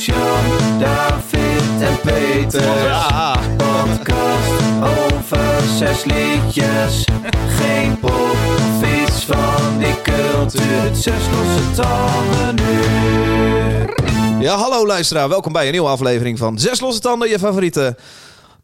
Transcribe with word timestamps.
Gert-Jan, 0.00 0.78
David 0.78 1.80
en 1.80 2.00
Peter. 2.00 2.82
Ja. 2.82 3.40
Podcast 3.56 4.62
over 4.82 5.60
zes 5.78 6.04
liedjes. 6.04 7.04
Geen 7.48 7.98
pop 7.98 8.12
of 8.12 9.04
iets 9.04 9.24
van 9.24 9.78
die 9.78 10.02
cultuur. 10.02 10.94
Zes 10.94 11.22
losse 11.32 11.82
tanden 11.82 12.66
uur. 12.66 13.94
Ja, 14.40 14.56
hallo 14.56 14.86
luisteraar. 14.86 15.28
Welkom 15.28 15.52
bij 15.52 15.66
een 15.66 15.72
nieuwe 15.72 15.88
aflevering 15.88 16.38
van 16.38 16.58
Zes 16.58 16.80
Losse 16.80 17.00
Tanden. 17.00 17.28
Je 17.28 17.38
favoriete 17.38 17.96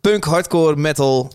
punk, 0.01 0.25
hardcore, 0.25 0.77
metal 0.77 1.33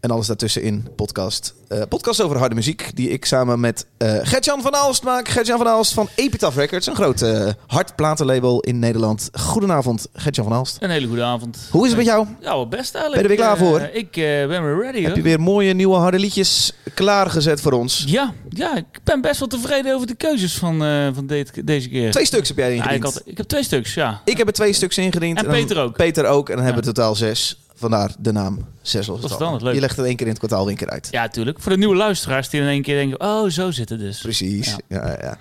en 0.00 0.10
alles 0.10 0.26
daartussenin 0.26 0.86
podcast. 0.96 1.54
Eh, 1.68 1.82
podcast 1.88 2.22
over 2.22 2.36
harde 2.38 2.54
muziek 2.54 2.90
die 2.94 3.08
ik 3.10 3.24
samen 3.24 3.60
met 3.60 3.86
eh 3.98 4.14
Gertjan 4.22 4.62
van 4.62 4.74
Aalst 4.74 5.02
maak. 5.02 5.28
Gertjan 5.28 5.58
van 5.58 5.68
Aalst 5.68 5.92
van 5.92 6.08
Epitaph 6.14 6.56
Records, 6.56 6.86
een 6.86 6.94
groot 6.94 7.22
eh 7.22 7.48
hardplatenlabel 7.66 8.60
in 8.60 8.78
Nederland. 8.78 9.28
Goedenavond, 9.32 10.06
Gertjan 10.14 10.44
van 10.44 10.54
Aalst. 10.56 10.76
Een 10.80 10.90
hele 10.90 11.06
goede 11.06 11.22
avond. 11.22 11.58
Hoe 11.70 11.82
is 11.82 11.88
het 11.88 11.96
met 11.96 12.06
jou? 12.06 12.26
Ja, 12.40 12.48
wel 12.50 12.68
best 12.68 12.94
eigenlijk. 12.94 13.28
Ben 13.28 13.36
je 13.36 13.42
er 13.42 13.48
weer 13.52 13.56
klaar 13.56 13.74
Eh, 13.80 13.88
voor? 13.90 13.96
ik 13.96 14.10
ben 14.48 14.64
weer 14.64 14.82
ready. 14.82 14.98
Heb 14.98 15.06
hoor. 15.06 15.16
je 15.16 15.22
weer 15.22 15.40
mooie 15.40 15.72
nieuwe 15.74 15.96
harde 15.96 16.18
liedjes 16.18 16.72
klaargezet 16.94 17.60
voor 17.60 17.72
ons? 17.72 18.04
Ja, 18.06 18.32
ja, 18.48 18.76
ik 18.76 18.84
ben 19.04 19.20
best 19.20 19.38
wel 19.38 19.48
tevreden 19.48 19.94
over 19.94 20.06
de 20.06 20.14
keuzes 20.14 20.54
van, 20.58 20.78
van 21.14 21.26
de- 21.26 21.46
deze 21.64 21.88
keer. 21.88 22.10
Twee 22.10 22.26
stuks 22.26 22.48
heb 22.48 22.56
jij 22.56 22.68
Ja, 22.68 22.74
ik, 22.74 22.80
ingediend. 22.90 23.04
had, 23.14 23.22
ik 23.24 23.36
heb 23.36 23.46
twee 23.46 23.62
stuks, 23.62 23.94
ja. 23.94 24.20
Ik 24.24 24.36
heb 24.38 24.46
er 24.46 24.52
twee 24.52 24.72
stuks 24.72 24.98
ingediend. 24.98 25.38
En 25.38 25.46
Peter 25.46 25.78
ook. 25.82 25.96
Peter 25.96 26.26
ook. 26.26 26.48
En 26.48 26.54
dan 26.56 26.64
hebben 26.64 26.82
we 26.84 26.92
totaal 26.92 27.14
zes. 27.14 27.58
Vandaar 27.80 28.14
de 28.18 28.32
naam 28.32 28.58
Zes 28.82 29.06
Losse 29.06 29.56
leuk. 29.60 29.74
Je 29.74 29.80
legt 29.80 29.96
het 29.96 30.06
één 30.06 30.16
keer 30.16 30.26
in 30.26 30.32
het 30.32 30.38
kwartaal 30.38 30.62
weer 30.62 30.70
een 30.72 30.78
keer 30.78 30.90
uit. 30.90 31.08
Ja, 31.10 31.28
tuurlijk. 31.28 31.60
Voor 31.60 31.72
de 31.72 31.78
nieuwe 31.78 31.94
luisteraars 31.96 32.48
die 32.48 32.60
in 32.60 32.66
één 32.66 32.82
keer 32.82 32.94
denken, 32.96 33.20
oh, 33.20 33.48
zo 33.50 33.70
zit 33.70 33.88
het 33.88 33.98
dus. 33.98 34.20
Precies. 34.20 34.76
Ja. 34.88 35.08
Ja. 35.08 35.18
Ja, 35.20 35.36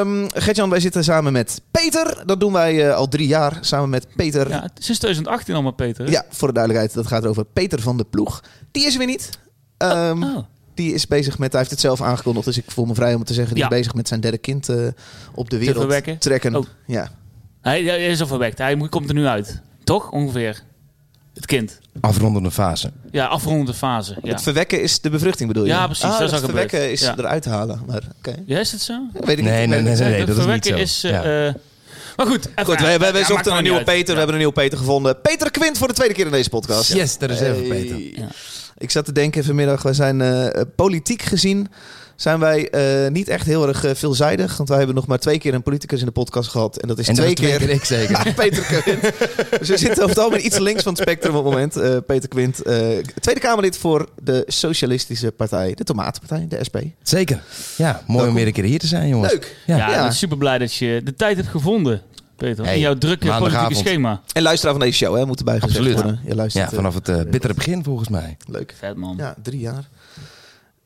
Ehm, 0.00 0.26
Gertjan, 0.34 0.70
wij 0.70 0.80
zitten 0.80 1.04
samen 1.04 1.32
met 1.32 1.60
Peter. 1.70 2.22
Dat 2.26 2.40
doen 2.40 2.52
wij 2.52 2.88
eh, 2.88 2.94
al 2.94 3.08
drie 3.08 3.26
jaar 3.26 3.58
samen 3.60 3.90
met 3.90 4.06
Peter. 4.16 4.48
Ja. 4.48 4.54
Ja, 4.54 4.68
sinds 4.74 5.00
2018 5.00 5.54
al 5.54 5.62
maar, 5.62 5.74
Peter. 5.74 6.10
hè? 6.10 6.18
voor 6.30 6.48
de 6.48 6.54
duidelijkheid, 6.54 6.94
dat 6.96 7.06
gaat 7.06 7.26
over 7.26 7.44
Peter 7.44 7.80
van 7.80 7.96
de 7.96 8.04
Ploeg. 8.04 8.40
Die 8.70 8.86
is 8.86 8.92
er 8.92 8.98
weer 8.98 9.06
niet. 9.06 9.28
Ehm, 9.76 10.22
Oh. 10.22 10.38
Die 10.74 10.94
is 10.94 11.06
bezig 11.06 11.38
met, 11.38 11.50
hij 11.50 11.60
heeft 11.60 11.70
het 11.72 11.80
zelf 11.80 12.02
aangekondigd, 12.02 12.44
dus 12.46 12.56
ik 12.58 12.70
voel 12.70 12.84
me 12.84 12.94
vrij 12.94 13.14
om 13.14 13.24
te 13.24 13.34
zeggen. 13.34 13.54
Die 13.54 13.64
Ja. 13.64 13.70
is 13.70 13.76
bezig 13.76 13.94
met 13.94 14.08
zijn 14.08 14.20
derde 14.20 14.38
kind 14.38 14.68
eh, 14.68 14.76
op 15.34 15.50
de 15.50 15.58
wereld 15.58 16.20
trekken. 16.20 16.56
Oh. 16.56 16.66
Ja. 16.86 17.08
Hij, 17.60 17.82
hij 17.82 18.06
is 18.06 18.20
al 18.20 18.26
verwekt. 18.26 18.58
Hij 18.58 18.76
komt 18.76 19.08
er 19.08 19.14
nu 19.14 19.26
uit. 19.26 19.60
Toch? 19.84 20.10
Ongeveer. 20.10 20.62
Het 21.34 21.46
kind. 21.46 21.78
Afrondende 22.00 22.50
fase. 22.50 22.90
Ja, 23.10 23.26
afrondende 23.26 23.74
fase. 23.74 24.16
Ja, 24.22 24.30
Het 24.32 24.42
verwekken 24.42 24.82
is 24.82 25.00
de 25.00 25.10
bevruchting 25.10 25.48
bedoel 25.48 25.64
je? 25.64 25.70
Ja, 25.70 25.86
precies, 25.86 26.04
Ah, 26.04 26.10
dat 26.10 26.20
is 26.20 26.30
het 26.30 26.40
al 26.42 26.46
gebeurd. 26.48 26.70
verwekken 26.70 26.92
is 26.92 27.00
Ja. 27.00 27.14
eruit 27.18 27.44
halen. 27.44 27.82
Maar 27.86 28.02
oké. 28.18 28.34
ja 28.46 28.58
is 28.58 28.72
het 28.72 28.80
zo? 28.80 29.02
Weet 29.12 29.22
ik 29.28 29.36
niet. 29.36 29.44
Nee, 29.44 29.62
Ik 29.62 29.68
nee, 29.68 29.80
nee, 29.82 29.90
niet. 29.90 29.98
nee, 30.00 30.10
dat 30.10 30.18
is 30.20 30.26
niet 30.26 30.36
verwekken 30.36 30.70
zo. 30.76 30.82
is... 30.82 31.00
Ja. 31.00 31.22
eh, 31.46 31.54
maar 32.16 32.26
goed. 32.26 32.46
even- 32.48 32.64
Goed, 32.64 32.80
wij, 32.80 32.98
wij, 32.98 33.12
wij 33.12 33.20
ja, 33.20 33.26
zochten 33.26 33.56
een 33.56 33.62
nieuwe 33.62 33.78
niet 33.78 33.88
uit. 33.88 33.96
Peter. 33.96 34.12
We 34.12 34.16
hebben 34.16 34.34
een 34.34 34.40
nieuwe 34.42 34.54
Peter 34.54 34.78
gevonden. 34.78 35.20
Peter 35.20 35.50
Quint 35.50 35.78
voor 35.78 35.88
de 35.88 35.94
tweede 35.94 36.14
keer 36.14 36.26
in 36.26 36.32
deze 36.32 36.48
podcast. 36.48 36.92
Yes, 36.92 37.18
daar 37.18 37.30
is 37.30 37.40
even 37.40 37.56
Hey. 37.56 37.68
Peter. 37.68 38.20
Ja. 38.20 38.28
Ik 38.78 38.90
zat 38.90 39.04
te 39.04 39.12
denken 39.12 39.44
vanmiddag, 39.44 39.82
wij 39.82 39.92
zijn 39.94 40.20
eh, 40.20 40.60
politiek 40.76 41.22
gezien 41.22 41.68
zijn 42.22 42.38
wij 42.38 42.70
eh, 42.70 43.10
niet 43.10 43.28
echt 43.28 43.46
heel 43.46 43.68
erg 43.68 43.84
eh, 43.84 43.94
veelzijdig. 43.94 44.56
Want 44.56 44.68
wij 44.68 44.78
hebben 44.78 44.96
nog 44.96 45.06
maar 45.06 45.18
twee 45.18 45.38
keer 45.38 45.54
een 45.54 45.62
politicus 45.62 46.00
in 46.00 46.06
de 46.06 46.12
podcast 46.12 46.50
gehad. 46.50 46.76
En 46.76 46.88
dat 46.88 46.98
is 46.98 47.08
En 47.08 47.14
dat 47.14 47.24
twee 47.24 47.58
keer 47.58 47.70
ik 47.70 47.84
zeker. 47.84 48.32
Peter 48.36 48.62
Quint. 48.64 49.02
dus 49.58 49.68
we 49.68 49.76
zitten 49.76 49.96
over 50.02 50.08
het 50.08 50.18
algemeen 50.18 50.46
iets 50.46 50.58
links 50.58 50.82
van 50.82 50.92
het 50.92 51.02
spectrum 51.02 51.34
op 51.34 51.44
het 51.44 51.52
moment. 51.52 51.76
Eh, 51.76 51.96
Peter 52.06 52.28
Quint, 52.28 52.62
eh, 52.62 52.74
Tweede 53.20 53.40
Kamerlid 53.40 53.78
voor 53.78 54.08
de 54.22 54.44
Socialistische 54.46 55.30
Partij. 55.32 55.74
De 55.74 55.84
Tomatenpartij, 55.84 56.48
de 56.48 56.64
SP. 56.68 56.76
Zeker. 57.02 57.42
Ja, 57.76 57.92
mooi 57.92 58.02
Welkom. 58.06 58.28
om 58.28 58.34
weer 58.34 58.46
een 58.46 58.52
keer 58.52 58.64
hier 58.64 58.78
te 58.78 58.86
zijn, 58.86 59.08
jongens. 59.08 59.32
Leuk. 59.32 59.56
Ja. 59.66 60.10
Super 60.10 60.36
blij 60.36 60.58
dat 60.58 60.74
je 60.74 61.00
de 61.04 61.14
tijd 61.14 61.36
hebt 61.36 61.48
gevonden, 61.48 62.02
Peter. 62.36 62.64
Hey, 62.64 62.74
in 62.74 62.80
jouw 62.80 62.98
drukke 62.98 63.36
politieke 63.38 63.74
schema. 63.74 64.20
En 64.32 64.42
luisteraar 64.42 64.74
van 64.74 64.84
deze 64.84 64.96
show, 64.96 65.16
hè, 65.16 65.26
moet 65.26 65.38
erbij 65.38 65.54
gezegd 65.60 65.76
Absoluut. 65.78 65.94
worden. 65.94 66.20
Je 66.26 66.34
luistert, 66.34 66.70
Ja, 66.70 66.76
vanaf 66.76 66.94
het 66.94 67.30
bittere 67.30 67.54
begin 67.54 67.84
volgens 67.84 68.08
mij. 68.08 68.36
leuk. 68.46 68.74
Vet 68.78 68.96
man. 68.96 69.16
Ja, 69.16 69.34
drie 69.42 69.60
jaar. 69.60 69.88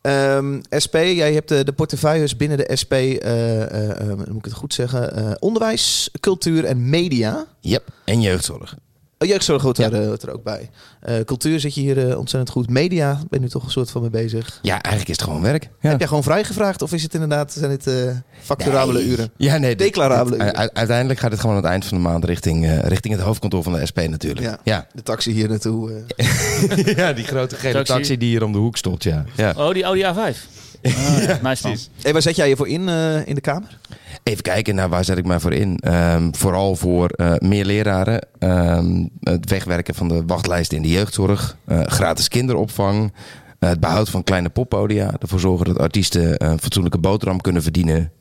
Ehm, 0.06 0.61
SP, 0.84 0.94
jij 0.94 1.33
hebt 1.33 1.49
de, 1.49 1.65
de 1.65 1.72
portefeuilles 1.72 2.37
binnen 2.37 2.59
de 2.59 2.77
SP, 2.81 2.93
eh, 2.93 3.12
eh, 3.62 3.91
eh, 3.91 4.06
hoe 4.06 4.17
moet 4.17 4.37
ik 4.37 4.44
het 4.44 4.53
goed 4.53 4.75
zeggen, 4.75 5.17
eh, 5.17 5.33
onderwijs, 5.39 6.11
cultuur 6.21 6.65
en 6.65 6.89
media. 6.91 7.47
Yep. 7.61 7.89
En 8.05 8.21
jeugdzorg. 8.21 8.77
Oh, 9.19 9.28
jeugdzorg 9.28 9.62
hoort, 9.62 9.77
Ja. 9.77 9.84
er, 9.91 10.00
eh, 10.00 10.06
hoort 10.06 10.22
er 10.22 10.32
ook 10.32 10.43
bij. 10.43 10.71
Eh, 11.00 11.21
cultuur 11.21 11.60
zit 11.60 11.75
je 11.75 11.81
hier 11.81 12.09
eh, 12.10 12.19
ontzettend 12.19 12.50
goed. 12.50 12.71
Media, 12.71 13.12
ben 13.15 13.25
je 13.31 13.38
nu 13.38 13.49
toch 13.49 13.65
een 13.65 13.71
soort 13.71 13.91
van 13.91 14.00
mee 14.00 14.10
bezig. 14.10 14.59
Ja, 14.62 14.72
eigenlijk 14.72 15.09
is 15.09 15.16
het 15.16 15.22
gewoon 15.22 15.43
werk. 15.43 15.69
Ja. 15.81 15.88
Heb 15.91 15.99
jij 15.99 16.09
gewoon 16.09 16.22
vrijgevraagd 16.22 16.82
of 16.82 16.93
is 16.93 17.03
het 17.03 17.15
inderdaad, 17.15 17.53
zijn 17.53 17.71
het 17.71 17.87
eh, 17.87 17.94
facturabele 18.43 18.99
Nee. 18.99 19.09
uren? 19.09 19.31
Ja, 19.37 19.56
nee. 19.56 19.77
Declarabele 19.77 20.37
dit- 20.37 20.47
uren. 20.47 20.65
u- 20.65 20.69
uiteindelijk 20.72 21.19
gaat 21.21 21.31
het 21.31 21.41
gewoon 21.41 21.56
aan 21.56 21.62
het 21.62 21.71
eind 21.71 21.84
van 21.84 21.97
de 21.97 22.03
maand 22.03 22.25
richting, 22.25 22.65
eh, 22.66 22.78
richting 22.78 23.15
het 23.15 23.22
hoofdkantoor 23.22 23.62
van 23.62 23.72
de 23.72 23.87
SP 23.91 23.99
natuurlijk. 24.09 24.47
Ja. 24.47 24.59
Ja. 24.65 24.87
De 24.93 25.03
taxi 25.03 25.33
hier 25.33 25.48
naartoe. 25.48 25.93
eh. 26.16 26.27
Ja, 26.97 27.12
die 27.12 27.25
grote 27.25 27.56
gele 27.56 27.72
Taxi. 27.72 27.93
taxi. 27.93 28.16
die 28.16 28.28
hier 28.28 28.44
om 28.44 28.53
de 28.53 28.59
hoek 28.59 28.77
stond, 28.77 29.03
ja. 29.03 29.25
ja. 29.37 29.54
Oh, 29.56 29.72
die 29.72 29.83
Audi 29.84 30.03
A5. 30.03 30.37
Oh, 30.83 30.93
ja, 31.28 31.38
nice 31.43 31.69
man. 31.69 31.77
Hey, 32.03 32.12
waar 32.12 32.22
zet 32.22 32.37
jij 32.37 32.48
je 32.48 32.56
voor 32.56 32.69
in 32.69 32.88
eh, 32.88 33.27
in 33.27 33.34
de 33.34 33.41
Kamer? 33.41 33.78
Even 34.26 34.42
kijken, 34.42 34.75
naar 34.75 34.88
waar 34.88 35.04
zet 35.04 35.19
ik 35.19 35.26
mij 35.26 35.41
voor 35.41 35.53
in? 35.53 35.78
Ehm, 35.78 36.28
vooral 36.32 36.76
voor 36.76 37.09
eh, 37.09 37.32
meer 37.38 37.64
leraren, 37.64 38.26
ehm, 38.38 39.06
het 39.20 39.50
wegwerken 39.50 39.94
van 39.94 40.09
de 40.09 40.22
wachtlijsten 40.26 40.76
in 40.76 40.82
de 40.82 40.88
jeugdzorg, 40.88 41.56
eh, 41.64 41.81
gratis 41.84 42.28
kinderopvang, 42.28 43.12
eh, 43.59 43.69
het 43.69 43.81
behoud 43.81 44.09
van 44.09 44.25
kleine 44.25 44.48
poppodia, 44.48 45.15
ervoor 45.19 45.41
zorgen 45.41 45.66
dat 45.66 45.78
artiesten 45.78 46.44
een 46.44 46.59
fatsoenlijke 46.59 46.98
boterham 46.98 47.41
kunnen 47.41 47.62
verdienen 47.62 48.12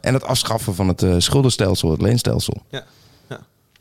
en 0.00 0.14
het 0.14 0.24
afschaffen 0.24 0.74
van 0.74 0.88
het 0.88 1.04
schuldenstelsel, 1.18 1.90
het 1.90 2.02
leenstelsel. 2.02 2.62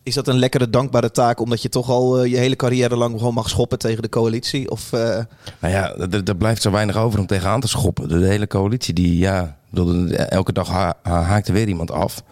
Is 0.04 0.14
dat 0.14 0.28
een 0.28 0.40
lekkere, 0.40 0.70
dankbare 0.70 1.12
taak 1.12 1.40
omdat 1.40 1.62
je 1.62 1.70
toch 1.70 1.90
al 1.90 2.24
je 2.24 2.38
hele 2.38 2.56
carrière 2.56 2.96
lang 2.96 3.18
gewoon 3.18 3.34
mag 3.34 3.50
schoppen 3.50 3.80
tegen 3.80 4.02
de 4.02 4.10
coalitie? 4.10 4.72
Of, 4.72 4.92
Nou 4.92 5.74
ja, 5.74 5.96
er, 5.96 6.24
er 6.24 6.36
blijft 6.36 6.62
zo 6.62 6.72
weinig 6.72 6.98
over 6.98 7.20
om 7.20 7.26
tegenaan 7.26 7.60
te 7.60 7.68
schoppen. 7.68 8.08
De 8.08 8.26
hele 8.26 8.48
coalitie, 8.48 8.94
die, 8.94 9.18
ja, 9.18 9.57
bedoel, 9.70 10.08
elke 10.10 10.54
dag 10.54 10.68
ha- 10.68 10.98
ha- 11.04 11.22
haakt 11.22 11.48
er 11.48 11.54
weer 11.54 11.68
iemand 11.68 11.92
af. 11.92 12.24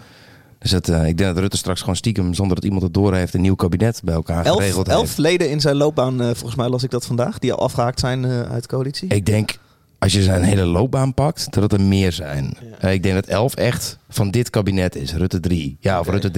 Dus 0.59 0.71
het, 0.71 0.89
eh, 0.89 1.07
ik 1.07 1.17
denk 1.17 1.29
dat 1.29 1.37
Rutte 1.37 1.57
straks 1.57 1.79
gewoon 1.79 1.95
stiekem, 1.95 2.33
zonder 2.33 2.55
dat 2.55 2.63
iemand 2.63 2.83
het 2.83 2.93
doorheeft, 2.93 3.33
een 3.33 3.41
nieuw 3.41 3.55
kabinet 3.55 4.01
bij 4.03 4.13
elkaar 4.13 4.45
elf, 4.45 4.57
geregeld 4.57 4.87
elf 4.87 5.01
heeft. 5.01 5.17
leden 5.17 5.49
in 5.49 5.61
zijn 5.61 5.75
loopbaan, 5.75 6.21
eh, 6.21 6.25
volgens 6.27 6.55
mij 6.55 6.69
las 6.69 6.83
ik 6.83 6.89
dat 6.91 7.05
vandaag, 7.05 7.39
die 7.39 7.53
al 7.53 7.59
afgehaakt 7.59 7.99
zijn 7.99 8.25
eh, 8.25 8.41
uit 8.41 8.61
de 8.61 8.67
coalitie. 8.67 9.07
Ik 9.09 9.25
denk, 9.25 9.57
als 9.99 10.13
je 10.13 10.21
zijn 10.23 10.43
hele 10.43 10.65
loopbaan 10.65 11.13
pakt, 11.13 11.53
dat 11.53 11.63
het 11.63 11.73
er 11.73 11.81
meer 11.81 12.11
zijn. 12.11 12.57
Ik 12.81 13.03
denk 13.03 13.15
dat 13.15 13.25
elf 13.25 13.55
echt 13.55 13.97
van 14.09 14.31
dit 14.31 14.49
kabinet 14.49 14.95
is. 14.95 15.13
Rutte 15.13 15.39
3. 15.39 15.77
Ja, 15.79 15.99
of. 15.99 16.07
Rutte 16.07 16.31
3,5 16.31 16.33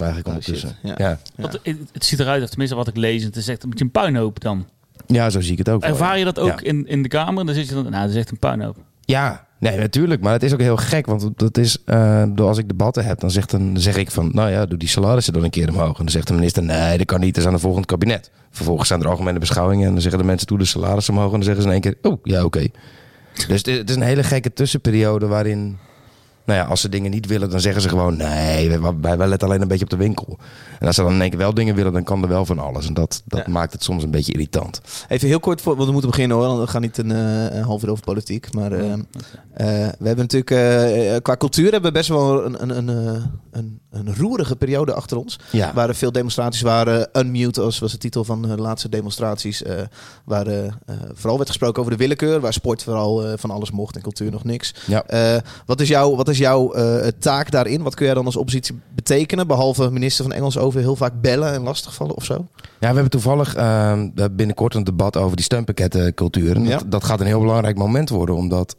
eigenlijk 0.00 0.26
Oh, 0.26 0.32
ondertussen. 0.34 0.76
Ja. 0.82 0.94
Ja. 0.96 1.08
Ja. 1.08 1.18
Want 1.36 1.52
het, 1.62 1.76
het 1.92 2.04
ziet 2.04 2.20
eruit, 2.20 2.42
of 2.42 2.48
tenminste 2.48 2.76
wat 2.76 2.88
ik 2.88 2.96
lees, 2.96 3.22
het 3.24 3.36
is 3.36 3.48
echt 3.48 3.62
een 3.62 3.68
beetje 3.70 3.84
een 3.84 3.90
puinhoop 3.90 4.40
dan. 4.40 4.66
zo 5.30 5.40
zie 5.40 5.52
ik 5.52 5.58
het 5.58 5.68
ook. 5.68 5.80
wel, 5.80 5.90
Ervaar 5.90 6.18
je 6.18 6.24
dat 6.24 6.38
ook 6.38 6.60
Ja. 6.60 6.66
in, 6.68 6.86
in 6.86 7.02
de 7.02 7.08
Kamer? 7.08 7.46
Dan 7.46 7.54
zit 7.54 7.68
je 7.68 7.74
dan, 7.74 7.82
nou, 7.90 8.00
dat 8.02 8.10
is 8.10 8.16
echt 8.16 8.30
een 8.30 8.38
puinhoop. 8.38 8.76
Ja, 9.04 9.46
nee, 9.62 9.78
natuurlijk. 9.78 10.20
Maar 10.20 10.32
het 10.32 10.42
is 10.42 10.52
ook 10.52 10.60
heel 10.60 10.76
gek. 10.76 11.06
Want 11.06 11.28
dat 11.36 11.58
is, 11.58 11.78
eh, 11.84 12.22
door 12.28 12.48
als 12.48 12.58
ik 12.58 12.68
debatten 12.68 13.04
heb, 13.04 13.20
dan, 13.20 13.30
zegt 13.30 13.50
dan 13.50 13.72
zeg 13.74 13.96
ik 13.96 14.10
van, 14.10 14.30
nou 14.32 14.50
ja, 14.50 14.66
doe 14.66 14.78
die 14.78 14.88
salarissen 14.88 15.32
dan 15.32 15.44
een 15.44 15.50
keer 15.50 15.68
omhoog. 15.68 15.98
En 15.98 16.04
dan 16.04 16.08
zegt 16.08 16.26
de 16.26 16.34
minister, 16.34 16.62
nee, 16.62 16.98
dat 16.98 17.06
kan 17.06 17.20
niet, 17.20 17.34
dat 17.34 17.42
is 17.42 17.46
aan 17.46 17.54
het 17.54 17.62
volgend 17.62 17.86
kabinet. 17.86 18.30
Vervolgens 18.50 18.88
zijn 18.88 19.00
er 19.00 19.08
algemene 19.08 19.38
beschouwingen 19.38 19.86
en 19.86 19.92
dan 19.92 20.02
zeggen 20.02 20.20
de 20.20 20.26
mensen, 20.26 20.46
doe 20.46 20.58
de 20.58 20.64
salarissen 20.64 21.14
omhoog. 21.14 21.32
En 21.32 21.36
dan 21.36 21.44
zeggen 21.44 21.62
ze 21.62 21.68
in 21.68 21.74
één 21.74 21.82
keer, 21.82 22.10
oh, 22.10 22.18
ja, 22.22 22.44
oké. 22.44 22.66
Dus 23.48 23.62
het 23.64 23.90
is 23.90 23.96
een 23.96 24.02
hele 24.02 24.22
gekke 24.22 24.52
tussenperiode 24.52 25.26
waarin, 25.26 25.78
nou 26.44 26.58
ja, 26.58 26.64
als 26.64 26.80
ze 26.80 26.88
dingen 26.88 27.10
niet 27.10 27.26
willen, 27.26 27.50
dan 27.50 27.60
zeggen 27.60 27.82
ze 27.82 27.88
gewoon, 27.88 28.16
nee, 28.16 28.78
wij, 28.78 29.16
wij, 29.16 29.28
letten 29.28 29.48
alleen 29.48 29.62
een 29.62 29.68
beetje 29.68 29.84
op 29.84 29.90
de 29.90 29.96
winkel. 29.96 30.38
En 30.80 30.86
als 30.86 30.96
ze 30.96 31.02
dan 31.02 31.12
in 31.12 31.20
één 31.20 31.30
keer 31.30 31.38
wel 31.38 31.54
dingen 31.54 31.74
willen, 31.74 31.92
dan 31.92 32.04
kan 32.04 32.22
er 32.22 32.28
wel 32.28 32.46
van 32.46 32.58
alles. 32.58 32.86
En 32.86 32.94
dat, 32.94 33.22
dat 33.24 33.42
Ja. 33.46 33.52
maakt 33.52 33.72
het 33.72 33.82
soms 33.82 34.02
een 34.02 34.10
beetje 34.10 34.32
irritant. 34.32 34.80
Even 35.08 35.28
heel 35.28 35.40
kort, 35.40 35.60
voor, 35.60 35.74
want 35.74 35.86
we 35.86 35.92
moeten 35.92 36.10
beginnen 36.10 36.36
hoor. 36.36 36.60
We 36.60 36.66
gaan 36.66 36.80
niet 36.80 36.98
een, 36.98 37.10
eh, 37.12 37.56
een 37.56 37.62
half 37.62 37.82
uur 37.82 37.90
over 37.90 38.04
politiek. 38.04 38.54
Maar 38.54 38.72
eh, 38.72 38.92
eh, 38.92 38.98
we 39.98 40.06
hebben 40.06 40.26
natuurlijk 40.28 41.22
qua 41.22 41.36
cultuur 41.36 41.72
hebben 41.72 41.92
we 41.92 41.98
best 41.98 42.08
wel 42.08 42.44
een, 42.44 42.62
een, 42.62 42.88
een, 42.88 42.88
eh, 43.50 43.51
een, 43.52 43.80
een 43.90 44.16
roerige 44.16 44.56
periode 44.56 44.92
achter 44.94 45.16
ons. 45.16 45.38
Ja. 45.50 45.76
Er 45.76 45.94
veel 45.94 46.12
demonstraties, 46.12 46.60
waren 46.60 47.08
Unmute, 47.12 47.60
als 47.60 47.78
was 47.78 47.92
de 47.92 47.98
titel 47.98 48.24
van 48.24 48.42
de 48.42 48.56
laatste 48.56 48.88
demonstraties. 48.88 49.62
eh 49.62 49.80
waar 50.24 50.46
eh, 50.46 50.64
eh, 50.66 50.72
vooral 51.12 51.36
werd 51.36 51.48
gesproken 51.48 51.80
over 51.80 51.92
de 51.92 51.98
willekeur, 51.98 52.40
waar 52.40 52.52
sport 52.52 52.82
vooral 52.82 53.36
van 53.36 53.50
alles 53.50 53.70
mocht 53.70 53.96
en 53.96 54.02
cultuur 54.02 54.30
nog 54.30 54.44
niks. 54.44 54.74
Ja. 54.86 55.04
Wat 55.66 55.80
is 55.80 55.88
jouw, 55.88 56.16
wat 56.16 56.28
is 56.28 56.38
jouw 56.38 56.74
taak 57.18 57.50
daarin? 57.50 57.82
Wat 57.82 57.94
kun 57.94 58.04
jij 58.06 58.14
dan 58.14 58.24
als 58.24 58.36
oppositie 58.36 58.80
betekenen? 58.94 59.46
Behalve 59.46 59.90
minister 59.90 60.24
van 60.24 60.32
Engels 60.32 60.58
over 60.58 60.80
heel 60.80 60.96
vaak 60.96 61.20
bellen 61.20 61.52
en 61.52 61.62
lastigvallen 61.62 62.16
of 62.16 62.24
zo? 62.24 62.34
Ja, 62.34 62.88
we 62.88 62.94
hebben 62.94 63.10
toevallig 63.10 63.54
eh, 63.54 64.00
binnenkort 64.32 64.74
een 64.74 64.84
debat 64.84 65.16
over 65.16 65.36
die 65.36 65.44
steunpakkettencultuur. 65.44 66.56
En 66.56 66.64
Ja. 66.64 66.78
dat, 66.78 66.90
dat 66.90 67.04
gaat 67.04 67.20
een 67.20 67.26
heel 67.26 67.40
belangrijk 67.40 67.76
moment 67.76 68.08
worden, 68.08 68.34
omdat 68.34 68.76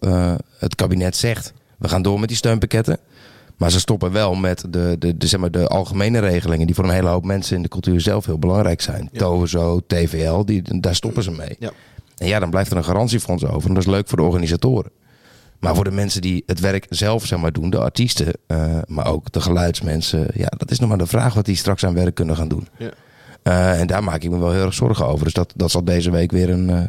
het 0.57 0.75
kabinet 0.75 1.15
zegt: 1.15 1.53
we 1.77 1.89
gaan 1.89 2.01
door 2.01 2.19
met 2.19 2.27
die 2.27 2.37
steunpakketten. 2.37 2.97
Maar 3.63 3.71
ze 3.71 3.79
stoppen 3.79 4.11
wel 4.11 4.35
met 4.35 4.65
de, 4.69 4.95
de, 4.99 5.17
de, 5.17 5.27
zeg 5.27 5.39
maar, 5.39 5.51
de 5.51 5.67
algemene 5.67 6.19
regelingen 6.19 6.65
die 6.65 6.75
voor 6.75 6.83
een 6.83 6.89
hele 6.89 7.07
hoop 7.07 7.25
mensen 7.25 7.55
in 7.55 7.61
de 7.61 7.67
cultuur 7.67 8.01
zelf 8.01 8.25
heel 8.25 8.39
belangrijk 8.39 8.81
zijn. 8.81 9.09
Ja. 9.11 9.79
TVL, 9.87 10.43
die, 10.43 10.79
daar 10.79 10.95
stoppen 10.95 11.23
ze 11.23 11.31
mee. 11.31 11.55
Ja. 11.59 11.71
En 12.17 12.27
ja, 12.27 12.39
dan 12.39 12.49
blijft 12.49 12.71
er 12.71 12.77
een 12.77 12.83
garantiefonds 12.83 13.45
over. 13.45 13.67
En 13.67 13.73
dat 13.73 13.83
is 13.83 13.89
leuk 13.89 14.07
voor 14.07 14.17
de 14.17 14.23
organisatoren. 14.23 14.91
Maar 15.59 15.75
voor 15.75 15.83
de 15.83 15.91
mensen 15.91 16.21
die 16.21 16.43
het 16.45 16.59
werk 16.59 16.85
zelf 16.89 17.25
zeg 17.25 17.39
maar, 17.39 17.51
doen, 17.51 17.69
de 17.69 17.79
artiesten, 17.79 18.33
eh, 18.47 18.77
maar 18.85 19.07
ook 19.07 19.31
de 19.31 19.41
geluidsmensen, 19.41 20.27
ja, 20.33 20.51
dat 20.57 20.71
is 20.71 20.79
nog 20.79 20.89
maar 20.89 20.97
de 20.97 21.07
vraag 21.07 21.33
wat 21.33 21.45
die 21.45 21.55
straks 21.55 21.85
aan 21.85 21.93
werk 21.93 22.15
kunnen 22.15 22.35
gaan 22.35 22.47
doen. 22.47 22.67
Ja. 22.77 22.91
Eh, 23.43 23.79
en 23.79 23.87
daar 23.87 24.03
maak 24.03 24.23
ik 24.23 24.29
me 24.29 24.37
wel 24.37 24.51
heel 24.51 24.65
erg 24.65 24.73
zorgen 24.73 25.07
over. 25.07 25.23
Dus 25.23 25.33
dat, 25.33 25.53
dat 25.55 25.71
zal 25.71 25.83
deze 25.83 26.11
week 26.11 26.31
weer 26.31 26.49
een, 26.49 26.69
eh, 26.69 26.81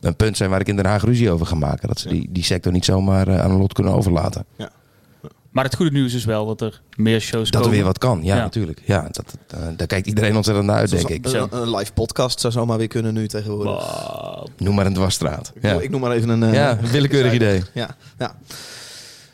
een 0.00 0.16
punt 0.16 0.36
zijn 0.36 0.50
waar 0.50 0.60
ik 0.60 0.68
in 0.68 0.76
Den 0.76 0.86
Haag 0.86 1.04
ruzie 1.04 1.30
over 1.30 1.46
ga 1.46 1.54
maken. 1.54 1.88
Dat 1.88 1.98
ze 1.98 2.08
die, 2.08 2.28
die 2.30 2.44
sector 2.44 2.72
niet 2.72 2.84
zomaar 2.84 3.40
aan 3.40 3.50
een 3.50 3.58
lot 3.58 3.72
kunnen 3.72 3.92
overlaten. 3.92 4.44
Maar 5.50 5.64
het 5.64 5.74
goede 5.76 5.90
nieuws 5.92 6.14
is 6.14 6.24
wel 6.24 6.46
dat 6.46 6.60
er 6.60 6.80
meer 6.96 7.20
shows 7.20 7.44
Dat 7.50 7.54
er 7.54 7.60
komen. 7.60 7.76
weer 7.76 7.84
wat 7.84 7.98
kan, 7.98 8.20
ja, 8.22 8.36
Ja. 8.36 8.42
natuurlijk. 8.42 8.82
Ja, 8.84 9.08
dat, 9.10 9.34
eh, 9.48 9.58
daar 9.76 9.86
kijkt 9.86 10.06
iedereen 10.06 10.36
ontzettend 10.36 10.66
naar 10.66 10.76
uit, 10.76 10.90
denk 10.90 11.08
ik. 11.08 11.26
Een, 11.26 11.48
een 11.50 11.76
live 11.76 11.92
podcast 11.92 12.40
zou 12.40 12.52
zomaar 12.52 12.78
weer 12.78 12.86
kunnen 12.88 13.14
nu 13.14 13.28
tegenwoordig. 13.28 13.72
Wow. 14.12 14.46
Noem 14.58 14.74
maar 14.74 14.86
een 14.86 14.94
dwarsstraat. 14.94 15.52
Ik, 15.54 15.62
Ja, 15.62 15.72
noem- 15.72 15.80
ik 15.82 15.90
noem 15.90 16.00
maar 16.00 16.10
even 16.12 16.28
een... 16.28 16.42
eh, 16.42 16.54
ja 16.54 16.78
een 16.78 16.86
willekeurig 16.90 17.32
idee. 17.40 17.62
Ja, 17.74 17.96
ja. 18.18 18.34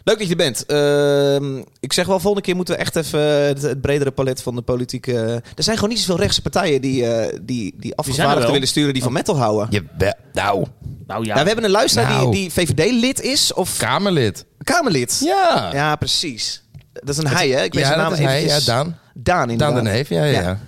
Leuk 0.09 0.19
dat 0.19 0.29
je 0.29 0.37
er 0.37 0.37
bent. 0.37 0.65
Ehm, 0.67 1.57
ik 1.81 1.93
zeg 1.93 2.07
wel, 2.07 2.21
volgende 2.21 2.47
keer 2.47 2.57
moeten 2.57 2.75
we 2.75 2.81
echt 2.81 2.97
even 2.97 3.21
het, 3.47 3.63
het 3.63 3.81
bredere 3.81 4.11
palet 4.11 4.43
van 4.43 4.55
de 4.57 4.63
politiek... 4.63 5.07
eh, 5.07 5.33
er 5.35 5.43
zijn 5.63 5.77
gewoon 5.77 5.91
niet 5.91 5.99
zoveel 6.01 6.17
rechtse 6.19 6.43
partijen 6.43 6.81
die, 6.81 7.07
eh, 7.07 7.39
die, 7.43 7.75
die 7.79 7.95
afgevaardigden 7.97 8.53
willen 8.53 8.69
sturen 8.69 8.93
die 8.95 9.03
van 9.03 9.13
metal 9.13 9.37
houden. 9.39 9.67
Je, 9.71 9.85
be- 9.99 10.15
nou, 10.33 10.67
Nou 11.07 11.25
ja, 11.25 11.29
Nou, 11.33 11.41
we 11.41 11.47
hebben 11.47 11.65
een 11.65 11.71
luisteraar 11.71 12.11
Nou. 12.11 12.31
die, 12.33 12.41
die 12.41 12.53
VVD-lid 12.53 13.21
is 13.21 13.53
of 13.53 13.77
Kamerlid. 13.77 14.45
Kamerlid. 14.63 15.21
Ja. 15.25 15.71
Ja, 15.73 15.97
precies. 15.97 16.63
Dat 16.93 17.09
is 17.09 17.17
een 17.17 17.27
hij, 17.29 17.49
hè? 17.49 17.63
Ik 17.63 17.73
weet 17.75 17.83
Ja, 17.83 17.89
zijn 17.89 17.99
dat 17.99 18.09
naam 18.11 18.19
is 18.19 18.25
hij. 18.25 18.45
Ja, 18.45 18.61
Daan. 18.61 18.99
Daan, 19.15 19.51
inderdaad. 19.51 19.75
Daan 19.75 19.85
de 19.85 19.91
Neef, 19.91 20.09
ja, 20.09 20.25
ja. 20.25 20.41
Ja. 20.41 20.59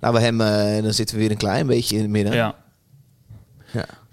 Nou, 0.00 0.14
bij 0.14 0.22
hem, 0.22 0.40
eh, 0.40 0.82
dan 0.82 0.92
zitten 0.92 1.14
we 1.16 1.22
weer 1.22 1.30
een 1.30 1.36
klein 1.36 1.66
beetje 1.66 1.96
in 1.96 2.02
het 2.02 2.10
midden. 2.10 2.34
ja. 2.34 2.54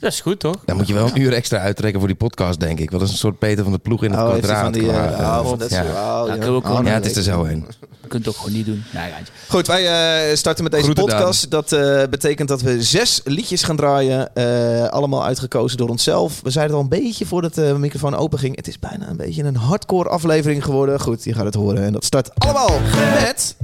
Ja. 0.02 0.08
Dat 0.08 0.12
is 0.12 0.22
goed, 0.22 0.40
toch? 0.40 0.56
Dan 0.66 0.78
moet 0.78 0.88
je 0.88 0.94
wel 0.94 1.08
een 1.08 1.22
uur 1.22 1.34
extra 1.34 1.58
uittrekken 1.58 2.00
voor 2.00 2.08
die 2.10 2.18
podcast, 2.18 2.60
denk 2.60 2.80
ik. 2.80 2.90
Want 2.90 2.92
dat 3.02 3.02
is 3.02 3.12
een 3.12 3.20
soort 3.20 3.40
Peter 3.40 3.64
van 3.64 3.74
de 3.74 3.80
Ploeg 3.80 4.04
in 4.04 4.12
het 4.12 4.20
Oh, 4.20 4.30
kwadraat. 4.30 4.62
van 4.64 4.72
die... 4.72 4.84
qua, 4.88 5.40
oh, 5.40 5.48
van 5.48 5.58
dat 5.58 5.70
ja. 5.70 5.82
oh, 5.84 5.88
Ja, 5.94 6.26
ja. 6.26 6.32
kunnen 6.32 6.50
we 6.50 6.56
ook 6.56 6.66
gewoon- 6.66 6.84
nee, 6.84 6.92
ja, 6.94 6.98
het 7.00 7.06
is 7.10 7.16
er 7.16 7.24
zo 7.24 7.44
een. 7.44 7.66
Je 8.02 8.08
kunt 8.08 8.26
het 8.26 8.36
ook 8.36 8.42
gewoon 8.42 8.56
niet 8.58 8.66
doen. 8.66 8.84
Nee. 8.94 9.12
Goed, 9.48 9.68
wij 9.68 9.88
eh, 10.30 10.36
starten 10.36 10.64
met 10.64 10.72
deze 10.72 10.84
Groeten, 10.84 11.06
podcast. 11.06 11.52
Dat 11.52 11.72
eh, 11.72 12.04
betekent 12.10 12.48
dat 12.48 12.62
we 12.62 12.84
zes 12.84 13.22
liedjes 13.24 13.64
gaan 13.64 13.76
draaien. 13.76 14.36
eh, 14.36 14.88
allemaal 14.88 15.26
uitgekozen 15.26 15.78
door 15.78 15.90
onszelf. 15.90 16.40
We 16.44 16.50
zeiden 16.50 16.76
het 16.78 16.86
al 16.86 16.92
een 16.98 17.02
beetje 17.04 17.26
voordat 17.26 17.54
de 17.56 17.76
microfoon 17.78 18.16
open 18.16 18.40
ging. 18.40 18.56
Het 18.56 18.68
is 18.68 18.80
bijna 18.80 19.10
een 19.10 19.18
beetje 19.18 19.44
een 19.44 19.56
hardcore 19.56 20.10
aflevering 20.10 20.64
geworden. 20.64 21.00
Goed, 21.00 21.24
je 21.24 21.34
gaat 21.34 21.46
het 21.46 21.54
horen. 21.56 21.84
En 21.84 21.94
dat 21.94 22.06
start 22.06 22.40
allemaal 22.40 22.80
met... 23.22 23.56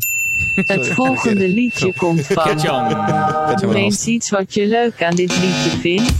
Het 0.55 0.87
volgende 0.87 1.47
liedje 1.49 1.93
komt 1.93 2.25
van. 2.27 2.43
Ket-Jan. 2.43 2.87
Doe 3.61 3.75
eens 3.75 4.05
iets 4.05 4.29
wat 4.29 4.53
je 4.53 4.67
leuk 4.67 5.03
aan 5.03 5.15
dit 5.15 5.29
liedje 5.39 5.79
vindt. 5.79 6.11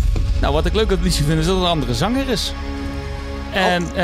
Nou, 0.42 0.54
wat 0.54 0.66
ik 0.66 0.74
leuk 0.74 0.84
aan 0.86 0.92
het 0.96 1.04
liedje 1.04 1.24
vind 1.24 1.40
is 1.40 1.46
dat 1.46 1.56
het 1.56 1.64
een 1.64 1.70
andere 1.70 1.94
zanger 1.94 2.30
is. 2.30 2.54
En 3.54 3.84
Oh. 3.84 3.90
eh, 3.90 3.96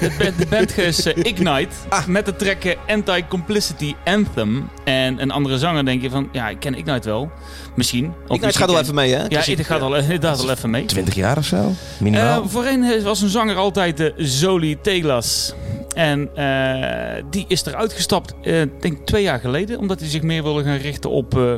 de, 0.00 0.32
de 0.38 0.46
band 0.50 0.78
is 0.78 1.06
eh, 1.06 1.16
Ignite 1.24 1.68
Ah. 1.88 2.06
met 2.06 2.26
de 2.26 2.36
track 2.36 2.64
eh, 2.64 2.76
Anti-Complicity 2.86 3.94
Anthem. 4.04 4.68
En 4.84 5.22
een 5.22 5.30
andere 5.30 5.58
zanger 5.58 5.84
denk 5.84 6.02
je 6.02 6.10
van, 6.10 6.28
ja, 6.32 6.48
ik 6.48 6.60
ken 6.60 6.74
Ignite 6.74 7.08
wel. 7.08 7.30
Misschien. 7.76 8.06
Of 8.28 8.36
Ik 8.36 8.42
misschien 8.42 8.52
gaat 8.52 8.66
wel 8.66 8.74
ken- 8.74 8.82
even 8.82 8.94
mee, 8.94 9.12
hè? 9.14 9.24
Ja, 9.28 9.40
het 9.56 9.66
gaat 9.66 9.80
al, 9.80 9.96
inderdaad 9.96 10.40
al 10.40 10.50
even 10.50 10.70
mee. 10.70 10.84
20 10.84 11.14
jaar 11.14 11.36
of 11.36 11.44
zo? 11.44 11.72
Minimaal? 11.98 12.42
Eh, 12.42 12.48
voorheen 12.48 13.02
was 13.02 13.22
een 13.22 13.28
zanger 13.28 13.56
altijd 13.56 13.96
de 13.96 14.12
Zoli 14.16 14.76
Telas. 14.82 15.54
En 15.94 16.28
eh, 16.36 17.22
die 17.30 17.44
is 17.48 17.64
eruit 17.66 17.92
gestapt, 17.92 18.34
ik 18.42 18.82
denk 18.82 19.06
twee 19.06 19.22
jaar 19.22 19.40
geleden. 19.40 19.78
Omdat 19.78 20.00
hij 20.00 20.08
zich 20.08 20.22
meer 20.22 20.42
wilde 20.42 20.62
gaan 20.64 20.76
richten 20.76 21.10
op 21.10 21.38
eh, 21.38 21.54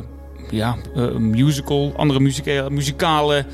ja, 0.49 0.75
musical, 1.19 1.93
andere 1.95 2.19
muzika 2.19 2.69
muzikale 2.69 3.45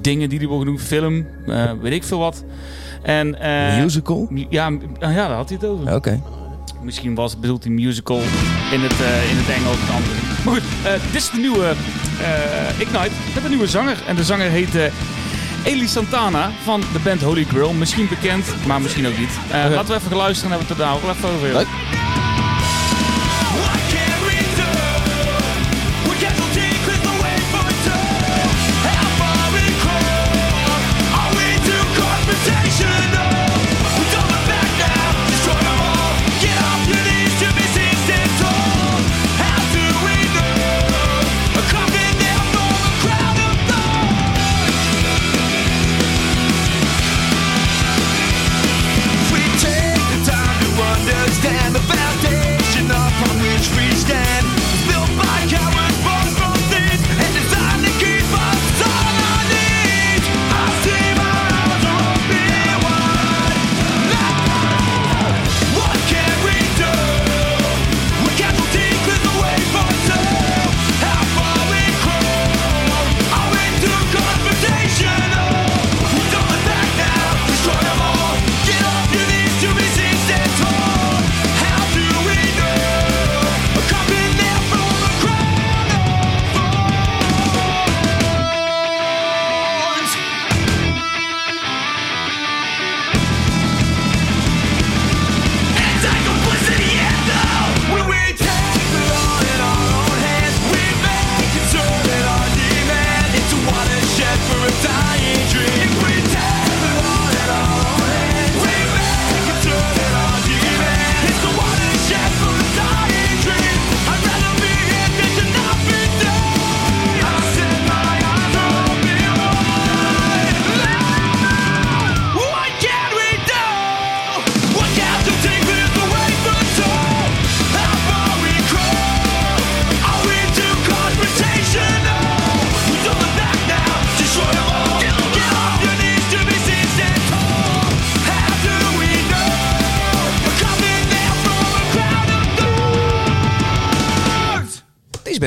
dingen 0.00 0.28
die 0.28 0.38
hij 0.38 0.48
wil 0.48 0.64
doen. 0.64 0.78
Film, 0.78 1.26
weet 1.82 1.92
ik 1.92 2.04
veel 2.04 2.18
wat. 2.18 2.44
En, 3.02 3.36
Musical? 3.82 4.26
mu- 4.30 4.46
Ja, 4.50 4.66
ah 5.00 5.12
ja, 5.14 5.28
daar 5.28 5.36
had 5.36 5.48
hij 5.48 5.58
het 5.60 5.68
over. 5.70 5.94
Oké. 5.94 6.20
Misschien 6.82 7.14
was, 7.14 7.38
bedoelt 7.38 7.64
hij 7.64 7.72
musical 7.72 8.16
in 8.72 8.80
het, 8.80 8.92
in 9.30 9.36
het 9.36 9.56
Engels 9.56 9.76
of. 9.76 10.44
Maar 10.44 10.54
goed, 10.54 10.62
dit 11.12 11.20
is 11.20 11.30
de 11.30 11.38
nieuwe 11.38 11.72
Ignite 12.78 13.10
met 13.34 13.44
een 13.44 13.50
nieuwe 13.50 13.66
zanger. 13.66 13.96
En 14.06 14.16
de 14.16 14.24
zanger 14.24 14.50
heet 14.50 14.74
eh 15.68 15.74
Eli 15.74 15.88
Santana 15.88 16.50
van 16.64 16.80
de 16.92 16.98
band 16.98 17.22
Holy 17.22 17.44
Grail. 17.44 17.72
Misschien 17.72 18.08
bekend, 18.08 18.46
maar 18.66 18.80
misschien 18.80 19.06
ook 19.06 19.18
niet. 19.18 19.30
Eh, 19.50 19.70
Laten 19.70 19.94
we 19.94 19.94
even 19.94 20.16
luisteren 20.16 20.52
en 20.52 20.58
hebben 20.58 20.76
we 20.76 20.82
het 20.84 20.92
er 20.92 21.00
daar 21.00 21.00
wel 21.02 21.10
even 21.10 21.28
over. 21.28 21.52
Leuk. 21.52 21.66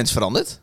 Veranderd. 0.09 0.59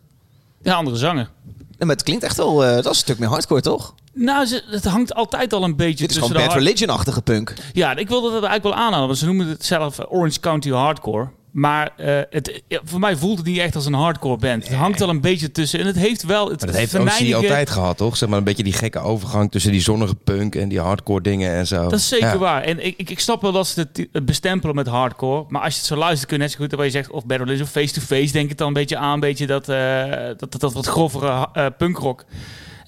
Ja, 0.62 0.74
andere 0.74 0.96
zanger. 0.96 1.30
En 1.78 1.86
maar 1.86 1.96
het 1.96 2.04
klinkt 2.04 2.24
echt 2.24 2.36
wel... 2.36 2.64
eh, 2.64 2.70
dat 2.70 2.78
is 2.84 2.86
een 2.86 2.94
stuk 2.94 3.18
meer 3.18 3.28
hardcore, 3.28 3.60
toch? 3.60 3.94
Nou, 4.12 4.46
ze, 4.46 4.62
het 4.70 4.84
hangt 4.84 5.14
altijd 5.14 5.52
al 5.52 5.62
een 5.64 5.76
beetje 5.76 6.06
Dit 6.06 6.16
is 6.16 6.22
gewoon 6.22 6.42
Bad 6.46 6.54
Religion-achtige 6.54 7.22
punk. 7.22 7.54
Ja, 7.72 7.96
ik 7.96 8.08
wilde 8.08 8.30
dat 8.30 8.42
eigenlijk 8.44 8.74
wel 8.74 8.84
aanhalen, 8.84 9.06
want 9.06 9.18
ze 9.18 9.24
noemen 9.26 9.46
het 9.46 9.64
zelf 9.64 9.98
Orange 10.08 10.40
County 10.40 10.70
Hardcore. 10.70 11.28
Maar 11.58 11.90
eh, 11.96 12.20
het, 12.30 12.62
voor 12.84 13.00
mij 13.00 13.16
voelt 13.16 13.38
het 13.38 13.46
niet 13.46 13.58
echt 13.58 13.74
als 13.74 13.86
een 13.86 13.92
hardcore 13.94 14.36
band. 14.36 14.68
Het 14.68 14.76
hangt 14.76 14.98
wel 14.98 15.08
een 15.08 15.20
beetje 15.20 15.50
tussen. 15.52 15.80
En 15.80 15.86
het 15.86 15.96
heeft 15.96 16.22
wel 16.22 16.48
het 16.50 16.58
Maar 16.60 16.66
dat 16.68 16.76
heeft 16.78 16.94
OC 16.94 17.00
venijnige- 17.00 17.36
altijd 17.36 17.70
gehad, 17.70 17.96
toch? 17.96 18.16
Zeg 18.16 18.28
maar 18.28 18.38
een 18.38 18.44
beetje 18.44 18.62
die 18.62 18.72
gekke 18.72 18.98
overgang 18.98 19.50
tussen 19.50 19.72
die 19.72 19.80
zonnige 19.80 20.14
punk 20.14 20.54
en 20.54 20.68
die 20.68 20.80
hardcore 20.80 21.20
dingen 21.20 21.52
en 21.54 21.66
zo. 21.66 21.82
Dat 21.82 21.98
is 21.98 22.08
zeker 22.08 22.26
Ja. 22.28 22.38
waar. 22.38 22.62
En 22.62 22.86
ik, 22.86 22.94
ik, 22.96 23.10
ik 23.10 23.20
snap 23.20 23.42
wel 23.42 23.52
dat 23.52 23.66
ze 23.66 23.80
het, 23.80 24.06
het 24.12 24.24
bestempelen 24.24 24.74
met 24.74 24.86
hardcore. 24.86 25.44
Maar 25.48 25.62
als 25.62 25.72
je 25.72 25.78
het 25.78 25.88
zo 25.88 25.96
luistert, 25.96 26.26
kun 26.28 26.36
je 26.36 26.42
net 26.42 26.52
zo 26.52 26.58
goed 26.58 26.72
waar 26.72 26.84
je 26.84 26.90
zegt... 26.90 27.10
of 27.10 27.26
Battle 27.26 27.52
is 27.54 27.60
of 27.60 27.70
face-to-face, 27.70 28.32
denk 28.32 28.50
ik 28.50 28.56
dan 28.58 28.66
een 28.66 28.72
beetje 28.72 28.96
aan. 28.96 29.12
Een 29.14 29.20
beetje 29.20 29.46
dat, 29.46 29.68
eh, 29.68 30.04
dat, 30.36 30.52
dat, 30.52 30.60
dat 30.60 30.72
wat 30.72 30.86
grovere 30.86 31.48
eh, 31.52 31.66
punkrock. 31.78 32.24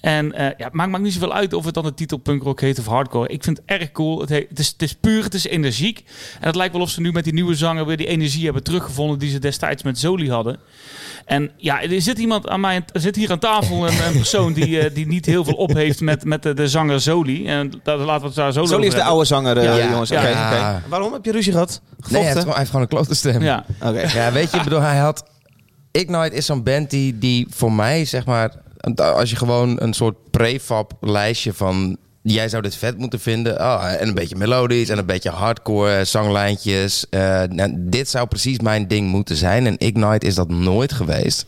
En 0.01 0.33
eh, 0.33 0.45
ja, 0.57 0.65
het 0.65 0.73
maakt, 0.73 0.89
maakt 0.91 1.03
niet 1.03 1.13
zoveel 1.13 1.33
uit 1.33 1.53
of 1.53 1.65
het 1.65 1.73
dan 1.73 1.83
de 1.83 1.93
titel 1.93 2.17
punkrock 2.17 2.61
heet 2.61 2.79
of 2.79 2.85
hardcore. 2.85 3.27
Ik 3.27 3.43
vind 3.43 3.57
het 3.57 3.65
erg 3.79 3.91
cool. 3.91 4.19
Het, 4.19 4.29
heet- 4.29 4.49
het, 4.49 4.59
is, 4.59 4.67
het 4.67 4.81
is 4.81 4.93
puur, 4.93 5.23
het 5.23 5.33
is 5.33 5.45
energiek. 5.47 6.03
En 6.39 6.47
het 6.47 6.55
lijkt 6.55 6.73
wel 6.73 6.81
of 6.81 6.89
ze 6.89 7.01
nu 7.01 7.11
met 7.11 7.23
die 7.23 7.33
nieuwe 7.33 7.55
zanger 7.55 7.85
weer 7.85 7.97
die 7.97 8.07
energie 8.07 8.43
hebben 8.43 8.63
teruggevonden 8.63 9.19
die 9.19 9.29
ze 9.29 9.39
destijds 9.39 9.83
met 9.83 9.99
Zoli 9.99 10.29
hadden. 10.29 10.59
En 11.25 11.51
ja, 11.57 11.81
er 11.81 12.01
zit 12.01 12.19
iemand 12.19 12.47
aan 12.47 12.59
mij, 12.59 12.83
er 12.93 12.99
zit 13.01 13.15
hier 13.15 13.31
aan 13.31 13.39
tafel 13.39 13.87
een, 13.87 14.05
een 14.07 14.13
persoon 14.13 14.53
die, 14.53 14.79
eh, 14.79 14.93
die 14.95 15.07
niet 15.07 15.25
heel 15.25 15.43
veel 15.43 15.53
op 15.53 15.73
heeft 15.73 16.01
met, 16.01 16.23
met 16.23 16.43
de, 16.43 16.53
de 16.53 16.67
zanger 16.67 16.99
Zoli. 17.01 17.47
En 17.47 17.71
daar 17.83 17.97
laten 17.97 18.21
we 18.21 18.27
het 18.27 18.35
daar 18.35 18.51
zo 18.53 18.65
Zoli 18.65 18.87
is 18.87 18.93
de 18.93 19.03
oude 19.03 19.25
zanger, 19.25 19.57
eh, 19.57 19.63
Ja. 19.77 19.89
jongens. 19.91 20.09
Ja. 20.09 20.81
Waarom 20.87 21.13
heb 21.13 21.25
je 21.25 21.31
ruzie 21.31 21.51
gehad? 21.51 21.81
Nee, 21.97 22.11
hij 22.11 22.21
heeft, 22.21 22.31
gewoon, 22.33 22.47
hij 22.49 22.57
heeft 22.57 22.69
gewoon 22.69 22.81
een 22.85 22.91
klote 22.91 23.15
stem. 23.15 23.41
Ja. 23.41 23.65
Oké. 23.81 24.01
Ja, 24.13 24.31
weet 24.31 24.51
je, 24.51 24.57
ik 24.57 24.63
bedoel, 24.63 24.81
hij 24.81 24.97
had... 24.97 25.29
Ignite 25.91 26.35
is 26.35 26.45
zo'n 26.45 26.63
band 26.63 26.89
die, 26.89 27.17
die 27.17 27.47
voor 27.49 27.71
mij, 27.71 28.05
zeg 28.05 28.25
maar... 28.25 28.51
Als 28.95 29.29
je 29.29 29.35
gewoon 29.35 29.81
een 29.81 29.93
soort 29.93 30.15
prefab 30.31 30.93
lijstje 31.01 31.53
van... 31.53 31.97
Jij 32.23 32.49
zou 32.49 32.61
dit 32.61 32.75
vet 32.75 32.97
moeten 32.97 33.19
vinden. 33.19 33.59
Oh, 33.59 33.93
en 33.99 34.07
een 34.07 34.13
beetje 34.13 34.35
melodisch 34.35 34.89
en 34.89 34.97
een 34.97 35.05
beetje 35.05 35.29
hardcore 35.29 35.95
eh, 35.95 36.05
zanglijntjes. 36.05 37.09
Eh, 37.09 37.43
dit 37.77 38.09
zou 38.09 38.27
precies 38.27 38.59
mijn 38.59 38.87
ding 38.87 39.07
moeten 39.09 39.35
zijn. 39.35 39.65
En 39.65 39.77
Ignite 39.77 40.25
is 40.25 40.35
dat 40.35 40.49
nooit 40.49 40.93
geweest. 40.93 41.45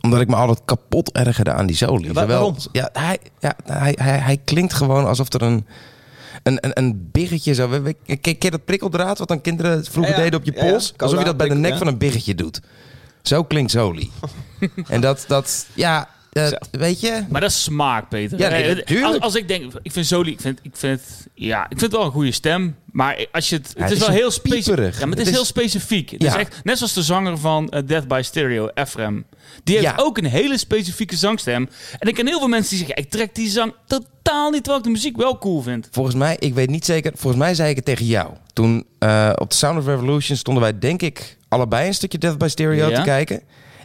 Omdat 0.00 0.20
ik 0.20 0.28
me 0.28 0.34
altijd 0.34 0.62
kapot 0.64 1.12
ergerde 1.12 1.52
aan 1.52 1.66
die 1.66 1.76
Zowel- 1.76 2.12
waarom? 2.12 2.56
Ja, 2.72 2.88
hij, 2.92 3.18
ja 3.40 3.54
hij, 3.64 3.96
hij, 4.00 4.18
hij 4.18 4.36
klinkt 4.44 4.72
gewoon 4.72 5.06
alsof 5.06 5.32
er 5.32 5.42
een... 5.42 5.66
Een, 6.42 6.58
een, 6.60 6.70
een 6.78 7.08
biggetje 7.12 7.54
zo. 7.54 7.68
Ken 8.20 8.36
je 8.38 8.50
dat 8.50 8.64
prikkeldraad 8.64 9.18
wat 9.18 9.28
dan 9.28 9.40
kinderen 9.40 9.84
vroeger 9.84 10.12
Ja, 10.12 10.18
ja. 10.18 10.24
deden 10.24 10.38
op 10.38 10.44
je 10.44 10.52
ja. 10.54 10.70
pols? 10.70 10.94
Alsof 10.96 11.18
je 11.18 11.24
dat 11.24 11.36
bij 11.36 11.48
de 11.48 11.54
nek 11.54 11.76
van 11.76 11.86
een 11.86 11.98
biggetje 11.98 12.34
doet. 12.34 12.60
Zo 13.22 13.42
klinkt 13.44 13.70
Zoli. 13.70 14.10
en 14.88 15.00
dat, 15.00 15.24
dat 15.28 15.66
ja, 15.74 16.08
weet 16.70 17.00
je... 17.00 17.24
Maar 17.28 17.40
dat 17.40 17.50
is 17.50 17.62
smaak, 17.62 18.08
Peter. 18.08 18.38
Ja, 18.38 18.48
nee, 18.48 18.82
Eh, 18.84 19.04
als, 19.04 19.20
als 19.20 19.34
ik 19.34 19.48
denk, 19.48 19.72
ik 19.82 19.92
vind 19.92 20.06
Zoli, 20.06 20.30
ik 20.30 20.40
vind, 20.40 20.58
ik 20.62 20.70
vind 20.76 21.00
het, 21.00 21.26
ja, 21.34 21.60
ik 21.62 21.68
vind 21.68 21.80
het 21.80 21.92
wel 21.92 22.04
een 22.04 22.10
goede 22.10 22.32
stem. 22.32 22.76
Maar 22.92 23.26
als 23.32 23.48
je 23.48 23.56
het, 23.56 23.68
het 23.68 23.78
het 23.78 23.90
is 23.90 23.96
is 23.98 24.06
wel 24.06 24.16
heel 24.16 24.30
specifiek. 24.30 24.76
Ja, 24.76 24.80
maar 24.90 25.00
het, 25.00 25.08
Het 25.08 25.18
is 25.18 25.26
is- 25.26 25.32
heel 25.34 25.44
specifiek. 25.44 26.10
Het 26.10 26.22
Ja. 26.22 26.28
is 26.28 26.34
echt, 26.34 26.60
net 26.64 26.76
zoals 26.78 26.92
de 26.92 27.02
zanger 27.02 27.38
van 27.38 27.68
eh, 27.68 27.82
Death 27.86 28.08
by 28.08 28.20
Stereo, 28.24 28.68
Ephraim. 28.74 29.24
Die 29.64 29.74
heeft 29.76 29.86
Ja. 29.88 29.94
ook 30.02 30.18
een 30.18 30.24
hele 30.24 30.58
specifieke 30.58 31.16
zangstem. 31.16 31.68
En 31.98 32.08
ik 32.08 32.14
ken 32.14 32.26
heel 32.26 32.38
veel 32.38 32.48
mensen 32.48 32.76
die 32.76 32.86
zeggen, 32.86 33.04
ik 33.04 33.10
trek 33.10 33.34
die 33.34 33.48
zang 33.50 33.74
totaal 33.86 34.50
niet, 34.50 34.62
terwijl 34.62 34.78
ik 34.78 34.84
de 34.84 34.90
muziek 34.90 35.16
wel 35.16 35.38
cool 35.38 35.62
vind. 35.62 35.88
Volgens 35.90 36.14
mij, 36.16 36.36
ik 36.38 36.54
weet 36.54 36.70
niet 36.70 36.84
zeker, 36.84 37.12
volgens 37.14 37.42
mij 37.42 37.54
zei 37.54 37.70
ik 37.70 37.76
het 37.76 37.84
tegen 37.84 38.06
jou. 38.06 38.30
Toen 38.52 38.84
eh, 38.98 39.32
op 39.38 39.50
de 39.50 39.56
Sound 39.56 39.78
of 39.78 39.86
Revolution 39.86 40.36
stonden 40.36 40.62
wij 40.62 40.78
denk 40.78 41.02
ik 41.02 41.36
allebei 41.48 41.86
een 41.86 41.94
stukje 41.94 42.18
Death 42.18 42.38
by 42.38 42.48
Stereo 42.48 42.90
te 42.92 43.02
kijken. 43.02 43.42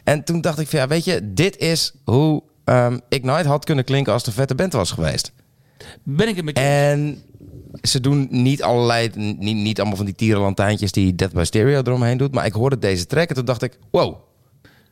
En 0.08 0.24
toen 0.24 0.40
dacht 0.40 0.58
ik 0.58 0.68
van 0.68 0.78
ja, 0.78 0.86
weet 0.88 1.04
je, 1.04 1.32
dit 1.32 1.56
is 1.56 1.92
hoe 2.04 2.42
ehm, 2.64 2.98
Ignite 3.08 3.48
had 3.48 3.64
kunnen 3.64 3.84
klinken 3.84 4.12
als 4.12 4.24
de 4.24 4.32
vette 4.32 4.54
band 4.54 4.72
was 4.72 4.90
geweest. 4.90 5.32
Ben 6.02 6.28
ik 6.28 6.36
het 6.36 6.44
met 6.44 6.58
je 6.58 6.64
En 6.64 7.22
ze 7.82 8.00
doen 8.00 8.28
niet 8.30 8.62
allerlei, 8.62 9.10
niet, 9.14 9.56
niet 9.56 9.78
allemaal 9.78 9.96
van 9.96 10.06
die 10.06 10.14
tierenlantijntjes 10.14 10.92
die 10.92 11.14
Death 11.14 11.32
by 11.32 11.44
Stereo 11.44 11.80
eromheen 11.82 12.16
doet. 12.16 12.32
Maar 12.34 12.46
ik 12.46 12.52
hoorde 12.52 12.78
deze 12.78 13.06
track 13.06 13.28
en 13.28 13.34
toen 13.34 13.44
dacht 13.44 13.62
ik, 13.62 13.78
wow, 13.90 14.16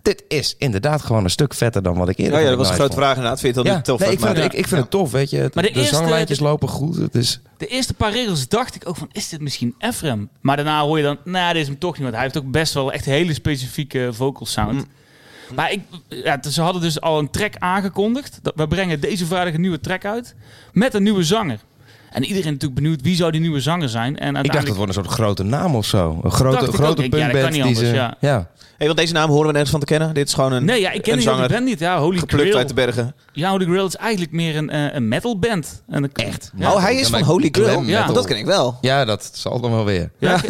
dit 0.02 0.24
is 0.28 0.54
inderdaad 0.58 1.02
gewoon 1.02 1.24
een 1.24 1.30
stuk 1.30 1.54
vetter 1.54 1.82
dan 1.82 1.96
wat 1.96 2.08
ik 2.08 2.18
eerder 2.18 2.34
Ja, 2.34 2.40
ja, 2.40 2.48
dat 2.48 2.58
was 2.58 2.68
een 2.68 2.74
grote 2.74 2.96
vraag 2.96 3.14
inderdaad. 3.16 3.40
Vind 3.40 3.54
je 3.54 3.60
het 3.60 3.66
dan 3.68 3.72
Ja, 3.72 3.74
niet 3.74 3.84
tof? 3.84 3.98
nee, 4.00 4.10
ik 4.10 4.18
vind, 4.20 4.32
Maar- 4.34 4.42
het, 4.44 4.52
ik, 4.52 4.58
ik 4.58 4.66
vind 4.68 4.80
het 4.80 4.90
tof, 4.90 5.10
weet 5.10 5.30
je. 5.30 5.36
Het- 5.36 5.54
Maar 5.54 5.64
de 5.64 5.72
de, 5.72 5.78
eerste- 5.78 5.94
zanglijntjes 5.94 6.38
de- 6.38 6.44
lopen 6.44 6.68
goed. 6.68 6.96
Het 6.96 7.14
is, 7.14 7.40
De 7.56 7.66
eerste 7.66 7.94
paar 7.94 8.12
regels 8.12 8.48
dacht 8.48 8.74
ik 8.74 8.88
ook 8.88 8.96
van, 8.96 9.08
is 9.12 9.28
dit 9.28 9.40
misschien 9.40 9.74
Ephraim? 9.78 10.28
Maar 10.40 10.56
daarna 10.56 10.82
hoor 10.82 10.96
je 10.96 11.02
dan, 11.04 11.18
nou, 11.24 11.52
dit 11.52 11.62
is 11.62 11.68
hem 11.68 11.78
toch 11.78 11.92
niet. 11.92 12.02
Want 12.02 12.14
hij 12.14 12.22
heeft 12.22 12.36
ook 12.38 12.50
best 12.50 12.74
wel 12.74 12.92
echt 12.92 13.04
hele 13.04 13.34
specifieke 13.34 14.08
vocal 14.12 14.46
sound. 14.46 14.72
Mm. 14.72 14.84
Maar 15.54 15.72
ik, 15.72 15.80
ja, 16.08 16.42
ze 16.50 16.62
hadden 16.62 16.82
dus 16.82 17.00
al 17.00 17.18
een 17.18 17.30
track 17.30 17.56
aangekondigd. 17.58 18.40
We 18.54 18.68
brengen 18.68 19.00
deze 19.00 19.26
vrijdag 19.26 19.54
een 19.54 19.60
nieuwe 19.60 19.80
track 19.80 20.04
uit. 20.04 20.34
Met 20.72 20.94
een 20.94 21.02
nieuwe 21.02 21.22
zanger. 21.22 21.60
En 22.16 22.24
iedereen 22.24 22.52
natuurlijk 22.52 22.80
benieuwd, 22.80 23.02
wie 23.02 23.16
zou 23.16 23.30
die 23.30 23.40
nieuwe 23.40 23.60
zanger 23.60 23.88
zijn? 23.88 24.06
En 24.06 24.12
Ik 24.12 24.20
dacht, 24.20 24.34
uiteindelijk... 24.34 24.66
het 24.68 24.76
wordt 24.76 24.96
een 24.96 25.02
soort 25.04 25.14
grote 25.14 25.42
naam 25.42 25.74
of 25.74 25.86
zo. 25.86 26.20
Een 26.22 26.30
grote, 26.30 26.72
grote 26.72 27.02
Ik- 27.04 27.14
ja, 27.16 27.28
dat 27.28 27.40
kan 27.42 27.52
niet 27.52 27.62
die 27.64 27.74
ze... 27.74 27.86
anders, 27.86 28.14
ja. 28.20 28.48
Hey, 28.76 28.86
want 28.86 28.98
deze 28.98 29.12
naam 29.12 29.28
horen 29.28 29.46
we 29.46 29.52
nergens 29.52 29.70
van 29.70 29.80
te 29.80 29.86
kennen. 29.86 30.14
Dit 30.14 30.26
is 30.28 30.34
gewoon 30.34 30.52
een, 30.52 30.64
Nee, 30.64 30.80
ja, 30.80 30.90
ik 30.90 31.02
ken 31.02 31.12
die 31.14 31.22
zanger 31.22 31.48
band 31.48 31.64
niet. 31.64 31.78
Ja, 31.78 31.98
Holy 31.98 32.18
geplukt 32.18 32.42
Grail. 32.42 32.56
uit 32.58 32.68
de 32.68 32.74
bergen. 32.74 33.14
Ja, 33.32 33.50
Holy 33.50 33.64
Grail 33.64 33.86
is 33.86 33.96
eigenlijk 33.96 34.32
meer 34.32 34.56
een, 34.56 34.70
eh, 34.70 34.94
een 34.94 35.08
metal 35.08 35.38
band. 35.38 35.82
En 35.88 36.12
Echt? 36.12 36.52
Ja. 36.56 36.72
oh, 36.72 36.82
hij 36.82 36.94
is 36.94 37.08
Ja, 37.08 37.18
van 37.18 37.22
Holy 37.26 37.48
Grail. 37.52 37.80
metal. 37.80 38.14
dat 38.14 38.26
ken 38.26 38.36
ik 38.36 38.44
wel. 38.44 38.78
Ja, 38.80 39.04
dat 39.04 39.30
zal 39.32 39.60
dan 39.60 39.70
wel 39.70 39.84
weer. 39.84 40.10
Ja, 40.18 40.34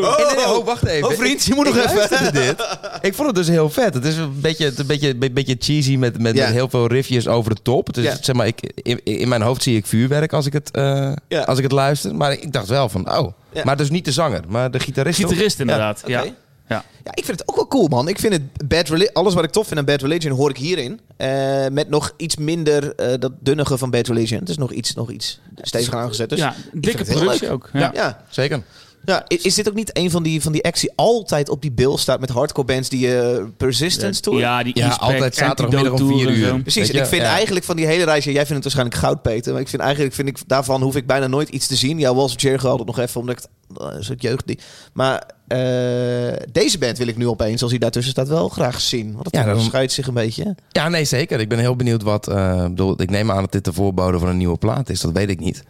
Oh, 0.00 0.36
nee, 0.36 0.46
oh, 0.58 0.64
wacht 0.64 0.86
even. 0.86 1.08
Oh, 1.08 1.14
vriend, 1.14 1.44
je 1.44 1.54
moet 1.54 1.64
nog 1.64 1.76
ik 1.76 1.84
even. 1.84 2.32
dit. 2.32 2.66
Ik 3.00 3.14
vond 3.14 3.26
het 3.26 3.36
dus 3.36 3.48
heel 3.48 3.70
vet. 3.70 3.94
Het 3.94 4.04
is 4.04 4.16
een 4.16 4.40
beetje, 4.40 4.64
het 4.64 4.72
is 4.72 4.78
een 4.78 4.86
beetje, 4.86 5.14
een 5.20 5.32
beetje 5.32 5.56
cheesy 5.58 5.96
met, 5.96 6.18
met, 6.22 6.36
Ja. 6.36 6.44
met 6.44 6.52
heel 6.52 6.68
veel 6.68 6.86
riffjes 6.86 7.28
over 7.28 7.54
de 7.54 7.62
top. 7.62 7.86
Het 7.86 7.96
is, 7.96 8.04
Ja. 8.04 8.16
zeg 8.20 8.34
maar, 8.36 8.46
ik, 8.46 8.72
in, 8.82 9.00
in 9.04 9.28
mijn 9.28 9.42
hoofd 9.42 9.62
zie 9.62 9.76
ik 9.76 9.86
vuurwerk 9.86 10.27
als 10.32 10.46
ik 10.46 10.52
het, 10.52 10.70
eh, 10.70 11.12
Ja. 11.28 11.42
als 11.42 11.56
ik 11.58 11.62
het 11.64 11.72
luister. 11.72 12.14
Maar 12.14 12.32
ik 12.32 12.52
dacht 12.52 12.68
wel 12.68 12.88
van, 12.88 13.16
oh. 13.18 13.32
Ja. 13.52 13.64
Maar 13.64 13.76
dus 13.76 13.90
niet 13.90 14.04
de 14.04 14.12
zanger, 14.12 14.42
maar 14.48 14.70
de 14.70 14.80
gitarist. 14.80 15.18
gitarist 15.18 15.60
inderdaad. 15.60 16.02
Ja. 16.06 16.24
Ja. 16.68 16.84
Ja, 17.04 17.10
ik 17.14 17.24
vind 17.24 17.38
het 17.38 17.48
ook 17.48 17.56
wel 17.56 17.68
cool, 17.68 17.88
man. 17.88 18.08
Ik 18.08 18.18
vind 18.18 18.32
het 18.32 18.68
Bad 18.68 18.88
Religion, 18.88 19.12
alles 19.14 19.34
wat 19.34 19.44
ik 19.44 19.50
tof 19.50 19.66
vind 19.66 19.78
aan 19.78 19.84
Bad 19.86 20.00
Religion 20.02 20.36
hoor 20.36 20.50
ik 20.50 20.56
hierin. 20.56 21.00
Eh, 21.16 21.66
met 21.72 21.88
nog 21.88 22.12
iets 22.16 22.36
minder 22.36 22.94
eh, 22.94 23.18
dat 23.18 23.32
dunnige 23.40 23.78
van 23.78 23.90
Bad 23.90 24.06
Religion. 24.06 24.38
Het 24.40 24.48
is 24.48 24.56
nog 24.58 24.72
iets, 24.72 24.94
nog 24.94 25.10
iets 25.10 25.40
steviger 25.54 25.98
aangezet. 25.98 26.28
Dus 26.28 26.38
ja, 26.38 26.54
ik 26.72 26.82
dikke 26.82 27.04
productie 27.04 27.50
ook. 27.50 27.70
Ja. 27.72 27.80
Ja. 27.80 27.90
Ja. 27.94 28.24
Zeker. 28.28 28.62
Ja, 29.08 29.24
is 29.28 29.54
dit 29.54 29.68
ook 29.68 29.74
niet 29.74 29.96
een 29.96 30.10
van 30.10 30.22
die, 30.22 30.42
van 30.42 30.52
die 30.52 30.64
acts 30.64 30.80
die 30.80 30.92
altijd 30.94 31.48
op 31.48 31.62
die 31.62 31.72
bill 31.72 31.96
staat 31.96 32.20
met 32.20 32.28
hardcore 32.28 32.66
bands 32.66 32.88
die 32.88 33.16
eh 33.16 33.44
Persistence 33.56 34.20
tour? 34.20 34.38
Ja, 34.38 34.62
die 34.62 34.78
Ja, 34.78 34.88
altijd 34.88 35.34
zaterdagmiddag 35.34 36.00
om 36.00 36.08
vier 36.08 36.30
uur. 36.30 36.60
Precies, 36.60 36.88
en 36.88 36.94
je, 36.94 37.00
ik 37.00 37.06
vind 37.06 37.22
ja. 37.22 37.28
eigenlijk 37.28 37.64
van 37.64 37.76
die 37.76 37.86
hele 37.86 38.04
reis, 38.04 38.24
jij 38.24 38.34
vindt 38.34 38.50
het 38.50 38.62
waarschijnlijk 38.62 38.96
goud, 38.96 39.22
Peter, 39.22 39.52
maar 39.52 39.60
ik 39.60 39.68
vind 39.68 39.82
eigenlijk 39.82 40.14
vind 40.14 40.28
ik, 40.28 40.38
daarvan 40.46 40.82
hoef 40.82 40.96
ik 40.96 41.06
bijna 41.06 41.26
nooit 41.26 41.48
iets 41.48 41.66
te 41.66 41.76
zien. 41.76 41.98
Ja, 41.98 42.14
Walls 42.14 42.34
of 42.34 42.40
Jericho 42.40 42.68
altijd 42.68 42.86
nog 42.86 42.98
even, 42.98 43.20
omdat 43.20 43.36
ik 43.36 43.42
het, 43.42 43.80
een 43.96 44.04
soort 44.04 44.22
jeugd 44.22 44.46
die. 44.46 44.58
Maar 44.92 45.22
eh, 45.48 46.46
deze 46.52 46.78
band 46.78 46.98
wil 46.98 47.06
ik 47.08 47.16
nu 47.16 47.26
opeens, 47.28 47.62
als 47.62 47.70
hij 47.70 47.80
daartussen 47.80 48.12
staat, 48.12 48.28
wel 48.28 48.48
graag 48.48 48.80
zien. 48.80 49.12
Want 49.12 49.24
het 49.24 49.34
Ja, 49.34 49.40
ja, 49.44 49.50
onderscheidt 49.50 49.92
zich 49.92 50.06
een 50.06 50.14
beetje. 50.14 50.54
Ja, 50.70 50.88
nee, 50.88 51.04
zeker. 51.04 51.40
Ik 51.40 51.48
ben 51.48 51.58
heel 51.58 51.76
benieuwd 51.76 52.02
wat... 52.02 52.28
eh, 52.28 52.56
ik 52.62 52.68
bedoel, 52.68 53.02
ik 53.02 53.10
neem 53.10 53.30
aan 53.30 53.40
dat 53.40 53.52
dit 53.52 53.64
de 53.64 53.72
voorbode 53.72 54.18
van 54.18 54.28
een 54.28 54.36
nieuwe 54.36 54.56
plaat 54.58 54.88
is. 54.90 55.00
Dat 55.00 55.12
weet 55.12 55.30
ik 55.30 55.40
niet. 55.40 55.62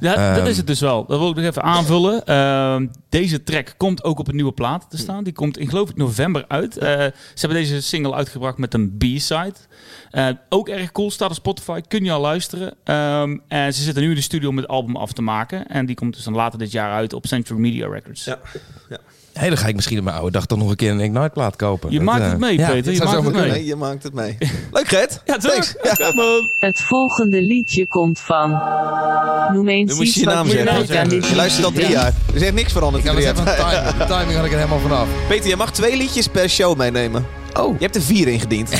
Ja, 0.00 0.14
dat 0.34 0.36
Ehm. 0.38 0.46
is 0.46 0.56
het 0.56 0.66
dus 0.66 0.80
wel. 0.80 1.04
Dat 1.06 1.18
wil 1.18 1.28
ik 1.30 1.36
nog 1.36 1.44
even 1.44 1.62
aanvullen. 1.62 2.24
Ehm, 2.26 2.86
deze 3.08 3.42
track 3.42 3.74
komt 3.76 4.04
ook 4.04 4.18
op 4.18 4.28
een 4.28 4.34
nieuwe 4.34 4.52
plaat 4.52 4.86
te 4.90 4.96
staan. 4.98 5.24
Die 5.24 5.32
komt 5.32 5.58
in 5.58 5.68
geloof 5.68 5.90
ik 5.90 5.96
november 5.96 6.44
uit. 6.48 6.76
Eh, 6.78 6.88
ze 6.90 7.12
hebben 7.46 7.58
deze 7.58 7.80
single 7.82 8.14
uitgebracht 8.14 8.58
met 8.58 8.74
een 8.74 8.96
B-side. 8.98 9.52
Eh, 10.10 10.28
ook 10.48 10.68
erg 10.68 10.92
cool. 10.92 11.10
Staat 11.10 11.28
op 11.28 11.34
Spotify. 11.34 11.80
Kun 11.88 12.04
je 12.04 12.12
al 12.12 12.20
luisteren. 12.20 12.74
Ehm, 12.84 13.36
en 13.48 13.74
ze 13.74 13.82
zitten 13.82 14.02
nu 14.02 14.08
in 14.08 14.14
de 14.14 14.20
studio 14.20 14.48
om 14.48 14.56
het 14.56 14.68
album 14.68 14.96
af 14.96 15.12
te 15.12 15.22
maken. 15.22 15.66
En 15.66 15.86
die 15.86 15.96
komt 15.96 16.14
dus 16.14 16.24
dan 16.24 16.34
later 16.34 16.58
dit 16.58 16.70
jaar 16.72 16.92
uit 16.92 17.12
op 17.12 17.26
Century 17.26 17.60
Media 17.60 17.88
Records. 17.88 18.24
Ja. 18.24 18.38
Hé, 19.40 19.48
dan 19.48 19.56
ga 19.56 19.66
ik 19.66 19.74
misschien 19.74 19.98
op 19.98 20.04
mijn 20.04 20.16
oude 20.16 20.30
dag 20.32 20.46
toch 20.46 20.58
nog 20.58 20.70
een 20.70 20.76
keer 20.76 20.90
een 20.90 21.00
Ignite-plaat 21.00 21.56
kopen. 21.56 21.90
Je 21.90 21.96
Dat, 21.96 22.06
maakt 22.06 22.24
het 22.24 22.38
mee, 22.38 22.58
ja, 22.58 22.70
Peter. 22.70 22.92
Je 22.92 23.02
maakt 23.04 23.24
het 23.24 23.32
mee. 23.34 23.50
Nee, 23.50 23.64
je 23.64 23.76
maakt 23.76 24.02
het 24.02 24.14
mee. 24.14 24.36
Leuk, 24.72 24.88
Gert. 24.88 25.20
Ja, 25.24 25.36
toch? 25.36 25.52
Thanks. 25.52 25.74
Ja. 25.82 26.12
Het 26.58 26.80
volgende 26.80 27.42
liedje 27.42 27.86
komt 27.86 28.18
van. 28.18 28.50
Noem 29.52 29.68
eens 29.68 29.94
moet 29.94 30.06
iets 30.06 30.14
je 30.14 30.20
je 30.20 30.26
wat 30.26 30.34
naam 30.34 30.46
je 30.46 30.86
zeggen. 30.86 31.36
luistert 31.36 31.64
al 31.64 31.72
drie 31.72 31.88
jaar. 31.88 32.12
Er 32.28 32.34
is 32.34 32.42
echt 32.42 32.54
niks 32.54 32.72
veranderd. 32.72 33.04
Ik 33.04 33.10
in 33.10 33.16
had 33.16 33.36
even 33.36 33.48
een 33.48 33.56
timing. 33.56 33.96
De 33.96 34.04
timing 34.14 34.34
had 34.34 34.44
ik 34.44 34.52
er 34.52 34.58
helemaal 34.58 34.78
vanaf. 34.78 35.08
Peter, 35.28 35.48
je 35.48 35.56
mag 35.56 35.72
twee 35.72 35.96
liedjes 35.96 36.28
per 36.28 36.48
show 36.48 36.76
meenemen. 36.76 37.39
Oh. 37.58 37.72
Je 37.78 37.84
hebt 37.84 37.96
er 37.96 38.02
vier 38.02 38.28
ingediend. 38.28 38.70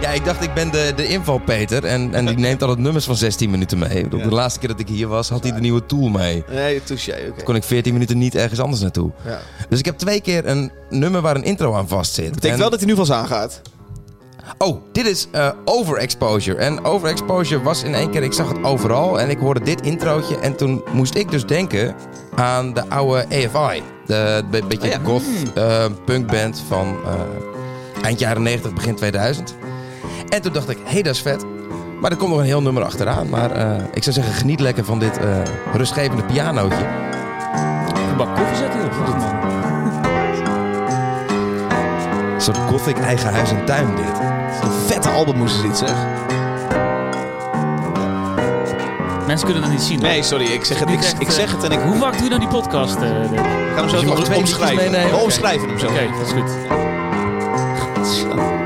Ja, 0.00 0.08
ik 0.08 0.24
dacht 0.24 0.42
ik 0.42 0.54
ben 0.54 0.70
de, 0.70 0.92
de 0.96 1.06
inval 1.06 1.38
Peter. 1.38 1.84
En, 1.84 2.14
en 2.14 2.26
die 2.26 2.36
neemt 2.38 2.62
altijd 2.62 2.78
nummers 2.80 3.04
van 3.04 3.16
16 3.16 3.50
minuten 3.50 3.78
mee. 3.78 3.88
Ik 3.98 4.02
bedoel, 4.02 4.18
Ja. 4.20 4.24
De 4.28 4.34
laatste 4.34 4.58
keer 4.60 4.68
dat 4.68 4.80
ik 4.80 4.88
hier 4.88 5.08
was, 5.08 5.28
had 5.28 5.42
hij 5.42 5.52
de 5.52 5.60
nieuwe 5.60 5.86
tool 5.86 6.08
mee. 6.08 6.44
Nee, 6.50 6.82
touché. 6.84 7.16
Oké. 7.30 7.42
Kon 7.42 7.54
ik 7.54 7.62
14 7.64 7.92
minuten 7.92 8.18
niet 8.18 8.34
ergens 8.34 8.60
anders 8.60 8.80
naartoe. 8.82 9.10
Ja. 9.26 9.40
Dus 9.68 9.78
ik 9.78 9.84
heb 9.84 9.98
twee 9.98 10.20
keer 10.20 10.46
een 10.48 10.72
nummer 10.90 11.20
waar 11.20 11.36
een 11.36 11.42
intro 11.44 11.74
aan 11.74 11.88
vast 11.88 12.14
zit. 12.14 12.24
Betekent 12.28 12.52
En- 12.52 12.58
wel 12.58 12.70
dat 12.70 12.78
hij 12.78 12.88
nu 12.88 12.94
vals 12.94 13.12
aangaat. 13.12 13.60
Oh, 14.58 14.82
dit 14.92 15.06
is 15.06 15.28
eh, 15.32 15.48
overexposure. 15.64 16.58
En 16.58 16.84
overexposure 16.84 17.62
was 17.62 17.82
in 17.82 17.94
één 17.94 18.10
keer, 18.10 18.22
ik 18.22 18.32
zag 18.32 18.48
het 18.48 18.64
overal. 18.64 19.20
En 19.20 19.30
ik 19.30 19.38
hoorde 19.38 19.60
dit 19.60 19.80
introotje. 19.80 20.38
En 20.38 20.56
toen 20.56 20.82
moest 20.92 21.14
ik 21.14 21.30
dus 21.30 21.46
denken 21.46 21.94
aan 22.34 22.74
de 22.74 22.88
oude 22.88 23.24
AFI. 23.24 23.82
De 24.06 24.44
be- 24.50 24.62
beetje 24.68 24.86
Oh 24.88 24.92
ja. 24.94 25.00
goth 25.04 25.22
eh, 25.54 25.84
punkband 26.04 26.62
van 26.68 26.96
eh, 27.06 27.12
eind 28.02 28.18
jaren 28.18 28.42
90, 28.42 28.72
begin 28.72 28.94
2000. 28.94 29.56
En 30.28 30.42
toen 30.42 30.52
dacht 30.52 30.68
ik, 30.68 30.78
hé, 30.84 30.92
hey, 30.92 31.02
dat 31.02 31.14
is 31.14 31.20
vet. 31.22 31.44
Maar 32.00 32.10
er 32.10 32.16
komt 32.16 32.30
nog 32.30 32.38
een 32.38 32.44
heel 32.44 32.62
nummer 32.62 32.82
achteraan. 32.84 33.28
Maar 33.28 33.50
eh, 33.50 33.84
ik 33.94 34.02
zou 34.02 34.14
zeggen, 34.14 34.32
geniet 34.34 34.60
lekker 34.60 34.84
van 34.84 34.98
dit 34.98 35.18
eh, 35.18 35.24
rustgevende 35.72 36.22
pianootje. 36.24 36.84
Een 38.10 38.16
bak 38.16 38.36
koffie 38.36 38.56
zet 38.56 38.72
hij 38.72 38.84
op. 38.84 39.18
mij. 39.18 39.50
Een 42.34 42.40
soort 42.40 42.56
gothic 42.56 42.98
eigen 42.98 43.32
huis 43.32 43.50
en 43.50 43.64
tuin 43.64 43.96
dit. 43.96 44.18
Een 44.62 44.70
vette 44.86 45.08
album 45.08 45.36
moesten 45.36 45.60
ze 45.60 45.66
dit 45.68 45.76
zeg. 45.78 45.96
Mensen 49.26 49.46
kunnen 49.46 49.62
dat 49.62 49.72
niet 49.72 49.82
zien. 49.82 50.00
Nee, 50.00 50.22
sorry. 50.22 50.46
Ik 50.46 50.64
zeg 50.64 50.78
het, 50.78 50.88
ik, 50.90 50.98
echt, 50.98 51.20
ik 51.20 51.26
eh, 51.26 51.32
zeg 51.32 51.52
het 51.52 51.64
en 51.64 51.70
ik 51.72 51.78
Hoe 51.78 51.96
vaak 51.96 52.12
doe 52.12 52.22
je 52.22 52.28
nou 52.28 52.40
die 52.40 52.48
podcast? 52.48 52.94
eh, 52.94 53.30
Dick? 53.30 53.38
ga 53.38 53.80
hem 53.80 53.88
zo 53.88 54.00
liedjes 54.00 54.36
omschrijven. 54.36 54.76
meenemen. 54.76 55.10
We 55.10 55.16
omschrijven 55.16 55.68
hem 55.68 55.78
zo. 55.78 55.86
Oké, 55.86 56.08
dat 56.18 56.26
is 56.26 56.32
goed. 56.32 56.81
是。 58.12 58.61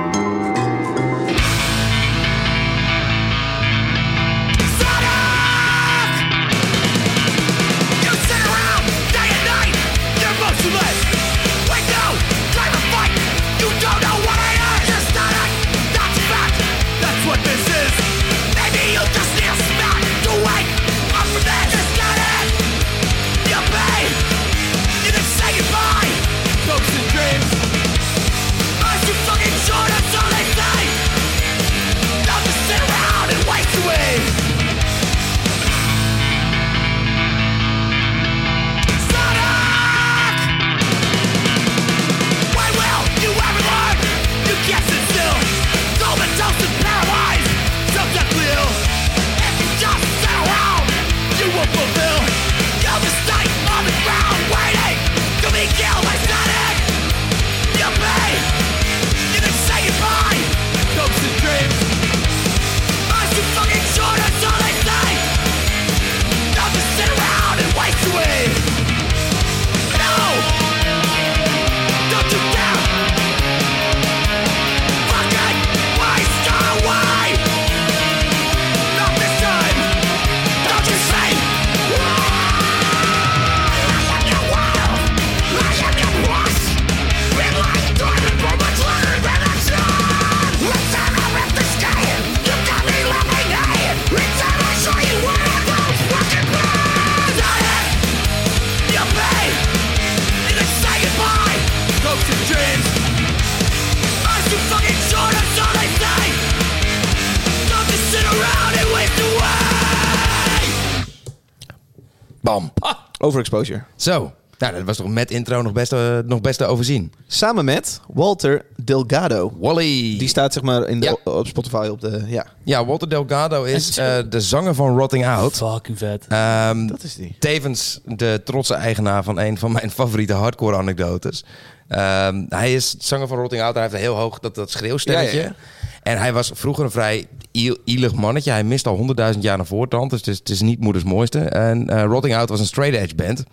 Overexposure. 113.27 113.83
Zo. 113.97 114.33
Nou, 114.59 114.75
dat 114.75 114.83
was 114.83 114.97
toch 114.97 115.09
met 115.09 115.31
intro 115.31 115.63
nog 115.63 115.73
best, 115.73 115.93
eh, 115.93 116.19
nog 116.27 116.41
best 116.41 116.59
te 116.59 116.65
overzien. 116.65 117.13
Samen 117.27 117.65
met 117.65 118.01
Walter 118.15 118.65
Delgado. 118.85 119.53
Wally. 119.61 120.19
Die 120.19 120.29
staat 120.29 120.53
zeg 120.53 120.63
maar 120.63 120.89
in 120.89 121.01
de, 121.01 121.07
Ja. 121.25 121.33
op 121.33 121.47
Spotify 121.47 121.89
op 121.91 122.01
de... 122.01 122.23
Ja, 122.27 122.47
Ja, 122.65 122.87
Walter 122.87 123.09
Delgado 123.09 123.65
is 123.65 123.97
eh, 123.99 124.17
de 124.29 124.41
zanger 124.41 124.75
van 124.75 124.99
Rotting 124.99 125.27
Out. 125.27 125.57
Fucking 125.57 125.99
vet. 125.99 126.25
Ehm, 126.29 126.87
dat 126.87 127.03
is 127.03 127.15
die. 127.15 127.37
tevens 127.39 128.01
de 128.05 128.41
trotse 128.45 128.75
eigenaar 128.75 129.25
van 129.25 129.39
een 129.39 129.59
van 129.59 129.73
mijn 129.73 129.91
favoriete 130.01 130.33
hardcore 130.33 130.77
anekdotes. 130.77 131.45
Ehm, 131.89 132.45
hij 132.49 132.75
is 132.75 132.95
zanger 132.99 133.27
van 133.29 133.39
Rotting 133.39 133.63
Out. 133.63 133.73
Hij 133.75 133.83
heeft 133.83 133.95
een 133.95 134.01
heel 134.01 134.15
hoog 134.17 134.39
dat, 134.39 134.55
dat 134.55 134.71
schreeuwstemmetje. 134.71 135.37
Ja, 135.39 135.45
ja, 135.45 135.55
En 136.03 136.19
hij 136.19 136.33
was 136.33 136.51
vroeger 136.55 136.85
een 136.85 136.91
vrij 136.91 137.27
iel- 137.51 137.79
ielig 137.85 138.15
mannetje. 138.15 138.51
Hij 138.51 138.65
mist 138.65 138.87
al 138.87 138.97
honderdduizend 138.97 139.45
jaar 139.45 139.57
naar 139.57 139.67
voortand. 139.67 140.11
Dus 140.11 140.19
het 140.19 140.29
is, 140.29 140.39
het 140.39 140.49
is 140.49 140.61
niet 140.61 140.81
moeders 140.81 141.05
mooiste. 141.05 141.39
En 141.41 141.89
eh, 141.91 142.03
Rotting 142.05 142.35
Out 142.37 142.49
was 142.49 142.61
een 142.61 142.67
straight 142.67 142.99
edge 143.03 143.15
band. 143.15 143.45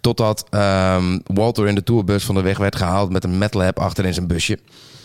Totdat 0.00 0.44
ehm, 0.50 1.18
Walter 1.24 1.68
in 1.68 1.74
de 1.74 1.82
tourbus 1.82 2.24
van 2.24 2.34
de 2.34 2.40
weg 2.42 2.58
werd 2.58 2.76
gehaald 2.76 3.10
met 3.12 3.24
een 3.24 3.38
meth 3.38 3.54
lab 3.54 3.78
achter 3.78 4.04
in 4.04 4.14
zijn 4.14 4.26
busje. 4.26 4.58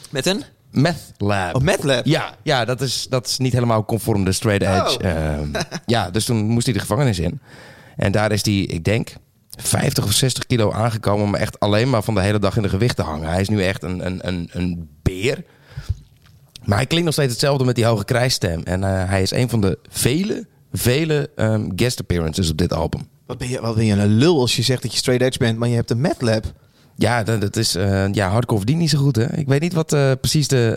Met 0.10 0.26
een? 0.26 0.44
Meth 0.72 1.12
lab. 1.18 1.56
Oh, 1.56 1.62
Meth 1.62 1.84
Lab. 1.84 2.06
Ja, 2.06 2.36
ja 2.44 2.66
dat, 2.66 2.82
is, 2.82 3.08
dat 3.10 3.28
is 3.28 3.38
niet 3.38 3.54
helemaal 3.54 3.86
conform 3.86 4.24
de 4.26 4.32
straight 4.32 4.64
edge. 4.68 5.08
Oh. 5.08 5.62
Ja, 5.86 6.10
dus 6.10 6.26
toen 6.26 6.38
moest 6.38 6.66
hij 6.66 6.74
de 6.74 6.80
gevangenis 6.80 7.20
in. 7.20 7.40
En 7.96 8.12
daar 8.12 8.32
is 8.32 8.46
hij, 8.46 8.54
ik 8.60 8.84
denk, 8.84 9.14
50 9.58 10.04
of 10.04 10.12
60 10.12 10.46
kilo 10.46 10.72
aangekomen. 10.72 11.30
Maar 11.30 11.40
echt 11.40 11.60
alleen 11.60 11.90
maar 11.90 12.04
van 12.04 12.14
de 12.14 12.22
hele 12.22 12.40
dag 12.40 12.56
in 12.56 12.62
de 12.62 12.70
gewicht 12.70 12.96
te 12.96 13.02
hangen. 13.02 13.30
Hij 13.30 13.42
is 13.42 13.50
nu 13.50 13.64
echt 13.64 13.84
een, 13.84 14.06
een, 14.06 14.28
een, 14.28 14.50
een 14.52 14.90
beer. 15.02 15.44
Maar 16.64 16.78
hij 16.78 16.88
klinkt 16.88 17.06
nog 17.06 17.14
steeds 17.14 17.32
hetzelfde 17.32 17.66
met 17.66 17.76
die 17.76 17.86
hoge 17.86 18.06
krijsstem. 18.06 18.62
En 18.64 18.84
eh, 18.84 19.10
hij 19.10 19.22
is 19.22 19.32
een 19.32 19.50
van 19.50 19.62
de 19.62 19.80
vele, 19.90 20.48
vele 20.74 21.30
ehm, 21.36 21.70
guest 21.76 22.00
appearances 22.00 22.50
op 22.50 22.58
dit 22.58 22.74
album. 22.74 23.08
Wat 23.26 23.38
ben, 23.38 23.50
je, 23.50 23.62
wat 23.62 23.76
ben 23.76 23.86
je 23.86 23.94
een 23.94 24.18
lul 24.18 24.40
als 24.40 24.56
je 24.56 24.62
zegt 24.62 24.82
dat 24.82 24.92
je 24.92 24.98
straight 24.98 25.26
edge 25.26 25.38
bent, 25.38 25.58
maar 25.58 25.70
je 25.70 25.76
hebt 25.76 25.92
een 25.92 26.02
Mad 26.02 26.22
Lab. 26.22 26.54
Ja, 27.00 27.24
dat, 27.24 27.42
dat 27.42 27.56
is 27.56 27.76
eh, 27.76 28.14
ja, 28.14 28.30
hardcore 28.30 28.58
verdient 28.58 28.80
niet 28.80 28.90
zo 28.90 28.98
goed, 28.98 29.16
hè? 29.16 29.34
Ik 29.38 29.48
weet 29.48 29.62
niet 29.62 29.74
wat 29.74 29.94
eh, 29.94 30.12
precies 30.22 30.48
de. 30.48 30.72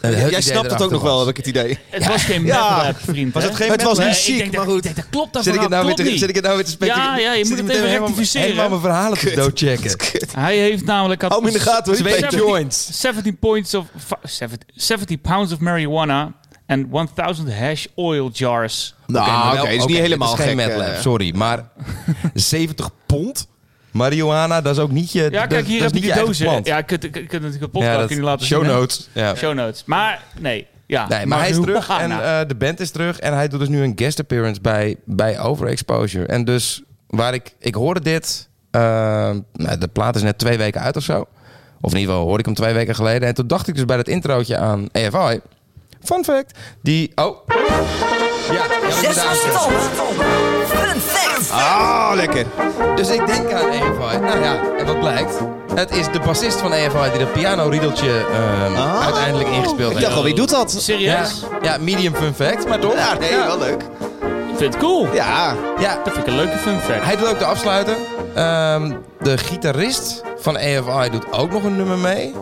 eh, 0.00 0.30
Jij 0.30 0.40
snapt 0.40 0.70
het 0.70 0.82
ook 0.82 0.90
nog 0.90 1.02
wel, 1.02 1.18
heb 1.20 1.28
ik 1.28 1.36
het 1.36 1.46
idee. 1.46 1.78
Het 1.90 2.06
was 2.06 2.22
geen 2.24 2.44
Ja. 2.44 2.82
rap, 2.82 2.96
vriend. 2.98 3.34
Was 3.34 3.44
het 3.44 3.54
geen 3.54 3.70
Het 3.70 3.82
was 3.82 3.98
niet 3.98 4.14
ziek, 4.14 4.42
maar 4.42 4.50
dat- 4.50 4.74
goed. 4.74 4.96
Dat 4.96 5.08
klopt, 5.10 5.32
dat 5.32 5.42
Zit 5.44 5.54
ik, 5.54 5.60
het 5.60 5.70
nou 5.70 5.84
weer 5.84 5.94
klopt 5.94 6.08
te, 6.08 6.12
niet. 6.12 6.20
zit 6.20 6.28
ik 6.28 6.34
het 6.34 6.44
nou 6.44 6.56
weer 6.56 6.64
te 6.64 6.70
speculeren? 6.70 7.04
Ja, 7.04 7.16
ja, 7.18 7.32
je 7.32 7.44
moet 7.48 7.58
het 7.58 7.68
even 7.68 7.88
rectificeren. 7.88 8.46
Helemaal 8.46 8.68
mijn 8.68 8.80
verhalen 8.80 9.18
te 9.18 9.32
doodchecken. 9.34 9.96
Hij 10.34 10.56
heeft 10.56 10.84
namelijk... 10.84 11.22
Had 11.22 11.30
Hou 11.30 11.46
in 11.46 11.52
de 11.52 11.58
gaten, 11.60 11.94
Twee 11.94 12.26
joints. 12.28 13.00
17 13.00 13.36
points 13.38 13.74
of... 13.74 13.86
fa- 14.06 14.18
70, 14.22 14.68
70 14.74 15.20
pounds 15.20 15.52
of 15.52 15.58
marijuana 15.58 16.32
en 16.66 16.90
1000 17.14 17.52
hash 17.54 17.86
oil 17.94 18.30
jars. 18.32 18.94
Nou, 19.06 19.58
oké, 19.58 19.68
is 19.68 19.84
niet 19.86 19.96
helemaal 19.98 20.34
geen 20.36 20.58
gek. 20.58 20.68
eh. 20.68 21.00
sorry. 21.00 21.32
Maar 21.36 21.68
70 22.34 22.90
pond 23.06 23.46
marihuana, 23.94 24.60
dat 24.60 24.76
is 24.76 24.82
ook 24.82 24.90
niet 24.90 25.12
je 25.12 25.28
Ja, 25.30 25.46
kijk, 25.46 25.66
hier 25.66 25.82
heb 25.82 25.90
is 25.94 26.00
je 26.00 26.04
niet 26.04 26.14
die 26.14 26.24
dozen. 26.24 26.60
Ja, 26.64 26.78
ik 26.78 26.86
kunt 26.86 27.10
kunt 27.10 27.30
natuurlijk 27.30 27.62
een 27.62 27.70
podcast 27.70 28.10
laten 28.20 28.46
show 28.46 28.62
zien. 28.62 28.70
hè? 28.72 28.76
notes. 28.78 29.08
Ja. 29.12 29.34
Show 29.34 29.54
notes. 29.54 29.84
Maar, 29.84 30.22
nee. 30.40 30.66
Ja, 30.86 31.08
Nee, 31.08 31.26
maar 31.26 31.38
hij 31.38 31.50
is 31.50 31.60
terug 31.60 31.88
en 32.00 32.08
marihuana. 32.08 32.40
eh, 32.40 32.48
de 32.48 32.54
band 32.54 32.80
is 32.80 32.90
terug. 32.90 33.18
En 33.18 33.34
hij 33.34 33.48
doet 33.48 33.58
dus 33.60 33.68
nu 33.68 33.82
een 33.82 33.92
guest 33.96 34.20
appearance 34.20 34.60
bij, 34.60 34.96
bij 35.04 35.40
Overexposure. 35.40 36.26
En 36.26 36.44
dus 36.44 36.82
waar 37.06 37.34
ik... 37.34 37.54
Ik 37.58 37.74
hoorde 37.74 38.00
dit... 38.00 38.48
eh, 38.70 38.80
nou, 39.52 39.78
de 39.78 39.88
plaat 39.92 40.16
is 40.16 40.22
net 40.22 40.38
twee 40.38 40.58
weken 40.58 40.80
uit 40.80 40.96
of 40.96 41.02
zo. 41.02 41.26
Of 41.80 41.92
in 41.92 41.98
ieder 41.98 42.12
geval 42.12 42.22
hoorde 42.28 42.38
ik 42.38 42.44
hem 42.44 42.54
twee 42.54 42.74
weken 42.74 42.94
geleden. 42.94 43.28
En 43.28 43.34
toen 43.34 43.46
dacht 43.46 43.68
ik 43.68 43.74
dus 43.74 43.84
bij 43.84 43.96
dat 43.96 44.08
introotje 44.08 44.56
aan 44.58 44.88
AFI... 44.92 45.40
Fun 46.02 46.24
fact. 46.24 46.58
Die... 46.82 47.12
Oh. 47.14 47.36
Ja, 48.50 48.62
aanzetten. 49.28 49.60
Fun 50.66 51.00
fact. 51.00 51.50
Ah, 51.50 52.10
lekker. 52.14 52.46
Dus 52.96 53.08
ik 53.10 53.26
denk 53.26 53.52
aan 53.52 53.68
AFI. 53.70 54.18
Nou 54.20 54.42
ja, 54.42 54.56
en 54.78 54.86
wat 54.86 54.98
blijkt? 55.00 55.34
Het 55.74 55.90
is 55.96 56.06
de 56.12 56.20
bassist 56.20 56.58
van 56.60 56.72
AFI 56.72 57.10
die 57.10 57.18
dat 57.18 57.32
piano-riedeltje 57.32 58.10
ehm, 58.32 58.74
Ah. 58.74 59.04
uiteindelijk 59.04 59.48
ingespeeld 59.48 59.90
Ik 59.90 59.96
heeft. 59.96 60.00
dacht 60.00 60.16
al, 60.16 60.22
wie 60.24 60.34
doet 60.34 60.50
dat? 60.50 60.70
Serieus? 60.78 61.44
ja, 61.62 61.76
medium 61.80 62.14
fun 62.14 62.34
fact, 62.34 62.68
maar 62.68 62.78
toch? 62.78 62.94
Ja, 62.94 63.14
nee, 63.18 63.36
wel 63.36 63.58
leuk. 63.58 63.82
Ik 64.50 64.60
vind 64.60 64.74
het 64.74 64.82
cool. 64.82 65.08
Ja, 65.12 65.54
Ja, 65.78 65.94
Dat 66.04 66.12
vind 66.12 66.16
ik 66.16 66.26
een 66.26 66.36
leuke 66.36 66.56
fun 66.58 66.80
fact. 66.80 67.04
hij 67.04 67.16
doet 67.16 67.28
ook 67.28 67.38
de 67.38 67.44
afsluiter. 67.44 67.96
Ehm, 68.34 68.92
de 69.20 69.38
gitarist 69.38 70.22
van 70.38 70.56
AFI 70.56 71.10
doet 71.10 71.32
ook 71.32 71.50
nog 71.52 71.62
een 71.64 71.76
nummer 71.76 71.98
mee. 71.98 72.34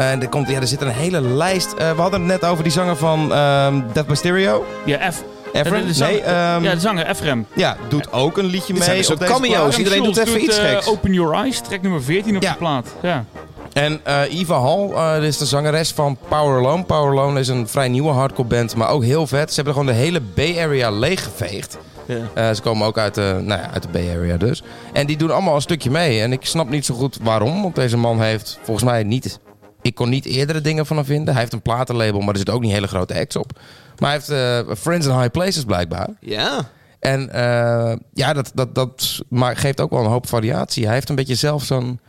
En 0.00 0.22
er, 0.22 0.28
komt, 0.28 0.48
ja, 0.48 0.60
er 0.60 0.66
zit 0.66 0.80
een 0.80 0.88
hele 0.88 1.20
lijst. 1.20 1.72
Eh, 1.72 1.90
we 1.92 2.00
hadden 2.00 2.20
het 2.20 2.28
net 2.40 2.50
over 2.50 2.62
die 2.62 2.72
zanger 2.72 2.96
van 2.96 3.32
ehm 3.32 3.80
Death 3.92 4.06
by 4.06 4.14
Stereo. 4.14 4.64
Ja, 4.84 5.12
F. 5.12 5.22
De, 5.52 5.92
zanger, 5.92 6.12
Nee, 6.12 6.20
ehm, 6.22 6.62
ja, 6.62 6.74
de 6.74 6.80
zanger 6.80 7.06
Efrem. 7.06 7.46
Ja, 7.54 7.76
doet 7.88 8.12
ook 8.12 8.38
een 8.38 8.44
liedje 8.44 8.66
Dit 8.72 8.76
mee. 8.76 8.82
zijn 8.84 8.98
op 8.98 9.04
soort 9.04 9.18
deze 9.18 9.32
cameo's. 9.32 9.58
plaat. 9.58 9.76
Iedereen 9.76 10.02
doet 10.02 10.16
even 10.16 10.42
iets 10.42 10.58
eh, 10.58 10.68
geks. 10.68 10.86
Open 10.88 11.12
Your 11.12 11.34
Eyes, 11.34 11.60
track 11.60 11.82
nummer 11.82 12.02
14 12.02 12.36
op 12.36 12.42
Ja. 12.42 12.52
de 12.52 12.58
plaat. 12.58 12.86
Ja. 13.02 13.24
En 13.72 14.00
eh 14.04 14.20
Eva 14.38 14.60
Hall, 14.60 14.90
eh, 14.90 15.14
dit 15.14 15.22
is 15.28 15.38
de 15.38 15.44
zangeres 15.46 15.92
van 15.92 16.16
Power 16.28 16.58
Alone. 16.58 16.82
Power 16.84 17.10
Alone 17.10 17.40
is 17.40 17.48
een 17.48 17.68
vrij 17.68 17.88
nieuwe 17.88 18.10
hardcore 18.12 18.48
band, 18.48 18.76
maar 18.76 18.88
ook 18.88 19.04
heel 19.04 19.26
vet. 19.26 19.48
Ze 19.48 19.54
hebben 19.54 19.72
gewoon 19.72 19.88
de 19.88 20.00
hele 20.00 20.20
Bay 20.34 20.58
Area 20.64 20.90
leeggeveegd. 20.90 21.78
Ja. 22.06 22.16
Eh, 22.34 22.50
ze 22.54 22.62
komen 22.62 22.86
ook 22.86 22.98
uit 22.98 23.14
de, 23.14 23.40
nou 23.42 23.60
ja, 23.60 23.70
uit 23.72 23.82
de 23.82 23.88
Bay 23.92 24.16
Area 24.16 24.36
dus. 24.36 24.62
En 24.92 25.06
die 25.06 25.16
doen 25.16 25.30
allemaal 25.30 25.54
een 25.54 25.60
stukje 25.60 25.90
mee. 25.90 26.20
En 26.20 26.32
ik 26.32 26.44
snap 26.46 26.68
niet 26.70 26.84
zo 26.86 26.94
goed 26.94 27.18
waarom. 27.22 27.62
Want 27.62 27.74
deze 27.74 27.96
man 27.96 28.20
heeft 28.22 28.58
volgens 28.62 28.84
mij 28.90 29.02
niet... 29.02 29.38
Ik 29.82 29.94
kon 29.94 30.08
niet 30.08 30.24
eerdere 30.26 30.60
dingen 30.60 30.86
van 30.86 30.96
hem 30.96 31.04
vinden. 31.06 31.32
Hij 31.32 31.42
heeft 31.42 31.52
een 31.52 31.62
platenlabel, 31.62 32.20
maar 32.20 32.28
er 32.30 32.36
zitten 32.36 32.54
ook 32.54 32.60
niet 32.62 32.72
hele 32.72 32.86
grote 32.88 33.14
acts 33.20 33.36
op. 33.36 33.52
Maar 33.98 34.10
hij 34.10 34.18
heeft 34.18 34.30
eh, 34.68 34.74
Friends 34.76 35.06
in 35.06 35.12
High 35.18 35.30
Places 35.30 35.64
blijkbaar. 35.64 36.08
ja. 36.20 36.68
En 37.00 37.30
eh, 37.32 37.96
ja, 38.14 38.32
dat, 38.32 38.50
dat, 38.54 38.74
dat 38.74 39.20
maar 39.28 39.56
geeft 39.56 39.80
ook 39.80 39.90
wel 39.90 40.00
een 40.04 40.10
hoop 40.10 40.26
variatie. 40.28 40.84
Hij 40.84 40.94
heeft 40.94 41.08
een 41.08 41.14
beetje 41.14 41.34
zelf 41.34 41.64
zo'n... 41.64 42.00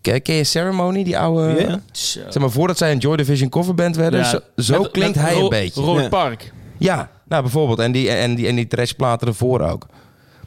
Ken 0.00 0.20
je 0.36 0.44
Ceremony, 0.44 1.04
die 1.04 1.18
oude... 1.18 1.80
Zeg 1.92 2.38
maar, 2.38 2.50
voordat 2.50 2.78
zij 2.78 2.92
een 2.92 2.98
Joy 2.98 3.16
Division 3.16 3.48
coverband 3.48 3.96
werden. 3.96 4.20
Ja, 4.20 4.24
zo 4.26 4.38
zo 4.56 4.80
met- 4.82 4.90
klinkt 4.90 5.14
met 5.16 5.24
hij 5.24 5.36
een 5.40 5.48
beetje. 5.48 5.80
Rood 5.82 6.00
Ja. 6.02 6.08
Park. 6.08 6.52
Ja, 6.78 7.10
nou 7.28 7.42
bijvoorbeeld. 7.42 7.78
En 7.78 7.92
die, 7.92 8.10
en 8.10 8.34
die, 8.34 8.46
en 8.46 8.54
die 8.54 8.66
trashplaten 8.66 9.28
ervoor 9.28 9.60
ook. 9.60 9.86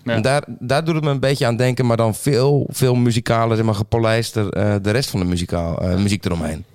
Ja. 0.05 0.13
En 0.13 0.21
daar, 0.21 0.43
daar 0.59 0.85
doet 0.85 0.95
het 0.95 1.03
me 1.03 1.09
een 1.09 1.19
beetje 1.19 1.45
aan 1.45 1.57
denken, 1.57 1.85
maar 1.85 1.97
dan 1.97 2.15
veel, 2.15 2.67
veel 2.69 2.95
muzikaler, 2.95 3.55
zeg 3.55 3.65
maar, 3.65 3.75
gepolijster 3.75 4.49
eh, 4.49 4.75
de 4.81 4.91
rest 4.91 5.09
van 5.09 5.19
de 5.19 5.25
muzikaal, 5.25 5.81
eh, 5.81 5.95
muziek 5.95 6.25
eromheen. 6.25 6.65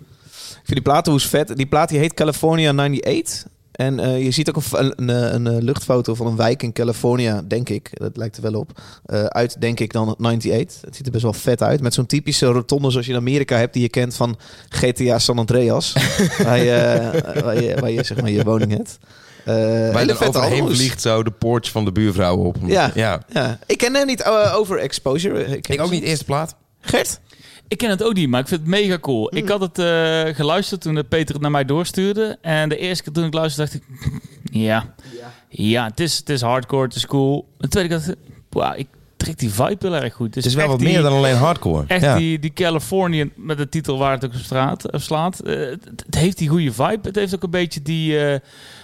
Ik 0.61 0.67
vind 0.67 0.85
die 0.85 0.93
platenhoes 0.93 1.27
vet. 1.27 1.57
Die 1.57 1.67
plaat 1.67 1.89
die 1.89 1.99
heet 1.99 2.15
California 2.15 2.73
98. 2.73 3.45
En 3.81 3.99
eh, 4.01 4.23
je 4.23 4.31
ziet 4.31 4.49
ook 4.49 4.63
een, 4.73 4.93
een, 4.97 5.35
een, 5.35 5.47
een 5.47 5.63
luchtfoto 5.63 6.15
van 6.15 6.27
een 6.27 6.37
wijk 6.37 6.63
in 6.63 6.73
California, 6.73 7.43
denk 7.47 7.69
ik. 7.69 7.91
Dat 7.93 8.17
lijkt 8.17 8.37
er 8.37 8.43
wel 8.43 8.61
op. 8.61 8.81
Eh, 9.05 9.25
uit, 9.25 9.61
denk 9.61 9.81
ik, 9.81 9.93
dan 9.93 10.09
98. 10.09 10.81
Het 10.81 10.97
ziet 10.97 11.07
er 11.07 11.13
best 11.13 11.25
wel 11.25 11.33
vet 11.33 11.63
uit. 11.63 11.81
Met 11.81 11.95
zo'n 11.95 12.07
typische 12.07 12.47
rotonde 12.47 12.91
zoals 12.91 13.07
je 13.07 13.13
in 13.13 13.19
Amerika 13.19 13.57
hebt... 13.57 13.73
die 13.73 13.83
je 13.83 13.89
kent 13.89 14.15
van 14.15 14.39
GTA 14.69 15.19
San 15.19 15.39
Andreas. 15.39 15.93
waar, 16.45 16.59
je, 16.59 16.73
eh, 16.73 17.43
waar, 17.43 17.63
je, 17.63 17.75
waar 17.81 17.91
je 17.91 18.05
zeg 18.05 18.21
maar 18.21 18.31
je 18.31 18.45
woning 18.45 18.73
hebt. 18.73 18.99
Eh 19.51 19.93
Waar 19.93 20.01
je 20.01 20.07
dan 20.07 20.17
vette 20.17 20.39
overheen 20.39 20.75
vliegt 20.75 21.01
zo 21.01 21.23
de 21.23 21.31
porch 21.31 21.71
van 21.71 21.85
de 21.85 21.93
buurvrouw 21.93 22.37
op. 22.37 22.57
Ja. 22.67 22.91
ja. 22.95 23.23
Ja. 23.33 23.59
Ik 23.67 23.79
ken 23.79 23.95
hem 23.95 24.07
niet 24.07 24.21
uh, 24.21 24.55
over 24.57 24.79
Exposure. 24.79 25.45
Ik, 25.45 25.63
ken 25.63 25.75
Ik 25.75 25.81
ook 25.81 25.91
niet, 25.91 26.03
eerste 26.03 26.25
plaat. 26.25 26.57
Gert? 26.81 27.21
Ik 27.69 27.79
ken 27.79 27.91
het 27.91 28.03
ook 28.03 28.15
niet, 28.15 28.29
maar 28.29 28.41
ik 28.41 28.49
vind 28.49 28.61
het 28.61 28.71
mega 28.71 28.99
cool. 28.99 29.29
Hmm. 29.29 29.39
Ik 29.39 29.49
had 29.49 29.61
het 29.61 29.79
eh, 29.79 30.35
geluisterd 30.35 30.81
toen 30.81 31.09
Peter 31.09 31.33
het 31.33 31.43
naar 31.43 31.51
mij 31.51 31.65
doorstuurde. 31.65 32.39
En 32.41 32.69
de 32.69 32.77
eerste 32.77 33.03
keer 33.03 33.13
toen 33.13 33.25
ik 33.25 33.35
luisterde, 33.35 33.71
dacht 33.71 33.85
ik... 33.85 34.23
Ja, 34.53 34.95
ja 35.49 35.85
het, 35.85 36.01
is, 36.01 36.17
het 36.17 36.29
is 36.29 36.41
hardcore, 36.41 36.85
het 36.85 36.95
is 36.95 37.07
cool. 37.07 37.49
De 37.59 37.69
tweede 37.69 37.89
keer 37.89 37.99
dacht 37.99 38.11
ik... 38.11 38.17
Wauw, 38.51 38.75
ik 38.77 38.87
trek 39.17 39.39
die 39.39 39.51
vibe 39.51 39.77
heel 39.87 39.95
erg 39.95 40.15
goed. 40.15 40.35
Het 40.35 40.47
is 40.47 40.55
wel 40.55 40.63
echt 40.63 40.73
wat 40.73 40.81
die- 40.81 40.89
meer 40.89 41.03
dan 41.03 41.13
alleen 41.13 41.37
hardcore. 41.37 41.85
Echt 41.87 42.03
ja. 42.03 42.17
die, 42.17 42.39
die 42.39 42.53
Californian 42.53 43.31
met 43.37 43.57
de 43.57 43.69
titel 43.69 43.99
waar 43.99 44.13
het 44.13 44.25
ook 44.25 44.33
op, 44.35 44.41
straat, 44.41 44.93
op 44.93 45.01
slaat. 45.01 45.41
Eh, 45.41 45.59
het, 45.59 45.85
het 46.07 46.15
heeft 46.15 46.39
die 46.39 46.49
goede 46.49 46.73
vibe. 46.73 46.99
Het 47.03 47.17
heeft 47.17 47.35
ook 47.35 47.43
een 47.43 47.51
beetje 47.51 47.83
die, 47.83 48.19
eh, 48.19 48.35
eh, 48.35 48.41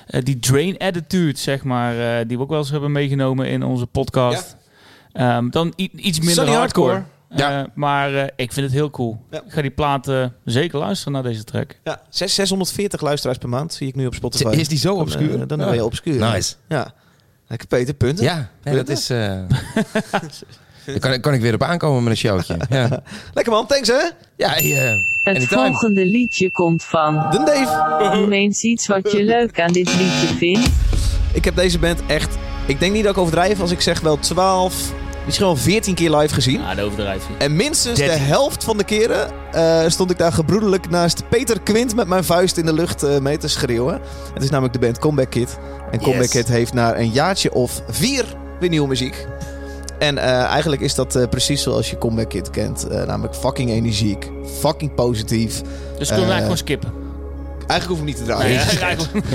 die 0.07 0.39
drain 0.39 0.79
attitude, 0.79 1.39
zeg 1.39 1.63
maar. 1.65 2.19
eh, 2.21 2.29
die 2.29 2.37
we 2.37 2.43
ook 2.43 2.49
wel 2.51 2.59
eens 2.59 2.71
hebben 2.71 2.93
meegenomen 2.93 3.49
in 3.49 3.63
onze 3.63 3.87
podcast. 3.87 4.57
Ehm, 5.13 5.49
dan 5.51 5.73
iets 5.77 6.19
minder 6.19 6.35
Sunny 6.35 6.53
hardcore. 6.53 6.93
hardcore. 6.93 7.15
Ja. 7.37 7.63
Eh, 7.63 7.69
maar 7.75 8.15
eh, 8.15 8.23
ik 8.37 8.53
vind 8.53 8.67
het 8.67 8.75
heel 8.75 8.91
cool. 8.91 9.21
Ja. 9.31 9.43
Ik 9.47 9.53
ga 9.53 9.63
die 9.63 9.71
platen 9.71 10.35
zeker 10.45 10.79
luisteren 10.79 11.13
naar 11.13 11.23
deze 11.23 11.45
track. 11.45 11.79
Ja, 11.85 12.01
zes- 12.09 12.35
640 12.35 13.01
luisteraars 13.01 13.39
per 13.39 13.49
maand 13.49 13.75
zie 13.75 13.89
ik 13.89 13.95
nu 13.95 14.07
op 14.07 14.15
Spotify. 14.15 14.49
Is 14.57 14.69
die 14.69 14.79
zo 14.79 14.89
Dan, 14.93 15.01
obscuur? 15.01 15.41
eh, 15.41 15.47
dan 15.47 15.59
Ja. 15.59 15.65
ben 15.65 15.75
je 15.75 15.85
obscuur. 15.85 16.21
Nice. 16.33 16.55
Ja. 16.69 16.93
Lekker 17.49 17.69
Peter, 17.69 17.95
punten. 17.95 18.25
Ja, 18.25 18.51
nee, 18.63 18.75
dat 18.75 18.89
is... 18.89 19.11
daar 20.87 20.99
kan, 20.99 21.21
kan 21.21 21.35
ik 21.35 21.41
weer 21.41 21.55
op 21.55 21.63
aankomen 21.63 22.03
met 22.03 22.13
een 22.13 22.19
showtje. 22.19 22.57
Ja, 22.69 23.03
Lekker 23.35 23.53
man, 23.53 23.67
thanks 23.67 23.89
hè. 23.89 24.09
ja 24.37 24.57
eh, 24.57 24.65
Het 25.23 25.37
anytime. 25.37 25.47
volgende 25.67 26.07
liedje 26.07 26.51
komt 26.51 26.85
van. 26.85 27.27
De 27.31 27.39
Dave. 27.45 28.17
Noem 28.17 28.33
eens 28.33 28.63
iets 28.63 28.87
wat 28.87 29.13
je 29.13 29.23
leuk 29.25 29.61
aan 29.61 29.73
dit 29.73 29.87
liedje 29.97 30.27
vindt. 30.37 30.69
Ik 31.33 31.45
heb 31.45 31.57
deze 31.57 31.79
band 31.79 32.01
echt... 32.07 32.35
Ik 32.67 32.81
denk 32.81 32.93
niet 32.93 33.03
dat 33.03 33.13
ik 33.13 33.19
overdrijf 33.19 33.61
als 33.61 33.71
ik 33.71 33.81
zeg 33.81 34.01
wel 34.01 34.19
12 34.19 34.93
misschien 35.25 35.47
wel 35.47 35.57
14 35.57 35.95
keer 35.95 36.17
live 36.17 36.35
gezien. 36.35 36.61
Ja, 36.61 36.75
de 36.75 36.83
overdrijf 36.83 37.23
je. 37.29 37.45
En 37.45 37.57
minstens 37.57 37.99
de 37.99 38.05
13. 38.05 38.25
helft 38.25 38.65
van 38.65 38.77
de 38.79 38.85
keren 38.85 39.31
eh, 39.53 39.85
stond 39.87 40.11
ik 40.11 40.19
daar 40.19 40.33
gebroedelijk 40.33 40.91
naast 40.91 41.29
Peter 41.29 41.61
Quint 41.61 41.95
met 41.95 42.07
mijn 42.07 42.25
vuist 42.25 42.57
in 42.57 42.67
de 42.67 42.73
lucht 42.73 43.03
eh, 43.03 43.19
mee 43.19 43.37
te 43.39 43.49
schreeuwen. 43.49 44.01
Het 44.35 44.43
is 44.43 44.51
namelijk 44.51 44.73
de 44.75 44.81
band 44.81 44.99
Comeback 44.99 45.31
Kid. 45.31 45.59
En 45.91 45.99
Comeback 45.99 46.23
Yes. 46.23 46.31
Kid 46.31 46.49
heeft 46.49 46.73
na 46.73 46.97
een 46.99 47.11
jaartje 47.11 47.53
of 47.53 47.83
vier 47.89 48.25
weer 48.61 48.69
nieuwe 48.69 48.89
muziek. 48.89 49.27
En 49.99 50.19
eh, 50.19 50.43
eigenlijk 50.43 50.83
is 50.83 50.95
dat 50.95 51.17
eh, 51.17 51.29
precies 51.29 51.63
zoals 51.63 51.91
je 51.91 51.99
Comeback 51.99 52.29
Kid 52.29 52.51
kent. 52.51 52.87
Eh, 52.89 53.03
namelijk 53.07 53.35
fucking 53.35 53.71
energiek, 53.71 54.31
fucking 54.61 54.95
positief. 54.95 55.61
Dus 55.99 56.09
kunnen 56.09 56.27
we 56.27 56.33
eigenlijk 56.33 56.41
gewoon 56.43 56.57
skippen. 56.57 56.93
Eigenlijk 57.67 57.89
hoef 57.89 57.99
ik 57.99 58.05
niet 58.05 58.17
te 58.17 58.23
draaien. 58.25 58.67
Nee, 58.67 58.75
ja, 58.79 58.81
eigenlijk- 58.81 59.27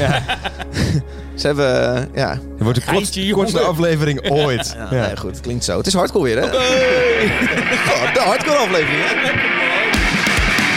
Ze 1.35 1.47
hebben, 1.47 2.09
ja, 2.13 2.29
Het 2.29 2.39
wordt 2.59 2.79
de 2.85 2.91
kortste, 2.91 3.29
kortste 3.31 3.59
aflevering 3.59 4.29
ooit. 4.31 4.75
ja, 4.77 4.89
nee, 5.05 5.17
goed, 5.17 5.31
het 5.31 5.39
klinkt 5.41 5.63
zo. 5.63 5.77
Het 5.77 5.87
is 5.87 5.93
hardcore 5.93 6.23
weer, 6.23 6.37
hè? 6.41 6.47
Goh, 6.49 8.13
de 8.13 8.19
hardcore 8.19 8.57
aflevering, 8.57 9.03
hè? 9.03 9.07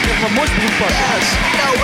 Zeg 0.07 0.21
maar 0.21 0.31
mooi 0.31 0.49
broek 0.49 0.77
pakken. 0.79 0.95
Strong 1.25 1.77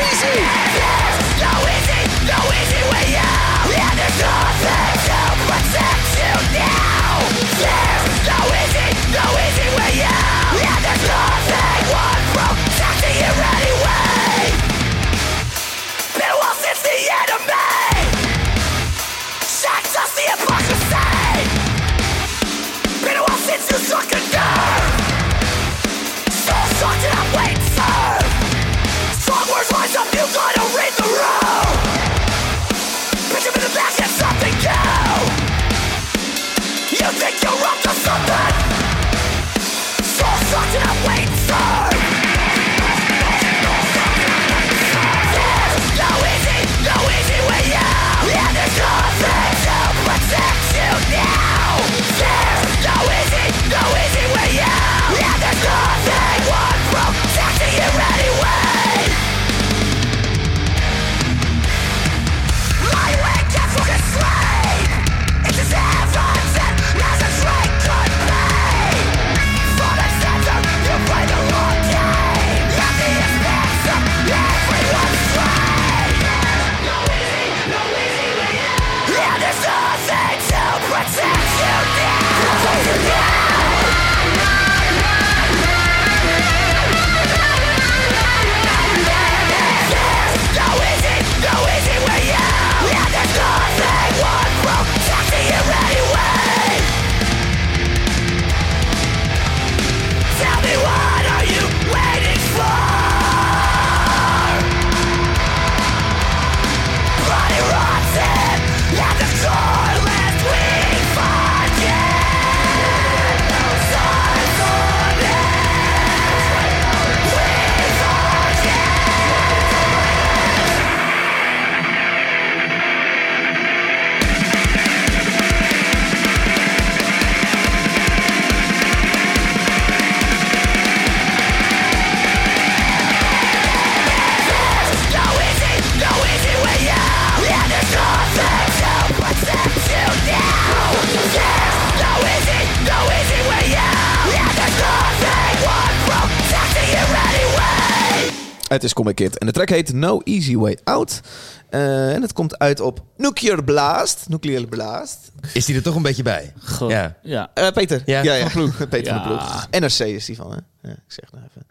Het 148.82 148.90
is 148.90 148.96
Comic 148.96 149.16
Kid 149.16 149.38
en 149.38 149.46
de 149.46 149.52
track 149.52 149.70
heet 149.70 149.94
No 149.94 150.20
Easy 150.24 150.56
Way 150.56 150.78
Out. 150.84 151.22
Eh, 151.70 152.14
en 152.14 152.22
het 152.22 152.34
komt 152.34 152.58
uit 152.60 152.80
op 152.80 153.04
Nuclear 153.18 153.64
Blast. 153.64 154.26
Nuclear 154.30 154.66
Blast. 154.66 155.32
Is 155.54 155.66
die 155.66 155.76
er 155.76 155.82
toch 155.82 155.96
een 155.96 156.02
beetje 156.02 156.24
bij? 156.24 156.54
Goh. 156.64 156.90
Ja. 156.90 157.16
Ja. 157.22 157.52
Eh, 157.54 157.72
Peter. 157.72 158.02
Ja, 158.06 158.22
ja, 158.22 158.50
ploeg. 158.50 158.78
Peter 158.90 159.14
van 159.14 159.24
de 159.24 159.30
Ja. 159.30 159.68
ploeg. 159.68 159.68
NRC 159.82 160.00
is 160.08 160.26
die 160.26 160.36
van, 160.36 160.52
hè? 160.52 160.58
Ja, 160.90 160.94
ik 160.96 160.98
zeg 161.08 161.32
nou 161.32 161.44
even. 161.50 161.66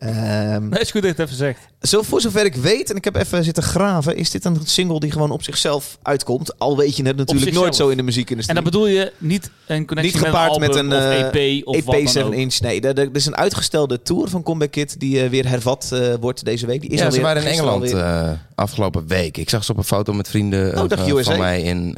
Ehm, 0.00 0.68
Nee, 0.68 0.80
is 0.80 0.90
goed 0.90 1.02
dat 1.02 1.16
je 1.16 1.16
het 1.16 1.18
even 1.18 1.36
zegt. 1.36 1.58
zo, 1.82 2.02
voor 2.02 2.20
zover 2.20 2.44
ik 2.44 2.54
weet, 2.54 2.90
en 2.90 2.96
ik 2.96 3.04
heb 3.04 3.16
even 3.16 3.44
zitten 3.44 3.62
graven, 3.62 4.16
is 4.16 4.30
dit 4.30 4.44
een 4.44 4.58
single 4.64 5.00
die 5.00 5.10
gewoon 5.10 5.30
op 5.30 5.42
zichzelf 5.42 5.98
uitkomt. 6.02 6.58
Al 6.58 6.76
weet 6.76 6.96
je 6.96 7.02
het 7.06 7.16
natuurlijk 7.16 7.52
nooit 7.52 7.76
zo 7.76 7.88
in 7.88 7.96
de 7.96 8.02
muziekindustrie. 8.02 8.56
En 8.58 8.62
dan 8.64 8.72
bedoel 8.72 8.86
je 8.88 9.12
niet 9.18 9.50
een 9.66 9.86
connectie 9.86 10.16
Niet 10.16 10.24
gepaard 10.26 10.58
met 10.58 10.68
met 10.68 10.76
een, 10.76 10.90
een 10.90 11.02
album 11.02 11.26
of 11.26 11.32
eh, 11.34 11.42
EP 11.58 11.66
of 11.66 11.84
wat 11.84 11.94
EP 11.94 12.02
dan 12.04 12.12
7 12.12 12.28
ook. 12.28 12.34
inch. 12.34 12.60
Nee, 12.60 12.80
er, 12.80 12.98
er 12.98 13.08
is 13.12 13.26
een 13.26 13.36
uitgestelde 13.36 14.02
tour 14.02 14.28
van 14.28 14.42
Comeback 14.42 14.70
Kid 14.70 15.00
die 15.00 15.22
eh, 15.22 15.30
weer 15.30 15.48
hervat 15.48 15.90
eh, 15.92 16.14
wordt 16.20 16.44
deze 16.44 16.66
week. 16.66 16.80
Die 16.80 16.90
is 16.90 17.00
ja, 17.00 17.10
ze 17.10 17.20
waren 17.20 17.42
in 17.42 17.48
Engeland 17.48 17.92
eh, 17.92 18.30
afgelopen 18.54 19.06
week. 19.06 19.36
Ik 19.36 19.50
zag 19.50 19.64
ze 19.64 19.72
op 19.72 19.78
een 19.78 19.84
foto 19.84 20.12
met 20.12 20.28
vrienden 20.28 20.72
eh, 20.74 20.82
Oh, 20.82 20.88
dacht 20.88 21.02
van- 21.02 21.10
USA. 21.18 21.30
van 21.30 21.40
mij 21.40 21.62
in... 21.62 21.96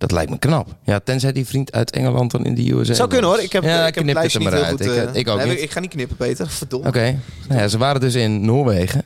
eh, 0.00 0.08
dat 0.08 0.10
lijkt 0.12 0.30
me 0.30 0.38
knap. 0.38 0.68
Ja, 0.84 1.00
tenzij 1.04 1.32
die 1.32 1.46
vriend 1.46 1.72
uit 1.72 1.90
Engeland 1.90 2.30
dan 2.30 2.44
in 2.44 2.54
de 2.54 2.70
USA 2.72 2.94
Zou 2.94 3.08
kunnen 3.08 3.26
was. 3.28 3.36
hoor. 3.36 3.46
Ik 3.46 3.52
heb, 3.52 3.62
ja, 3.62 3.86
ik 3.86 3.94
heb 3.94 4.06
het 4.06 4.16
er 4.16 4.40
niet 4.40 4.42
maar 4.42 4.52
heel 4.52 4.62
uit. 4.64 4.70
goed... 4.70 4.80
Ik, 4.80 5.08
eh, 5.08 5.14
ik 5.14 5.28
ook 5.28 5.36
nee, 5.38 5.46
niet. 5.46 5.56
Ik, 5.56 5.62
ik 5.62 5.70
ga 5.70 5.80
niet 5.80 5.90
knippen, 5.90 6.16
Peter. 6.16 6.48
Verdomme. 6.50 6.88
Oké. 6.88 7.18
Nou 7.48 7.60
ja, 7.60 7.68
ze 7.68 7.78
waren 7.78 8.00
dus 8.00 8.14
in 8.14 8.44
Noorwegen. 8.44 9.04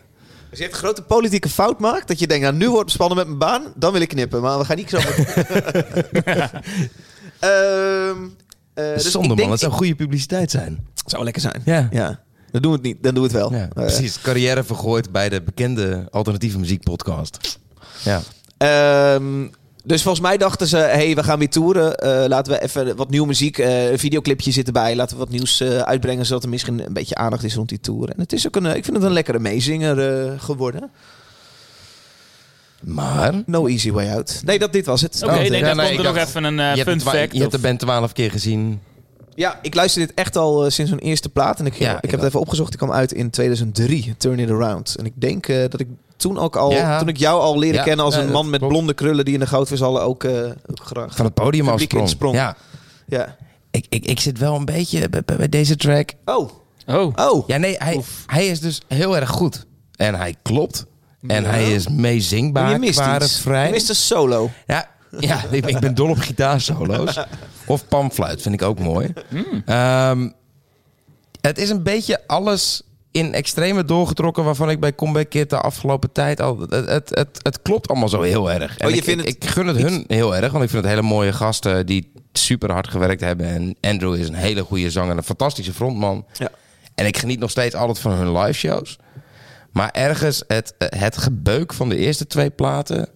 Als 0.50 0.58
je 0.58 0.68
een 0.68 0.72
grote 0.74 1.02
politieke 1.02 1.48
fout 1.48 1.80
maakt, 1.80 2.08
dat 2.08 2.18
je 2.18 2.26
denkt, 2.26 2.42
nou 2.44 2.56
nu 2.56 2.66
wordt 2.70 2.82
het 2.84 2.90
spannend 2.90 3.18
met 3.18 3.26
mijn 3.26 3.38
baan, 3.38 3.72
dan 3.76 3.92
wil 3.92 4.00
ik 4.00 4.08
knippen. 4.08 4.40
Maar 4.42 4.58
we 4.58 4.64
gaan 4.64 4.76
niet 4.76 4.90
zo... 4.90 4.98
Ehm 7.40 8.16
eh, 8.74 8.94
dus 8.94 9.10
Zonde 9.10 9.28
ik 9.28 9.36
denk- 9.36 9.40
man, 9.40 9.50
het 9.50 9.60
zou 9.60 9.72
goede 9.72 9.94
publiciteit 9.94 10.50
zijn. 10.50 10.86
Het 10.96 11.10
zou 11.10 11.24
lekker 11.24 11.42
zijn. 11.42 11.62
Ja. 11.64 11.88
Ja. 11.90 12.20
Dan 12.50 12.62
doen 12.62 12.70
we 12.70 12.76
het 12.76 12.86
niet. 12.86 13.02
Dan 13.02 13.14
doen 13.14 13.22
we 13.28 13.28
het 13.28 13.38
wel. 13.38 13.52
Ja, 13.52 13.62
Eh, 13.62 13.68
precies. 13.68 14.20
Carrière 14.20 14.64
vergooid 14.64 15.12
bij 15.12 15.28
de 15.28 15.42
bekende 15.42 16.06
alternatieve 16.10 16.58
muziekpodcast. 16.58 17.58
Ja. 18.04 18.20
Ehm, 18.56 19.46
dus 19.84 20.02
volgens 20.02 20.24
mij 20.26 20.36
dachten 20.36 20.66
ze, 20.66 20.76
hey, 20.76 21.14
we 21.14 21.22
gaan 21.22 21.38
weer 21.38 21.50
toeren. 21.50 21.96
Eh, 21.96 22.24
laten 22.28 22.52
we 22.52 22.62
even 22.62 22.96
wat 22.96 23.10
nieuwe 23.10 23.26
muziek, 23.26 23.58
eh, 23.58 23.90
een 23.90 23.98
videoclipje 23.98 24.50
zit 24.50 24.66
erbij. 24.66 24.96
Laten 24.96 25.16
we 25.16 25.22
wat 25.24 25.32
nieuws 25.32 25.60
eh, 25.60 25.78
uitbrengen, 25.78 26.26
zodat 26.26 26.42
er 26.42 26.48
misschien 26.48 26.86
een 26.86 26.92
beetje 26.92 27.14
aandacht 27.14 27.44
is 27.44 27.54
rond 27.54 27.68
die 27.68 27.80
tour. 27.80 28.08
En 28.08 28.20
het 28.20 28.32
is 28.32 28.46
ook 28.46 28.56
een, 28.56 28.66
ik 28.66 28.84
vind 28.84 28.96
het 28.96 29.02
een 29.06 29.12
lekkere 29.12 29.38
meezinger 29.38 30.24
eh, 30.24 30.32
geworden. 30.40 30.90
Maar... 32.80 33.42
No 33.46 33.66
easy 33.66 33.90
way 33.92 34.10
out. 34.10 34.40
Nee, 34.44 34.58
dat, 34.58 34.72
dit 34.72 34.86
was 34.86 35.00
het. 35.00 35.20
Oké, 35.22 35.32
Oh, 35.32 35.38
nee, 35.38 35.50
ja, 35.50 35.74
nee, 35.74 35.74
komt 35.74 35.88
ik 35.90 35.98
er 35.98 36.04
nog 36.04 36.14
dacht- 36.14 36.28
even 36.28 36.44
een 36.44 36.60
eh, 36.60 36.72
fun 36.82 37.00
fact. 37.00 37.32
je 37.32 37.38
hebt 37.40 37.52
de 37.52 37.58
band 37.58 37.78
twaalf 37.80 38.12
keer 38.12 38.30
gezien. 38.30 38.80
Ja, 39.34 39.58
ik 39.62 39.74
luister 39.74 40.06
dit 40.06 40.14
echt 40.14 40.36
al 40.36 40.70
sinds 40.70 40.90
hun 40.90 41.00
eerste 41.00 41.28
plaat. 41.28 41.58
En 41.60 41.66
ik, 41.66 41.74
Ja, 41.74 41.96
ik, 41.96 42.02
ik 42.04 42.10
heb 42.10 42.20
het 42.20 42.28
even 42.28 42.40
opgezocht. 42.40 42.68
Die 42.68 42.78
kwam 42.78 42.92
uit 42.92 43.12
in 43.12 43.30
2003, 43.30 44.14
Turn 44.18 44.38
It 44.38 44.50
Around. 44.50 44.94
En 44.98 45.04
ik 45.04 45.12
denk 45.14 45.48
eh, 45.48 45.56
dat 45.68 45.80
ik 45.80 45.86
toen 46.16 46.38
ook 46.38 46.56
al, 46.56 46.70
Ja. 46.70 46.98
toen 46.98 47.08
ik 47.08 47.16
jou 47.16 47.40
al 47.40 47.58
leerde 47.58 47.78
Ja, 47.78 47.84
kennen 47.84 48.04
als 48.04 48.14
een 48.16 48.30
man 48.30 48.50
met 48.50 48.58
klopt. 48.58 48.72
blonde 48.74 48.94
krullen 48.94 49.24
die 49.24 49.34
in 49.34 49.40
de 49.40 49.46
goudvishallen 49.46 50.02
ook, 50.02 50.24
eh, 50.24 50.32
ook 50.66 50.80
graag. 50.84 51.16
Van 51.16 51.24
het 51.24 51.34
podium 51.34 51.68
afsprong. 51.68 52.34
Ja. 52.36 52.56
Ja. 53.06 53.36
Ik, 53.70 53.86
ik, 53.88 54.04
ik 54.06 54.20
zit 54.20 54.38
wel 54.38 54.54
een 54.54 54.64
beetje 54.64 55.08
bij, 55.24 55.48
deze 55.48 55.76
track. 55.76 56.12
Oh, 56.24 56.50
Oh, 56.86 57.12
oh. 57.16 57.48
Ja, 57.48 57.56
nee, 57.56 57.74
hij, 57.78 58.00
hij 58.26 58.46
is 58.46 58.60
dus 58.60 58.80
heel 58.88 59.16
erg 59.16 59.28
goed. 59.30 59.66
En 59.96 60.14
hij 60.14 60.34
klopt. 60.42 60.86
En 61.26 61.44
hij 61.44 61.72
is 61.72 61.88
meezingbaar 61.88 62.70
je 62.70 62.78
mist 62.78 63.00
iets. 63.00 63.18
refrein. 63.18 63.66
Je 63.66 63.72
mist 63.72 63.88
een 63.88 63.94
solo. 63.94 64.50
Ja, 64.66 64.88
ja 65.18 65.44
ik, 65.50 65.66
ik 65.66 65.78
ben 65.78 65.94
dol 65.94 66.10
op 66.10 66.18
gitaarsolo's. 66.18 67.18
Of 67.66 67.88
panfluit 67.88 68.42
vind 68.42 68.54
ik 68.54 68.62
ook 68.62 68.78
mooi. 68.78 69.12
Ehm, 69.66 70.30
het 71.40 71.58
is 71.58 71.70
een 71.70 71.82
beetje 71.82 72.20
alles 72.26 72.82
in 73.14 73.34
extreme 73.34 73.84
doorgetrokken... 73.84 74.44
waarvan 74.44 74.70
ik 74.70 74.80
bij 74.80 74.94
Comeback 74.94 75.28
Kid 75.28 75.50
de 75.50 75.60
afgelopen 75.60 76.12
tijd 76.12 76.40
al... 76.40 76.58
Het, 76.60 76.70
het, 76.88 77.10
het, 77.10 77.40
het 77.42 77.62
klopt 77.62 77.88
allemaal 77.88 78.08
zo 78.08 78.22
heel 78.22 78.52
erg. 78.52 78.76
En 78.76 78.86
Oh, 78.86 78.92
je 78.92 78.98
ik, 78.98 79.04
vindt 79.04 79.20
ik, 79.26 79.34
het 79.34 79.44
ik 79.44 79.50
gun 79.50 79.66
het 79.66 79.76
hun 79.76 80.04
heel 80.06 80.36
erg, 80.36 80.52
want 80.52 80.64
ik 80.64 80.70
vind 80.70 80.82
het 80.82 80.92
hele 80.92 81.06
mooie 81.06 81.32
gasten... 81.32 81.86
die 81.86 82.12
super 82.32 82.72
hard 82.72 82.88
gewerkt 82.88 83.20
hebben. 83.20 83.46
En 83.46 83.76
Andrew 83.80 84.14
is 84.14 84.28
een 84.28 84.34
hele 84.34 84.62
goede 84.62 84.90
zanger 84.90 85.10
en 85.10 85.16
een 85.16 85.22
fantastische 85.22 85.72
frontman. 85.72 86.26
Ja. 86.32 86.48
En 86.94 87.06
ik 87.06 87.16
geniet 87.16 87.38
nog 87.38 87.50
steeds 87.50 87.74
altijd 87.74 87.98
van 87.98 88.12
hun 88.12 88.38
live 88.38 88.52
shows. 88.52 88.98
Maar 89.72 89.90
ergens 89.90 90.44
het, 90.46 90.74
het 90.78 91.16
gebeuk 91.16 91.72
van 91.72 91.88
de 91.88 91.96
eerste 91.96 92.26
twee 92.26 92.50
platen 92.50 93.08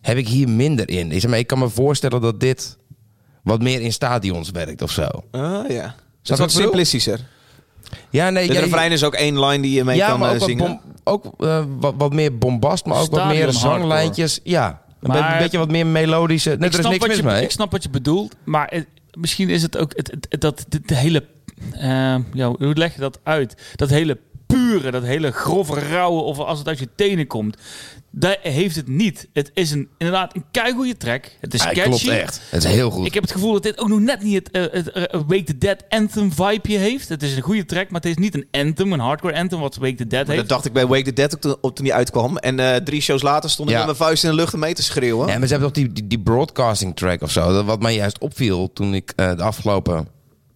heb 0.00 0.16
ik 0.16 0.28
hier 0.28 0.48
minder 0.48 0.88
in. 0.88 1.12
Ik, 1.12 1.20
zeg 1.20 1.30
maar, 1.30 1.38
ik 1.38 1.46
kan 1.46 1.58
me 1.58 1.68
voorstellen 1.68 2.20
dat 2.20 2.40
dit 2.40 2.76
wat 3.42 3.62
meer 3.62 3.80
in 3.80 3.92
stadions 3.92 4.50
werkt 4.50 4.82
of 4.82 4.90
zo. 4.90 5.08
Ah, 5.30 5.68
ja. 5.68 5.94
Dat 6.22 6.32
is 6.32 6.38
wat 6.38 6.52
simplistischer. 6.52 7.20
Ja, 8.10 8.30
nee, 8.30 8.46
De 8.46 8.52
ja, 8.52 8.60
refrein 8.60 8.92
is 8.92 9.04
ook 9.04 9.14
één 9.14 9.44
line 9.44 9.62
die 9.62 9.72
je 9.72 9.84
mee 9.84 9.96
ja, 9.96 10.08
kan 10.08 10.18
maar 10.18 10.32
eh, 10.32 10.38
wat, 10.38 10.48
zingen. 10.48 10.66
bom- 10.66 10.80
ook 11.04 11.24
eh, 11.38 11.64
wat, 11.80 11.94
wat 11.98 12.12
meer 12.12 12.38
bombast, 12.38 12.84
maar 12.86 13.00
ook 13.00 13.10
wat 13.10 13.26
meer 13.26 13.42
hardcore. 13.44 13.52
zanglijntjes. 13.76 14.40
Ja, 14.42 14.82
een 15.00 15.08
Maar- 15.10 15.28
be- 15.28 15.32
een 15.34 15.42
beetje 15.42 15.58
wat 15.58 15.70
meer 15.70 15.86
melodische. 15.86 16.48
Nee, 16.50 16.58
er 16.58 16.64
is 16.66 16.74
snap 16.74 16.90
niks 16.90 16.98
wat 16.98 17.08
mis 17.08 17.16
je, 17.16 17.22
mee. 17.22 17.42
ik 17.42 17.50
snap 17.50 17.72
wat 17.72 17.82
je 17.82 17.90
bedoelt, 17.90 18.34
maar 18.44 18.66
het- 18.70 18.86
misschien 19.18 19.48
is 19.50 19.62
het 19.62 19.76
ook 19.78 19.92
het, 19.96 20.10
het- 20.10 20.26
het- 20.30 20.40
dat 20.40 20.64
de, 20.68 20.80
de 20.86 20.94
hele, 20.94 21.24
eh, 21.72 22.14
ja, 22.32 22.46
hoe 22.58 22.74
leg 22.74 22.94
je 22.94 23.00
dat 23.00 23.18
uit? 23.22 23.54
Dat 23.76 23.88
hele 23.88 24.18
pure, 24.46 24.90
dat 24.90 25.02
hele 25.02 25.30
grove 25.30 25.80
rauwe, 25.80 26.20
of 26.20 26.38
als 26.38 26.58
het 26.58 26.68
uit 26.68 26.78
je 26.78 26.88
tenen 26.96 27.26
komt, 27.26 27.56
daar 28.18 28.38
heeft 28.42 28.76
het 28.76 28.88
niet. 28.88 29.28
Het 29.32 29.50
is 29.54 29.70
een, 29.70 29.88
inderdaad 29.98 30.34
een 30.34 30.44
keigoede 30.50 30.96
track. 30.96 31.30
Het 31.40 31.54
is 31.54 31.62
Ja, 31.62 31.66
catchy. 31.72 31.82
klopt 31.82 32.08
echt. 32.08 32.40
Het 32.50 32.64
is 32.64 32.70
heel 32.70 32.90
goed. 32.90 33.06
Ik 33.06 33.14
heb 33.14 33.22
het 33.22 33.32
gevoel 33.32 33.52
dat 33.52 33.62
dit 33.62 33.78
ook 33.78 33.88
nog 33.88 34.00
net 34.00 34.22
niet 34.22 34.34
het, 34.34 34.50
eh, 34.50 34.62
het 34.72 34.90
eh, 34.90 35.20
Wake 35.26 35.42
the 35.42 35.58
Dead 35.58 35.84
anthem 35.88 36.32
vibeje 36.32 36.78
heeft. 36.78 37.08
Het 37.08 37.22
is 37.22 37.36
een 37.36 37.42
goede 37.42 37.64
track, 37.64 37.90
maar 37.90 38.00
het 38.00 38.10
is 38.10 38.16
niet 38.16 38.34
een 38.34 38.46
anthem, 38.50 38.92
een 38.92 39.00
hardcore 39.00 39.34
anthem, 39.34 39.60
wat 39.60 39.76
Wake 39.76 39.94
the 39.94 40.06
Dead 40.06 40.10
Maar 40.12 40.24
dat 40.26 40.34
heeft. 40.36 40.48
dacht 40.48 40.64
ik 40.64 40.72
bij 40.72 40.86
Wake 40.86 41.02
the 41.02 41.12
Dead 41.12 41.34
ook 41.34 41.40
toen, 41.40 41.56
op 41.60 41.74
toen 41.76 41.84
die 41.84 41.94
uitkwam. 41.94 42.36
En 42.36 42.60
eh, 42.60 42.76
drie 42.76 43.00
shows 43.00 43.22
later 43.22 43.50
stond 43.50 43.68
ik 43.68 43.74
Ja. 43.74 43.86
met 43.86 43.96
mijn 43.96 44.08
vuist 44.08 44.24
in 44.24 44.30
de 44.30 44.36
lucht 44.36 44.54
om 44.54 44.60
mee 44.60 44.74
te 44.74 44.82
schreeuwen. 44.82 45.26
Ja, 45.28 45.38
maar 45.38 45.46
ze 45.48 45.52
hebben 45.54 45.72
toch 45.72 45.82
die, 45.84 45.92
die, 45.92 46.06
die 46.06 46.20
broadcasting 46.20 46.96
track 46.96 47.22
of 47.22 47.30
zo. 47.30 47.52
Dat, 47.52 47.64
wat 47.64 47.80
mij 47.82 47.94
juist 47.94 48.18
opviel 48.18 48.72
toen 48.72 48.94
ik 48.94 49.12
eh, 49.16 49.36
de 49.36 49.42
afgelopen... 49.42 50.08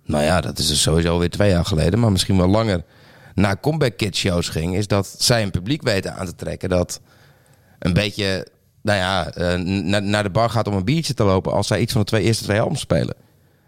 Nou 0.04 0.24
ja, 0.24 0.40
dat 0.40 0.58
is 0.58 0.68
dus 0.68 0.82
sowieso 0.82 1.18
weer 1.18 1.30
twee 1.30 1.50
jaar 1.50 1.64
geleden. 1.64 2.00
Maar 2.00 2.12
misschien 2.12 2.36
wel 2.36 2.48
langer 2.48 2.84
naar 3.34 3.60
Comeback 3.60 3.96
Kid 3.96 4.16
shows 4.16 4.48
ging. 4.48 4.76
Is 4.76 4.86
dat 4.86 5.14
zij 5.18 5.42
een 5.42 5.50
publiek 5.50 5.82
weten 5.82 6.14
aan 6.14 6.26
te 6.26 6.34
trekken. 6.34 6.68
Dat 6.68 7.00
een 7.80 7.92
beetje... 7.92 8.46
Nou 8.82 8.98
ja, 8.98 9.30
eh, 9.32 9.58
n- 9.58 10.10
naar 10.10 10.22
de 10.22 10.30
bar 10.30 10.50
gaat 10.50 10.68
om 10.68 10.74
een 10.74 10.84
biertje 10.84 11.14
te 11.14 11.24
lopen... 11.24 11.52
als 11.52 11.66
zij 11.66 11.80
iets 11.80 11.92
van 11.92 12.00
de 12.00 12.06
twee 12.06 12.22
eerste 12.22 12.44
twee 12.44 12.60
albums 12.60 12.80
spelen. 12.80 13.14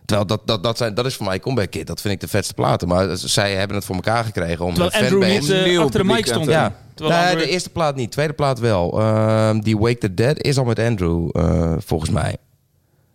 Terwijl 0.04 0.26
dat, 0.28 0.40
dat, 0.46 0.62
dat, 0.62 0.76
zijn, 0.76 0.94
dat 0.94 1.06
is 1.06 1.14
voor 1.14 1.26
mij 1.26 1.40
Comeback 1.40 1.70
Kid. 1.70 1.86
Dat 1.86 2.00
vind 2.00 2.14
ik 2.14 2.20
de 2.20 2.28
vetste 2.28 2.54
platen. 2.54 2.88
Maar 2.88 3.16
zij 3.16 3.54
hebben 3.54 3.76
het 3.76 3.84
voor 3.86 3.94
elkaar 3.94 4.24
gekregen 4.24 4.64
om 4.64 4.74
Terwijl 4.74 5.02
de 5.02 5.08
fanbase... 5.08 5.54
niet 5.54 5.64
nieuw 5.66 5.82
achter 5.82 6.00
de 6.00 6.12
mic 6.12 6.26
stond. 6.26 6.46
Ja, 6.46 6.74
nee, 6.96 7.10
Andrew- 7.12 7.38
de 7.38 7.48
eerste 7.48 7.70
plaat 7.70 7.96
niet. 7.96 8.10
Tweede 8.10 8.32
plaat 8.32 8.58
wel. 8.58 9.00
Ehm, 9.00 9.60
die 9.60 9.78
Wake 9.78 9.98
the 9.98 10.14
Dead 10.14 10.38
is 10.40 10.58
al 10.58 10.64
met 10.64 10.78
Andrew, 10.78 11.28
eh, 11.32 11.72
volgens 11.78 12.10
mij. 12.10 12.36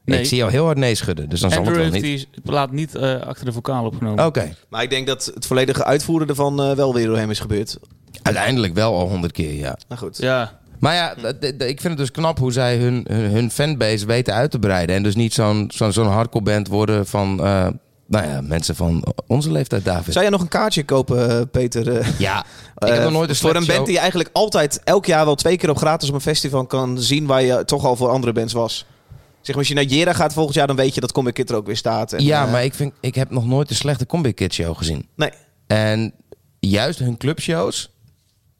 Nee. 0.06 0.20
Ik 0.20 0.26
zie 0.26 0.38
jou 0.38 0.52
heel 0.52 0.66
hard 0.66 0.78
nee 0.78 0.96
schudden, 0.96 1.30
dus 1.30 1.40
dan 1.40 1.50
zal 1.50 1.60
Andrew 1.60 1.76
het 1.78 1.84
wel 1.92 1.94
heeft 2.02 2.06
niet. 2.16 2.28
die 2.32 2.42
plaat 2.42 2.72
niet 2.72 2.96
eh, 2.96 3.22
achter 3.22 3.46
de 3.46 3.52
vocaal 3.52 3.86
opgenomen. 3.86 4.26
Oké, 4.26 4.54
Maar 4.70 4.84
ik 4.84 4.90
denk 4.90 5.08
dat 5.08 5.32
het 5.34 5.46
volledige 5.46 5.84
uitvoeren 5.84 6.28
ervan 6.28 6.76
wel 6.76 6.94
weer 6.94 7.06
door 7.08 7.18
hem 7.18 7.30
is 7.32 7.40
gebeurd. 7.40 7.78
uiteindelijk 8.22 8.74
wel 8.74 8.96
al 8.96 9.08
honderd 9.10 9.32
keer, 9.34 9.54
ja. 9.54 9.78
Nou 9.88 10.02
goed. 10.02 10.18
Ja, 10.18 10.60
Maar 10.80 10.94
ja, 10.96 11.13
d- 11.40 11.44
ik 11.44 11.82
vind 11.82 11.84
het 11.84 11.98
dus 11.98 12.12
knap 12.12 12.40
hoe 12.40 12.52
zij 12.52 12.78
hun, 12.78 13.06
hun, 13.10 13.32
hun 13.32 13.52
fanbase 13.52 14.06
weten 14.06 14.34
uit 14.34 14.52
te 14.52 14.60
breiden. 14.60 14.96
En 14.96 15.04
dus 15.04 15.16
niet 15.16 15.34
zo'n 15.34 15.72
zo'n 15.74 15.92
zo'n 15.92 16.08
hardcore 16.08 16.44
band 16.44 16.68
worden 16.68 17.08
van, 17.08 17.40
eh, 17.44 17.68
nou 18.08 18.28
ja, 18.28 18.42
mensen 18.42 18.76
van 18.76 19.04
onze 19.28 19.52
leeftijd, 19.52 19.86
David. 19.86 20.12
Zou 20.13 20.24
jij 20.26 20.34
nog 20.34 20.42
een 20.42 20.48
kaartje 20.48 20.84
kopen, 20.84 21.30
eh, 21.30 21.42
Peter? 21.52 22.13
Ja, 22.20 22.40
ik 22.78 22.88
heb 22.88 22.98
eh, 22.98 23.04
nog 23.04 23.12
nooit 23.12 23.30
een 23.30 23.36
Voor 23.36 23.50
een 23.50 23.56
band 23.56 23.66
show- 23.72 23.84
die 23.86 23.94
je 23.94 24.00
eigenlijk 24.00 24.30
altijd 24.34 24.82
elk 24.84 25.06
jaar 25.06 25.26
wel 25.26 25.36
twee 25.36 25.58
keer 25.58 25.70
op 25.70 25.78
gratis 25.78 26.10
op 26.10 26.16
een 26.16 26.22
festival 26.22 26.66
kan 26.66 27.00
zien... 27.00 27.26
waar 27.26 27.42
je 27.44 27.66
toch 27.66 27.86
al 27.86 27.96
voor 27.96 28.10
andere 28.10 28.34
bands 28.34 28.54
was. 28.54 28.86
Zeg 29.42 29.56
maar, 29.56 29.58
als 29.58 29.68
je 29.68 29.74
naar 29.74 29.84
Jera 29.98 30.13
gaat 30.13 30.34
volgend 30.34 30.56
jaar, 30.56 30.68
dan 30.68 30.76
weet 30.76 30.94
je 30.96 31.02
dat 31.02 31.12
Comic 31.12 31.34
Kid 31.34 31.50
er 31.50 31.56
ook 31.56 31.66
weer 31.66 31.78
staat. 31.78 32.13
En, 32.13 32.24
Ja, 32.24 32.46
maar 32.46 32.63
ik, 32.63 32.74
vind, 32.74 32.94
ik 33.00 33.16
heb 33.16 33.30
nog 33.32 33.46
nooit 33.46 33.70
een 33.70 33.76
slechte 33.76 34.06
Comeback 34.06 34.36
Kid 34.36 34.54
show 34.54 34.78
gezien. 34.78 35.08
Nee. 35.16 35.30
En 35.68 36.13
juist 36.60 37.00
hun 37.00 37.18
clubshows, 37.18 37.90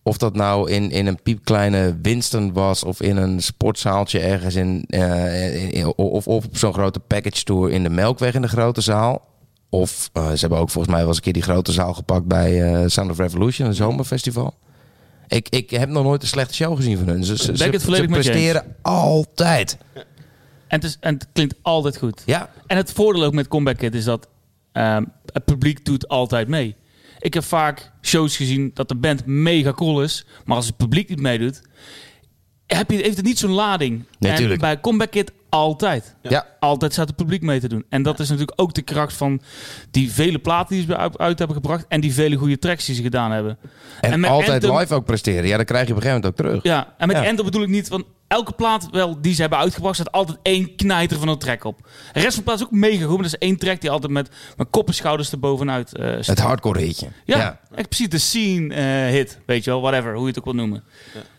of 0.07 0.17
dat 0.17 0.35
nou 0.35 0.71
in, 0.71 0.91
in 0.91 1.07
een 1.07 1.21
piepkleine 1.21 1.97
Winston 2.01 2.53
was 2.53 2.83
of 2.83 3.01
in 3.01 3.17
een 3.17 3.41
sportzaaltje 3.41 4.19
ergens 4.19 4.55
in, 4.55 4.83
eh, 4.87 5.63
in- 5.63 5.71
in- 5.71 5.93
of, 5.95 6.27
of 6.27 6.45
op 6.45 6.57
zo'n 6.57 6.73
grote 6.73 6.99
package 6.99 7.43
tour 7.43 7.71
in 7.71 7.83
de 7.83 7.89
Melkweg 7.89 8.33
in 8.33 8.41
de 8.41 8.47
grote 8.47 8.81
zaal. 8.81 9.21
Of 9.69 10.09
eh, 10.13 10.31
ze 10.31 10.37
hebben 10.39 10.59
ook 10.59 10.69
volgens 10.69 10.87
mij 10.93 10.97
wel 10.99 11.07
eens 11.07 11.17
een 11.17 11.23
keer 11.23 11.33
die 11.33 11.41
grote 11.41 11.71
zaal 11.71 11.93
gepakt 11.93 12.25
bij 12.25 12.73
eh, 12.73 12.87
Sound 12.87 13.11
of 13.11 13.17
Revolution, 13.17 13.67
een 13.67 13.73
zomerfestival. 13.73 14.53
Ik, 15.27 15.49
ik 15.49 15.69
heb 15.69 15.89
nog 15.89 16.03
nooit 16.03 16.21
een 16.21 16.27
slechte 16.27 16.53
show 16.53 16.75
gezien 16.75 16.97
van 16.97 17.07
hun. 17.07 17.23
Ze, 17.23 17.37
ze, 17.37 17.51
presteren 18.07 18.75
altijd. 18.81 19.77
en 19.93 20.03
het, 20.67 20.83
is, 20.83 20.97
en 20.99 21.13
het 21.13 21.27
klinkt 21.33 21.55
altijd 21.61 21.97
goed. 21.97 22.21
Ja, 22.25 22.49
En 22.67 22.77
het 22.77 22.91
voordeel 22.91 23.23
ook 23.23 23.33
met 23.33 23.47
Comeback 23.47 23.77
Kid 23.77 23.95
is 23.95 24.03
dat 24.03 24.27
ehm, 24.71 25.03
het 25.33 25.45
publiek 25.45 25.85
doet 25.85 26.07
altijd 26.07 26.47
mee. 26.47 26.75
Ik 27.19 27.34
heb 27.34 27.43
vaak 27.43 27.91
shows 28.01 28.38
gezien 28.38 28.71
dat 28.73 28.88
de 28.88 28.95
band 28.95 29.25
mega 29.25 29.71
cool 29.71 30.03
is, 30.03 30.25
maar 30.45 30.56
als 30.56 30.65
het 30.65 30.77
publiek 30.77 31.10
niet 31.10 31.19
meedoet, 31.21 31.62
heb 32.65 32.91
je, 32.91 32.97
heeft 32.97 33.17
het 33.17 33.25
niet 33.25 33.39
zo'n 33.39 33.51
lading. 33.51 34.03
Nee, 34.19 34.32
en 34.32 34.60
bij 34.60 34.80
Comeback 34.80 35.12
Kid 35.12 35.32
altijd. 35.49 36.15
ja. 36.21 36.45
Altijd 36.60 36.93
staat 36.93 37.07
het 37.07 37.15
publiek 37.15 37.41
mee 37.41 37.60
te 37.60 37.67
doen. 37.67 37.86
En 37.89 38.03
dat 38.03 38.19
is 38.19 38.29
natuurlijk 38.29 38.62
ook 38.62 38.73
de 38.73 38.81
kracht 38.81 39.13
van 39.13 39.41
die 39.91 40.12
vele 40.12 40.39
platen 40.39 40.75
die 40.75 40.86
ze 40.86 40.97
uit, 40.97 41.17
uit 41.17 41.38
hebben 41.38 41.55
gebracht 41.55 41.86
en 41.88 42.01
die 42.01 42.13
vele 42.13 42.36
goede 42.36 42.60
tracks 42.60 42.86
die 42.86 42.95
ze 42.95 43.01
gedaan 43.01 43.31
hebben. 43.31 43.57
En, 44.01 44.19
met 44.19 44.29
altijd 44.29 44.63
Anthem- 44.63 44.79
live 44.79 44.93
ook 44.93 45.05
presteren. 45.05 45.47
Ja, 45.47 45.57
dat 45.57 45.65
krijg 45.65 45.88
je 45.88 45.93
op 45.93 45.97
een 45.97 46.03
gegeven 46.03 46.21
moment 46.31 46.45
ook 46.45 46.62
terug. 46.62 46.73
Ja, 46.73 46.93
en 46.97 47.07
met 47.07 47.17
Ja. 47.17 47.23
Enter 47.23 47.45
bedoel 47.45 47.62
ik 47.62 47.67
niet 47.69 47.88
van 47.88 48.05
elke 48.27 48.51
plaat 48.51 48.88
wel 48.91 49.21
die 49.21 49.33
ze 49.33 49.41
hebben 49.41 49.60
uitgebracht, 49.60 49.95
staat 49.95 50.12
altijd 50.12 50.38
één 50.41 50.75
knijter 50.75 51.17
van 51.19 51.27
een 51.27 51.38
track 51.38 51.63
op. 51.63 51.79
De 52.13 52.19
rest 52.19 52.25
van 52.36 52.36
de 52.38 52.43
plaat 52.43 52.60
is 52.60 52.65
ook 52.65 52.71
mega 52.71 52.99
goed, 53.05 53.13
maar 53.13 53.29
dat 53.29 53.39
is 53.41 53.47
één 53.47 53.57
track 53.57 53.81
die 53.81 53.89
altijd 53.89 54.12
met, 54.12 54.29
met 54.57 54.67
kop 54.69 54.88
en 54.88 54.93
schouders 54.93 55.31
erbovenuit 55.31 55.95
eh 55.95 56.07
staat. 56.10 56.25
Het 56.25 56.39
hardcore 56.39 56.79
hitje. 56.81 57.07
Ja, 57.25 57.60
echt 57.75 57.88
precies 57.89 58.10
de 58.10 58.17
scene 58.17 58.73
eh, 58.73 59.12
hit, 59.13 59.39
weet 59.45 59.63
je 59.63 59.69
wel, 59.69 59.81
whatever, 59.81 60.13
hoe 60.13 60.21
je 60.21 60.27
het 60.27 60.38
ook 60.38 60.45
wil 60.45 60.53
noemen. 60.53 60.83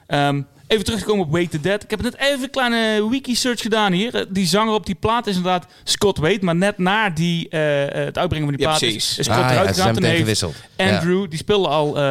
Ehm, 0.06 0.42
even 0.68 0.84
terugkomen 0.84 1.24
op 1.24 1.32
Wake 1.32 1.48
the 1.48 1.60
Dead. 1.60 1.82
Ik 1.82 1.90
heb 1.90 2.02
net 2.02 2.16
even 2.18 2.42
een 2.42 2.50
kleine 2.50 3.08
wiki-search 3.10 3.60
gedaan 3.60 3.92
hier. 3.92 4.14
Eh, 4.14 4.24
Die 4.28 4.46
zanger 4.46 4.74
op 4.74 4.86
die 4.86 4.94
plaat 4.94 5.26
is 5.26 5.36
inderdaad 5.36 5.66
Scott 5.84 6.18
Wade, 6.18 6.38
maar 6.40 6.56
net 6.56 6.78
na 6.78 7.10
die, 7.10 7.48
eh, 7.48 7.82
eh, 7.82 8.04
het 8.04 8.18
uitbrengen 8.18 8.48
van 8.48 8.56
die 8.56 8.66
Ja, 8.66 8.70
plaat 8.70 8.82
is, 8.82 8.90
precies. 8.92 9.18
is 9.18 9.24
Scott 9.24 9.40
Ah, 9.40 9.48
ja, 9.50 9.52
eruit 9.60 9.76
gegaan. 9.76 10.02
gewisseld. 10.02 10.54
Ja. 10.76 10.94
Andrew, 10.96 11.26
die 11.30 11.38
speelde 11.38 11.68
al 11.68 11.96
eh 11.98 12.02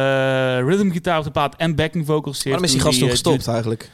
rhythmgitaar 0.66 1.18
op 1.18 1.24
de 1.24 1.30
plaat 1.30 1.54
en 1.56 1.74
backing 1.74 2.06
vocals. 2.06 2.42
Waarom 2.42 2.64
is 2.64 2.72
die 2.72 2.80
gast 2.80 2.98
toen 2.98 3.10
gestopt 3.10 3.46
eigenlijk? 3.48 3.90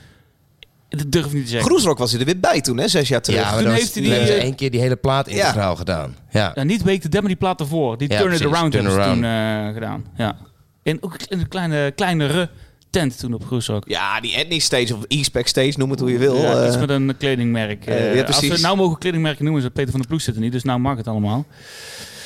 Dat 0.88 1.12
durf 1.12 1.26
ik 1.26 1.32
niet 1.32 1.42
te 1.44 1.48
zeggen. 1.50 1.68
Groesrock 1.70 1.98
was 1.98 2.10
hij 2.10 2.20
er 2.20 2.26
weer 2.26 2.40
bij 2.40 2.60
toen, 2.60 2.78
hè? 2.78 2.88
Zes 2.88 3.08
jaar 3.08 3.20
terug. 3.22 3.38
Ja, 3.40 3.44
maar 3.46 3.54
Toen 3.54 3.64
dan 3.64 3.74
heeft 3.74 3.92
hij 3.94 4.02
die, 4.02 4.10
hebben 4.12 4.28
ze 4.28 4.34
één 4.34 4.54
keer 4.54 4.70
die 4.70 4.80
hele 4.80 4.96
plaat 4.96 5.28
integraal 5.28 5.76
gedaan. 5.76 6.16
Ja. 6.30 6.52
Ja, 6.54 6.62
niet 6.62 6.82
Wake 6.82 6.98
the 6.98 7.08
Dead, 7.08 7.20
maar 7.20 7.30
die 7.30 7.38
plaat 7.40 7.60
ervoor. 7.60 7.98
Die 7.98 8.12
Ja, 8.12 8.18
Turn 8.18 8.32
It 8.32 8.40
Around 8.44 8.72
Turn 8.72 8.84
hebben 8.86 9.04
ze 9.04 9.10
toen 9.10 9.24
eh, 9.24 9.72
gedaan. 9.72 10.04
Ja. 10.16 10.36
In, 10.82 10.98
ook 11.00 11.16
in 11.28 11.38
een 11.40 11.48
kleine, 11.48 11.90
kleinere 11.96 12.48
tent 12.94 13.18
toen 13.18 13.34
op 13.34 13.44
Groesrock. 13.46 13.84
Ja, 13.86 14.20
die 14.20 14.34
Etny 14.34 14.58
Stage 14.58 14.94
of 14.94 15.00
E-Spec 15.08 15.46
Stage, 15.46 15.72
noem 15.76 15.90
het 15.90 16.00
hoe 16.00 16.10
je 16.12 16.18
wil. 16.18 16.36
Ja, 16.36 16.60
eh. 16.60 16.66
iets 16.66 16.76
met 16.76 16.90
een 16.90 17.16
kledingmerk. 17.18 17.86
eh, 17.86 18.10
eh, 18.10 18.16
ja, 18.16 18.22
als 18.24 18.40
we 18.40 18.58
nou 18.60 18.76
mogen 18.76 18.98
kledingmerken 18.98 19.44
noemen, 19.44 19.62
is 19.62 19.68
Peter 19.72 19.90
van 19.90 20.00
der 20.00 20.08
Ploeg 20.08 20.20
zitten 20.20 20.42
niet. 20.42 20.52
Dus 20.52 20.62
nou 20.62 20.78
mag 20.78 20.96
het 20.96 21.08
allemaal. 21.08 21.44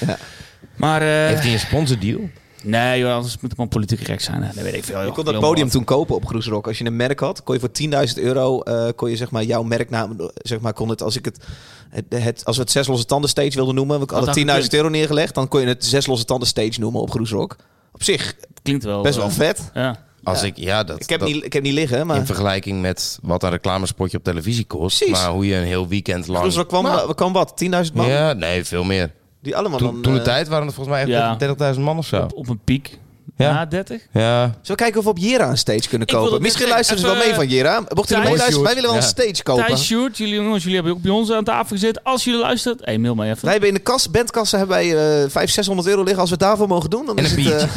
Ja. 0.06 0.18
Maar 0.76 1.02
eh, 1.02 1.08
Heeft 1.28 1.42
hij 1.42 1.52
een 1.52 1.58
sponsordeal? 1.58 2.20
nee, 2.62 2.98
joh, 3.00 3.12
anders 3.14 3.32
moet 3.34 3.42
het 3.42 3.52
gewoon 3.52 3.68
politiek 3.68 3.98
correct 3.98 4.22
zijn. 4.22 4.42
hè. 4.42 4.50
Dat 4.54 4.64
weet 4.64 4.74
ik 4.74 4.84
veel. 4.84 5.02
Je 5.02 5.12
kon 5.12 5.24
dat 5.24 5.38
podium 5.40 5.64
wat. 5.64 5.72
toen 5.72 5.84
kopen 5.84 6.14
op 6.14 6.26
Groesrock. 6.26 6.66
Als 6.66 6.78
je 6.78 6.84
een 6.84 6.96
merk 6.96 7.20
had, 7.20 7.42
kon 7.42 7.54
je 7.54 7.60
voor 7.60 8.06
10.000 8.16 8.22
euro 8.22 8.60
eh, 8.60 8.88
kon 8.96 9.10
je 9.10 9.16
zeg 9.16 9.30
maar 9.30 9.42
jouw 9.44 9.62
merknaam, 9.62 10.16
zeg 10.34 10.60
maar, 10.60 10.72
kon 10.72 10.88
het 10.88 11.02
als 11.02 11.16
ik 11.16 11.24
het, 11.24 11.44
het, 11.90 12.04
het 12.08 12.44
als 12.44 12.56
we 12.56 12.62
het 12.62 12.70
zes 12.70 12.86
losse 12.86 13.04
tanden 13.06 13.30
stage 13.30 13.50
wilden 13.54 13.74
noemen, 13.74 14.00
we 14.06 14.14
hadden 14.14 14.34
10.000 14.38 14.40
gekund. 14.50 14.72
euro 14.74 14.88
neergelegd, 14.88 15.34
dan 15.34 15.48
kon 15.48 15.60
je 15.60 15.66
het 15.66 15.84
zes 15.84 16.06
losse 16.06 16.24
tanden 16.24 16.48
stage 16.48 16.80
noemen 16.80 17.00
op 17.00 17.10
Groesrock. 17.10 17.56
Op 17.92 18.02
zich 18.02 18.34
Klinkt 18.62 18.84
wel. 18.84 19.02
best 19.02 19.16
wel 19.16 19.30
vet. 19.30 19.70
Ja. 19.74 20.06
Als 20.28 20.40
Ja. 20.40 20.46
ik, 20.46 20.56
ja, 20.56 20.84
dat, 20.84 21.02
Ik 21.02 21.08
heb, 21.08 21.20
dat- 21.20 21.28
niet, 21.28 21.44
ik 21.44 21.52
heb 21.52 21.62
niet 21.62 21.72
liggen, 21.72 22.06
maar 22.06 22.16
in 22.16 22.26
vergelijking 22.26 22.80
met 22.80 23.18
wat 23.22 23.42
een 23.42 23.50
reclamespotje 23.50 24.18
op 24.18 24.24
televisie 24.24 24.64
kost. 24.64 24.96
Precies. 24.98 25.16
Maar 25.22 25.30
hoe 25.30 25.46
je 25.46 25.54
een 25.54 25.64
heel 25.64 25.88
weekend 25.88 26.26
lang... 26.26 26.40
Groesrock 26.40 26.68
kwam, 26.68 26.82
Nou, 26.82 27.14
kwam 27.14 27.32
wat? 27.32 27.64
10.000 27.64 27.92
man? 27.94 28.06
Ja, 28.08 28.32
nee, 28.32 28.64
veel 28.64 28.84
meer. 28.84 29.10
Die 29.42 29.56
allemaal 29.56 29.78
Toen, 29.78 29.92
dan... 29.92 30.02
toen 30.02 30.12
de 30.12 30.18
eh, 30.18 30.24
tijd 30.24 30.48
waren 30.48 30.66
het 30.66 30.74
volgens 30.74 30.96
mij 30.96 31.06
Ja. 31.06 31.30
echt 31.30 31.74
30.000 31.76 31.80
man 31.80 31.98
of 31.98 32.06
zo. 32.06 32.22
Op, 32.22 32.32
op 32.34 32.48
een 32.48 32.60
piek. 32.64 32.98
Ja. 33.36 33.52
Na 33.52 33.66
30? 33.66 34.02
Ja. 34.12 34.40
Zullen 34.40 34.54
we 34.62 34.74
kijken 34.74 34.98
of 34.98 35.04
we 35.04 35.10
op 35.10 35.18
Jera 35.18 35.48
een 35.50 35.58
stage 35.58 35.88
kunnen 35.88 36.06
kopen? 36.06 36.42
Misschien 36.42 36.68
luisteren 36.68 37.00
ze 37.00 37.06
wel 37.06 37.16
mee 37.16 37.34
van 37.34 37.48
Jera. 37.48 37.80
Mochten 37.94 38.16
jullie 38.16 38.30
meeluisteren, 38.30 38.62
wij 38.64 38.74
willen 38.74 38.88
wel 38.90 38.98
een 38.98 39.04
Ja. 39.04 39.08
stage 39.08 39.42
kopen. 39.42 39.66
Thijs, 39.66 39.84
Sjoerd, 39.84 40.16
jullie 40.18 40.34
jongens, 40.34 40.62
jullie 40.62 40.76
hebben 40.78 40.94
ook 40.96 41.02
bij 41.02 41.10
ons 41.12 41.30
aan 41.32 41.44
tafel 41.44 41.76
gezeten. 41.76 42.02
Als 42.02 42.24
jullie 42.24 42.40
luistert, 42.40 42.84
hey, 42.84 42.98
mail 42.98 43.14
mij 43.14 43.30
even. 43.30 43.42
Wij 43.42 43.50
hebben 43.52 43.68
in 43.68 43.74
de 43.74 43.80
kas, 43.80 44.10
bandkassen 44.10 44.58
hebben 44.58 44.76
wij 44.76 44.86
eh 44.90 44.96
500, 45.20 45.50
600 45.52 45.88
euro 45.88 46.02
liggen. 46.02 46.20
Als 46.20 46.30
we 46.30 46.36
het 46.36 46.44
daarvoor 46.44 46.68
mogen 46.68 46.90
doen, 46.90 47.06
dan 47.06 47.16
En 47.16 47.24
is 47.24 47.32
een 47.32 47.44
het... 47.44 47.68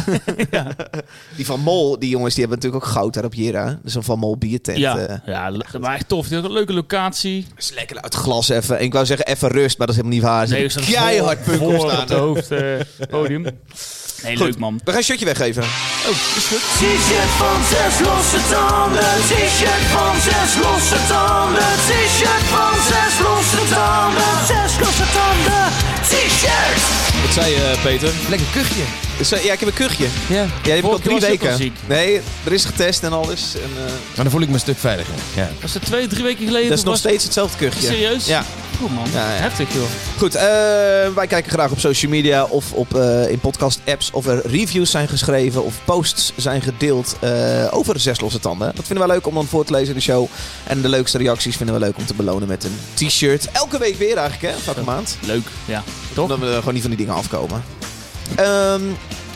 eh, 0.52 0.66
Die 1.36 1.46
Van 1.46 1.60
Mol, 1.60 2.00
die 2.00 2.10
jongens, 2.10 2.36
die 2.36 2.44
hebben 2.46 2.62
natuurlijk 2.64 2.86
ook 2.86 2.92
goud 2.96 3.14
daar 3.14 3.26
op 3.26 3.34
Jera. 3.34 3.80
Dus 3.84 3.96
een 3.96 4.04
Van 4.04 4.20
Mol 4.20 4.38
biertent. 4.38 4.78
ja, 4.78 4.98
eh. 4.98 5.16
ja, 5.26 5.52
maar 5.80 5.96
echt 5.96 6.08
tof. 6.08 6.28
Die 6.28 6.36
had 6.36 6.46
een 6.46 6.52
leuke 6.52 6.74
locatie. 6.74 7.48
is 7.58 7.72
lekker 7.76 8.02
uit 8.02 8.14
glas 8.16 8.50
even. 8.50 8.78
En 8.78 8.84
ik 8.84 8.94
wou 8.94 9.06
zeggen 9.06 9.26
even 9.26 9.50
rust, 9.50 9.78
maar 9.78 9.88
dat 9.88 9.96
is 9.96 10.02
helemaal 10.02 10.20
niet 10.22 10.30
waar. 10.30 10.50
Nee, 10.50 10.94
keihard 10.96 11.44
punk 11.44 11.62
op 11.62 11.90
het 11.92 12.10
hoofd, 12.10 12.52
eh, 12.52 12.80
podium. 13.10 13.46
Nee, 14.24 14.38
Goed. 14.38 14.46
leuk 14.46 14.58
man. 14.58 14.74
We 14.84 14.90
gaan 14.92 15.00
een 15.00 15.04
shirtje 15.04 15.26
weggeven. 15.26 15.64
Oh, 15.64 16.10
is 16.38 16.46
goed. 16.52 16.64
T-shirt 16.80 17.32
van 17.42 17.60
zes 17.74 17.96
losse 18.08 18.40
tanden. 18.52 19.12
T-shirt 19.30 19.86
van 19.96 20.16
zes 20.28 20.52
losse 20.64 21.00
tanden. 21.08 21.72
T-shirt 21.88 22.46
van 22.56 22.74
zes 22.90 23.14
losse 23.26 23.64
tanden. 23.76 24.34
Zes 24.48 24.72
losse 24.84 25.08
tanden. 25.18 25.66
T-shirt. 26.12 26.82
Wat 27.26 27.34
zei 27.34 27.52
je, 27.54 27.76
Peter? 27.84 28.12
Lekker 28.30 28.48
kuchje. 28.52 28.84
Zei- 29.22 29.46
Ja, 29.46 29.54
ik 29.54 29.60
heb 29.60 29.70
een 29.70 29.76
kuchje. 29.76 30.06
Ja. 30.30 30.36
Ja, 30.64 30.70
heb 30.70 30.78
ik 30.78 30.84
al 30.84 31.00
drie 31.00 31.20
weken. 31.20 31.72
Nee, 31.88 32.22
er 32.44 32.52
is 32.52 32.66
getest 32.66 33.04
en 33.04 33.14
alles. 33.14 33.56
En, 33.56 33.70
eh, 33.86 33.92
Maar 34.16 34.24
dan 34.24 34.30
voel 34.30 34.42
ik 34.42 34.48
me 34.48 34.54
een 34.54 34.60
stuk 34.60 34.78
veiliger. 34.78 35.14
Ja. 35.36 35.50
Was 35.62 35.74
het 35.74 35.86
twee, 35.86 36.08
drie 36.08 36.24
weken 36.24 36.46
geleden? 36.46 36.70
dat 36.70 36.78
is 36.78 36.84
nog 36.84 36.94
was- 36.94 37.00
steeds 37.04 37.24
hetzelfde 37.24 37.58
kuchje. 37.58 37.86
Serieus? 37.88 38.26
Ja. 38.26 38.46
Goed 38.80 38.94
man. 38.96 39.06
Ja, 39.14 39.20
ja. 39.36 39.42
Heftig 39.42 39.74
joh. 39.74 39.84
Goed, 40.18 40.36
eh, 40.36 40.44
wij 41.16 41.28
kijken 41.28 41.52
graag 41.52 41.72
op 41.72 41.80
social 41.80 42.12
media 42.12 42.44
of 42.44 42.72
op, 42.74 42.96
eh, 42.96 43.30
in 43.30 43.40
podcast-apps 43.40 44.12
of 44.12 44.26
er 44.28 44.42
reviews 44.48 44.92
zijn 44.92 45.08
geschreven 45.08 45.64
of 45.64 45.74
posts 45.86 46.32
zijn 46.36 46.62
gedeeld 46.62 47.16
eh, 47.20 47.68
over 47.72 47.94
de 47.94 48.00
zes 48.00 48.20
losse 48.20 48.40
tanden. 48.40 48.72
Dat 48.76 48.86
vinden 48.86 49.08
wij 49.08 49.16
leuk 49.16 49.28
om 49.28 49.34
dan 49.34 49.46
voor 49.48 49.66
te 49.66 49.72
lezen 49.72 49.88
in 49.88 49.94
de 49.96 50.02
show. 50.02 50.28
En 50.64 50.82
de 50.82 50.90
leukste 50.90 51.18
reacties 51.18 51.56
vinden 51.56 51.76
we 51.76 51.82
leuk 51.82 51.98
om 51.98 52.06
te 52.06 52.14
belonen 52.14 52.48
met 52.48 52.64
een 52.64 52.78
t-shirt. 52.94 53.48
Elke 53.52 53.78
week 53.80 53.98
weer 53.98 54.18
eigenlijk, 54.18 54.54
hè? 54.56 54.68
Elke 54.68 54.84
maand. 54.84 55.18
Leuk. 55.26 55.46
Ja. 55.66 55.84
Toch? 56.14 56.24
Omdat 56.24 56.40
we 56.50 56.56
gewoon 56.56 56.74
niet 56.74 56.82
van 56.84 56.92
die 56.92 57.00
dingen 57.06 57.16
afkomen. 57.16 57.64
Ehm, 58.36 58.82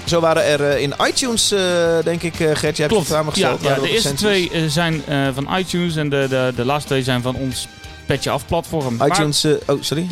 zo 0.05 0.19
waren 0.19 0.43
er 0.45 0.69
eh, 0.69 0.81
in 0.81 0.93
iTunes, 1.07 1.51
eh, 1.51 1.59
denk 2.03 2.21
ik, 2.23 2.39
eh 2.39 2.47
Gert, 2.53 2.61
jij 2.61 2.71
hebt 2.85 2.87
Klopt. 2.87 3.07
het 3.07 3.15
samengesteld. 3.17 3.61
Ja, 3.61 3.69
ja, 3.69 3.75
de 3.75 3.81
er 3.81 3.87
eerste 3.93 4.13
twee 4.13 4.69
zijn 4.69 5.03
van 5.33 5.57
iTunes 5.57 5.95
en 5.95 6.09
de, 6.09 6.25
de, 6.29 6.53
de 6.55 6.65
laatste 6.65 6.89
twee 6.89 7.03
zijn 7.03 7.21
van 7.21 7.35
ons 7.35 7.67
Petje 8.05 8.29
Af 8.29 8.45
platform. 8.45 8.95
Maar- 8.95 9.07
iTunes, 9.07 9.45
oh 9.65 9.81
sorry. 9.81 10.07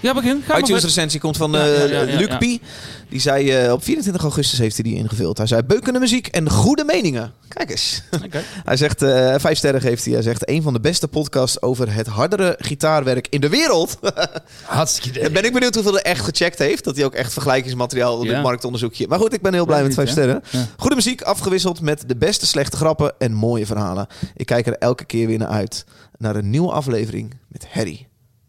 Ja, 0.00 0.14
begin. 0.14 0.42
Ga 0.46 0.58
iTunes 0.58 0.82
recensie 0.82 1.20
komt 1.20 1.36
van 1.36 1.52
Ja, 1.52 1.64
eh 1.64 1.78
ja, 1.78 1.84
ja, 1.84 2.02
ja, 2.02 2.18
Luc 2.18 2.28
ja. 2.28 2.36
Pie. 2.36 2.60
Die 3.08 3.20
zei 3.20 3.50
eh, 3.50 3.72
op 3.72 3.84
24 3.84 4.22
augustus 4.22 4.58
heeft 4.58 4.74
hij 4.74 4.84
die 4.84 4.94
ingevuld. 4.94 5.38
Hij 5.38 5.46
zei 5.46 5.62
beukende 5.62 5.98
muziek 5.98 6.26
en 6.26 6.50
goede 6.50 6.84
meningen. 6.84 7.32
Kijk 7.48 7.70
eens. 7.70 8.02
Oké. 8.24 8.42
Hij 8.64 8.76
zegt 8.76 9.02
eh, 9.02 9.34
vijf 9.38 9.58
sterren 9.58 9.80
geeft 9.80 10.04
hij. 10.04 10.12
Hij 10.14 10.22
zegt 10.22 10.48
een 10.48 10.62
van 10.62 10.72
de 10.72 10.80
beste 10.80 11.08
podcasts 11.08 11.62
over 11.62 11.94
het 11.94 12.06
hardere 12.06 12.56
gitaarwerk 12.58 13.26
in 13.30 13.40
de 13.40 13.48
wereld. 13.48 13.98
Hartstikke 14.64 15.20
Dan 15.20 15.32
ben 15.32 15.44
ik 15.44 15.52
benieuwd 15.52 15.74
hoeveel 15.74 15.96
er 15.98 16.04
echt 16.04 16.24
gecheckt 16.24 16.58
heeft. 16.58 16.84
Dat 16.84 16.96
hij 16.96 17.04
ook 17.04 17.14
echt 17.14 17.32
vergelijkingsmateriaal 17.32 18.16
op 18.16 18.22
dit 18.22 18.30
Ja. 18.30 18.40
marktonderzoekje. 18.40 19.08
Maar 19.08 19.18
goed, 19.18 19.32
ik 19.32 19.42
ben 19.42 19.52
heel 19.54 19.66
blij 19.66 19.78
Weet 19.78 19.86
met 19.86 19.96
vijf 19.96 20.10
sterren. 20.10 20.42
Ja. 20.50 20.66
Goede 20.76 20.96
muziek 20.96 21.22
afgewisseld 21.22 21.80
met 21.80 22.04
de 22.06 22.16
beste 22.16 22.46
slechte 22.46 22.76
grappen 22.76 23.14
en 23.18 23.32
mooie 23.32 23.66
verhalen. 23.66 24.06
Ik 24.36 24.46
kijk 24.46 24.66
er 24.66 24.76
elke 24.78 25.04
keer 25.04 25.26
weer 25.26 25.38
naar 25.38 25.48
uit. 25.48 25.84
Naar 26.18 26.36
een 26.36 26.50
nieuwe 26.50 26.70
aflevering 26.72 27.34
met 27.48 27.66
Harry. 27.70 28.08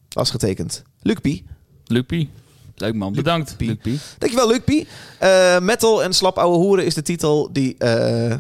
Was 0.10 0.30
getekend. 0.30 0.84
Luc 1.02 1.22
Pie. 1.22 1.46
Luc 1.86 2.06
Pie. 2.06 2.30
Leuk 2.76 2.96
man. 2.96 3.14
Bedankt. 3.14 3.58
Pie. 3.58 3.68
Luc 3.68 3.78
Pie. 3.82 4.00
Dankjewel, 4.18 4.48
Luc 4.48 4.64
Pie. 4.64 4.88
Eh, 5.20 5.60
metal 5.60 6.04
en 6.04 6.14
slap 6.14 6.38
ouwe 6.38 6.58
hoeren 6.58 6.86
is 6.86 6.94
de 6.94 7.02
titel 7.02 7.50
die... 7.52 7.76
eh 7.78 8.40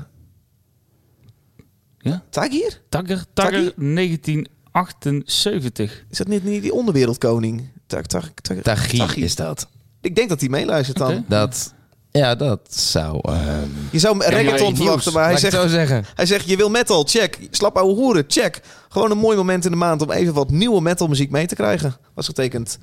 Ja? 2.02 2.24
Staat 2.30 2.52
hier? 2.52 2.82
Tagger. 2.90 3.26
Tagger 3.34 3.36
Taggy? 3.56 3.72
1978. 3.76 6.04
Is 6.10 6.18
dat 6.18 6.28
niet, 6.28 6.44
niet 6.44 6.62
die 6.62 6.74
onderwereldkoning? 6.74 7.70
Tag, 7.88 8.06
tag, 8.06 8.32
tag, 8.34 9.16
is 9.16 9.36
dat. 9.36 9.68
Ik 10.02 10.16
denk 10.16 10.30
dat 10.30 10.40
hij 10.40 10.50
meeluistert 10.50 10.98
dan. 10.98 11.26
Dat, 11.28 11.74
ja, 12.12 12.36
dat 12.36 12.60
zou... 12.70 13.20
ehm, 13.24 13.68
Je 13.92 14.00
zou 14.00 14.18
hem 14.18 14.30
reggaeton 14.34 14.76
verwachten, 14.76 15.14
maar 15.14 15.24
hij 15.24 15.32
laat 15.32 15.42
zegt, 15.42 15.54
het 15.54 15.62
zo 15.62 15.68
zeggen. 15.70 16.06
hij 16.16 16.26
zegt... 16.26 16.48
Je 16.50 16.58
wil 16.58 16.70
metal, 16.70 17.04
check. 17.04 17.40
Slap 17.52 17.78
ouwe 17.78 17.94
hoeren, 17.94 18.24
check. 18.28 18.62
Gewoon 18.90 19.12
een 19.12 19.18
mooi 19.18 19.38
moment 19.38 19.66
in 19.66 19.72
de 19.72 19.78
maand 19.78 20.02
om 20.02 20.12
even 20.12 20.34
wat 20.34 20.50
nieuwe 20.50 20.82
metalmuziek 20.82 21.32
mee 21.32 21.48
te 21.48 21.56
krijgen. 21.56 21.96
Was 22.14 22.26
getekend 22.26 22.78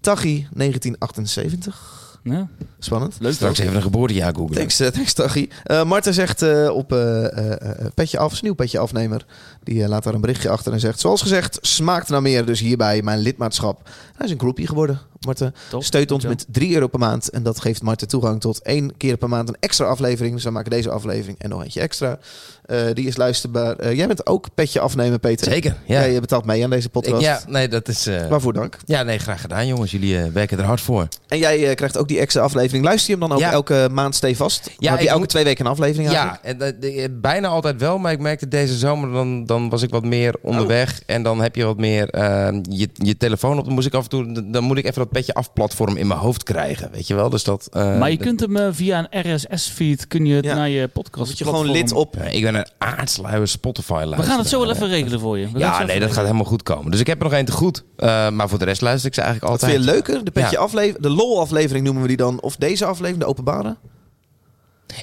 Tachi 0.00 0.46
1978. 0.52 2.02
Ja, 2.22 2.48
Spannend. 2.78 3.16
leuk 3.18 3.32
Straks 3.32 3.58
even 3.58 3.76
een 3.76 3.82
geboortejaar 3.82 4.34
googlen. 4.34 4.56
Thanks, 4.56 4.80
uh, 4.80 4.86
thanks 4.88 5.12
Tachi. 5.12 5.48
Eh, 5.64 5.84
Marten 5.84 6.14
zegt 6.14 6.42
eh, 6.42 6.68
op 6.70 6.92
eh, 6.92 7.24
eh, 7.38 7.52
eh, 7.52 7.86
Petje 7.94 8.18
Af, 8.18 8.42
nieuw 8.42 8.54
Petje 8.54 8.78
Afnemer. 8.78 9.26
Die 9.64 9.82
eh, 9.82 9.88
laat 9.88 10.04
daar 10.04 10.14
een 10.14 10.20
berichtje 10.20 10.48
achter 10.48 10.72
en 10.72 10.80
zegt... 10.80 11.00
Zoals 11.00 11.22
gezegd, 11.22 11.58
smaakt 11.60 12.08
naar 12.08 12.22
meer. 12.22 12.44
Dus 12.46 12.60
hierbij 12.60 13.02
mijn 13.02 13.18
lidmaatschap. 13.18 13.88
Hij 14.16 14.26
is 14.26 14.32
een 14.32 14.38
groupie 14.38 14.66
geworden, 14.66 15.00
Marten. 15.26 15.54
Top. 15.70 15.84
Steunt 15.84 16.10
ons 16.10 16.24
met 16.24 16.46
3 16.50 16.74
euro 16.74 16.86
per 16.86 16.98
maand. 16.98 17.30
En 17.30 17.42
dat 17.42 17.60
geeft 17.60 17.82
Marten 17.82 18.08
toegang 18.08 18.40
tot 18.40 18.62
één 18.62 18.96
keer 18.96 19.16
per 19.16 19.28
maand 19.28 19.48
een 19.48 19.56
extra 19.60 19.86
aflevering. 19.86 20.34
Dus 20.34 20.44
we 20.44 20.50
maken 20.50 20.70
deze 20.70 20.90
aflevering 20.90 21.38
en 21.38 21.48
nog 21.48 21.62
eentje 21.62 21.80
extra. 21.80 22.18
Eh, 22.64 22.78
die 22.92 23.06
is 23.06 23.16
luisterbaar. 23.16 23.76
Eh, 23.76 23.96
jij 23.96 24.06
bent 24.06 24.26
ook 24.26 24.48
Petje 24.54 24.80
Afnemer, 24.80 25.18
Peter. 25.18 25.52
Zeker, 25.52 25.76
ja. 25.86 26.00
Jij 26.08 26.20
betaalt 26.20 26.44
mee 26.44 26.64
aan 26.64 26.70
deze 26.70 26.86
Ik, 26.86 26.92
podcast. 26.92 27.22
ja, 27.22 27.40
nee, 27.46 27.68
dat 27.68 27.88
is... 27.88 28.08
Waarvoor 28.28 28.52
dank. 28.52 28.76
ja, 28.84 29.02
nee, 29.02 29.18
graag 29.18 29.40
gedaan 29.40 29.66
jongens. 29.66 29.90
Jullie 29.90 30.30
werken 30.30 30.58
er 30.58 30.64
hard 30.64 30.80
voor. 30.80 31.08
En 31.28 31.38
jij 31.38 31.74
krijgt 31.74 31.98
ook 31.98 32.08
die 32.08 32.18
extra 32.18 32.42
aflevering. 32.42 32.84
Luister 32.84 33.10
je 33.14 33.18
hem 33.18 33.28
dan 33.28 33.36
ook 33.36 33.42
Ja. 33.44 33.52
elke 33.52 33.88
maand 33.92 34.14
stevast? 34.14 34.70
Ja, 34.78 34.88
heb 34.90 34.98
je 34.98 35.02
ik 35.04 35.08
elke 35.08 35.20
moet- 35.20 35.28
twee 35.28 35.44
weken 35.44 35.64
een 35.64 35.70
aflevering 35.70 36.10
Ja, 36.10 36.38
en, 36.42 37.18
bijna 37.20 37.48
altijd 37.48 37.80
wel. 37.80 37.98
Maar 37.98 38.12
ik 38.12 38.18
merkte 38.20 38.48
deze 38.48 38.76
zomer, 38.78 39.12
dan, 39.12 39.46
dan 39.54 39.68
was 39.68 39.82
ik 39.82 39.90
wat 39.90 40.04
meer 40.04 40.34
onderweg. 40.42 41.02
En 41.06 41.22
dan 41.22 41.40
heb 41.40 41.56
je 41.56 41.64
wat 41.64 41.76
meer 41.76 42.08
eh, 42.10 42.58
je, 42.62 42.88
je 42.92 43.16
telefoon 43.16 43.58
op. 43.58 43.64
Dan 43.64 43.74
moest 43.74 43.86
ik 43.86 43.94
af 43.94 44.02
en 44.02 44.08
toe, 44.08 44.50
dan 44.50 44.64
moet 44.64 44.78
ik 44.78 44.84
even 44.84 44.98
dat 44.98 45.10
petje 45.10 45.34
af 45.34 45.52
platform 45.52 45.96
in 45.96 46.06
mijn 46.06 46.20
hoofd 46.20 46.42
krijgen. 46.42 46.88
Weet 46.92 47.06
je 47.06 47.14
wel? 47.14 47.30
Dus 47.30 47.44
dat... 47.44 47.68
eh, 47.72 47.98
Maar 47.98 48.10
je 48.10 48.16
dat- 48.16 48.26
kunt 48.26 48.40
hem 48.40 48.56
eh, 48.56 48.68
via 48.72 49.08
een 49.10 49.34
RSS-feed 49.34 50.06
kun 50.08 50.26
je 50.26 50.34
het 50.34 50.44
Ja. 50.44 50.54
naar 50.54 50.68
je 50.68 50.88
podcast. 50.88 51.28
Moet 51.28 51.38
je 51.38 51.44
gewoon 51.44 51.70
lid 51.70 51.92
op. 51.92 52.14
Ja, 52.18 52.22
ik 52.22 52.42
ben 52.42 52.54
een 52.54 52.66
aardsluier 52.78 53.48
Spotify 53.48 54.04
We 54.16 54.22
gaan 54.22 54.38
het 54.38 54.48
zo 54.48 54.60
wel 54.60 54.70
even 54.70 54.88
regelen 54.88 55.20
voor 55.20 55.38
je. 55.38 55.48
We 55.52 55.58
Ja, 55.58 55.82
nee, 55.84 56.00
dat 56.00 56.12
gaat 56.12 56.24
helemaal 56.24 56.44
goed 56.44 56.62
komen. 56.62 56.90
Dus 56.90 57.00
ik 57.00 57.06
heb 57.06 57.18
er 57.18 57.24
nog 57.24 57.32
één 57.32 57.44
te 57.44 57.52
goed. 57.52 57.84
Eh, 57.96 58.30
maar 58.30 58.48
voor 58.48 58.58
de 58.58 58.64
rest 58.64 58.80
luister 58.80 59.08
ik 59.08 59.14
ze 59.14 59.20
eigenlijk 59.20 59.52
Wat 59.52 59.62
altijd. 59.62 59.78
vind 59.80 59.84
je 59.84 59.90
leuker? 59.92 60.24
De 60.24 60.30
petje 60.30 60.56
Ja. 60.56 60.62
aflevering, 60.62 61.02
de 61.02 61.10
lol 61.10 61.40
aflevering 61.40 61.84
noemen 61.84 62.02
we 62.02 62.08
die 62.08 62.16
dan. 62.16 62.40
Of 62.40 62.56
deze 62.56 62.84
aflevering, 62.84 63.18
de 63.22 63.28
openbare? 63.28 63.76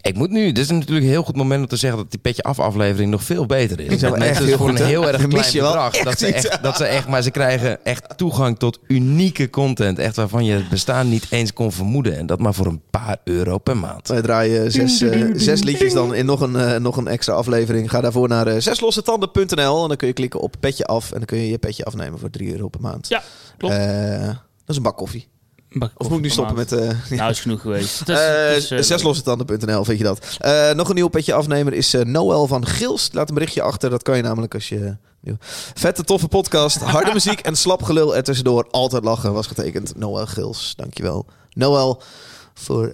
Ik 0.01 0.15
moet 0.15 0.29
nu, 0.29 0.51
dit 0.51 0.63
is 0.63 0.69
natuurlijk 0.69 1.05
een 1.05 1.11
heel 1.11 1.23
goed 1.23 1.35
moment 1.35 1.61
om 1.61 1.67
te 1.67 1.75
zeggen 1.75 1.99
dat 1.99 2.11
die 2.11 2.19
petje 2.19 2.43
af 2.43 2.59
aflevering 2.59 3.11
nog 3.11 3.23
veel 3.23 3.45
beter 3.45 3.79
is. 3.79 3.99
Dat 3.99 4.11
echt 4.11 4.19
mensen 4.19 4.45
heel 4.45 4.57
voor 4.57 4.69
goed, 4.69 4.79
een 4.79 4.85
heel 4.85 5.07
erg 5.07 5.27
klein 5.27 5.51
bedrag. 5.51 5.93
echt 5.93 6.03
Dat 6.03 6.19
ze, 6.19 6.33
echt, 6.33 6.63
dat 6.63 6.77
ze 6.77 6.85
echt, 6.85 7.07
maar 7.07 7.21
ze 7.21 7.31
krijgen 7.31 7.85
echt 7.85 8.17
toegang 8.17 8.59
tot 8.59 8.79
unieke 8.87 9.49
content. 9.49 9.99
Echt 9.99 10.15
waarvan 10.15 10.45
je 10.45 10.53
het 10.53 10.69
bestaan 10.69 11.09
niet 11.09 11.25
eens 11.29 11.53
kon 11.53 11.71
vermoeden. 11.71 12.17
En 12.17 12.25
dat 12.25 12.39
maar 12.39 12.53
voor 12.53 12.65
een 12.65 12.81
paar 12.89 13.17
euro 13.23 13.57
per 13.57 13.77
maand. 13.77 14.07
Wij 14.07 14.21
draaien 14.21 14.71
zes, 14.71 15.01
eh, 15.01 15.25
zes 15.35 15.63
liedjes 15.63 15.93
dan 15.93 16.15
in 16.15 16.25
nog 16.25 16.41
een, 16.41 16.55
eh, 16.55 16.75
nog 16.79 16.97
een 16.97 17.07
extra 17.07 17.33
aflevering. 17.33 17.89
Ga 17.89 18.01
daarvoor 18.01 18.27
naar 18.27 18.47
eh, 18.47 18.59
zeslossetanden.nl 18.59 19.81
en 19.81 19.87
dan 19.87 19.97
kun 19.97 20.07
je 20.07 20.13
klikken 20.13 20.39
op 20.39 20.55
petje 20.59 20.85
af. 20.85 21.11
En 21.11 21.17
dan 21.17 21.25
kun 21.25 21.37
je 21.37 21.49
je 21.49 21.57
petje 21.57 21.85
afnemen 21.85 22.19
voor 22.19 22.29
3 22.29 22.51
euro 22.51 22.67
per 22.67 22.81
maand. 22.81 23.07
Ja, 23.07 23.23
klopt. 23.57 23.75
Eh, 23.75 24.25
dat 24.27 24.67
is 24.67 24.75
een 24.75 24.83
bak 24.83 24.97
koffie. 24.97 25.27
Of 25.97 26.07
moet 26.09 26.17
ik 26.17 26.23
nu 26.23 26.29
stoppen 26.29 26.55
met... 26.55 26.71
eh 26.71 26.89
Nou, 27.09 27.29
is 27.35 27.39
genoeg 27.39 27.61
geweest. 27.61 28.09
Is- 28.09 28.17
Eh, 28.17 28.55
is, 28.55 28.67
zeslossetanden.nl 28.87 29.83
vind 29.83 29.97
je 29.97 30.03
dat. 30.03 30.37
Nog 30.75 30.89
een 30.89 30.95
nieuw 30.95 31.07
petje 31.07 31.33
afnemer 31.33 31.73
is 31.73 31.95
Noël 32.03 32.47
van 32.47 32.65
Gils. 32.65 33.09
Laat 33.11 33.27
een 33.29 33.33
berichtje 33.33 33.61
achter. 33.61 33.89
Dat 33.89 34.03
kan 34.03 34.15
je 34.17 34.23
namelijk 34.23 34.53
als 34.53 34.69
je... 34.69 34.95
Vette, 35.73 36.03
toffe 36.03 36.27
podcast. 36.27 36.77
Harde 36.77 37.13
muziek 37.13 37.39
en 37.39 37.55
slap 37.55 37.83
gelul 37.83 38.15
er 38.15 38.23
tussendoor. 38.23 38.67
Altijd 38.71 39.03
lachen 39.03 39.33
was 39.33 39.47
getekend. 39.47 39.95
Noël 39.97 40.25
Gils. 40.25 40.73
Dankjewel. 40.75 41.25
Noël 41.53 42.01
voor 42.53 42.93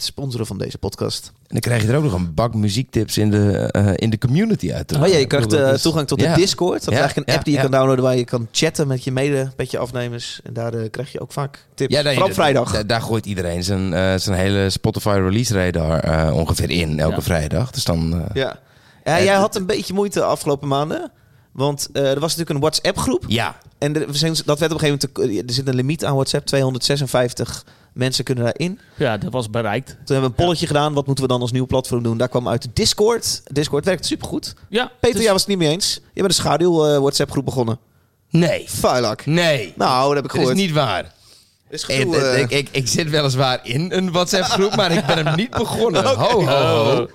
het 0.00 0.08
sponsoren 0.08 0.46
van 0.46 0.58
deze 0.58 0.78
podcast. 0.78 1.26
En 1.36 1.42
dan 1.48 1.60
krijg 1.60 1.82
je 1.82 1.88
er 1.88 1.96
ook 1.96 2.02
nog 2.02 2.12
een 2.12 2.34
bak 2.34 2.54
muziektips 2.54 3.18
in 3.18 3.30
de, 3.30 3.52
eh, 3.70 3.92
in 3.94 4.10
de 4.10 4.18
community 4.18 4.72
uit. 4.72 4.96
Oh 4.96 5.06
ja, 5.06 5.16
je 5.16 5.26
krijgt 5.26 5.52
eh, 5.52 5.72
toegang 5.72 6.06
tot 6.06 6.18
de. 6.18 6.32
Discord. 6.34 6.72
Dat 6.84 6.88
is 6.88 6.94
Ja, 6.94 6.98
eigenlijk 6.98 7.28
een 7.28 7.34
app 7.34 7.44
die 7.44 7.54
je 7.54 7.60
kan 7.60 7.70
downloaden 7.70 8.04
waar 8.04 8.16
je 8.16 8.24
kan 8.24 8.48
chatten 8.52 8.86
met 8.86 9.04
je 9.04 9.12
mede 9.12 9.50
petje 9.56 9.78
afnemers. 9.78 10.40
En 10.44 10.52
daar 10.52 10.74
eh, 10.74 10.90
krijg 10.90 11.12
je 11.12 11.20
ook 11.20 11.32
vaak 11.32 11.66
tips. 11.74 11.94
Ja, 11.94 12.02
Vooral 12.12 12.32
vrijdag. 12.34 12.72
Daar, 12.72 12.86
daar 12.86 13.02
gooit 13.02 13.26
iedereen 13.26 13.64
zijn, 13.64 14.20
zijn 14.20 14.38
hele 14.38 14.70
Spotify 14.70 15.08
release 15.22 15.54
radar 15.54 16.32
ongeveer 16.32 16.70
in 16.70 17.00
elke 17.00 17.22
vrijdag. 17.22 17.70
Dus 17.70 17.84
dan... 17.84 18.24
Ja. 18.34 18.58
ja, 19.04 19.22
jij 19.22 19.34
had 19.34 19.56
een 19.56 19.66
beetje 19.66 19.94
moeite 19.94 20.18
de 20.18 20.24
afgelopen 20.24 20.68
maanden. 20.68 21.10
Want 21.52 21.88
er 21.92 22.20
was 22.20 22.36
natuurlijk 22.36 22.50
een 22.50 22.60
WhatsApp 22.60 22.98
groep. 22.98 23.24
ja, 23.26 23.56
En 23.78 23.94
er, 23.96 24.06
we 24.06 24.16
zijn- 24.16 24.34
dat 24.44 24.58
werd 24.58 24.72
op 24.72 24.80
een 24.82 24.86
gegeven 24.88 25.10
moment... 25.16 25.34
te- 25.36 25.46
er 25.48 25.54
zit 25.54 25.68
een 25.68 25.74
limiet 25.74 26.04
aan 26.04 26.14
WhatsApp. 26.14 26.46
256 26.46 27.64
mensen 27.92 28.24
kunnen 28.24 28.44
daarin. 28.44 28.78
Ja, 28.96 29.16
dat 29.18 29.32
was 29.32 29.50
bereikt. 29.50 29.86
Toen 29.88 29.96
hebben 30.04 30.20
we 30.20 30.26
een 30.26 30.44
polletje 30.44 30.66
gedaan. 30.66 30.92
Wat 30.94 31.06
moeten 31.06 31.24
we 31.24 31.30
dan 31.30 31.40
als 31.40 31.52
nieuw 31.52 31.66
platform 31.66 32.02
doen? 32.02 32.16
Daar 32.18 32.28
kwam 32.28 32.48
uit 32.48 32.68
Discord. 32.74 33.42
Discord 33.44 33.84
werkt 33.84 34.06
supergoed. 34.06 34.54
Ja, 34.68 34.92
Peter, 35.00 35.14
dus- 35.16 35.22
jij 35.24 35.32
was 35.32 35.40
het 35.40 35.50
niet 35.50 35.58
mee 35.58 35.68
eens. 35.68 35.94
Je 35.94 36.00
bent 36.22 36.26
een 36.28 36.34
schaduw 36.34 36.86
eh, 36.86 36.98
WhatsApp 36.98 37.30
groep 37.30 37.44
begonnen. 37.44 37.78
nee. 38.30 38.64
Vuilak. 38.68 39.26
Nee. 39.26 39.72
Nou, 39.76 40.06
dat 40.06 40.14
heb 40.14 40.24
ik 40.24 40.30
Dat 40.30 40.32
is 40.32 40.38
gehoord. 40.46 40.56
niet 40.56 40.72
waar. 40.72 41.12
Is 41.70 41.84
Ik, 41.86 41.96
gedoe, 41.96 42.16
eh. 42.16 42.40
ik, 42.40 42.50
ik, 42.50 42.68
ik 42.70 42.88
zit 42.88 43.10
weliswaar 43.10 43.60
in 43.62 43.92
een 43.92 44.12
WhatsApp-groep, 44.12 44.76
maar 44.76 44.92
ik 44.92 45.06
ben 45.06 45.26
hem 45.26 45.36
niet 45.36 45.50
begonnen. 45.50 46.04
Ho, 46.18 46.44
ho, 46.44 46.46
ho. 46.46 47.08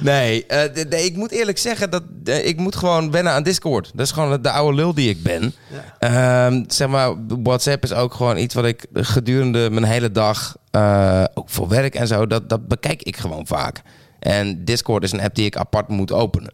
Nee, 0.00 0.46
eh, 0.46 1.04
ik 1.04 1.16
moet 1.16 1.30
eerlijk 1.30 1.58
zeggen 1.58 1.90
dat 1.90 2.02
ik 2.24 2.56
moet 2.58 2.76
gewoon 2.76 3.10
wennen 3.10 3.32
aan 3.32 3.42
Discord. 3.42 3.90
Dat 3.94 4.06
is 4.06 4.12
gewoon 4.12 4.42
de 4.42 4.50
oude 4.50 4.76
lul 4.76 4.94
die 4.94 5.08
ik 5.08 5.22
ben. 5.22 5.54
Ehm, 5.98 6.64
zeg 6.66 6.88
maar, 6.88 7.14
WhatsApp 7.42 7.84
is 7.84 7.92
ook 7.92 8.14
gewoon 8.14 8.36
iets 8.36 8.54
wat 8.54 8.64
ik 8.64 8.86
gedurende 8.92 9.70
mijn 9.70 9.84
hele 9.84 10.12
dag, 10.12 10.56
eh, 10.70 11.24
ook 11.34 11.50
voor 11.50 11.68
werk 11.68 11.94
en 11.94 12.06
zo, 12.06 12.26
dat, 12.26 12.48
dat 12.48 12.68
bekijk 12.68 13.02
ik 13.02 13.16
gewoon 13.16 13.46
vaak. 13.46 13.82
En 14.18 14.64
Discord 14.64 15.02
is 15.02 15.12
een 15.12 15.20
app 15.20 15.34
die 15.34 15.46
ik 15.46 15.56
apart 15.56 15.88
moet 15.88 16.12
openen. 16.12 16.52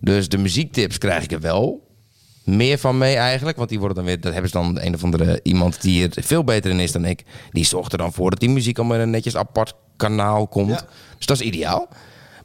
Dus 0.00 0.28
de 0.28 0.38
muziektips 0.38 0.98
krijg 0.98 1.22
ik 1.22 1.32
er 1.32 1.40
wel 1.40 1.88
meer 2.44 2.78
van 2.78 2.98
mee 2.98 3.16
eigenlijk. 3.16 3.56
Want 3.56 3.68
die 3.68 3.78
worden 3.78 3.96
dan 3.96 4.06
weer, 4.06 4.20
dat 4.20 4.32
hebben 4.32 4.50
ze 4.50 4.56
dan 4.56 4.80
een 4.80 4.94
of 4.94 5.04
andere 5.04 5.40
iemand 5.42 5.82
die 5.82 6.08
er 6.08 6.22
veel 6.22 6.44
beter 6.44 6.70
in 6.70 6.80
is 6.80 6.92
dan 6.92 7.04
ik. 7.04 7.24
Die 7.50 7.64
zorgt 7.64 7.92
er 7.92 7.98
dan 7.98 8.12
voor 8.12 8.30
dat 8.30 8.40
die 8.40 8.50
muziek 8.50 8.78
allemaal 8.78 8.96
in 8.96 9.02
een 9.02 9.10
netjes 9.10 9.36
apart 9.36 9.74
kanaal 9.96 10.46
komt. 10.46 10.68
Ja. 10.68 10.86
Dus 11.16 11.26
dat 11.26 11.40
is 11.40 11.46
ideaal. 11.46 11.88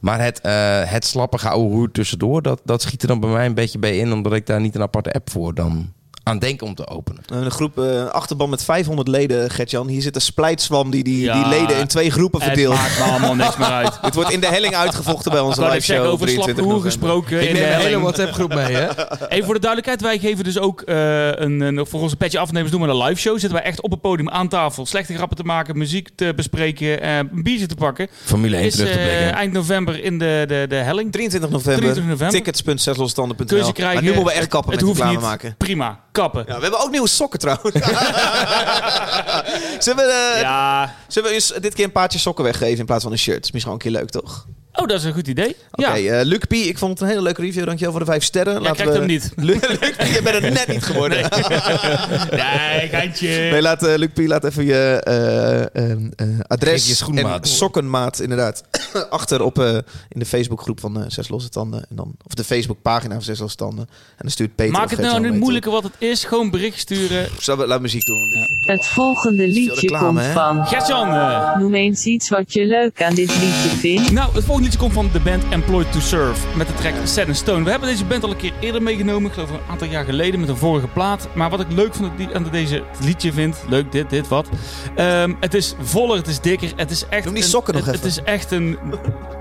Maar 0.00 0.20
het, 0.20 0.40
eh 0.40 0.82
het 0.84 1.04
slappige 1.04 1.48
hoer 1.48 1.90
tussendoor, 1.90 2.42
dat, 2.42 2.60
dat 2.64 2.82
schiet 2.82 3.02
er 3.02 3.08
dan 3.08 3.20
bij 3.20 3.30
mij 3.30 3.46
een 3.46 3.54
beetje 3.54 3.78
bij 3.78 3.98
in. 3.98 4.12
Omdat 4.12 4.32
ik 4.32 4.46
daar 4.46 4.60
niet 4.60 4.74
een 4.74 4.82
aparte 4.82 5.12
app 5.12 5.30
voor 5.30 5.54
dan 5.54 5.92
aan 6.26 6.38
denk 6.38 6.62
om 6.62 6.74
te 6.74 6.86
openen. 6.88 7.22
Een 7.26 7.50
groep, 7.50 7.78
eh, 7.78 7.84
een 7.84 8.10
achterban 8.10 8.50
met 8.50 8.64
500 8.64 9.08
leden, 9.08 9.50
Gertjan. 9.50 9.88
Hier 9.88 10.02
zit 10.02 10.14
een 10.14 10.20
splijtswam 10.20 10.90
die 10.90 11.04
die, 11.04 11.20
Ja, 11.20 11.34
die 11.34 11.48
leden 11.60 11.76
in 11.78 11.86
twee 11.86 12.10
groepen 12.10 12.40
Het 12.40 12.48
verdeelt. 12.48 12.74
maakt 12.74 12.98
me 12.98 13.04
allemaal 13.04 13.34
niks 13.34 13.56
meer 13.56 13.66
uit. 13.68 13.98
Het 14.02 14.14
wordt 14.14 14.30
in 14.30 14.40
de 14.40 14.46
helling 14.46 14.74
uitgevochten 14.74 15.30
bij 15.32 15.40
onze 15.40 15.62
live 15.62 15.80
show. 15.80 16.04
over 16.06 16.28
slappe 16.28 16.52
23 16.52 16.64
hoer 16.64 16.72
november. 16.74 16.90
gesproken 16.90 17.40
Ik 17.42 17.48
in 17.48 17.54
de 17.54 17.60
neem 17.60 17.68
een 17.68 17.74
hele 17.74 17.82
helling. 17.82 18.02
WhatsApp 18.02 18.32
groep 18.32 18.54
mee, 18.54 18.74
hè? 18.74 18.88
Even 19.28 19.44
voor 19.44 19.54
de 19.54 19.60
duidelijkheid, 19.60 20.00
wij 20.00 20.18
geven 20.18 20.44
dus 20.44 20.58
ook 20.58 20.80
eh, 20.80 21.26
een, 21.26 21.60
een, 21.60 21.86
voor 21.86 22.00
onze 22.00 22.16
petje 22.16 22.38
afnemers 22.38 22.70
doen 22.72 22.80
we 22.82 22.88
een 22.88 23.02
live 23.02 23.20
show. 23.20 23.32
Zitten 23.38 23.52
wij 23.58 23.62
echt 23.68 23.80
op 23.82 23.90
het 23.90 24.00
podium 24.00 24.30
aan 24.30 24.48
tafel, 24.48 24.86
slechte 24.86 25.14
grappen 25.14 25.36
te 25.36 25.42
maken, 25.44 25.78
muziek 25.78 26.08
te 26.14 26.32
bespreken, 26.36 27.00
eh, 27.02 27.16
een 27.16 27.42
biertje 27.42 27.66
te 27.66 27.74
pakken. 27.74 28.08
Formule 28.24 28.56
1 28.56 28.64
Is 28.64 28.74
terug 28.76 28.92
te 28.92 28.98
eh, 28.98 29.04
blikken. 29.06 29.32
eind 29.34 29.52
november 29.52 30.04
in 30.04 30.18
de, 30.18 30.44
de, 30.48 30.66
de 30.68 30.76
helling. 30.76 31.12
23 31.12 31.50
november. 31.50 31.76
23 31.82 32.04
november. 32.18 32.36
Tickets.zeslosstanden.nl 32.38 33.46
Kun 33.46 33.56
je 33.58 33.64
ze 33.64 33.72
krijgen. 33.72 33.94
Maar 33.94 34.02
nu 34.04 34.08
moeten 34.16 34.26
we 34.26 34.32
echt 34.32 34.40
Het- 34.40 34.50
kappen 34.50 34.70
het 34.72 34.80
met 34.80 34.88
hoeft 34.88 35.00
reclame 35.02 35.18
niet. 35.20 35.28
maken. 35.30 35.54
Prima, 35.58 36.00
kappen. 36.16 36.44
Ja, 36.48 36.56
we 36.56 36.62
hebben 36.62 36.80
ook 36.80 36.90
nieuwe 36.90 37.08
sokken 37.08 37.38
trouwens. 37.38 37.74
zullen 39.84 40.04
we, 40.06 40.32
eh, 40.34 40.40
Ja. 40.40 40.94
zullen 41.08 41.28
we 41.28 41.34
eens 41.34 41.52
dit 41.60 41.74
keer 41.74 41.84
een 41.84 41.92
paardje 41.92 42.18
sokken 42.18 42.44
weggeven 42.44 42.78
in 42.78 42.86
plaats 42.86 43.02
van 43.02 43.12
een 43.12 43.18
shirt? 43.18 43.44
is 43.44 43.50
misschien 43.52 43.72
wel 43.72 43.82
een 43.82 43.92
keer 43.92 44.00
leuk, 44.00 44.10
toch? 44.10 44.46
Oh, 44.76 44.86
dat 44.86 44.98
is 44.98 45.04
een 45.04 45.12
goed 45.12 45.28
idee. 45.28 45.56
Oké, 45.70 45.94
ja. 45.94 46.18
eh, 46.18 46.26
Luc 46.26 46.38
P, 46.38 46.52
ik 46.52 46.78
vond 46.78 46.92
het 46.92 47.00
een 47.00 47.08
hele 47.08 47.22
leuke 47.22 47.40
review. 47.40 47.64
Dankjewel 47.64 47.90
voor 47.90 48.04
de 48.04 48.10
vijf 48.10 48.24
sterren. 48.24 48.62
Jij 48.62 48.72
krijgt 48.72 48.92
we... 48.92 48.98
hem 48.98 49.06
niet. 49.06 49.32
Luc, 49.48 49.58
P, 49.58 50.02
je 50.02 50.20
bent 50.22 50.44
het 50.44 50.52
net 50.52 50.68
niet 50.68 50.84
geworden. 50.84 51.18
Nee, 52.30 52.88
geintje. 52.94 53.28
Nee, 53.28 53.62
laat, 53.62 53.82
eh, 53.82 53.96
Luc 53.96 54.08
P, 54.14 54.18
laat 54.18 54.44
even 54.44 54.64
je 54.64 55.00
eh, 56.16 56.26
adres 56.46 56.88
je 56.88 56.94
schoenmaat 56.94 57.42
en 57.42 57.48
sokkenmaat 57.48 58.20
inderdaad 58.20 58.62
achter 59.10 59.42
op 59.42 59.58
eh, 59.58 59.74
in 60.08 60.18
de 60.18 60.26
Facebookgroep 60.26 60.80
van 60.80 61.04
Zes 61.08 61.28
Losse 61.28 61.48
Tanden. 61.48 61.86
En 61.90 61.96
dan, 61.96 62.14
of 62.26 62.34
de 62.34 62.44
Facebookpagina 62.44 63.14
van 63.14 63.22
Zes 63.22 63.38
Losse 63.38 63.56
Tanden. 63.56 63.86
En 63.88 64.16
dan 64.18 64.30
stuurt 64.30 64.54
Peter 64.54 64.72
Maak 64.72 64.90
het 64.90 65.00
nou 65.00 65.20
niet 65.20 65.40
moeilijker 65.40 65.70
wat 65.70 65.82
het 65.82 65.92
is. 65.98 66.24
Gewoon 66.24 66.50
bericht 66.50 66.78
sturen. 66.78 67.28
we 67.44 67.66
laat 67.66 67.80
muziek 67.80 68.06
doen? 68.06 68.46
Het 68.60 68.86
volgende 68.86 69.48
liedje 69.48 69.80
reclame, 69.80 70.06
komt 70.06 70.20
hè? 70.20 70.32
van. 70.32 70.66
Gertjan. 70.66 71.58
Noem 71.58 71.74
eens 71.74 72.04
iets 72.04 72.28
wat 72.28 72.52
je 72.52 72.64
leuk 72.64 73.02
aan 73.02 73.14
dit 73.14 73.28
liedje 73.28 73.68
vindt. 73.68 74.10
Nou, 74.10 74.34
het 74.34 74.44
volgende 74.44 74.65
liedje 74.66 74.80
komt 74.80 74.92
van 74.94 75.08
de 75.12 75.20
band 75.20 75.44
Employed 75.50 75.92
to 75.92 76.00
Serve 76.00 76.46
met 76.56 76.66
de 76.66 76.74
track 76.74 76.94
Set 77.04 77.28
in 77.28 77.34
Stone. 77.34 77.64
We 77.64 77.70
hebben 77.70 77.88
deze 77.88 78.04
band 78.04 78.22
al 78.24 78.30
een 78.30 78.36
keer 78.36 78.52
eerder 78.60 78.82
meegenomen, 78.82 79.26
ik 79.28 79.32
geloof 79.32 79.50
een 79.50 79.58
aantal 79.70 79.88
jaar 79.88 80.04
geleden 80.04 80.40
met 80.40 80.48
een 80.48 80.56
vorige 80.56 80.86
plaat. 80.86 81.28
Maar 81.34 81.50
wat 81.50 81.60
ik 81.60 81.66
leuk 81.72 81.94
van 81.94 82.12
het, 82.16 82.34
aan 82.34 82.48
deze 82.50 82.82
liedje 83.00 83.32
vind, 83.32 83.56
leuk 83.68 83.92
dit, 83.92 84.10
dit, 84.10 84.28
wat. 84.28 84.48
Ehm, 84.94 85.32
het 85.40 85.54
is 85.54 85.74
voller, 85.80 86.16
het 86.16 86.26
is 86.26 86.40
dikker, 86.40 86.72
het 86.76 86.90
is 86.90 87.08
echt... 87.08 87.24
Noem 87.24 87.34
die 87.34 87.42
een- 87.42 87.48
sokken 87.48 87.74
nog 87.74 87.84
het, 87.84 87.94
even. 87.94 88.06
Het 88.08 88.18
is 88.18 88.24
echt 88.24 88.50
een, 88.50 88.78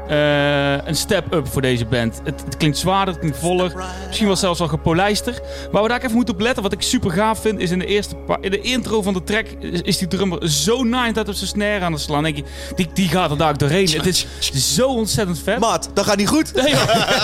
eh, 0.08 0.88
een 0.88 0.96
step-up 0.96 1.48
voor 1.48 1.62
deze 1.62 1.86
band. 1.86 2.22
Het, 2.24 2.44
het 2.46 2.58
klinkt 2.58 2.78
zwaarder, 2.78 3.14
het 3.14 3.20
klinkt 3.20 3.40
voller, 3.40 3.74
misschien 4.06 4.28
wel 4.28 4.36
zelfs 4.36 4.60
wel 4.60 4.68
gepolijster. 4.68 5.42
Waar 5.72 5.82
we 5.82 5.88
daar 5.88 6.02
even 6.02 6.16
moeten 6.16 6.34
op 6.34 6.40
letten, 6.40 6.64
wat 6.64 6.72
ik 6.72 6.82
super 6.82 7.12
gaaf 7.12 7.42
vind, 7.42 7.60
is 7.60 7.72
in 7.72 7.80
de 7.80 7.86
eerste 7.86 8.16
in 8.42 8.52
de 8.52 8.62
intro 8.62 9.02
van 9.02 9.14
de 9.14 9.24
track 9.24 9.46
is, 9.60 9.82
is 9.82 9.98
die 9.98 10.08
drummer 10.08 10.50
zo 10.50 10.84
naaid 10.84 11.18
uit 11.18 11.28
op 11.28 11.34
zijn 11.34 11.50
snare 11.50 11.86
aan 11.86 11.92
het 11.92 12.02
slaan. 12.02 12.24
Denk 12.24 12.36
je, 12.36 12.44
die, 12.76 12.90
die 12.94 13.08
gaat 13.08 13.32
er 13.32 13.38
daar 13.38 13.58
doorheen. 13.58 13.90
Het 13.90 14.06
is 14.06 14.76
zo 14.76 14.88
ontzettend 14.88 15.40
vet. 15.40 15.60
Maat, 15.60 15.90
dat 15.94 16.06
gaat 16.06 16.18
niet 16.18 16.28
goed. 16.28 16.54
Nee. 16.54 16.74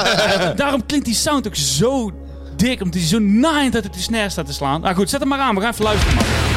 Daarom 0.55 0.85
klinkt 0.85 1.05
die 1.05 1.15
sound 1.15 1.47
ook 1.47 1.55
zo 1.55 2.11
dik, 2.55 2.81
omdat 2.81 2.99
hij 2.99 3.07
zo 3.09 3.19
naaiend 3.19 3.75
uit 3.75 3.85
op 3.85 3.93
die 3.93 4.01
snare 4.01 4.29
staat 4.29 4.45
te 4.45 4.53
slaan. 4.53 4.81
Nou 4.81 4.95
goed, 4.95 5.09
zet 5.09 5.19
hem 5.19 5.29
maar 5.29 5.39
aan, 5.39 5.55
we 5.55 5.61
gaan 5.61 5.71
even 5.71 5.83
luisteren. 5.83 6.15
Man. 6.15 6.50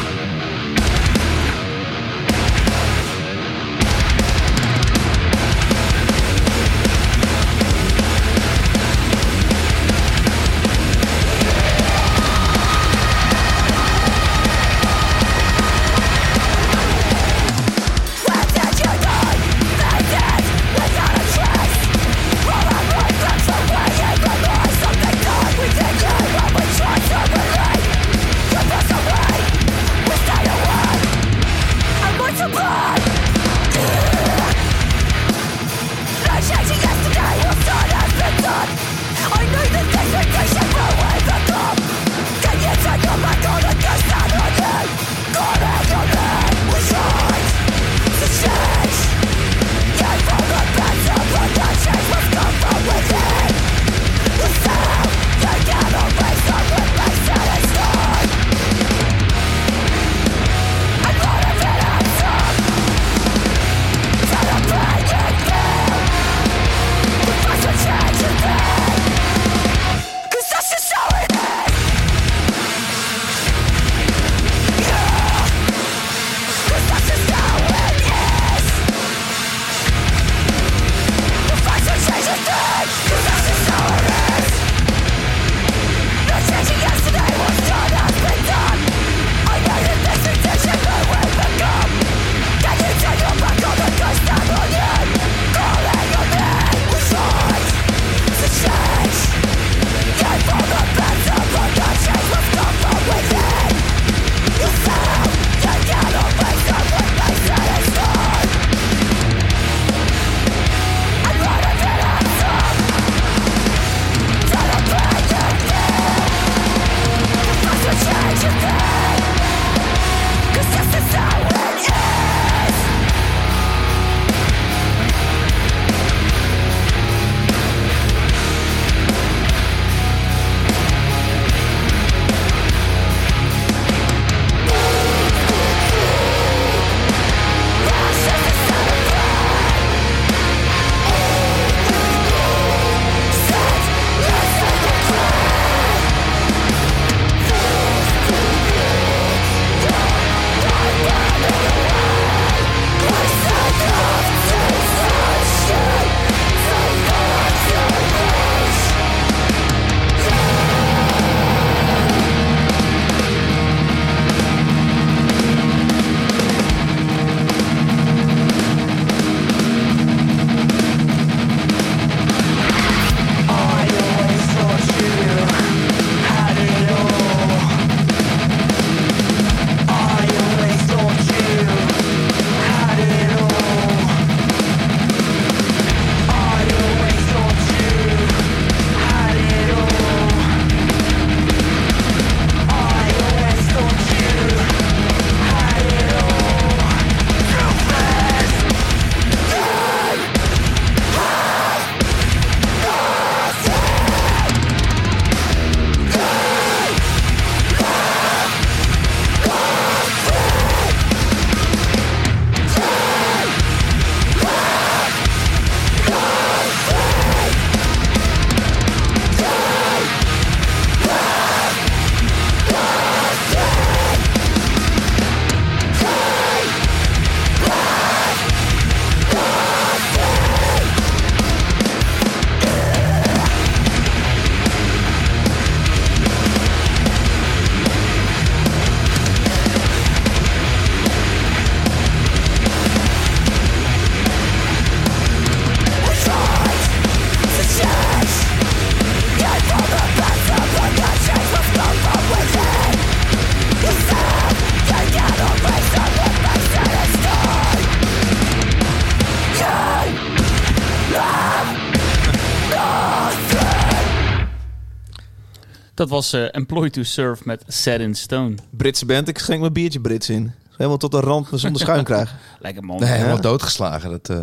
Dat 266.05 266.13
was 266.13 266.33
eh, 266.33 266.45
Employ 266.51 266.91
to 266.91 267.03
Serve 267.03 267.43
met 267.47 267.65
Set 267.67 268.01
in 268.01 268.15
Stone. 268.15 268.55
Britse 268.71 269.07
band, 269.07 269.29
ik 269.29 269.39
schenk 269.39 269.61
mijn 269.61 269.73
biertje 269.73 270.01
Brits 270.01 270.29
in. 270.31 270.53
Helemaal 270.77 270.97
tot 270.97 271.11
de 271.11 271.21
rand 271.21 271.49
zonder 271.53 271.81
schuim 271.81 272.05
krijgen. 272.05 272.39
Lekker 272.61 272.85
man. 272.85 273.01
Nee, 273.01 273.11
helemaal 273.11 273.37
Ja. 273.37 273.43
doodgeslagen. 273.43 274.11
Dat, 274.11 274.29
eh, 274.29 274.37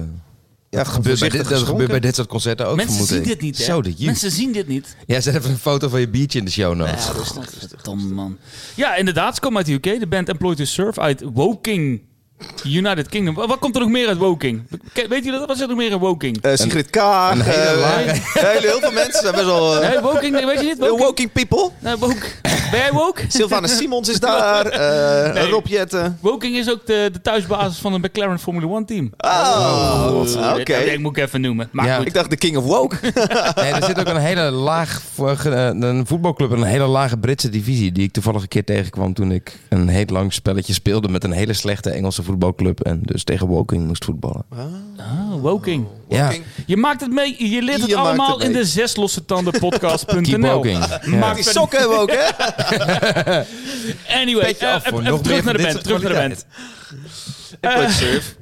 Ja, 0.70 0.78
dat, 0.84 0.88
gebeurt 0.88 1.20
bij, 1.20 1.30
dit, 1.30 1.50
dat 1.50 1.62
gebeurt 1.62 1.90
bij 1.90 2.00
dit 2.00 2.16
soort 2.16 2.28
concerten 2.28 2.68
ook, 2.68 2.76
Mensen 2.76 3.06
zien 3.06 3.18
ik. 3.18 3.24
dit 3.24 3.42
niet, 3.42 3.58
hè? 3.58 3.64
Zo, 3.64 3.82
dat 3.82 4.00
je. 4.00 4.06
Mensen 4.06 4.32
zien 4.32 4.52
dit 4.52 4.68
niet. 4.68 4.96
Ja, 5.06 5.20
zet 5.22 5.36
even 5.36 5.50
een 5.50 5.58
foto 5.58 5.90
van 5.90 6.00
je 6.00 6.10
biertje 6.10 6.40
in 6.40 6.46
de 6.46 6.52
show 6.52 6.76
notes. 6.76 7.06
Ja, 7.06 7.12
rustig, 7.12 7.82
Dom 7.82 8.14
man. 8.14 8.38
Ja, 8.76 8.96
inderdaad. 8.96 9.36
Ze 9.36 9.42
komen 9.42 9.58
uit 9.58 9.66
de 9.66 9.74
UK. 9.74 10.00
De 10.00 10.08
band 10.08 10.30
Employ 10.30 10.56
to 10.56 10.64
Serve 10.64 11.00
uit 11.00 11.24
Woking. 11.34 12.02
United 12.64 13.10
Kingdom. 13.10 13.36
Wat 13.36 13.60
komt 13.60 13.76
er 13.76 13.82
nog 13.82 13.90
meer 13.90 14.08
uit 14.08 14.18
Woking? 14.18 14.62
Weet 15.10 15.26
je 15.26 15.32
dat? 15.32 15.40
Wat 15.48 15.52
zit 15.58 15.62
er 15.62 15.68
nog 15.68 15.78
meer 15.78 15.92
in 15.92 15.98
Woking? 15.98 16.42
Eh, 16.42 16.52
Sigrid 16.56 16.90
Kaag. 16.90 17.32
een 17.34 17.42
hele 17.42 17.82
eh, 17.84 18.14
heel, 18.34 18.62
heel 18.72 18.80
veel 18.80 18.92
mensen 18.92 19.22
zijn 19.22 19.34
best 19.34 19.46
wel... 19.46 19.82
eh, 19.82 19.90
Nee, 19.90 20.00
Woking, 20.00 20.32
nee, 20.34 20.46
weet 20.46 20.60
je 20.60 20.66
niet? 20.66 20.78
Woking? 20.78 21.00
Woking 21.00 21.32
people. 21.32 21.70
Nee, 21.80 21.96
woke. 21.96 22.26
Ben 22.72 22.80
jij 22.80 22.92
woke? 22.92 23.22
Sylvana 23.28 23.68
Simons 23.68 24.10
is 24.10 24.20
daar. 24.20 24.66
eh 24.66 25.34
Nee. 25.34 25.50
Rob 25.50 25.68
Jetten. 25.68 26.18
Woking 26.22 26.56
is 26.56 26.70
ook 26.72 26.86
de, 26.86 27.10
de 27.14 27.22
thuisbasis 27.22 27.78
van 27.78 27.94
een 27.94 28.02
McLaren 28.02 28.40
Formula 28.40 28.68
1 28.76 28.86
team. 28.86 29.12
Oh, 29.18 30.22
Oké. 30.22 30.60
oké. 30.60 30.86
Dat 30.86 30.98
moet 30.98 31.18
ik 31.18 31.24
even 31.24 31.42
noemen. 31.42 31.70
Maar 31.72 31.86
Ja. 31.86 31.98
goed. 31.98 32.06
Ik 32.06 32.14
dacht 32.14 32.30
de 32.30 32.36
King 32.38 32.58
of 32.58 32.64
Woke. 32.64 32.96
Nee, 33.56 33.72
er 33.72 33.84
zit 33.84 34.00
ook 34.00 34.08
een 34.08 34.18
hele 34.18 34.52
laag, 34.52 35.02
een 35.18 36.04
voetbalclub, 36.08 36.52
een 36.52 36.64
hele 36.64 36.86
lage 36.88 37.18
Britse 37.18 37.50
divisie. 37.50 37.92
Die 37.92 38.04
ik 38.04 38.12
toevallig 38.14 38.42
een 38.42 38.48
keer 38.48 38.64
tegenkwam 38.64 39.14
toen 39.14 39.32
ik 39.32 39.58
een 39.70 39.88
heel 39.88 40.06
lang 40.08 40.34
spelletje 40.34 40.74
speelde 40.74 41.08
met 41.10 41.24
een 41.24 41.32
hele 41.32 41.54
slechte 41.54 41.90
Engelse 41.90 42.24
voetbalclub. 42.32 42.80
En 42.80 43.00
dus 43.02 43.24
tegen 43.24 43.48
Woking 43.48 43.88
moest 43.88 44.06
voetballen. 44.06 44.46
Ah, 44.98 45.42
Woking. 45.42 45.88
Ja, 46.10 46.32
Je 46.66 46.78
maakt 46.78 47.02
het 47.02 47.12
mee. 47.12 47.50
Je 47.52 47.62
leert 47.62 47.82
het 47.82 47.90
Je 47.90 47.96
allemaal 47.96 48.38
het 48.38 48.48
in 48.48 48.54
de 48.54 48.66
zes 48.66 48.96
losse 48.96 49.26
tanden 49.26 49.54
keep 49.60 49.70
podcast.nl. 49.70 50.54
Woking. 50.54 50.86
Ja. 50.86 51.16
Maak 51.18 51.36
Die 51.36 51.44
sokken 51.44 51.80
hebben 51.80 51.98
we 51.98 52.04
ook, 52.04 52.12
hè? 52.12 53.42
Anyway, 54.22 54.56
eh, 54.60 54.76
even, 54.76 55.06
even 55.06 55.22
terug 55.22 55.44
naar 55.44 55.58
de 55.58 55.64
band. 55.64 55.84
Terug 55.84 56.02
naar 56.02 56.14
de 56.14 56.20
band. 56.20 56.46
Employed 57.60 57.92
Surf. 57.92 58.36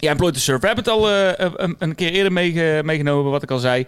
Ja, 0.00 0.10
Employed 0.10 0.34
to 0.34 0.40
Serve. 0.40 0.60
We 0.60 0.66
hebben 0.66 0.84
het 0.84 0.92
al 0.94 1.10
eh, 1.10 1.50
een, 1.56 1.76
een 1.78 1.94
keer 1.94 2.10
eerder 2.10 2.32
meege- 2.32 2.80
meegenomen, 2.84 3.30
wat 3.30 3.42
ik 3.42 3.50
al 3.50 3.58
zei. 3.58 3.86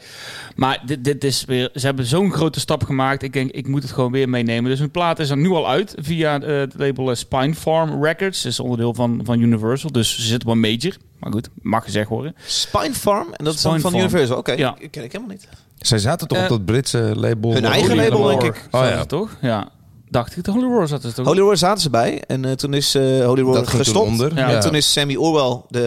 Maar 0.57 0.83
dit, 0.87 1.05
dit 1.05 1.25
is 1.25 1.45
weer, 1.45 1.71
ze 1.75 1.87
hebben 1.87 2.05
zo'n 2.05 2.33
grote 2.33 2.61
stap 2.61 2.85
gemaakt. 2.85 3.23
Ik 3.23 3.33
denk, 3.33 3.51
ik 3.51 3.67
moet 3.69 3.83
het 3.83 3.93
gewoon 3.93 4.13
weer 4.13 4.29
meenemen. 4.29 4.71
Dus 4.71 4.79
hun 4.79 4.91
plaat 4.91 5.19
is 5.19 5.31
er 5.31 5.37
nu 5.37 5.49
al 5.49 5.69
uit 5.69 5.95
via 5.99 6.41
eh, 6.41 6.59
het 6.59 6.75
label 6.77 7.11
eh, 7.11 7.17
Spine 7.17 7.55
Farm 7.55 8.05
Records. 8.05 8.43
Dat 8.43 8.53
is 8.53 8.61
onderdeel 8.61 8.95
van, 8.95 9.21
van 9.25 9.41
Universal. 9.41 9.93
Dus 9.93 10.15
ze 10.15 10.23
zitten 10.23 10.49
op 10.49 10.55
een 10.55 10.61
major. 10.61 10.97
Maar 11.19 11.33
goed, 11.33 11.49
mag 11.63 11.85
gezegd 11.85 12.09
worden. 12.09 12.35
Spine 12.47 12.95
Farm. 12.95 13.27
En 13.33 13.45
dat 13.45 13.55
is 13.55 13.61
van 13.61 13.81
Farm. 13.81 13.95
Universal. 13.95 14.37
Oké, 14.37 14.53
Ja. 14.53 14.77
ken 14.91 15.05
ik 15.05 15.13
helemaal 15.13 15.35
niet. 15.35 15.49
Zij 15.79 15.99
zaten 15.99 16.29
toch 16.29 16.39
Eh, 16.39 16.45
op 16.45 16.51
dat 16.51 16.65
Britse 16.65 17.13
label? 17.17 17.53
hun 17.53 17.65
eigen 17.65 17.97
label, 17.97 18.23
denk 18.27 18.43
ik. 18.43 18.69
Oh 18.71 18.81
Zo 18.81 18.87
ja. 18.89 19.05
toch? 19.05 19.37
Ja. 19.41 19.69
Dacht 20.11 20.37
ik, 20.37 20.45
de 20.45 20.51
Holy 20.51 20.65
Roar 20.67 20.89
zat 20.89 21.05
er 21.05 21.15
toch? 21.15 21.27
Holy 21.27 21.41
Roar 21.41 21.57
zaten 21.57 21.83
ze 21.83 21.91
bij. 21.91 22.23
En 22.27 22.45
eh, 22.45 22.53
toen 22.53 22.75
is 22.75 22.95
eh, 22.95 23.03
Holy 23.03 23.41
Roar 23.43 23.55
Dat 23.55 23.69
ging 23.69 23.69
toen 23.69 23.79
gestopt. 23.95 24.07
onder. 24.07 24.35
Ja. 24.37 24.51
En 24.51 24.61
toen 24.61 24.75
is 24.75 24.93
Sammy 24.93 25.17
Orwell, 25.17 25.61
de 25.69 25.87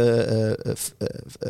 eh, 0.63 0.71
f- 0.75 0.93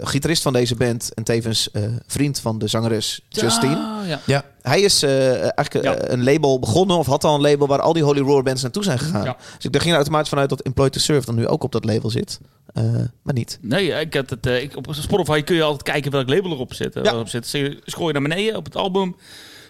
gitarist 0.04 0.42
van 0.42 0.54
deze 0.54 0.76
band... 0.76 1.14
en 1.14 1.24
tevens 1.24 1.72
eh, 1.72 1.84
vriend 2.08 2.40
van 2.40 2.58
de 2.60 2.68
zangeres 2.68 3.22
Justine... 3.30 3.76
Ah, 3.76 4.08
ja. 4.08 4.20
Ja, 4.26 4.44
Hij 4.62 4.82
is 4.82 5.04
eh, 5.04 5.32
eigenlijk 5.42 5.84
Ja. 5.84 6.10
een 6.12 6.24
label 6.24 6.60
begonnen, 6.60 6.98
of 6.98 7.06
had 7.06 7.24
al 7.24 7.36
een 7.36 7.42
label 7.42 7.68
waar 7.68 7.82
al 7.82 7.94
die 7.94 8.04
Holy 8.04 8.20
Roar 8.22 8.44
bands 8.44 8.62
naartoe 8.62 8.84
zijn 8.84 9.00
gegaan. 9.00 9.24
Ja. 9.24 9.38
Dus 9.56 9.66
ik 9.66 9.72
daar 9.72 9.82
ging 9.82 9.92
er 9.92 9.98
automatisch 9.98 10.30
vanuit 10.30 10.50
dat 10.50 10.62
Employed 10.62 10.92
to 10.94 11.00
Serve 11.00 11.26
dan 11.26 11.36
nu 11.36 11.48
ook 11.48 11.64
op 11.64 11.72
dat 11.72 11.86
label 11.86 12.10
zit. 12.10 12.40
Eh, 12.74 12.84
maar 13.24 13.34
niet. 13.34 13.58
Nee, 13.62 13.88
ik 13.92 14.14
had 14.14 14.30
het, 14.30 14.46
eh, 14.46 14.62
ik, 14.62 14.78
op 14.78 14.88
Spotify 14.92 15.42
kun 15.42 15.56
je 15.56 15.64
altijd 15.64 15.84
kijken 15.84 16.12
welk 16.12 16.30
label 16.30 16.52
erop 16.52 16.74
zit. 16.74 16.94
Ja. 16.94 17.02
Erop 17.04 17.28
zit. 17.30 17.48
Zie 17.48 17.64
je- 17.64 17.82
Scroll 17.86 18.08
je 18.08 18.14
naar 18.14 18.22
beneden 18.22 18.56
op 18.56 18.66
het 18.66 18.76
album. 18.76 19.16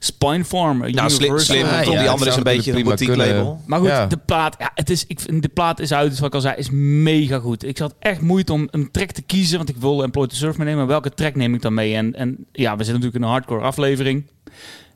Spine 0.06 0.46
Farm. 0.46 0.82
eh, 0.84 0.94
Nou, 0.94 1.10
slim, 1.10 1.40
slim. 1.40 1.66
Ja, 1.66 1.82
die 1.84 2.10
andere 2.10 2.30
is 2.30 2.36
een 2.36 2.44
beetje 2.44 2.74
een 2.74 2.84
boutique 2.84 3.16
label. 3.18 3.62
Maar 3.66 3.80
goed, 3.80 3.88
Ja. 3.88 4.06
de 4.08 4.18
plaat, 4.18 4.56
ja, 4.60 4.72
het 4.76 4.90
is, 4.90 5.06
ik, 5.08 5.20
vind- 5.20 5.42
de 5.42 5.48
plaat 5.50 5.80
is 5.80 5.94
uit, 5.94 6.10
dus 6.10 6.20
wat 6.20 6.28
ik 6.28 6.36
al 6.36 6.42
zei, 6.42 6.56
is 6.58 6.70
mega 6.72 7.40
goed. 7.40 7.66
Ik 7.66 7.78
had 7.78 7.96
echt 8.00 8.22
moeite 8.22 8.54
om 8.54 8.68
een 8.72 8.92
track 8.92 9.12
te 9.12 9.22
kiezen, 9.22 9.58
want 9.58 9.70
ik 9.70 9.76
wilde 9.78 10.04
Employ 10.04 10.28
to 10.28 10.36
Surf 10.36 10.58
meenemen. 10.58 10.80
Maar 10.80 10.88
welke 10.88 11.14
track 11.14 11.36
neem 11.36 11.54
ik 11.54 11.62
dan 11.62 11.74
mee? 11.74 11.96
En, 11.96 12.16
en 12.16 12.46
ja, 12.52 12.72
we 12.72 12.84
zitten 12.84 12.94
natuurlijk 12.94 13.16
in 13.16 13.22
een 13.24 13.30
hardcore 13.30 13.62
aflevering. 13.62 14.24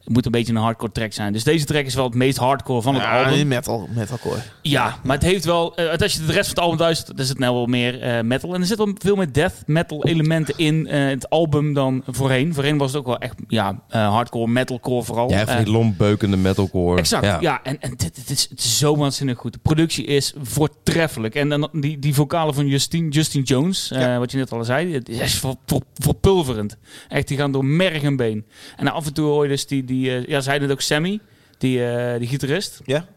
Het 0.08 0.16
moet 0.16 0.26
een 0.26 0.32
beetje 0.32 0.54
een 0.54 0.60
hardcore 0.62 0.92
track 0.92 1.14
zijn. 1.14 1.34
Dus 1.34 1.44
deze 1.44 1.66
track 1.66 1.86
is 1.86 1.96
wel 1.96 2.04
het 2.06 2.14
meest 2.14 2.38
hardcore 2.38 2.82
van 2.82 2.94
het 2.94 3.04
Ja, 3.04 3.24
album. 3.24 3.48
metal, 3.48 3.88
metalcore. 3.96 4.40
Ja, 4.62 4.96
maar 5.04 5.16
het 5.16 5.26
heeft 5.26 5.46
wel... 5.46 5.76
eh, 5.76 6.02
als 6.02 6.14
je 6.14 6.26
de 6.26 6.32
rest 6.32 6.46
van 6.50 6.56
het 6.56 6.60
album 6.60 6.80
luistert, 6.80 7.08
dan 7.08 7.18
is 7.26 7.30
het 7.30 7.40
nou 7.40 7.54
wel 7.56 7.66
meer 7.66 8.02
eh, 8.02 8.24
metal. 8.24 8.54
En 8.54 8.62
er 8.62 8.68
zitten 8.68 8.86
wel 8.86 8.96
veel 9.00 9.16
meer 9.16 9.32
death 9.32 9.54
metal 9.66 10.04
elementen 10.06 10.54
in 10.58 10.88
eh, 10.88 11.08
het 11.08 11.30
album 11.30 11.74
dan 11.74 12.04
voorheen. 12.08 12.54
Voorheen 12.54 12.78
was 12.78 12.92
het 12.92 13.00
ook 13.00 13.06
wel 13.06 13.18
echt 13.18 13.34
ja, 13.48 13.82
eh, 13.90 14.10
hardcore, 14.10 14.48
metalcore 14.48 15.04
vooral. 15.04 15.30
jij 15.30 15.46
van 15.48 15.64
die 15.64 15.72
lompbeukende 15.74 16.38
metalcore. 16.38 16.98
Exact, 16.98 17.42
ja. 17.42 17.64
en, 17.64 17.82
en 17.82 17.90
dit, 17.96 18.16
dit 18.16 18.30
is, 18.30 18.48
het 18.50 18.60
is 18.60 18.78
zo 18.78 18.98
waanzinnig 18.98 19.38
goed. 19.38 19.54
De 19.54 19.60
productie 19.62 20.06
is 20.06 20.34
voortreffelijk. 20.42 21.36
En 21.36 21.50
dan 21.50 21.70
die, 21.72 22.00
die 22.00 22.14
vocalen 22.14 22.54
van 22.54 22.68
Justine, 22.68 23.10
Justin 23.10 23.42
Jones, 23.42 23.92
eh, 23.92 24.02
Ja. 24.02 24.20
wat 24.20 24.32
je 24.32 24.38
net 24.38 24.52
al 24.52 24.64
zei, 24.64 24.94
het 24.94 25.10
is 25.10 25.34
ver, 25.40 25.54
ver- 25.66 25.82
verpulverend. 25.94 26.78
Echt, 27.10 27.28
die 27.28 27.38
gaan 27.38 27.52
door 27.52 27.66
merg 27.66 28.04
en 28.04 28.16
been. 28.16 28.46
En 28.78 28.88
af 28.92 29.06
en 29.06 29.14
toe 29.14 29.26
hoor 29.26 29.44
je 29.44 29.50
dus 29.50 29.68
die, 29.68 29.84
die 29.84 29.96
eh, 30.06 30.26
ja, 30.26 30.42
zei 30.42 30.60
het 30.60 30.72
ook 30.72 30.82
Sammy, 30.82 31.20
die, 31.58 31.86
eh, 31.86 32.20
die 32.20 32.28
gitarist. 32.28 32.82
Ja? 32.86 33.08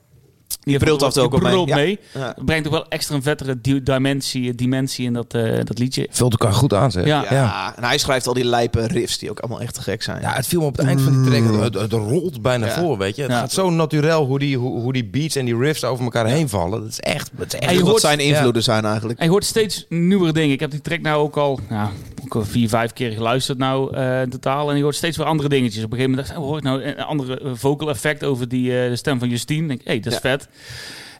Die 0.71 0.79
brult 0.79 1.03
af 1.03 1.09
en 1.09 1.15
toe 1.21 1.23
die 1.31 1.39
ook 1.39 1.43
wel 1.43 1.65
mee. 1.65 1.65
brult 1.65 2.15
mee. 2.15 2.23
Ja. 2.25 2.35
Brengt 2.45 2.67
ook 2.67 2.73
wel 2.73 2.89
extra 2.89 3.15
een 3.15 3.23
vettere 3.23 3.61
di- 3.61 3.83
dimensie, 3.83 4.55
dimensie 4.55 5.07
in 5.07 5.13
dat, 5.13 5.35
eh, 5.35 5.57
dat 5.65 5.79
liedje. 5.79 6.07
Vult 6.11 6.33
elkaar 6.33 6.53
goed 6.53 6.75
aan, 6.75 6.91
zeg. 6.91 7.05
Ja. 7.05 7.25
Ja. 7.31 7.73
en 7.77 7.85
hij 7.85 7.99
schrijft 7.99 8.27
al 8.27 8.35
die 8.35 8.45
lijpe 8.45 8.87
riffs 8.87 9.19
die 9.19 9.31
ook 9.31 9.39
allemaal 9.41 9.61
echt 9.61 9.75
te 9.75 9.83
gek 9.83 10.03
zijn. 10.03 10.21
Ja, 10.21 10.33
het 10.33 10.47
viel 10.47 10.61
me 10.61 10.67
op 10.67 10.77
het 10.77 10.87
eind 10.87 11.01
van 11.01 11.23
die 11.23 11.31
track. 11.43 11.63
Het, 11.63 11.75
het 11.75 11.93
rolt 11.93 12.43
bijna 12.43 12.67
Ja. 12.67 12.79
voor, 12.81 12.99
weet 12.99 13.17
je. 13.17 13.23
Het 13.23 13.31
Ja. 13.31 13.39
gaat 13.39 13.53
zo 13.53 13.71
natuurlijk 13.71 14.15
hoe 14.15 14.39
die, 14.39 14.57
hoe, 14.57 14.81
hoe 14.81 14.93
die 14.93 15.05
beats 15.05 15.37
en 15.37 15.45
die 15.45 15.57
riffs 15.59 15.85
over 15.85 16.05
elkaar 16.05 16.27
heen 16.27 16.49
vallen. 16.49 16.81
Dat 16.81 16.89
is 16.91 17.01
echt... 17.01 17.31
Dat 17.33 17.47
is 17.55 17.59
echt 17.61 17.73
je 17.73 17.79
wat 17.81 17.89
hoort- 17.89 18.01
zijn 18.01 18.19
invloeden 18.19 18.63
zijn 18.63 18.85
eigenlijk. 18.85 19.19
En 19.19 19.25
je 19.25 19.31
hoort 19.31 19.45
steeds 19.45 19.87
nieuwere 19.89 20.33
dingen. 20.33 20.53
Ik 20.53 20.61
heb 20.61 20.71
die 20.71 20.81
track 20.81 21.01
nou 21.01 21.23
ook 21.23 21.37
al, 21.37 21.61
ja, 21.71 21.91
ook 22.25 22.35
al 22.35 22.45
vier, 22.45 22.69
vijf 22.69 22.93
keer 22.93 23.11
geluisterd 23.11 23.59
nou 23.59 23.95
eh, 23.97 24.23
in 24.23 24.31
totaal. 24.31 24.71
En 24.71 24.77
je 24.77 24.83
hoort 24.83 24.95
steeds 24.95 25.17
weer 25.17 25.27
andere 25.27 25.49
dingetjes. 25.49 25.85
Op 25.85 25.93
een 25.93 25.97
gegeven 25.99 26.11
moment 26.11 26.29
dacht 26.29 26.39
ik, 26.39 26.45
oh, 26.45 26.49
hoor 26.51 26.59
ik 26.59 26.65
nou 26.65 26.83
een 26.85 27.05
andere 27.05 27.41
vocal 27.55 27.89
effect 27.89 28.25
over 28.25 28.49
die, 28.49 28.83
eh, 28.83 28.89
de 28.89 28.97
stem 28.97 29.19
van 29.19 29.29
Justine. 29.29 29.63
Ik 29.63 29.69
denk, 29.69 29.81
hé, 29.85 29.91
hey, 29.93 30.01
dat 30.01 30.13
is 30.13 30.19
vet. 30.19 30.49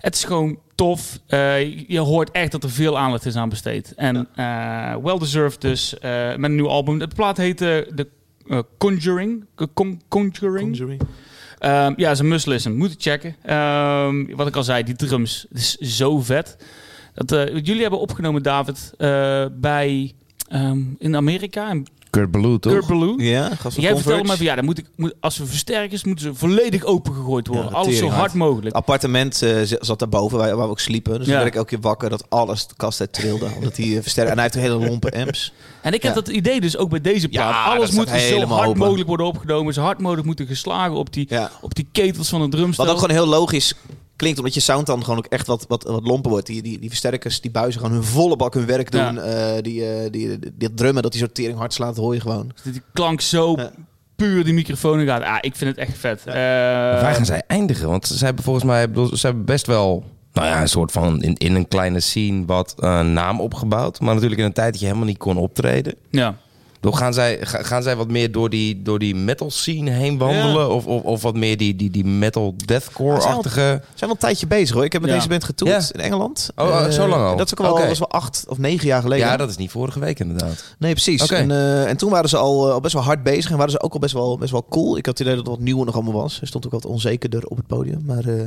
Het 0.01 0.15
is 0.15 0.25
gewoon 0.25 0.59
tof. 0.75 1.19
Eh, 1.27 1.89
je 1.89 1.99
hoort 1.99 2.31
echt 2.31 2.53
dat 2.53 2.65
er 2.65 2.71
veel 2.71 2.99
aandacht 2.99 3.27
is 3.27 3.37
aan 3.37 3.49
besteed. 3.49 3.93
En 3.97 4.29
eh, 4.35 4.97
well 5.03 5.19
deserved 5.19 5.61
dus 5.61 5.99
eh, 5.99 6.29
met 6.37 6.51
een 6.51 6.55
nieuw 6.55 6.69
album. 6.69 6.99
De 6.99 7.09
plaat 7.09 7.37
heet 7.37 7.57
The 7.57 8.09
Conjuring. 8.79 9.45
Con- 9.75 10.01
Conjuring. 10.09 11.01
Ehm, 11.59 11.93
ja, 11.97 12.15
ze 12.15 12.25
must 12.25 12.47
listen. 12.47 12.77
Moeten 12.77 13.01
checken. 13.01 13.37
Ehm, 13.43 14.35
wat 14.37 14.47
ik 14.47 14.57
al 14.57 14.63
zei, 14.65 14.83
die 14.83 14.97
drums. 14.97 15.47
Het 15.49 15.59
is 15.59 15.77
zo 15.97 16.21
vet. 16.21 16.57
Dat, 17.15 17.31
jullie 17.63 17.81
hebben 17.81 18.01
opgenomen, 18.01 18.43
David, 18.43 18.93
bij... 19.61 20.13
ehm, 20.49 20.81
in 20.99 21.17
Amerika, 21.17 21.71
in 21.71 21.87
Kurt 22.11 22.31
Ballou, 22.31 22.59
toch? 22.59 22.73
Kurt 22.73 22.87
Ballou. 22.87 23.23
Ja, 23.25 23.55
gast 23.55 23.77
Jij 23.81 23.95
vertelde 23.97 24.23
me 24.29 24.37
van 24.37 24.45
ja, 24.47 24.55
dan 24.55 24.65
moet 24.65 24.79
ik, 24.79 24.87
moet, 24.97 25.15
als 25.21 25.39
we 25.39 25.47
versterkers 25.47 26.05
moeten 26.05 26.25
ze 26.25 26.35
volledig 26.35 26.85
opengegooid 26.85 27.47
worden. 27.47 27.71
Ja, 27.71 27.77
Alles 27.77 27.99
zo 27.99 28.09
hard 28.09 28.35
mogelijk. 28.35 28.65
Het 28.67 28.75
appartement 28.75 29.43
eh, 29.43 29.57
zat 29.65 29.99
daarboven, 29.99 30.39
waar, 30.39 30.57
waar 30.57 30.65
we 30.65 30.71
ook 30.71 30.81
sliepen. 30.81 31.19
Dus 31.19 31.27
Ja. 31.27 31.33
dan 31.33 31.43
werd 31.43 31.47
ik 31.55 31.59
elke 31.59 31.69
keer 31.69 31.81
wakker 31.81 32.11
dat 32.11 32.25
alles 32.29 32.67
de 32.67 32.75
kast 32.77 33.01
uit 33.01 33.13
trilde. 33.13 33.49
Omdat 33.57 33.77
hij 33.77 33.87
eh, 33.97 34.03
versterkt. 34.03 34.31
En 34.31 34.35
hij 34.37 34.45
heeft 34.45 34.55
een 34.55 34.73
hele 34.73 34.89
lompe 34.89 35.11
amps. 35.13 35.53
En 35.83 35.93
ik 35.95 36.03
heb 36.03 36.15
dat 36.15 36.29
idee 36.29 36.61
dus 36.61 36.77
ook 36.77 36.91
bij 36.91 37.01
deze 37.01 37.29
plaat. 37.29 37.67
Alles 37.77 37.91
moet 37.91 38.09
zo 38.09 38.15
helemaal 38.15 38.57
hard 38.57 38.69
open. 38.69 38.81
mogelijk 38.81 39.09
worden 39.09 39.27
opgenomen. 39.27 39.75
Zo 39.75 39.83
hard 39.83 39.99
mogelijk 39.99 40.27
moeten 40.27 40.47
geslagen 40.47 40.97
op 40.97 41.13
die, 41.13 41.27
Ja. 41.29 41.51
op 41.61 41.75
die 41.75 41.89
ketels 41.93 42.29
van 42.29 42.41
een 42.41 42.51
drumstel. 42.51 42.85
Wat 42.85 42.95
ook 42.95 43.01
gewoon 43.01 43.17
heel 43.17 43.27
logisch 43.27 43.75
klinkt, 44.17 44.39
omdat 44.39 44.55
je 44.55 44.61
sound 44.61 44.87
dan 44.87 45.03
gewoon 45.03 45.19
ook 45.19 45.27
echt 45.27 45.47
wat, 45.47 45.65
wat, 45.69 45.83
wat 45.83 46.07
lomper 46.07 46.31
wordt. 46.31 46.47
Die, 46.47 46.63
die, 46.63 46.79
die 46.79 46.89
versterkers, 46.89 47.41
die 47.41 47.51
buizen 47.51 47.81
gewoon 47.81 47.97
hun 47.97 48.05
volle 48.07 48.37
bak 48.37 48.55
hun 48.55 48.67
werk 48.67 48.91
doen. 48.91 49.15
Ja. 49.15 49.17
Eh, 49.23 49.63
die, 49.63 49.87
eh, 49.87 50.11
die, 50.11 50.39
die, 50.39 50.53
die 50.59 50.75
drummen, 50.75 51.03
dat 51.03 51.13
die 51.13 51.21
zo 51.21 51.27
tering 51.33 51.59
hard 51.59 51.73
slaat, 51.75 51.97
hoor 51.97 52.15
je 52.15 52.21
gewoon. 52.21 52.51
Dat 52.65 52.73
die 52.73 52.83
klank 52.93 53.21
zo 53.21 53.55
Ja. 53.57 53.71
puur 54.17 54.45
die 54.45 54.55
microfoon 54.55 55.01
in 55.01 55.07
gaat. 55.07 55.23
Ah, 55.23 55.37
ik 55.41 55.57
vind 55.57 55.71
het 55.77 55.89
echt 55.89 55.99
vet. 55.99 56.21
Eh, 56.27 56.35
Waar 56.35 57.15
gaan 57.15 57.25
zij 57.25 57.43
eindigen? 57.47 57.89
Want 57.89 58.07
ze 58.07 58.25
hebben 58.25 58.45
volgens 58.45 58.65
mij 58.65 58.89
bedoel, 58.89 59.17
ze 59.17 59.27
hebben 59.27 59.45
best 59.45 59.67
wel 59.67 60.05
nou 60.33 60.47
ja, 60.47 60.61
een 60.61 60.69
soort 60.69 60.93
van 60.93 61.23
in, 61.23 61.35
in 61.37 61.55
een 61.55 61.69
kleine 61.69 62.01
scene 62.01 62.45
wat 62.47 62.75
eh, 62.79 63.01
naam 63.01 63.41
opgebouwd. 63.41 64.01
Maar 64.01 64.15
natuurlijk 64.15 64.41
in 64.41 64.47
een 64.47 64.53
tijd 64.53 64.71
dat 64.73 64.81
je 64.81 64.87
helemaal 64.87 65.07
niet 65.09 65.19
kon 65.19 65.37
optreden. 65.37 65.95
ja. 66.11 66.37
Door 66.83 66.95
gaan, 66.95 67.15
zij, 67.15 67.39
ga- 67.41 67.63
gaan 67.63 67.83
zij 67.83 67.97
wat 67.97 68.09
meer 68.09 68.33
door 68.33 68.51
die, 68.51 68.83
door 68.83 68.99
die 68.99 69.15
metal 69.15 69.51
scene 69.51 69.91
heen 69.91 70.19
wandelen? 70.19 70.71
Of, 70.71 70.87
of, 70.87 71.03
of 71.03 71.23
wat 71.23 71.35
meer 71.35 71.57
die, 71.57 71.77
die, 71.77 71.91
die 71.91 72.05
metal 72.05 72.55
deathcore-achtige... 72.65 73.61
We 73.61 73.69
zijn 73.81 73.81
wel 74.01 74.11
een 74.11 74.17
tijdje 74.17 74.47
bezig 74.47 74.75
hoor. 74.75 74.85
Ik 74.85 74.93
heb 74.93 75.01
met 75.01 75.11
Ja. 75.11 75.17
deze 75.17 75.29
band 75.29 75.45
getoerd 75.45 75.71
Ja. 75.89 75.89
in 75.93 76.01
Engeland. 76.01 76.51
Oh, 76.57 76.67
oh, 76.67 76.85
Eh, 76.85 76.91
zo 76.91 77.09
lang 77.09 77.23
al? 77.25 77.37
Dat 77.37 77.47
is 77.47 77.53
ook 77.53 77.59
wel, 77.59 77.71
Oké. 77.73 77.81
dat 77.83 77.91
is 77.91 77.99
wel 77.99 78.11
acht 78.11 78.45
of 78.49 78.59
negen 78.59 78.87
jaar 78.87 79.03
geleden. 79.03 79.27
Ja, 79.27 79.37
dat 79.37 79.51
is 79.51 79.57
niet 79.57 79.71
vorige 79.71 80.01
week 80.01 80.19
inderdaad. 80.19 80.65
Nee, 80.79 80.93
precies. 80.93 81.27
En, 81.27 81.51
eh, 81.51 81.89
en 81.89 81.97
toen 81.97 82.11
waren 82.11 82.29
ze 82.29 82.37
al, 82.37 82.71
al 82.73 82.81
best 82.81 82.95
wel 82.95 83.03
hard 83.03 83.23
bezig 83.23 83.51
en 83.51 83.57
waren 83.57 83.73
ze 83.73 83.81
ook 83.83 83.93
al 83.93 83.99
best 83.99 84.15
wel, 84.15 84.39
best 84.39 84.53
wel 84.53 84.67
cool. 84.71 84.97
Ik 84.97 85.07
had 85.07 85.19
het 85.19 85.27
idee 85.27 85.37
dat 85.39 85.47
het 85.47 85.57
wat 85.57 85.65
nieuwer 85.65 85.87
nog 85.87 85.95
allemaal 85.95 86.13
was. 86.23 86.41
Er 86.41 86.47
stond 86.47 86.67
ook 86.67 86.73
wat 86.73 86.85
onzekerder 86.87 87.45
op 87.47 87.57
het 87.57 87.67
podium. 87.67 88.03
Maar 88.07 88.25
eh, 88.25 88.47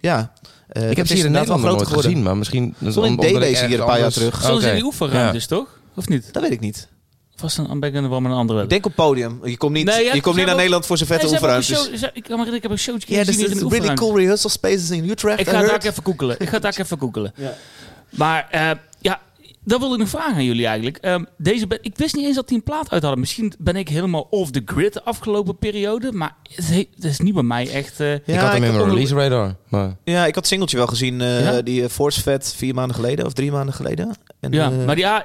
ja, 0.00 0.32
eh, 0.68 0.90
ik 0.90 0.96
heb 0.96 1.06
ze 1.06 1.14
hier 1.14 1.24
in 1.24 1.32
wel 1.32 1.40
Nederland 1.40 1.62
nog 1.62 1.70
nooit 1.70 1.86
groter 1.86 1.86
geworden. 1.86 2.10
gezien, 2.10 2.22
maar 2.22 2.36
misschien... 2.36 2.74
Stond 2.90 3.06
in 3.24 3.36
ergens 3.42 3.60
hier 3.60 3.80
een 3.80 3.86
paar 3.86 4.00
jaar 4.00 4.10
terug. 4.12 4.40
Zoals 4.42 4.58
Oké. 4.58 4.68
in 4.68 4.74
die 4.74 4.84
oefenruimtes, 4.84 5.42
Ja. 5.48 5.56
toch? 5.56 5.66
Of 5.96 6.08
niet? 6.08 6.32
Dat 6.32 6.42
weet 6.42 6.52
ik 6.52 6.60
niet. 6.60 6.88
was 7.40 7.54
dan 7.56 7.80
ben 7.80 7.88
ik 7.94 7.94
er 7.94 8.08
wel 8.08 8.20
met 8.20 8.32
een 8.32 8.38
andere. 8.38 8.62
Ik 8.62 8.68
denk 8.68 8.86
op 8.86 8.94
podium. 8.94 9.40
Je 9.44 9.56
komt 9.56 9.72
niet, 9.72 9.84
Nee, 9.86 10.04
ja, 10.04 10.14
je 10.14 10.20
komt 10.20 10.36
niet 10.36 10.46
naar 10.46 10.54
Nederland 10.56 10.86
voor 10.86 10.96
zijn 10.96 11.08
vette 11.08 11.24
Nee, 11.24 11.32
oefenruimtes. 11.34 12.02
een 12.02 12.10
Ik 12.14 12.28
ik 12.54 12.62
heb 12.62 12.70
een 12.70 12.78
showtje 12.78 13.14
Ja, 13.14 13.24
gezien 13.24 13.34
dus 13.34 13.42
in 13.44 13.48
de 13.50 13.54
really 13.54 13.64
oefenruimte. 13.64 14.02
cool 14.02 14.18
rehearsal 14.18 14.50
spaces 14.50 14.90
in 14.90 15.10
Utrecht. 15.10 15.40
Ik 15.40 15.48
ga 15.48 15.60
daar 15.62 15.84
even 15.86 16.02
googelen. 16.04 16.36
Ik 16.40 16.48
ga 16.48 16.58
daar 16.58 16.76
even 16.78 16.98
googelen. 16.98 17.32
Ja. 17.36 17.54
Maar 18.10 18.48
eh, 18.50 18.70
dat 19.68 19.78
wilde 19.78 19.94
ik 19.94 20.00
nog 20.00 20.08
vragen 20.08 20.34
aan 20.34 20.44
jullie 20.44 20.66
eigenlijk. 20.66 20.96
Ehm, 20.96 21.24
deze 21.38 21.66
band- 21.66 21.84
ik 21.86 21.96
wist 21.96 22.14
niet 22.16 22.24
eens 22.26 22.34
dat 22.36 22.48
die 22.48 22.56
een 22.56 22.62
plaat 22.62 22.90
uit 22.90 23.02
hadden. 23.02 23.20
Misschien 23.20 23.52
ben 23.58 23.76
ik 23.76 23.88
helemaal 23.88 24.26
off 24.30 24.50
the 24.50 24.62
grid 24.64 24.92
de 24.92 25.02
afgelopen 25.04 25.58
periode. 25.58 26.12
Maar 26.12 26.36
het, 26.54 26.68
he- 26.68 26.88
het 26.94 27.04
is 27.04 27.18
niet 27.18 27.34
bij 27.34 27.42
mij 27.42 27.70
echt... 27.70 28.00
eh, 28.00 28.14
ik 28.14 28.22
Ja, 28.26 28.34
had 28.40 28.52
hem 28.52 28.62
in 28.62 28.70
ik- 28.70 28.76
mijn 28.76 28.88
release 28.90 29.14
radar. 29.14 29.54
Maar 29.68 29.96
Ja, 30.04 30.18
ik 30.20 30.24
had 30.24 30.34
het 30.34 30.46
singeltje 30.46 30.76
wel 30.76 30.86
gezien. 30.86 31.20
eh, 31.20 31.44
Ja? 31.44 31.62
Die 31.62 31.82
uh, 31.82 31.88
Force 31.88 32.20
Fed 32.20 32.54
vier 32.56 32.74
maanden 32.74 32.96
geleden 32.96 33.26
of 33.26 33.32
drie 33.32 33.52
maanden 33.52 33.74
geleden. 33.74 34.16
En, 34.40 34.52
ja, 34.52 34.70
eh, 34.70 34.84
maar, 34.86 34.94
die, 34.94 35.04
ja, 35.04 35.24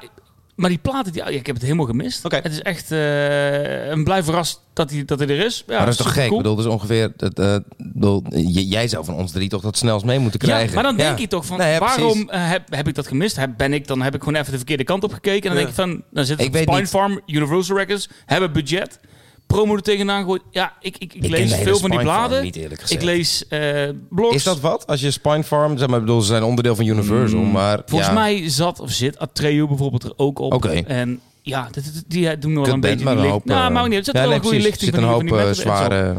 maar 0.56 0.70
die 0.70 0.78
platen, 0.78 1.12
die, 1.12 1.22
ja, 1.22 1.28
ik 1.28 1.46
heb 1.46 1.56
het 1.56 1.64
helemaal 1.64 1.86
gemist. 1.86 2.24
Het 2.24 2.52
is 2.52 2.62
echt 2.62 2.92
eh, 2.92 3.88
een 3.90 4.04
blij 4.04 4.24
verrast 4.24 4.62
dat 4.74 4.92
hij, 4.92 5.06
dat 5.06 5.20
hij 5.20 5.28
er 5.28 5.46
is. 5.46 5.64
Ja, 5.68 5.74
maar 5.76 5.86
dat 5.86 5.94
is 5.94 5.98
toch 6.04 6.14
gek? 6.14 6.32
Ik 6.32 6.38
bedoel, 6.38 6.56
dat 6.56 6.66
is 6.66 6.72
ongeveer... 6.72 7.12
Eh, 7.36 7.56
bedoel, 7.78 8.24
j- 8.30 8.60
jij 8.70 8.88
zou 8.88 9.06
van 9.06 9.16
ons 9.16 9.32
drie 9.32 9.50
toch 9.50 9.62
dat 9.62 9.78
snelst 9.78 10.06
mee 10.06 10.20
moeten 10.20 10.40
krijgen. 10.40 10.68
Ja, 10.68 10.74
maar 10.74 10.84
dan 10.84 10.96
denk 10.96 11.16
Ja. 11.16 11.22
je 11.22 11.28
toch 11.28 11.46
van, 11.46 11.58
Nee, 11.58 11.72
ja, 11.72 11.78
precies. 11.80 11.98
waarom 11.98 12.30
eh, 12.30 12.50
heb, 12.50 12.64
heb 12.70 12.88
ik 12.88 12.96
dat 12.96 13.08
gemist? 13.08 13.36
Heb, 13.36 13.50
ben 13.58 13.74
ik, 13.74 13.88
dan 13.88 14.02
heb 14.02 14.16
ik 14.16 14.24
gewoon 14.24 14.40
even 14.40 14.52
de 14.52 14.58
verkeerde 14.58 14.84
kant 14.84 15.04
op 15.04 15.14
gekeken. 15.14 15.50
En 15.50 15.56
dan 15.56 15.58
Ja. 15.58 15.60
denk 15.60 15.70
ik 15.70 15.76
van, 15.76 16.04
dan 16.12 16.26
zit 16.26 16.40
Ik 16.42 16.56
Spine. 16.56 16.88
Farm, 16.88 17.22
Universal 17.26 17.78
Records, 17.78 18.10
hebben 18.26 18.52
budget. 18.54 19.00
Promo 19.48 19.76
er 19.76 19.82
tegenaan 19.82 20.22
gegooid. 20.22 20.42
Ja, 20.52 20.74
ik, 20.82 20.98
ik, 20.98 21.14
ik, 21.14 21.28
lees 21.28 21.54
veel 21.54 21.78
van 21.78 21.90
die 21.90 22.00
bladen. 22.00 22.44
Niet, 22.44 22.56
eerlijk 22.56 22.82
gezegd. 22.82 23.02
Ik 23.02 23.08
lees 23.08 23.48
eh 23.48 23.90
blogs. 24.10 24.36
Is 24.36 24.44
dat 24.44 24.60
wat? 24.60 24.88
Als 24.88 25.02
je 25.02 25.12
Spine 25.12 25.44
Farm, 25.44 25.78
zeg 25.78 25.88
maar, 25.88 26.00
ik 26.00 26.06
bedoel, 26.06 26.22
ze 26.22 26.28
zijn 26.28 26.44
onderdeel 26.44 26.76
van 26.76 26.86
Universal, 26.86 27.40
Mm, 27.40 27.52
maar 27.52 27.82
Volgens 27.86 28.10
ja, 28.10 28.16
mij 28.16 28.50
zat 28.50 28.80
of 28.80 28.92
zit 28.92 29.20
Atreo 29.20 29.68
bijvoorbeeld 29.68 30.04
er 30.04 30.14
ook 30.18 30.40
op. 30.40 30.54
Oké. 30.54 30.70
En 30.70 31.20
ja, 31.42 31.68
dit- 31.72 32.04
die 32.08 32.38
doen 32.38 32.54
wel 32.54 32.64
kut 32.64 32.74
een 32.74 32.80
band, 32.80 32.94
beetje 32.94 33.06
maar 33.06 33.16
die 33.16 33.26
een 33.26 33.32
hoop... 33.32 33.46
Nou, 33.46 33.68
eh, 33.68 33.74
maar 33.74 33.88
niet. 33.90 33.98
Er 33.98 34.04
zit 34.04 34.14
ja, 34.14 34.20
wel 34.20 34.30
nee, 34.30 34.38
een 34.40 34.44
goede 34.44 34.60
lichting 34.60 34.94
van 34.96 35.00
zit 35.00 35.10
die, 35.20 35.30
een 35.30 35.30
van 35.30 35.40
hoop 35.40 35.56
die 35.56 35.66
eh, 35.66 35.66
metal 35.66 35.66
bands 35.66 35.88
op. 35.88 35.90
zware... 35.92 36.16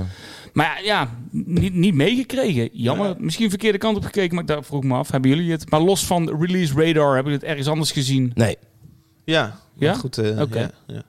Maar 0.53 0.81
ja, 0.85 1.11
niet, 1.31 1.75
niet 1.75 1.95
meegekregen. 1.95 2.69
Jammer. 2.73 3.15
Misschien 3.19 3.49
verkeerde 3.49 3.79
kant 3.79 3.97
op 3.97 4.05
gekeken, 4.05 4.35
maar 4.35 4.47
daar 4.47 4.65
vroeg 4.65 4.83
ik 4.83 4.89
me 4.89 4.95
af. 4.97 5.11
Hebben 5.11 5.31
jullie 5.31 5.51
het? 5.51 5.71
Maar 5.71 5.81
los 5.81 6.05
van 6.07 6.37
Release 6.41 6.73
Radar, 6.75 7.15
hebben 7.15 7.23
jullie 7.33 7.39
het 7.39 7.43
ergens 7.49 7.69
anders 7.69 7.93
gezien? 7.93 8.33
Nee. 8.35 8.57
Ja, 9.25 9.59
Ja? 9.79 9.95
goed. 9.95 10.19
eh, 10.19 10.41
Oké. 10.41 10.59
Ja, 10.59 10.71
ja. 10.87 11.03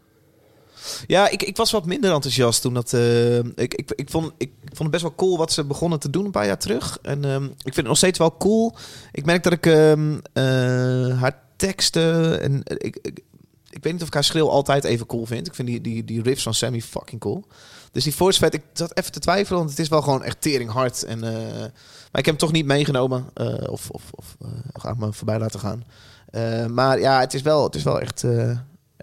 Ja, 1.08 1.30
ik, 1.30 1.44
ik 1.44 1.58
was 1.58 1.72
wat 1.72 1.86
minder 1.86 2.14
enthousiast 2.14 2.62
toen 2.62 2.74
dat. 2.74 2.94
eh, 2.94 3.38
ik, 3.38 3.74
ik, 3.74 3.92
ik, 3.96 4.10
vond, 4.10 4.32
ik 4.38 4.52
vond 4.64 4.80
het 4.80 4.92
best 4.92 5.04
wel 5.04 5.16
cool 5.16 5.38
wat 5.38 5.52
ze 5.52 5.64
begonnen 5.64 6.00
te 6.00 6.10
doen 6.10 6.26
een 6.26 6.32
paar 6.32 6.46
jaar 6.46 6.58
terug. 6.58 6.98
En 7.02 7.26
ehm, 7.26 7.44
ik 7.44 7.52
vind 7.64 7.76
het 7.76 7.86
nog 7.86 7.98
steeds 7.98 8.20
wel 8.20 8.38
cool. 8.38 8.76
Ik 9.12 9.26
merk 9.26 9.44
dat 9.44 9.54
ik 9.54 9.66
ehm, 9.66 10.20
eh, 10.34 10.44
haar 11.20 11.44
teksten 11.56 12.42
en 12.42 12.64
eh, 12.64 12.76
ik, 12.80 12.98
ik, 13.70 13.84
weet 13.84 13.94
niet 13.94 14.02
of 14.02 14.08
ik 14.08 14.14
haar 14.14 14.24
schreeuw 14.24 14.50
altijd 14.50 14.84
even 14.84 15.06
cool 15.06 15.26
vind. 15.26 15.48
Ik 15.48 15.56
vind 15.56 15.68
die, 15.68 15.82
die, 15.82 16.04
die 16.04 16.22
riffs 16.22 16.44
van 16.44 16.54
Sammy 16.54 16.82
fucking 16.82 17.22
cool. 17.22 17.46
Dus 17.92 18.04
die 18.04 18.14
Force 18.14 18.40
Fed, 18.40 18.54
ik 18.54 18.64
zat 18.74 18.98
even 18.98 19.12
te 19.12 19.20
twijfelen, 19.20 19.60
want 19.60 19.70
het 19.70 19.80
is 19.80 19.88
wel 19.88 20.02
gewoon 20.02 20.24
echt 20.24 20.42
tering 20.42 20.72
hard. 20.72 21.04
En, 21.04 21.20
maar 21.20 22.22
ik 22.22 22.26
heb 22.26 22.26
hem 22.26 22.38
toch 22.38 22.52
niet 22.52 22.66
meegenomen 22.66 23.26
of, 23.70 23.90
of, 23.90 24.04
of 24.12 24.36
aan 24.72 24.98
me 25.00 25.14
voorbij 25.14 25.40
laten 25.40 25.60
gaan. 25.60 25.84
Maar 26.72 27.00
ja, 27.00 27.20
het 27.20 27.34
is 27.34 27.42
wel, 27.42 27.64
het 27.64 27.76
is 27.76 27.84
wel 27.84 28.02
echt. 28.02 28.24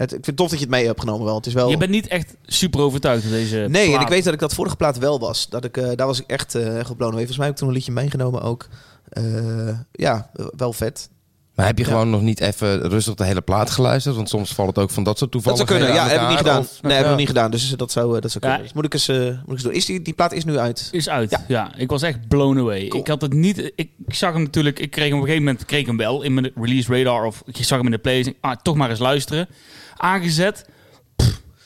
Eh, 0.03 0.11
het, 0.11 0.19
ik 0.19 0.25
vind 0.25 0.27
het 0.27 0.37
tof 0.37 0.49
dat 0.49 0.59
je 0.59 0.65
het 0.65 0.75
mee 0.75 0.87
hebt 0.87 1.01
genomen 1.01 1.25
wel. 1.25 1.35
Het 1.35 1.47
is 1.47 1.55
wel. 1.55 1.71
Je 1.71 1.77
bent 1.77 1.91
niet 1.91 2.07
echt 2.07 2.35
super 2.47 2.81
overtuigd 2.81 3.23
van 3.23 3.33
deze 3.33 3.67
Nee, 3.69 3.95
en 3.95 4.01
ik 4.01 4.09
weet 4.09 4.25
dat 4.25 4.35
ik 4.35 4.41
dat 4.41 4.55
vorige 4.55 4.77
plaat 4.77 4.99
wel 4.99 5.19
was. 5.19 5.49
Dat 5.49 5.65
ik, 5.65 5.77
eh, 5.77 5.91
daar 5.95 6.07
was 6.07 6.21
ik 6.21 6.27
echt 6.27 6.55
eh 6.55 6.79
echt 6.79 6.91
op 6.91 6.97
blown 6.97 7.13
away. 7.13 7.27
Volgens 7.27 7.37
mij 7.37 7.47
heb 7.47 7.55
ik 7.55 7.61
toen 7.61 7.69
een 7.69 7.75
liedje 7.75 7.93
meegenomen 7.93 8.43
ook. 8.43 8.69
Eh, 9.09 9.79
ja, 9.93 10.31
wel 10.57 10.73
vet. 10.73 11.11
Maar 11.55 11.67
heb 11.67 11.79
je 11.79 11.85
Ja. 11.85 11.91
gewoon 11.91 12.11
nog 12.11 12.21
niet 12.21 12.41
even 12.41 12.89
rustig 12.89 13.15
de 13.15 13.25
hele 13.25 13.41
plaat 13.41 13.71
geluisterd? 13.71 14.17
Want 14.17 14.29
soms 14.29 14.55
valt 14.55 14.69
het 14.69 14.79
ook 14.79 14.91
van 14.91 15.03
dat 15.05 15.19
soort 15.19 15.33
Dat 15.33 15.43
toevalligheden 15.43 15.81
zou 15.83 15.95
kunnen. 15.95 16.09
Ja, 16.09 16.13
heb 16.13 16.23
ik 16.23 16.29
niet 16.29 16.47
gedaan. 16.47 16.61
of- 16.61 16.83
nee, 16.83 16.93
heb 16.93 17.03
ik 17.03 17.09
nog 17.09 17.19
niet 17.19 17.27
gedaan. 17.27 17.51
Dus 17.51 17.69
dat 17.71 17.93
zou, 17.93 18.17
eh, 18.17 18.21
dat 18.23 18.31
zou 18.31 18.45
Ja. 18.45 18.51
kunnen. 18.51 18.63
Dus 18.63 18.73
moet 18.73 18.85
ik 18.85 18.93
eens, 18.95 19.09
eh, 19.09 19.17
moet 19.27 19.37
ik 19.47 19.49
eens 19.53 19.63
doen. 19.63 19.73
Is 19.73 19.85
die, 19.85 20.03
die 20.03 20.15
plaat 20.15 20.33
is 20.33 20.45
nu 20.45 20.59
uit. 20.59 20.89
Is 20.93 21.09
uit. 21.09 21.31
Ja. 21.31 21.45
Ja. 21.49 21.75
ik 21.77 21.91
was 21.91 22.03
echt 22.03 22.29
blown 22.29 22.59
away. 22.59 22.89
Cool. 22.89 23.01
Ik 23.03 23.09
had 23.09 23.21
het 23.21 23.33
niet. 23.33 23.59
Ik, 23.59 23.91
ik 24.07 24.15
zag 24.15 24.33
hem 24.33 24.43
natuurlijk. 24.43 24.79
Ik 24.79 24.91
kreeg 24.91 25.05
hem 25.09 25.15
op 25.17 25.21
een 25.21 25.27
gegeven 25.29 25.47
moment 25.47 25.65
kreeg 25.67 25.81
ik 25.81 25.87
hem 25.87 25.97
wel 25.97 26.23
in 26.23 26.35
mijn 26.35 26.51
release 26.55 26.93
radar 26.97 27.25
of 27.25 27.43
ik 27.47 27.57
zag 27.57 27.77
hem 27.77 27.87
in 27.87 27.93
de 27.93 27.99
playlist. 27.99 28.31
Ah, 28.41 28.57
toch 28.63 28.77
maar 28.77 28.91
eens 28.91 28.99
luisteren. 28.99 29.49
Aangezet. 29.97 30.65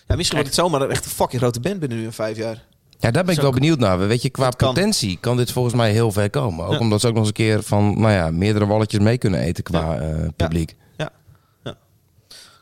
Ja, 0.09 0.17
misschien 0.17 0.39
wordt 0.39 0.55
het 0.57 0.65
zomaar 0.65 0.81
een 0.81 0.91
echt 0.91 1.05
een 1.05 1.11
fucking 1.11 1.41
grote 1.41 1.61
band 1.61 1.81
binnen 1.81 1.99
nu 1.99 2.05
in 2.05 2.13
vijf 2.13 2.37
jaar. 2.37 2.65
Ja, 2.99 3.11
daar 3.11 3.23
ben 3.25 3.33
ik 3.33 3.37
Zo- 3.39 3.43
wel 3.43 3.53
benieuwd 3.53 3.79
naar. 3.79 3.99
Weet 4.07 4.23
je, 4.23 4.31
qua 4.31 4.49
kan. 4.49 4.75
potentie 4.75 5.19
kan 5.21 5.37
dit 5.37 5.53
volgens 5.53 5.75
mij 5.75 5.93
heel 5.93 6.13
ver 6.13 6.31
komen. 6.31 6.65
Ook 6.67 6.73
Ja. 6.73 6.79
omdat 6.79 7.01
ze 7.01 7.07
ook 7.07 7.13
nog 7.13 7.21
eens 7.21 7.29
een 7.29 7.35
keer 7.45 7.63
van, 7.63 8.01
nou 8.01 8.13
ja, 8.13 8.31
meerdere 8.31 8.67
walletjes 8.67 9.01
mee 9.01 9.19
kunnen 9.19 9.41
eten 9.41 9.65
qua 9.65 9.99
eh, 9.99 10.29
publiek. 10.37 10.75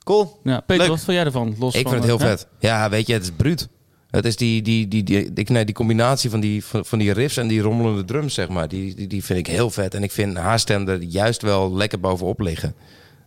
Cool. 0.04 0.40
Ja, 0.42 0.60
Peter, 0.60 0.82
Leuk. 0.82 0.88
wat 0.88 1.04
vond 1.04 1.16
jij 1.16 1.26
ervan? 1.26 1.54
Los 1.58 1.74
Ik 1.74 1.82
van, 1.82 1.90
vind 1.92 2.04
het 2.04 2.18
heel 2.18 2.28
eh, 2.28 2.34
vet. 2.34 2.46
Ja, 2.58 2.90
weet 2.90 3.06
je, 3.06 3.12
het 3.12 3.22
is 3.22 3.30
bruut. 3.36 3.68
Het 4.10 4.24
is 4.24 4.36
die, 4.36 4.62
die, 4.62 4.88
die, 4.88 5.02
die, 5.02 5.30
ik, 5.34 5.48
nee, 5.48 5.64
die 5.64 5.74
combinatie 5.74 6.30
van 6.30 6.40
die, 6.40 6.64
van, 6.64 6.84
van 6.84 6.98
die 6.98 7.12
riffs 7.12 7.36
en 7.36 7.46
die 7.46 7.60
rommelende 7.60 8.04
drums, 8.04 8.34
zeg 8.34 8.48
maar. 8.48 8.68
Die, 8.68 8.94
die, 8.94 9.06
die 9.06 9.24
vind 9.24 9.38
ik 9.38 9.46
heel 9.46 9.70
vet. 9.70 9.94
En 9.94 10.02
ik 10.02 10.12
vind 10.12 10.36
haar 10.36 10.58
stem 10.58 10.88
er 10.88 11.02
juist 11.02 11.42
wel 11.42 11.74
lekker 11.74 12.00
bovenop 12.00 12.40
liggen. 12.40 12.74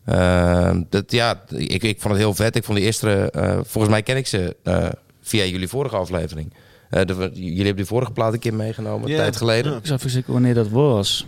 Ehm, 0.06 0.84
dat, 0.90 1.12
ja, 1.12 1.44
ik, 1.56 1.84
ik 1.84 2.02
vond 2.02 2.14
het 2.14 2.24
heel 2.24 2.34
vet. 2.34 2.56
Ik 2.56 2.64
vond 2.64 2.78
de 2.78 2.84
eerste, 2.84 3.30
eh, 3.32 3.58
volgens 3.64 3.94
mij 3.94 4.04
ken 4.04 4.18
ik 4.18 4.28
ze 4.28 4.56
eh, 4.64 4.88
via 5.22 5.44
jullie 5.46 5.68
vorige 5.68 5.96
aflevering. 5.96 6.54
Eh, 6.90 7.06
de- 7.06 7.30
jullie 7.34 7.56
hebben 7.56 7.76
die 7.76 7.86
vorige 7.86 8.12
plaat 8.12 8.34
een 8.34 8.40
keer 8.40 8.54
meegenomen, 8.54 9.06
een 9.06 9.12
Ja. 9.16 9.18
tijd 9.18 9.36
geleden. 9.36 9.72
Ja. 9.72 9.78
Ik 9.78 9.86
zou 9.86 9.98
even 10.00 10.12
zeggen 10.12 10.34
wanneer 10.34 10.54
dat 10.54 10.70
was. 10.70 11.26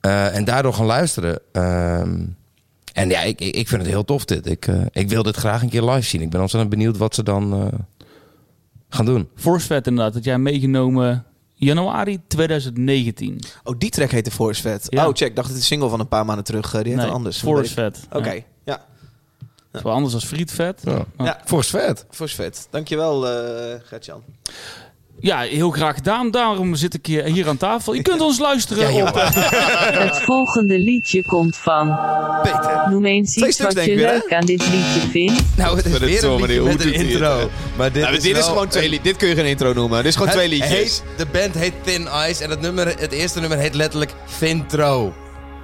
Eh, 0.00 0.36
en 0.36 0.44
daardoor 0.44 0.72
gaan 0.74 0.86
luisteren. 0.86 1.40
Ehm, 1.52 2.24
en 2.92 3.08
ja, 3.08 3.20
ik, 3.20 3.40
ik 3.40 3.54
ik 3.54 3.68
vind 3.68 3.82
het 3.82 3.90
heel 3.90 4.04
tof 4.04 4.24
dit. 4.24 4.46
Ik, 4.46 4.66
eh, 4.66 4.80
ik 4.92 5.08
wil 5.08 5.22
dit 5.22 5.36
graag 5.36 5.62
een 5.62 5.68
keer 5.68 5.82
live 5.82 6.08
zien. 6.08 6.20
Ik 6.20 6.30
ben 6.30 6.40
ontzettend 6.40 6.72
benieuwd 6.74 6.96
wat 6.96 7.14
ze 7.14 7.22
dan 7.22 7.52
eh, 7.52 7.78
gaan 8.88 9.04
doen. 9.04 9.28
Force 9.34 9.74
inderdaad. 9.74 10.12
Dat 10.12 10.24
jij 10.24 10.38
meegenomen 10.38 11.24
januari 11.54 12.18
2019. 12.26 13.40
Oh, 13.64 13.74
die 13.78 13.90
track 13.90 14.10
heette 14.10 14.30
Force. 14.30 14.78
Ja. 14.88 15.06
Oh, 15.08 15.14
check. 15.14 15.28
Ik 15.28 15.36
dacht 15.36 15.48
het 15.48 15.56
is 15.56 15.62
een 15.62 15.68
single 15.68 15.88
van 15.88 16.00
een 16.00 16.08
paar 16.08 16.24
maanden 16.24 16.44
terug. 16.44 16.70
die 16.70 16.78
heet 16.82 16.94
nee, 16.94 17.04
dan 17.06 17.14
anders. 17.14 17.38
Force. 17.40 17.92
Oké. 18.12 18.30
Ja. 18.32 18.42
Ja. 18.64 18.84
Het 19.70 19.80
is 19.80 19.82
wel 19.82 19.92
anders 19.92 20.12
dan 20.12 20.22
Friet 20.22 20.52
Vet. 20.52 20.80
Ja. 20.84 21.04
Ja. 21.18 21.40
Vet. 22.16 22.66
Dankjewel, 22.70 23.28
eh 23.28 23.80
Gertjan. 23.84 24.22
Ja, 25.20 25.40
heel 25.40 25.70
graag 25.70 25.94
gedaan. 25.94 26.30
Daarom 26.30 26.74
zit 26.74 26.94
ik 26.94 27.06
hier, 27.06 27.24
hier 27.24 27.48
aan 27.48 27.56
tafel. 27.56 27.92
Je 27.94 28.02
kunt 28.02 28.20
ons 28.20 28.38
luisteren 28.48 28.94
Ja, 28.94 29.08
op... 29.08 29.16
eh, 29.16 29.30
Het 30.06 30.20
volgende 30.20 30.78
liedje 30.78 31.24
komt 31.24 31.56
van. 31.56 31.98
Peter. 32.42 32.86
Noem 32.90 33.06
eens 33.06 33.36
iets 33.36 33.60
wat 33.60 33.74
je 33.74 33.94
weer, 33.94 33.96
leuk 33.96 34.32
aan 34.32 34.46
dit 34.46 34.68
liedje 34.68 35.08
vindt. 35.10 35.42
Nou, 35.56 35.76
het 35.76 35.86
is 35.86 35.98
weer 35.98 36.24
een 36.24 36.36
liedje 36.36 36.62
met 36.62 36.84
een 36.84 36.92
het, 36.92 37.00
intro. 37.02 37.50
Maar 37.76 37.92
dit, 37.92 38.02
maar 38.02 38.12
is, 38.12 38.22
dit 38.22 38.36
is 38.36 38.38
wel 38.38 38.48
gewoon 38.48 38.68
twee 38.68 38.88
liedjes. 38.88 39.04
Dit 39.04 39.16
kun 39.16 39.28
je 39.28 39.34
geen 39.34 39.46
intro 39.46 39.72
noemen. 39.72 39.96
Dit 39.96 40.06
is 40.06 40.12
gewoon 40.12 40.28
Het 40.28 40.36
twee 40.36 40.48
liedjes. 40.48 40.70
Heet, 40.70 41.02
de 41.16 41.26
band 41.26 41.54
heet 41.54 41.72
Thin 41.82 42.08
Ice 42.28 42.44
en 42.44 42.50
het, 42.50 42.60
nummer, 42.60 42.86
het 42.98 43.12
eerste 43.12 43.40
nummer 43.40 43.58
heet 43.58 43.74
letterlijk 43.74 44.14
Vintro. 44.24 45.14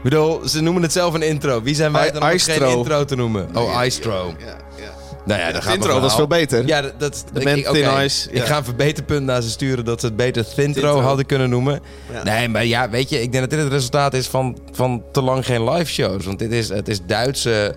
Ik 0.07 0.12
bedoel, 0.12 0.48
ze 0.48 0.61
noemen 0.61 0.82
het 0.82 0.92
zelf 0.92 1.14
een 1.14 1.22
intro. 1.22 1.62
Wie 1.62 1.74
zijn 1.74 1.92
wij 1.92 2.09
I- 2.09 2.12
dan 2.12 2.22
om 2.22 2.28
het 2.28 2.42
geen 2.42 2.68
intro 2.68 3.04
te 3.04 3.16
noemen? 3.16 3.48
Oh, 3.54 3.84
Icetro. 3.84 4.34
Ja, 4.38 4.46
ja. 4.46 4.90
Nou 5.24 5.40
ja, 5.40 5.52
dat 5.52 5.62
gaat 5.62 5.74
intro 5.74 5.92
was 5.92 6.00
wel. 6.00 6.11
veel 6.16 6.26
beter. 6.26 6.66
Ja, 6.66 6.80
dat, 6.82 6.92
dat 6.98 7.24
De 7.32 7.40
ik-. 7.50 8.02
Ice, 8.04 8.30
Ik 8.30 8.36
ja. 8.36 8.44
ga 8.44 8.57
een 8.57 8.64
verbeterpunt 8.64 9.26
naar 9.26 9.42
ze 9.42 9.50
sturen 9.50 9.84
dat 9.84 10.00
ze 10.00 10.07
het 10.07 10.16
beter 10.16 10.54
Thintro 10.54 11.00
hadden 11.00 11.26
kunnen 11.26 11.50
noemen. 11.50 11.80
Ja. 12.12 12.22
Nee, 12.22 12.48
maar 12.48 12.64
ja, 12.64 12.90
weet 12.90 13.09
je, 13.09 13.22
ik 13.22 13.32
denk 13.32 13.42
dat 13.42 13.50
dit 13.50 13.62
het 13.62 13.72
resultaat 13.72 14.14
is 14.14 14.26
van, 14.26 14.59
van 14.72 15.02
te 15.12 15.22
lang 15.22 15.46
geen 15.46 15.70
live 15.70 15.92
shows. 15.92 16.24
Want 16.24 16.38
dit 16.38 16.52
is, 16.52 16.68
het 16.68 16.88
is 16.88 17.00
Duitse 17.07 17.74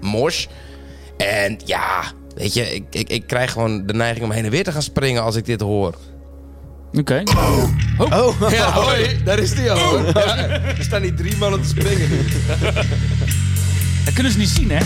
mosh. 0.00 0.46
En 1.16 1.58
ja, 1.64 2.02
weet 2.34 2.54
je, 2.54 2.74
ik, 2.74 2.84
ik, 2.90 3.08
ik 3.08 3.26
krijg 3.26 3.52
gewoon 3.52 3.86
de 3.86 3.94
neiging 3.94 4.24
om 4.24 4.30
heen 4.30 4.44
en 4.44 4.50
weer 4.50 4.64
te 4.64 4.72
gaan 4.72 4.82
springen 4.82 5.22
als 5.22 5.36
ik 5.36 5.44
dit 5.44 5.60
hoor. 5.60 5.94
Oké. 6.92 7.22
Oh, 7.98 8.50
Ja, 8.50 8.70
hoi, 8.80 9.20
daar 9.24 9.38
is 9.38 9.54
die 9.54 9.70
al. 9.70 9.78
hoor. 9.78 10.00
Ja, 10.14 10.36
er 10.48 10.76
staan 10.80 11.02
die 11.02 11.14
drie 11.14 11.36
mannen 11.36 11.62
te 11.62 11.68
springen 11.68 12.08
nu. 12.10 12.24
Dat 14.04 14.14
kunnen 14.14 14.32
ze 14.32 14.38
niet 14.38 14.48
zien, 14.48 14.70
hè? 14.70 14.80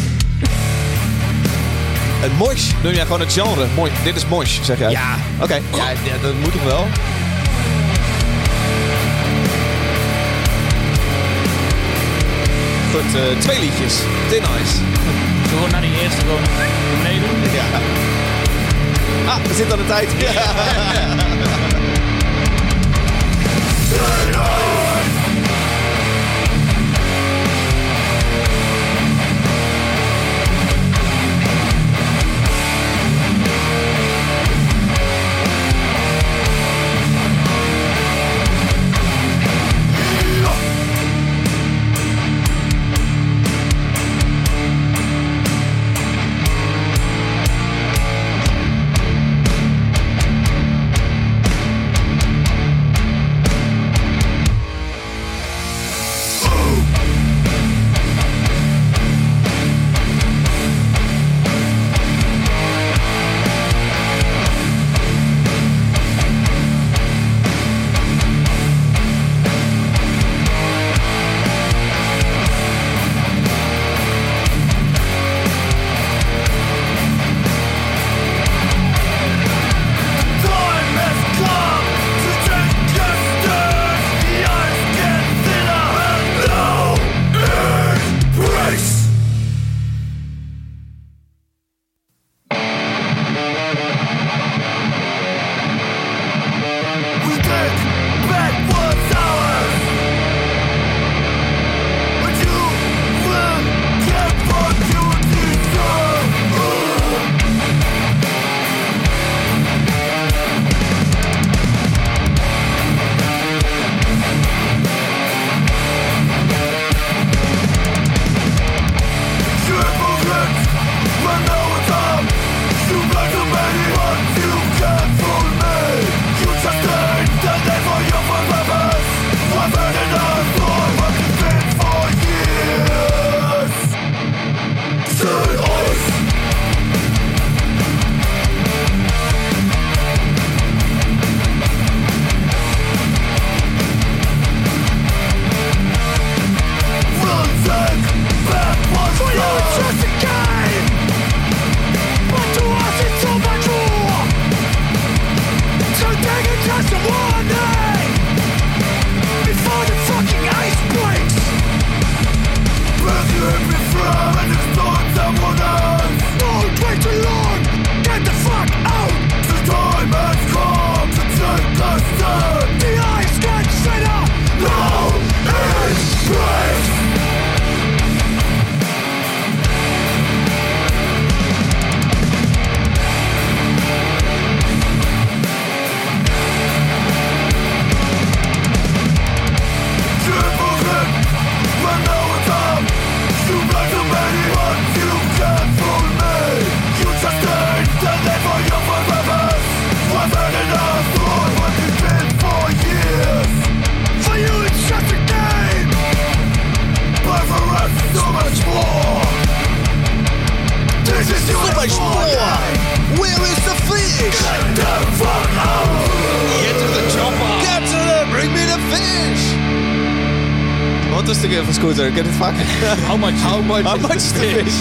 Het 2.21 2.37
mosh. 2.39 2.71
Noem 2.83 2.93
je 2.93 3.01
gewoon 3.01 3.21
het 3.21 3.33
genre. 3.33 3.67
Mosh. 3.75 3.91
Dit 4.05 4.17
is 4.17 4.27
mosh, 4.27 4.59
zeg 4.63 4.79
jij. 4.79 4.91
Ja, 4.91 5.17
Oké. 5.41 5.55
ja, 5.55 5.89
ja, 5.91 6.17
dat 6.23 6.35
moet 6.43 6.53
toch 6.53 6.63
wel? 6.65 6.87
Goed, 12.93 13.15
eh, 13.21 13.39
twee 13.39 13.61
liedjes. 13.61 13.95
Thin 14.29 14.43
Ice. 14.63 14.77
Gewoon 15.49 15.71
naar 15.71 15.81
die 15.81 16.01
eerste 16.03 16.21
gewoon 16.21 16.43
beneden 17.03 17.29
doen. 17.29 17.53
Ja. 17.53 17.65
Ah, 19.33 19.39
we 19.47 19.55
zitten 19.55 19.79
aan 19.79 19.79
de 19.79 19.87
tijd. 19.87 20.09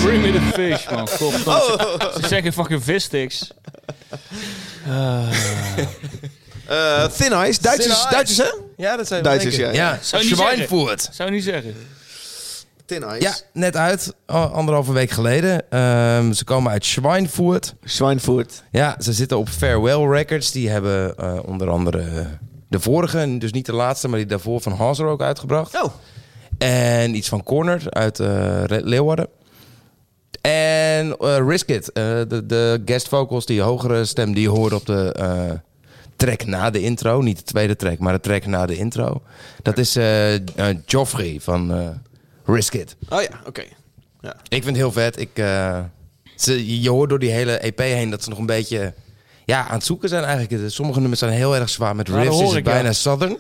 Bring 0.04 0.22
me 0.22 0.32
the 0.32 0.42
fish, 0.54 0.90
man. 0.90 1.08
Godverdomme. 1.18 2.12
Ze 2.22 2.28
zeggen 2.28 2.54
fucking 2.54 2.84
vissticks. 2.84 3.52
Eh, 6.68 7.06
thin 7.06 7.32
Ice. 7.48 7.62
Duitsers, 7.62 7.78
Thin 7.78 7.92
Ice. 7.92 8.08
Duitsers 8.12 8.38
hè? 8.38 8.54
Ja, 8.78 8.98
dat 8.98 9.08
zijn 9.08 9.24
Duitsers, 9.24 9.56
ja. 9.56 9.70
Ja, 9.72 9.98
Zou 10.02 10.24
je 10.24 10.30
niet 10.30 10.38
zeggen? 10.38 10.56
Schweinfurt. 10.68 11.10
Zou 11.12 11.30
je 11.30 11.36
niet 11.36 11.44
zeggen. 11.44 11.76
Thin 12.86 13.04
Ice. 13.04 13.22
Ja, 13.22 13.36
net 13.54 13.76
uit, 13.76 14.14
a- 14.32 14.44
anderhalve 14.46 14.92
week 14.94 15.10
geleden. 15.12 15.70
Ehm, 15.70 16.32
ze 16.32 16.44
komen 16.44 16.72
uit 16.72 16.86
Schweinfurt. 16.86 17.74
Schweinfurt. 17.84 18.64
Ja, 18.72 18.96
ze 19.00 19.14
zitten 19.14 19.38
op 19.38 19.50
Farewell 19.50 20.08
Records. 20.18 20.52
Die 20.52 20.70
hebben 20.70 21.16
eh, 21.18 21.40
onder 21.46 21.70
andere 21.70 22.28
de 22.70 22.80
vorige, 22.80 23.38
dus 23.38 23.52
niet 23.52 23.66
de 23.66 23.74
laatste, 23.74 24.08
maar 24.08 24.18
die 24.20 24.28
daarvoor 24.28 24.62
van 24.62 24.72
Hazer 24.72 25.06
ook 25.06 25.22
uitgebracht. 25.22 25.76
Oh. 25.84 25.94
En 26.58 27.16
iets 27.16 27.30
van 27.30 27.44
Corner 27.44 27.82
uit 27.90 28.20
Re- 28.20 28.82
Leeuwarden. 28.84 29.28
En 30.50 31.18
eh 31.18 31.48
Risk 31.48 31.70
It, 31.70 31.92
eh, 31.92 32.04
de, 32.28 32.46
de 32.46 32.82
guest 32.86 33.08
vocals, 33.08 33.46
die 33.46 33.62
hogere 33.62 34.06
stem 34.06 34.34
die 34.34 34.42
je 34.42 34.50
hoorde 34.50 34.76
op 34.76 34.86
de 34.86 35.14
eh, 35.14 35.52
track 36.16 36.46
na 36.46 36.70
de 36.70 36.82
intro. 36.82 37.22
Niet 37.22 37.38
de 37.38 37.44
tweede 37.44 37.76
track, 37.76 38.00
maar 38.00 38.14
de 38.14 38.20
track 38.20 38.46
na 38.46 38.66
de 38.66 38.78
intro. 38.78 39.22
Dat 39.62 39.78
is 39.78 39.98
Joffrey 40.86 41.38
van 41.40 41.94
Risk 42.46 42.74
It. 42.74 42.96
Oh 43.10 43.22
ja, 43.22 43.42
oké. 43.46 43.64
Ja. 44.22 44.36
Ik 44.44 44.64
vind 44.64 44.66
het 44.66 44.76
heel 44.76 44.92
vet. 44.92 45.20
Ik, 45.20 45.30
ze, 46.36 46.82
je 46.82 46.90
hoort 46.90 47.10
door 47.10 47.20
die 47.20 47.32
hele 47.32 47.58
EP 47.58 47.80
heen 47.80 48.10
dat 48.10 48.24
ze 48.24 48.30
nog 48.30 48.40
een 48.40 48.46
beetje 48.46 48.94
ja, 49.50 49.68
aan 49.68 49.76
het 49.76 49.86
zoeken 49.86 50.10
zijn 50.10 50.24
eigenlijk. 50.24 50.72
Sommige 50.72 51.00
nummers 51.00 51.20
zijn 51.20 51.32
heel 51.32 51.56
erg 51.56 51.70
zwaar. 51.70 51.96
Met 51.96 52.06
dat 52.06 52.16
riffs 52.16 52.42
is 52.42 52.48
het 52.48 52.66
ja. 52.66 52.72
bijna 52.72 52.94
southern. 52.94 53.38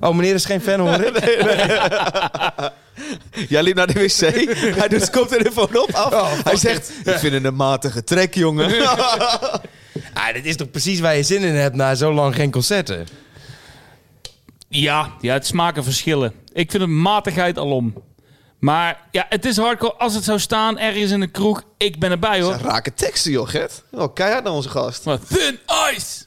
Oh, 0.00 0.14
meneer 0.14 0.34
is 0.34 0.44
geen 0.44 0.60
fan 0.60 0.80
hoor 0.80 1.00
ik. 1.06 2.72
Jij 3.48 3.62
liep 3.62 3.76
naar 3.76 3.86
de 3.86 3.92
wc. 3.92 4.20
Hij 4.80 4.88
doet 4.88 5.00
zijn 5.00 5.10
koptelefoon 5.10 5.78
op 5.78 5.90
af. 5.92 6.12
Oh, 6.12 6.32
Hij 6.44 6.56
zegt, 6.56 6.92
ik 7.04 7.18
vind 7.18 7.32
het 7.32 7.44
een 7.44 7.54
matige 7.54 8.04
trek, 8.04 8.34
jongen. 8.34 8.72
Ah, 10.12 10.32
dit 10.34 10.44
is 10.44 10.56
toch 10.56 10.70
precies 10.70 11.00
waar 11.00 11.16
je 11.16 11.22
zin 11.22 11.42
in 11.42 11.54
hebt 11.54 11.76
na 11.76 11.94
zo 11.94 12.12
lang 12.12 12.34
geen 12.34 12.50
concerten. 12.50 13.06
Ja, 14.68 15.10
ja, 15.20 15.32
het 15.32 15.46
smaken 15.46 15.84
verschillen. 15.84 16.32
Ik 16.52 16.70
vind 16.70 16.82
het 16.82 16.92
matigheid 16.92 17.58
alom. 17.58 17.94
Maar 18.64 19.00
ja, 19.10 19.26
het 19.28 19.44
is 19.44 19.56
hardcore. 19.56 19.92
Als 19.94 20.14
het 20.14 20.24
zou 20.24 20.38
staan 20.38 20.78
ergens 20.78 21.10
in 21.10 21.20
een 21.20 21.30
kroeg, 21.30 21.62
ik 21.76 21.98
ben 21.98 22.10
erbij 22.10 22.40
hoor. 22.40 22.52
Rake 22.62 22.94
teksten, 22.94 23.30
joh, 23.30 23.48
Gert. 23.48 23.82
Oh, 23.90 24.14
keihard 24.14 24.44
naar 24.44 24.52
onze 24.52 24.68
gast. 24.68 25.04
Maar 25.04 25.18
thin 25.28 25.58
ice! 25.94 26.24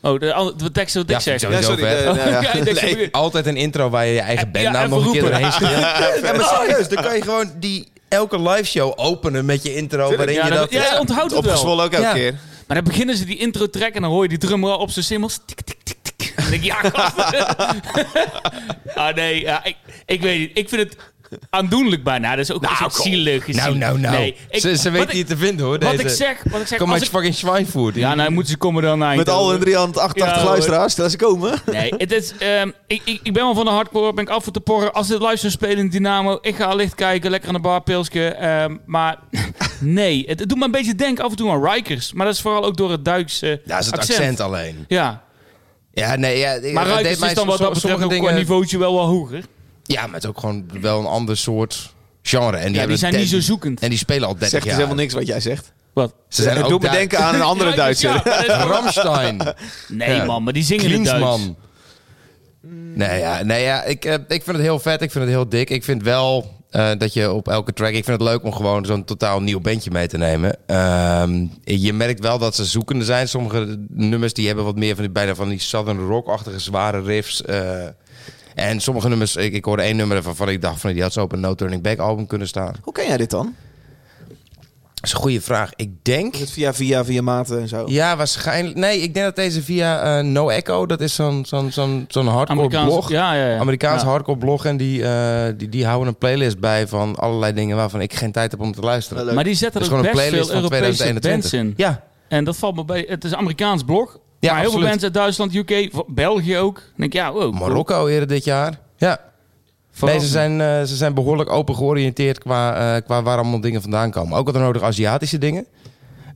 Oh, 0.00 0.20
de, 0.20 0.52
de 0.56 0.70
tekst 0.72 0.94
wat 0.94 1.04
ik 1.04 1.10
Ja, 1.10 1.20
zeg. 1.20 1.40
sowieso 1.40 1.62
sorry, 1.62 1.82
vet. 1.82 2.04
nou 2.04 2.18
ja. 2.18 2.40
Ja, 2.42 2.74
zo- 2.74 2.80
Nee. 2.96 3.08
Altijd 3.12 3.46
een 3.46 3.56
intro 3.56 3.90
waar 3.90 4.06
je 4.06 4.12
je 4.12 4.20
eigen 4.20 4.46
Ja, 4.52 4.62
bandnaam 4.62 4.84
even 4.84 4.90
nog 4.96 5.06
een 5.06 5.12
keer 5.12 5.20
roepen. 5.20 5.40
doorheen. 5.40 5.68
Ja, 6.24 6.32
maar 6.32 6.44
serieus, 6.66 6.88
dan 6.88 7.02
kan 7.02 7.14
je 7.16 7.22
gewoon 7.22 7.52
die 7.58 7.88
elke 8.08 8.40
live 8.42 8.64
show 8.64 8.92
openen 8.96 9.44
met 9.44 9.62
je 9.62 9.74
intro 9.74 10.16
waarin 10.16 10.34
Ja, 10.34 10.44
je 10.44 10.50
dan- 10.50 10.58
dat... 10.58 10.72
ja, 10.72 10.98
onthoudt 10.98 11.22
het 11.22 11.44
wel. 11.44 11.50
Opgezwollen 11.52 11.84
ook 11.84 11.92
elke 11.92 12.06
Ja. 12.06 12.12
keer. 12.12 12.34
Maar 12.66 12.76
dan 12.76 12.84
beginnen 12.86 13.16
ze 13.16 13.24
die 13.24 13.36
intro 13.38 13.70
track 13.70 13.92
en 13.94 14.02
dan 14.02 14.10
hoor 14.10 14.22
je 14.22 14.28
die 14.28 14.38
drummer 14.38 14.70
al 14.70 14.78
op 14.78 14.90
zijn 14.90 15.04
simmels. 15.04 15.38
Tik, 15.46 15.60
tik, 15.60 15.76
tik, 15.82 15.96
tik. 16.02 16.32
En 16.36 16.42
dan 16.42 16.50
denk 16.50 16.62
ik, 16.62 16.68
ja, 16.68 16.90
gast. 16.90 17.16
ah, 18.94 19.14
nee, 19.14 19.40
ja, 19.40 19.64
ik, 19.64 19.76
ik 20.06 20.20
weet 20.20 20.38
niet. 20.38 20.50
Ik 20.58 20.68
vind 20.68 20.82
het 20.82 20.96
aandoenlijk 21.50 22.02
bijna. 22.04 22.30
Dat 22.30 22.38
is 22.38 22.52
ook 22.52 22.62
nou, 22.62 22.90
zielig 22.90 23.44
gezien. 23.44 23.62
Nou, 23.62 23.76
nou, 23.78 23.98
nou. 23.98 24.16
Nee, 24.16 24.36
ik- 24.50 24.60
ze, 24.60 24.76
ze 24.76 24.90
wat 24.90 25.00
weten 25.00 25.16
je 25.18 25.24
te 25.24 25.36
vinden 25.36 25.66
hoor. 25.66 25.78
Wat 25.78 25.90
deze. 25.90 26.02
ik 26.02 26.08
zeg, 26.08 26.42
wat 26.50 26.60
ik 26.60 26.66
zeg. 26.66 26.78
Kom 26.78 26.86
als 26.90 26.96
uit 26.98 27.06
ik- 27.08 27.14
fucking 27.14 27.34
Schweinfurt. 27.34 27.94
ja, 27.94 28.14
nou 28.14 28.30
moeten 28.30 28.52
ze 28.52 28.58
komen 28.58 28.82
dan 28.82 28.98
naar 28.98 29.16
Met 29.16 29.28
al 29.28 29.50
hun 29.50 29.60
388 29.60 30.34
Ja, 30.34 30.40
hoor. 30.40 30.50
luisteraars, 30.50 30.96
laat 30.96 31.10
ze 31.10 31.16
komen. 31.16 31.62
Nee, 31.72 31.92
het 31.96 32.12
is, 32.12 32.32
ehm, 32.38 32.70
ik, 32.86 33.00
ik, 33.04 33.20
ik 33.22 33.32
ben 33.32 33.42
wel 33.44 33.54
van 33.54 33.64
de 33.64 33.70
hardcore, 33.70 34.12
ben 34.12 34.24
ik 34.24 34.30
af 34.30 34.46
en 34.46 34.52
te 34.52 34.60
porren. 34.60 34.92
Als 34.92 35.08
dit 35.08 35.20
live 35.20 35.36
zou 35.36 35.52
spelen 35.52 35.78
in 35.78 35.88
Dynamo, 35.88 36.38
ik 36.40 36.56
ga 36.56 36.74
licht 36.74 36.94
kijken, 36.94 37.30
lekker 37.30 37.48
aan 37.48 37.54
de 37.54 37.60
bar, 37.60 37.80
pilsje. 37.82 38.28
ehm, 38.28 38.76
maar 38.86 39.18
nee, 39.80 40.24
het, 40.26 40.40
het 40.40 40.48
doet 40.48 40.58
me 40.58 40.64
een 40.64 40.70
beetje 40.70 40.94
denken 40.94 41.24
af 41.24 41.30
en 41.30 41.36
toe 41.36 41.50
aan 41.50 41.64
Rikers. 41.72 42.12
Maar 42.12 42.26
dat 42.26 42.34
is 42.34 42.40
vooral 42.40 42.64
ook 42.64 42.76
door 42.76 42.90
het 42.90 43.04
Duitse 43.04 43.46
Ja, 43.46 43.56
dat 43.74 43.80
is 43.80 43.86
het 43.86 43.94
accent, 43.98 44.40
alleen. 44.40 44.84
Ja, 44.88 45.22
Ja, 45.92 46.16
nee, 46.16 46.38
ja, 46.38 46.58
maar 46.72 46.84
dat 46.86 46.96
Rikers 46.96 47.20
is 47.20 47.34
dan 47.34 47.46
wat 47.46 47.58
dat 47.58 47.72
betreft 47.72 47.98
sommige 47.98 48.14
ook 48.22 48.26
qua 48.28 48.36
niveautje 48.38 48.78
wel 48.78 48.94
wat 48.94 49.06
hoger. 49.06 49.44
Ja, 49.86 50.02
maar 50.04 50.14
het 50.14 50.22
is 50.22 50.28
ook 50.28 50.38
gewoon 50.40 50.66
wel 50.80 50.98
een 50.98 51.06
ander 51.06 51.36
soort 51.36 51.94
genre. 52.22 52.56
En 52.56 52.72
die, 52.72 52.80
Ja, 52.80 52.86
die 52.86 52.96
zijn 52.96 53.14
niet 53.16 53.28
zo 53.28 53.40
zoekend. 53.40 53.80
En 53.80 53.88
die 53.88 53.98
spelen 53.98 54.28
al 54.28 54.32
30 54.32 54.48
Zegt 54.48 54.62
dus 54.62 54.72
jaar. 54.72 54.80
helemaal 54.80 55.02
niks 55.02 55.14
wat 55.14 55.26
jij 55.26 55.40
zegt. 55.40 55.72
Wat? 55.92 56.14
Ze 56.28 56.42
zijn 56.42 56.62
ook 56.62 56.68
doet 56.68 56.82
me 56.82 56.90
denken 56.90 57.18
aan 57.18 57.34
een 57.34 57.40
andere 57.52 57.70
Ja, 57.70 57.76
Duitser. 57.76 58.10
ja, 58.10 58.22
maar 58.24 58.46
dat 58.82 58.84
is- 58.84 58.96
Ramstein. 58.96 59.54
Nee 59.88 60.14
Ja. 60.14 60.24
man, 60.24 60.42
maar 60.42 60.52
die 60.52 60.62
zingen 60.62 60.84
in 60.84 60.90
Duits. 61.04 61.10
Klinsman. 61.10 61.56
Nee, 62.94 63.18
ja, 63.20 63.42
nee, 63.42 63.62
ja 63.62 63.82
ik, 63.84 64.04
eh, 64.04 64.14
ik 64.14 64.42
vind 64.42 64.46
het 64.56 64.60
heel 64.60 64.78
vet. 64.78 65.02
Ik 65.02 65.10
vind 65.10 65.24
het 65.24 65.32
heel 65.32 65.48
dik. 65.48 65.70
Ik 65.70 65.84
vind 65.84 66.02
wel 66.02 66.54
eh, 66.70 66.90
dat 66.98 67.12
je 67.12 67.32
op 67.32 67.48
elke 67.48 67.72
track... 67.72 67.88
Ik 67.92 68.04
vind 68.04 68.20
het 68.20 68.28
leuk 68.28 68.44
om 68.44 68.52
gewoon 68.52 68.84
zo'n 68.84 69.04
totaal 69.04 69.40
nieuw 69.42 69.60
bandje 69.60 69.90
mee 69.90 70.06
te 70.06 70.18
nemen. 70.18 70.56
Ehm, 70.66 71.46
je 71.64 71.92
merkt 71.92 72.20
wel 72.20 72.38
dat 72.38 72.54
ze 72.54 72.64
zoekende 72.64 73.04
zijn. 73.04 73.28
Sommige 73.28 73.84
nummers 73.88 74.32
die 74.32 74.46
hebben 74.46 74.64
wat 74.64 74.76
meer 74.76 74.94
van 74.94 75.04
die, 75.04 75.12
bijna 75.12 75.34
van 75.34 75.48
die 75.48 75.58
southern 75.60 75.98
rock-achtige 75.98 76.58
zware 76.58 77.00
riffs. 77.02 77.42
En 78.56 78.80
sommige 78.80 79.08
nummers... 79.08 79.36
Ik, 79.36 79.52
ik 79.52 79.64
hoorde 79.64 79.82
één 79.82 79.96
nummer 79.96 80.22
waarvan 80.22 80.48
ik 80.48 80.62
dacht... 80.62 80.80
Van, 80.80 80.92
die 80.92 81.02
had 81.02 81.12
zo 81.12 81.22
op 81.22 81.32
een 81.32 81.40
No 81.40 81.54
Turning 81.54 81.82
Back 81.82 81.98
album 81.98 82.26
kunnen 82.26 82.48
staan. 82.48 82.74
Hoe 82.82 82.92
ken 82.92 83.06
jij 83.06 83.16
dit 83.16 83.30
dan? 83.30 83.54
Dat 84.94 85.04
is 85.04 85.12
een 85.12 85.18
goede 85.18 85.40
vraag. 85.40 85.70
Ik 85.76 85.90
denk... 86.04 86.34
Is 86.34 86.40
het 86.40 86.50
via, 86.50 86.74
via, 86.74 87.04
via 87.04 87.22
maten 87.22 87.60
en 87.60 87.68
zo? 87.68 87.84
Ja, 87.86 88.16
waarschijnlijk. 88.16 88.76
Nee, 88.76 89.00
ik 89.00 89.14
denk 89.14 89.26
dat 89.26 89.36
deze 89.36 89.62
via 89.62 90.18
eh, 90.18 90.24
No 90.24 90.48
Echo, 90.48 90.86
dat 90.86 91.00
is 91.00 91.14
zo'n 91.14 91.44
zo'n 91.44 91.70
zo'n 91.72 92.04
zo'n 92.08 92.26
hardcore 92.26 92.58
Amerikaans, 92.58 92.92
blog. 92.92 93.08
ja, 93.10 93.34
ja, 93.34 93.48
ja. 93.48 93.58
Amerikaans 93.58 94.02
Ja. 94.02 94.08
hardcore 94.08 94.38
blog. 94.38 94.64
En 94.64 94.76
die, 94.76 95.02
eh, 95.04 95.44
die, 95.56 95.68
die 95.68 95.86
houden 95.86 96.08
een 96.08 96.16
playlist 96.18 96.58
bij 96.60 96.86
van 96.86 97.16
allerlei 97.16 97.52
dingen 97.52 97.76
waarvan 97.76 98.00
ik 98.00 98.14
geen 98.14 98.32
tijd 98.32 98.50
heb 98.50 98.60
om 98.60 98.72
te 98.72 98.80
luisteren. 98.80 99.34
Maar 99.34 99.44
die 99.44 99.54
zetten 99.54 99.80
er 99.80 99.86
gewoon 99.86 100.04
een 100.04 100.10
best 100.12 100.18
veel 100.22 100.28
playlist 100.30 100.50
van 100.50 100.62
Europese 100.62 100.82
bands 100.82 100.98
2021. 100.98 101.60
in. 101.60 101.74
Ja, 101.86 102.02
En 102.28 102.44
dat 102.44 102.56
valt 102.56 102.74
me 102.76 102.84
bij. 102.84 103.04
Het 103.08 103.24
is 103.24 103.30
een 103.30 103.36
Amerikaans 103.36 103.82
blog. 103.84 104.18
Ja, 104.46 104.52
maar 104.52 104.62
heel 104.62 104.70
veel 104.70 104.88
bands 104.88 105.02
uit 105.04 105.14
Duitsland, 105.14 105.54
UK, 105.54 105.90
België 106.06 106.58
ook. 106.58 106.74
Dan 106.74 106.92
denk 106.96 107.12
ik, 107.12 107.18
ja, 107.20 107.32
wow. 107.32 107.40
cool. 107.40 107.52
Marokko 107.52 108.06
eerder 108.06 108.28
dit 108.28 108.44
jaar. 108.44 108.78
Ja. 108.96 109.20
Nee, 110.00 110.20
ze 110.20 110.26
zijn, 110.26 110.60
eh, 110.60 110.82
ze 110.82 110.96
zijn 110.96 111.14
behoorlijk 111.14 111.50
open 111.50 111.74
georiënteerd 111.74 112.38
qua, 112.38 112.94
eh, 112.96 113.02
qua 113.04 113.22
waar 113.22 113.38
allemaal 113.38 113.60
dingen 113.60 113.82
vandaan 113.82 114.10
komen. 114.10 114.38
Ook 114.38 114.46
wat 114.46 114.54
nodig 114.54 114.82
Aziatische 114.82 115.38
dingen. 115.38 115.66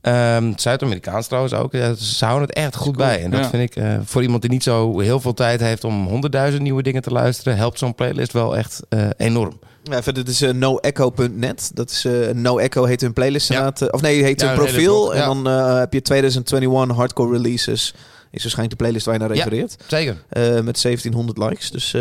Ehm, 0.01 0.53
Zuid-Amerikaans 0.57 1.27
trouwens 1.27 1.55
ook. 1.55 1.73
Ja, 1.73 1.95
ze 1.95 2.25
houden 2.25 2.49
het 2.49 2.57
echt 2.57 2.75
goed 2.77 2.97
bij. 2.97 3.23
En 3.23 3.31
dat 3.31 3.41
Ja. 3.41 3.49
vind 3.51 3.63
ik 3.71 3.83
eh, 3.83 3.95
voor 4.05 4.23
iemand 4.23 4.43
die 4.43 4.51
niet 4.51 4.63
zo 4.63 4.99
heel 5.01 5.21
veel 5.21 5.35
tijd 5.35 5.61
heeft 5.61 5.85
om 5.85 6.07
honderdduizend 6.07 6.63
nieuwe 6.63 6.83
dingen 6.83 7.03
te 7.03 7.11
luisteren, 7.11 7.57
helpt 7.57 7.79
zo'n 7.79 7.95
playlist 7.95 8.33
wel 8.33 8.57
echt 8.57 8.81
eh, 8.89 9.09
enorm. 9.17 9.59
Ja, 9.83 10.03
verder, 10.03 10.25
dit 10.25 10.33
is 10.35 10.43
eh, 10.43 10.53
noecho.net. 10.53 11.71
Dat 11.75 11.91
is 11.91 12.05
eh 12.05 12.13
No 12.35 12.59
Echo 12.59 12.85
heet 12.85 13.01
hun 13.01 13.13
playlist 13.13 13.49
Ja. 13.49 13.73
Of 13.91 14.01
nee, 14.01 14.23
heet 14.23 14.41
Ja, 14.41 14.47
hun 14.47 14.57
profiel. 14.57 14.95
blog, 14.95 15.13
en 15.13 15.19
ja. 15.19 15.27
dan 15.27 15.49
eh, 15.49 15.79
heb 15.79 15.93
je 15.93 16.03
2021 16.03 16.97
hardcore 16.97 17.33
releases. 17.37 17.95
Is 18.33 18.43
waarschijnlijk 18.43 18.71
de 18.79 18.85
playlist 18.85 19.05
waar 19.07 19.15
je 19.15 19.21
naar 19.21 19.35
Ja. 19.35 19.45
refereert. 19.45 19.77
Zeker. 19.87 20.17
Eh, 20.29 20.43
met 20.61 20.81
1700 20.81 21.39
likes. 21.39 21.71
Dus 21.71 21.95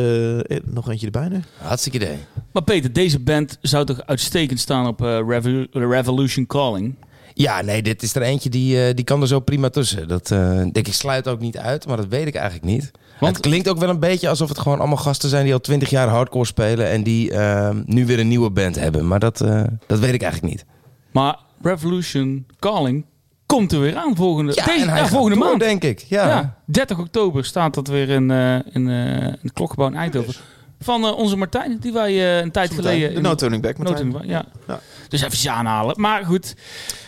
nog 0.66 0.89
eentje 0.89 1.06
erbij 1.06 1.28
nu. 1.28 1.39
Hartstikke 1.58 1.97
idee. 1.97 2.18
Maar 2.52 2.64
Peter, 2.64 2.93
deze 2.93 3.20
band 3.20 3.58
zou 3.62 3.86
toch 3.86 4.02
uitstekend 4.06 4.60
staan 4.60 4.88
op 4.88 5.00
Revo- 5.00 5.66
Revolution 5.72 6.45
Calling? 6.45 6.95
Ja, 7.41 7.61
nee, 7.61 7.81
dit 7.81 8.03
is 8.03 8.15
er 8.15 8.21
eentje 8.21 8.49
die, 8.49 8.85
eh, 8.87 8.95
die 8.95 9.05
kan 9.05 9.21
er 9.21 9.27
zo 9.27 9.39
prima 9.39 9.69
tussen. 9.69 10.07
Dat 10.07 10.31
eh, 10.31 10.57
denk 10.57 10.87
ik 10.87 10.93
sluit 10.93 11.27
ook 11.27 11.39
niet 11.39 11.57
uit, 11.57 11.87
maar 11.87 11.97
dat 11.97 12.07
weet 12.07 12.27
ik 12.27 12.35
eigenlijk 12.35 12.65
niet. 12.65 12.91
Want- 13.19 13.35
het 13.35 13.45
klinkt 13.45 13.69
ook 13.69 13.77
wel 13.77 13.89
een 13.89 13.99
beetje 13.99 14.29
alsof 14.29 14.49
het 14.49 14.59
gewoon 14.59 14.79
allemaal 14.79 14.97
gasten 14.97 15.29
zijn 15.29 15.43
die 15.43 15.53
al 15.53 15.59
twintig 15.59 15.89
jaar 15.89 16.07
hardcore 16.07 16.45
spelen 16.45 16.89
en 16.89 17.03
die 17.03 17.31
eh, 17.31 17.69
nu 17.85 18.05
weer 18.05 18.19
een 18.19 18.27
nieuwe 18.27 18.49
band 18.49 18.75
hebben. 18.79 19.07
Maar 19.07 19.19
dat, 19.19 19.41
eh, 19.41 19.63
dat 19.87 19.99
weet 19.99 20.13
ik 20.13 20.21
eigenlijk 20.21 20.53
niet. 20.53 20.65
Maar 21.11 21.39
Revolution 21.61 22.45
Calling 22.59 23.05
komt 23.45 23.71
er 23.71 23.79
weer 23.79 23.95
aan 23.95 24.15
volgende, 24.15 24.51
Ja, 24.55 24.65
deze, 24.65 24.85
ja, 24.85 25.07
volgende 25.07 25.37
door, 25.37 25.47
maand. 25.47 25.59
denk 25.59 25.83
ik. 25.83 25.99
Ja. 25.99 26.27
Ja. 26.27 26.57
30 26.65 26.99
oktober 26.99 27.45
staat 27.45 27.73
dat 27.73 27.87
weer 27.87 28.09
in, 28.09 28.31
eh 28.31 28.55
in, 28.55 28.89
eh, 28.89 29.23
in 29.23 29.37
het 29.41 29.53
klokgebouw 29.53 29.87
in 29.87 29.95
Eindhoven. 29.95 30.33
Van 30.80 31.05
eh, 31.05 31.17
onze 31.17 31.36
Martijn, 31.36 31.77
die 31.80 31.93
wij 31.93 32.11
eh, 32.11 32.38
een 32.38 32.51
tijd 32.51 32.73
geleden... 32.73 33.13
De 33.13 33.21
No 33.21 33.36
Turning 33.36 33.61
Back. 33.61 33.77
Martijn. 33.77 34.15
Ja. 34.23 34.45
Ja. 34.67 34.80
Dus 35.07 35.21
even 35.21 35.51
aanhalen. 35.51 36.01
Maar 36.01 36.25
goed, 36.25 36.55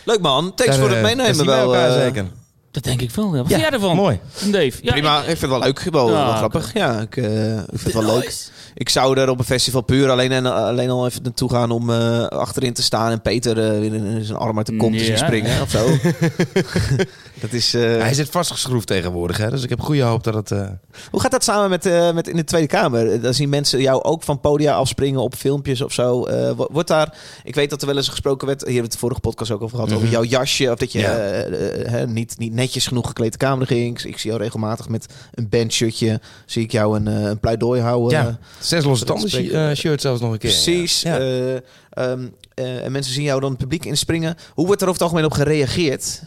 Leuk 0.04 0.20
man. 0.20 0.54
Thanks 0.54 0.64
Daar, 0.66 0.74
voor 0.80 0.88
het 0.96 0.96
eh, 0.96 1.16
meenemen. 1.16 1.46
Wel, 1.46 1.74
elkaar 1.74 1.88
eh, 1.96 2.02
zeker. 2.02 2.26
Dat 2.70 2.82
denk 2.84 3.00
ik 3.00 3.10
wel. 3.10 3.30
Ja. 3.34 3.36
Wat 3.38 3.46
vind 3.46 3.60
jij 3.60 3.70
ervan? 3.70 3.96
mooi. 3.96 4.20
Dave. 4.50 4.72
Ja, 4.82 4.92
Prima, 4.92 5.14
ik, 5.14 5.20
ik- 5.20 5.26
vind 5.26 5.40
het 5.40 5.50
wel 5.50 5.58
leuk. 5.60 5.80
Wel, 5.90 6.10
Ja, 6.10 6.36
grappig. 6.36 6.72
Ja, 6.72 7.00
ik, 7.00 7.16
eh, 7.16 7.56
ik 7.58 7.64
vind 7.66 7.82
het 7.84 7.92
wel 8.04 8.14
leuk. 8.14 8.34
Ik 8.74 8.88
zou 8.88 9.18
er 9.18 9.28
op 9.30 9.38
een 9.38 9.44
festival 9.44 9.80
puur 9.80 10.10
alleen, 10.10 10.32
en, 10.32 10.46
alleen 10.46 10.90
al 10.90 11.06
even 11.06 11.22
naartoe 11.22 11.50
gaan 11.50 11.70
om 11.70 11.90
eh, 11.90 12.24
achterin 12.26 12.72
te 12.72 12.82
staan 12.82 13.10
en 13.10 13.22
Peter 13.22 13.58
eh, 13.72 13.78
weer 13.78 13.94
in 13.94 14.24
zijn 14.24 14.38
arm 14.38 14.56
uit 14.56 14.66
de 14.66 14.76
kont 14.76 14.98
te 14.98 15.04
zien 15.04 15.18
springen 15.18 15.62
of 15.62 15.70
zo. 15.70 15.86
dat 17.40 17.52
is, 17.52 17.74
eh, 17.74 17.82
Hij 17.82 18.14
zit 18.14 18.28
vastgeschroefd 18.30 18.86
tegenwoordig, 18.86 19.36
hè? 19.36 19.50
dus 19.50 19.62
ik 19.62 19.68
heb 19.68 19.80
goede 19.80 20.02
hoop 20.02 20.24
dat 20.24 20.34
het... 20.34 20.50
eh, 20.50 20.68
Hoe 21.10 21.20
gaat 21.20 21.30
dat 21.30 21.44
samen 21.44 21.70
met, 21.70 21.86
eh, 21.86 22.12
met 22.12 22.28
in 22.28 22.36
de 22.36 22.44
Tweede 22.44 22.66
Kamer? 22.66 23.20
Dan 23.20 23.34
zien 23.34 23.48
mensen 23.48 23.80
jou 23.80 24.02
ook 24.02 24.22
van 24.22 24.40
podia 24.40 24.74
afspringen 24.74 25.20
op 25.20 25.34
filmpjes 25.34 25.80
of 25.80 25.92
zo. 25.92 26.24
Eh, 26.24 26.50
wo- 26.56 26.68
wordt 26.72 26.88
daar, 26.88 27.14
ik 27.44 27.54
weet 27.54 27.70
dat 27.70 27.80
er 27.80 27.86
wel 27.86 27.96
eens 27.96 28.08
gesproken 28.08 28.46
werd, 28.46 28.60
hier 28.60 28.68
hebben 28.68 28.82
we 28.82 28.90
het 28.90 29.00
de 29.00 29.06
vorige 29.06 29.20
podcast 29.20 29.50
ook 29.50 29.62
over 29.62 29.76
gehad, 29.78 29.92
over 29.92 30.08
jouw 30.08 30.24
jasje. 30.24 30.70
Of 30.70 30.78
dat 30.78 30.92
je 30.92 30.98
Ja. 30.98 32.04
niet, 32.04 32.38
niet 32.38 32.52
netjes 32.52 32.86
genoeg 32.86 33.06
gekleed 33.06 33.32
de 33.32 33.38
Kamer 33.38 33.66
ging. 33.66 34.02
Ik 34.02 34.18
zie 34.18 34.30
jou 34.30 34.42
regelmatig 34.42 34.88
met 34.88 35.06
een 35.34 35.48
bandshirtje. 35.48 36.20
Zie 36.46 36.62
ik 36.62 36.72
jou 36.72 36.96
een, 36.96 37.06
een 37.06 37.40
pleidooi 37.40 37.80
houden. 37.80 38.18
ja, 38.18 38.38
zes 38.62 38.84
losse 38.84 39.04
tanden 39.04 39.50
eh, 39.50 39.76
shirt 39.76 40.00
zelfs 40.00 40.20
nog 40.20 40.32
een 40.32 40.38
keer. 40.38 40.50
Precies. 40.50 41.02
Ja. 41.02 41.18
Eh, 41.18 41.54
ehm, 41.90 42.28
eh, 42.54 42.84
en 42.84 42.92
mensen 42.92 43.12
zien 43.12 43.22
jou 43.22 43.40
dan 43.40 43.50
het 43.50 43.58
publiek 43.58 43.84
inspringen. 43.84 44.36
Hoe 44.54 44.66
wordt 44.66 44.82
er 44.82 44.88
over 44.88 45.00
het 45.00 45.10
algemeen 45.10 45.30
op 45.30 45.36
gereageerd? 45.36 46.22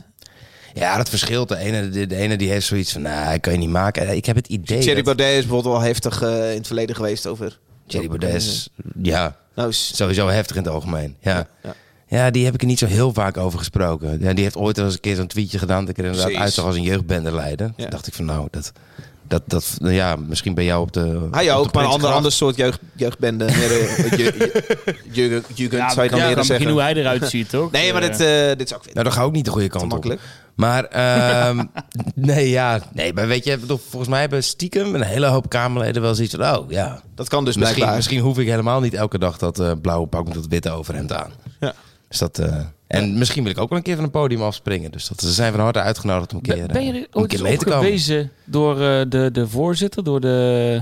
Ja, 0.73 0.97
dat 0.97 1.09
verschilt. 1.09 1.47
De 1.49 1.57
ene, 1.57 1.89
de, 1.89 2.07
de 2.07 2.15
ene 2.15 2.38
die 2.38 2.49
heeft 2.49 2.65
zoiets 2.65 2.91
van, 2.91 3.01
nou, 3.01 3.38
kan 3.38 3.53
je 3.53 3.59
niet 3.59 3.69
maken. 3.69 4.15
Ik 4.15 4.25
heb 4.25 4.36
het 4.36 4.47
idee 4.47 4.79
Thierry 4.79 5.01
dat... 5.01 5.17
Baudet 5.17 5.38
is 5.38 5.45
bijvoorbeeld 5.45 5.73
wel 5.73 5.83
heftig 5.83 6.21
in 6.21 6.57
het 6.57 6.67
verleden 6.67 6.95
geweest 6.95 7.27
over... 7.27 7.59
Thierry 7.88 8.07
Baudet 8.07 8.33
is, 8.33 8.69
ja, 9.01 9.38
Nou, 9.55 9.69
is- 9.69 9.91
sowieso 9.95 10.27
heftig 10.27 10.55
in 10.55 10.63
het 10.63 10.71
algemeen. 10.71 11.15
Ja. 11.21 11.47
ja. 11.63 11.75
Ja, 12.07 12.31
die 12.31 12.45
heb 12.45 12.53
ik 12.53 12.61
er 12.61 12.67
niet 12.67 12.79
zo 12.79 12.86
heel 12.86 13.13
vaak 13.13 13.38
over 13.38 13.59
gesproken. 13.59 14.19
Ja, 14.21 14.33
die 14.33 14.43
heeft 14.43 14.55
ooit 14.55 14.75
wel 14.75 14.86
eens 14.86 14.93
een 14.93 14.99
keer 15.01 15.15
zo'n 15.15 15.27
tweetje 15.27 15.59
gedaan... 15.59 15.79
dat 15.79 15.89
ik 15.89 15.97
er 15.97 16.11
inderdaad 16.11 16.41
uitzag 16.41 16.65
als 16.65 16.75
een 16.75 16.81
jeugdbendeleider. 16.81 17.65
Ja. 17.67 17.73
Toen 17.77 17.89
dacht 17.89 18.07
ik 18.07 18.13
van, 18.13 18.25
nou, 18.25 18.47
dat... 18.51 18.71
Dat, 19.28 19.41
dat, 19.47 19.78
ja, 19.82 20.15
misschien 20.15 20.53
ben 20.53 20.63
jou 20.63 20.82
op 20.82 20.93
de. 20.93 21.28
Hij 21.32 21.51
op 21.53 21.57
ook, 21.57 21.63
de 21.73 21.80
maar 21.80 21.93
een 21.93 22.03
ander, 22.03 22.32
soort 22.32 22.55
jeugd, 22.55 22.80
jeugdbende. 22.95 23.45
Meer, 23.59 23.71
eh, 23.71 24.09
je- 24.11 24.17
je- 24.17 24.95
Jugend, 25.11 25.45
jugend, 25.53 25.82
Ja, 25.82 25.89
zou 25.89 26.03
je 26.03 26.09
dan 26.11 26.19
ja, 26.19 26.43
zeggen. 26.43 26.69
hoe 26.69 26.82
hij 26.82 26.93
eruit 26.93 27.30
ziet, 27.30 27.49
toch? 27.49 27.71
Nee, 27.78 27.93
maar 27.93 28.01
Eh, 28.01 28.09
dit, 28.17 28.19
eh, 28.21 28.47
dit 28.57 28.61
is 28.69 28.76
ook 28.76 28.84
Nou, 28.93 29.03
dan 29.03 29.11
ga 29.13 29.19
ik 29.21 29.26
ook 29.28 29.34
niet 29.34 29.45
de 29.45 29.51
goede 29.51 29.67
kant 29.67 29.84
op. 29.84 29.89
makkelijk. 29.89 30.21
Maar, 30.55 30.84
ehm, 31.47 31.63
nee, 32.15 32.49
ja. 32.49 32.80
Nee, 32.93 33.13
maar 33.13 33.28
weet 33.28 33.43
je, 33.45 33.59
volgens 33.67 34.07
mij 34.07 34.19
hebben 34.19 34.43
stiekem 34.43 34.95
een 34.95 35.01
hele 35.03 35.26
hoop 35.28 35.49
Kamerleden 35.49 36.01
wel 36.01 36.15
zoiets 36.15 36.36
van, 36.36 36.55
oh 36.57 36.71
ja. 36.71 37.01
Dat 37.15 37.30
kan 37.30 37.45
dus 37.45 37.55
Misschien, 37.55 37.73
blijkbaar. 37.76 37.95
misschien 37.95 38.19
hoef 38.21 38.38
ik 38.39 38.47
helemaal 38.47 38.80
niet 38.80 38.93
elke 38.93 39.19
dag 39.19 39.38
dat 39.38 39.59
eh, 39.59 39.71
blauwe 39.82 40.07
pak 40.07 40.26
met 40.26 40.34
dat 40.34 40.47
witte 40.47 40.71
overhemd 40.71 41.11
aan. 41.13 41.32
Dus 42.20 42.30
dat, 42.34 42.39
eh, 42.39 42.55
en 42.88 43.18
misschien 43.18 43.43
wil 43.43 43.51
ik 43.51 43.57
ook 43.59 43.70
wel 43.70 43.78
een 43.78 43.84
keer 43.84 43.95
van 43.95 44.03
een 44.03 44.11
podium 44.11 44.41
afspringen. 44.41 44.91
Dus 44.91 45.07
dat, 45.07 45.22
ze 45.22 45.32
zijn 45.32 45.51
van 45.51 45.61
harte 45.61 45.80
uitgenodigd 45.80 46.32
om 46.32 46.38
een 46.38 46.43
keer, 46.43 46.55
Ben, 46.55 46.68
ben 46.68 46.86
je 46.86 46.91
eh, 46.91 46.97
er 46.97 47.01
om 47.01 47.07
een 47.11 47.20
ooit 47.22 47.30
keer 47.30 47.39
eens 47.39 47.47
mee 47.47 47.57
te 47.57 47.66
komen. 47.66 47.80
opgewezen 47.80 48.32
door 48.43 48.82
eh, 48.82 49.01
de, 49.09 49.30
de 49.32 49.47
voorzitter, 49.47 50.03
door 50.03 50.20
de 50.22 50.82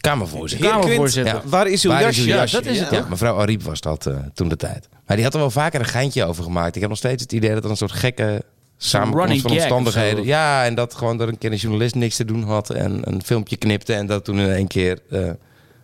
Kamervoorzitter. 0.00 0.66
Heer 0.66 0.74
Quint, 0.74 0.84
Kamervoorzitter? 0.86 1.34
Ja. 1.34 1.42
waar 1.48 1.66
is 1.68 1.84
uw 1.84 1.90
Waar 1.90 2.08
is 2.08 2.16
jasje? 2.16 2.28
Ja, 2.28 2.46
dat 2.46 2.66
is 2.72 2.80
het, 2.80 2.90
Ja, 2.90 2.96
ja. 2.96 3.06
mevrouw 3.08 3.38
Ariep 3.38 3.62
was 3.62 3.80
dat 3.80 4.10
toen 4.34 4.48
de 4.48 4.56
tijd. 4.56 4.88
Maar 5.06 5.16
die 5.16 5.24
had 5.24 5.34
er 5.34 5.40
wel 5.40 5.50
vaker 5.50 5.80
een 5.80 5.86
geintje 5.86 6.24
over 6.24 6.42
gemaakt. 6.44 6.74
Ik 6.74 6.80
heb 6.80 6.90
nog 6.90 6.98
steeds 6.98 7.22
het 7.22 7.32
idee 7.32 7.54
dat 7.54 7.64
er 7.64 7.70
een 7.70 7.76
soort 7.76 7.92
gekke 7.92 8.44
samenkomst 8.76 9.40
van 9.42 9.50
omstandigheden. 9.50 10.24
Ja, 10.24 10.64
en 10.64 10.74
dat 10.74 10.94
gewoon 10.94 11.16
dat 11.16 11.28
een 11.28 11.38
keer 11.38 11.52
een 11.52 11.56
journalist 11.56 11.94
niks 11.94 12.16
te 12.16 12.24
doen 12.24 12.42
had 12.42 12.70
en 12.70 13.00
een 13.04 13.22
filmpje 13.24 13.56
knipte. 13.56 13.94
En 13.94 14.06
dat 14.06 14.24
toen 14.24 14.38
in 14.38 14.50
één 14.50 14.66
keer, 14.66 14.98
eh, 15.10 15.30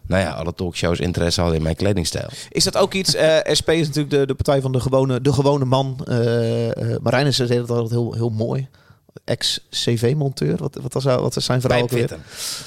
nou 0.07 0.23
ja, 0.23 0.31
alle 0.31 0.55
talkshows 0.55 0.99
interesse 1.01 1.41
hadden 1.41 1.59
in 1.59 1.65
mijn 1.65 1.77
kledingstijl. 1.77 2.29
Is 2.49 2.65
dat 2.65 2.77
ook 2.77 2.95
iets? 2.95 3.15
eh, 3.15 3.37
SP 3.59 3.69
is 3.71 3.87
natuurlijk 3.87 4.15
de, 4.15 4.27
de 4.27 4.35
partij 4.35 4.61
van 4.61 4.73
de 4.73 4.81
gewone, 4.81 5.21
de 5.21 5.33
gewone 5.33 5.65
man. 5.65 6.01
eh 6.09 6.67
uh, 6.67 6.97
Marijnissen 7.03 7.47
deed 7.49 7.59
het 7.59 7.71
altijd 7.71 7.91
heel, 7.91 8.13
heel 8.15 8.31
mooi. 8.31 8.69
Ex-CV-monteur. 9.25 10.57
Wat, 10.57 10.79
wat, 10.83 10.93
was, 10.93 11.05
wat 11.05 11.37
is 11.37 11.45
zijn 11.45 11.61
verhaal 11.61 11.83
ook 11.83 11.91
weer? 11.91 12.17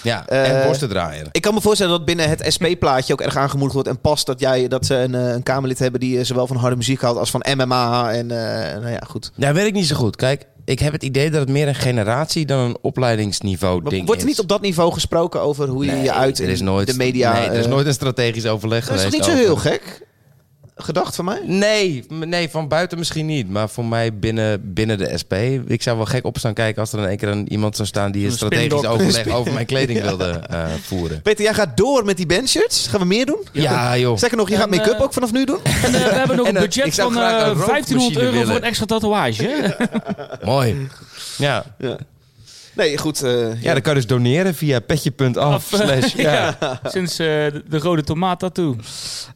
Ja, 0.03 0.27
Eh, 0.27 0.59
en 0.59 0.65
worstendraaier. 0.65 1.27
Ik 1.31 1.41
kan 1.41 1.53
me 1.53 1.61
voorstellen 1.61 1.91
dat 1.97 2.05
binnen 2.05 2.29
het 2.29 2.45
SP-plaatje 2.53 3.13
ook 3.13 3.21
erg 3.21 3.35
aangemoedigd 3.35 3.73
wordt 3.73 3.89
en 3.89 3.99
past 4.01 4.25
dat, 4.25 4.39
jij, 4.39 4.67
dat 4.67 4.85
ze 4.85 4.95
een, 4.95 5.15
eh, 5.15 5.31
een 5.31 5.43
Kamerlid 5.43 5.79
hebben 5.79 5.99
die 5.99 6.19
eh, 6.19 6.25
zowel 6.25 6.47
van 6.47 6.55
harde 6.57 6.75
muziek 6.75 7.01
houdt 7.01 7.19
als 7.19 7.31
van 7.31 7.45
MMA. 7.57 8.11
En 8.13 8.31
eh, 8.31 8.79
nou 8.79 8.89
ja, 8.91 9.01
goed. 9.07 9.31
Ja, 9.35 9.53
weet 9.53 9.65
ik 9.67 9.73
niet 9.73 9.87
zo 9.87 9.95
goed. 9.95 10.15
Kijk, 10.15 10.45
ik 10.67 10.79
heb 10.79 10.93
het 10.93 11.03
idee 11.03 11.29
dat 11.31 11.39
het 11.39 11.49
meer 11.49 11.67
een 11.67 11.75
generatie 11.75 12.45
dan 12.45 12.59
een 12.59 12.77
opleidingsniveau 12.81 13.81
Maar 13.81 13.91
ding 13.91 14.05
wordt 14.05 14.21
er 14.21 14.27
is. 14.27 14.33
niet 14.33 14.43
op 14.43 14.49
dat 14.49 14.61
niveau 14.61 14.93
gesproken 14.93 15.41
over 15.41 15.67
hoe 15.67 15.85
je 15.85 15.91
Nee, 15.91 16.03
je 16.03 16.13
uit 16.13 16.39
is 16.39 16.59
in 16.59 16.65
nooit, 16.65 16.87
de 16.87 16.95
media... 16.97 17.33
Nee, 17.33 17.47
er 17.47 17.55
is 17.59 17.65
eh, 17.65 17.71
nooit 17.71 17.87
een 17.87 17.93
strategisch 17.93 18.45
overleg 18.47 18.85
dat 18.87 18.95
is 18.95 19.01
geweest. 19.03 19.17
toch 19.23 19.35
niet 19.35 19.39
zo 19.45 19.51
over- 19.53 19.63
heel 19.65 19.71
gek? 19.71 20.06
Gedacht 20.79 21.15
van 21.15 21.25
mij? 21.25 21.41
Nee, 21.45 22.05
nee, 22.09 22.49
van 22.49 22.67
buiten 22.67 22.97
misschien 22.97 23.25
niet. 23.25 23.49
Maar 23.49 23.69
voor 23.69 23.85
mij 23.85 24.13
binnen, 24.13 24.73
binnen 24.73 24.97
de 24.97 25.17
SP. 25.21 25.33
Ik 25.67 25.81
zou 25.81 25.97
wel 25.97 26.05
gek 26.05 26.25
op 26.25 26.37
staan 26.37 26.53
kijken 26.53 26.81
als 26.81 26.93
er 26.93 26.99
in 26.99 27.05
één 27.05 27.17
keer 27.17 27.27
een, 27.27 27.51
iemand 27.51 27.75
zou 27.75 27.87
staan 27.87 28.11
die 28.11 28.23
een 28.25 28.29
Een 28.31 28.35
strategisch 28.35 28.65
spindok. 28.65 28.91
overleg 28.91 29.27
over 29.27 29.53
mijn 29.53 29.65
kleding 29.65 30.01
wilde 30.09 30.29
eh, 30.29 30.65
voeren. 30.81 31.21
Peter, 31.21 31.43
jij 31.43 31.53
gaat 31.53 31.77
door 31.77 32.05
met 32.05 32.17
die 32.17 32.25
bandshirts. 32.25 32.87
Gaan 32.87 32.99
we 32.99 33.05
meer 33.05 33.25
doen? 33.25 33.47
Ja, 33.51 33.97
joh. 33.97 34.17
Zeker 34.17 34.37
nog, 34.37 34.47
je 34.47 34.53
En, 34.53 34.59
gaat 34.59 34.69
make-up 34.69 34.93
eh, 34.95 35.01
ook 35.01 35.13
vanaf 35.13 35.31
nu 35.31 35.45
doen? 35.45 35.59
En 35.63 35.73
eh, 35.73 35.91
we 35.91 35.97
hebben 36.19 36.37
nog 36.37 36.47
En, 36.47 36.55
een 36.55 36.61
budget 36.61 36.95
van 36.95 37.11
graag 37.11 37.41
eh, 37.41 37.47
een 37.47 37.57
1500 37.57 38.17
euro 38.25 38.43
voor 38.45 38.55
een 38.55 38.63
extra 38.63 38.85
tatoeage. 38.85 39.75
Mooi. 40.43 40.87
Ja. 41.37 41.63
Ja. 41.77 41.97
Nee, 42.77 42.97
goed. 42.97 43.23
eh, 43.23 43.61
ja, 43.61 43.73
dan 43.73 43.81
kan 43.81 43.93
je 43.93 43.99
dus 43.99 44.07
doneren 44.07 44.55
via 44.55 44.79
petje.af. 44.79 45.67
Slash, 45.73 46.13
ja. 46.15 46.57
ja, 46.59 46.79
sinds 46.83 47.19
eh, 47.19 47.25
de, 47.27 47.63
de 47.69 47.77
rode 47.79 48.03
tomaat 48.03 48.39
tattoo. 48.39 48.75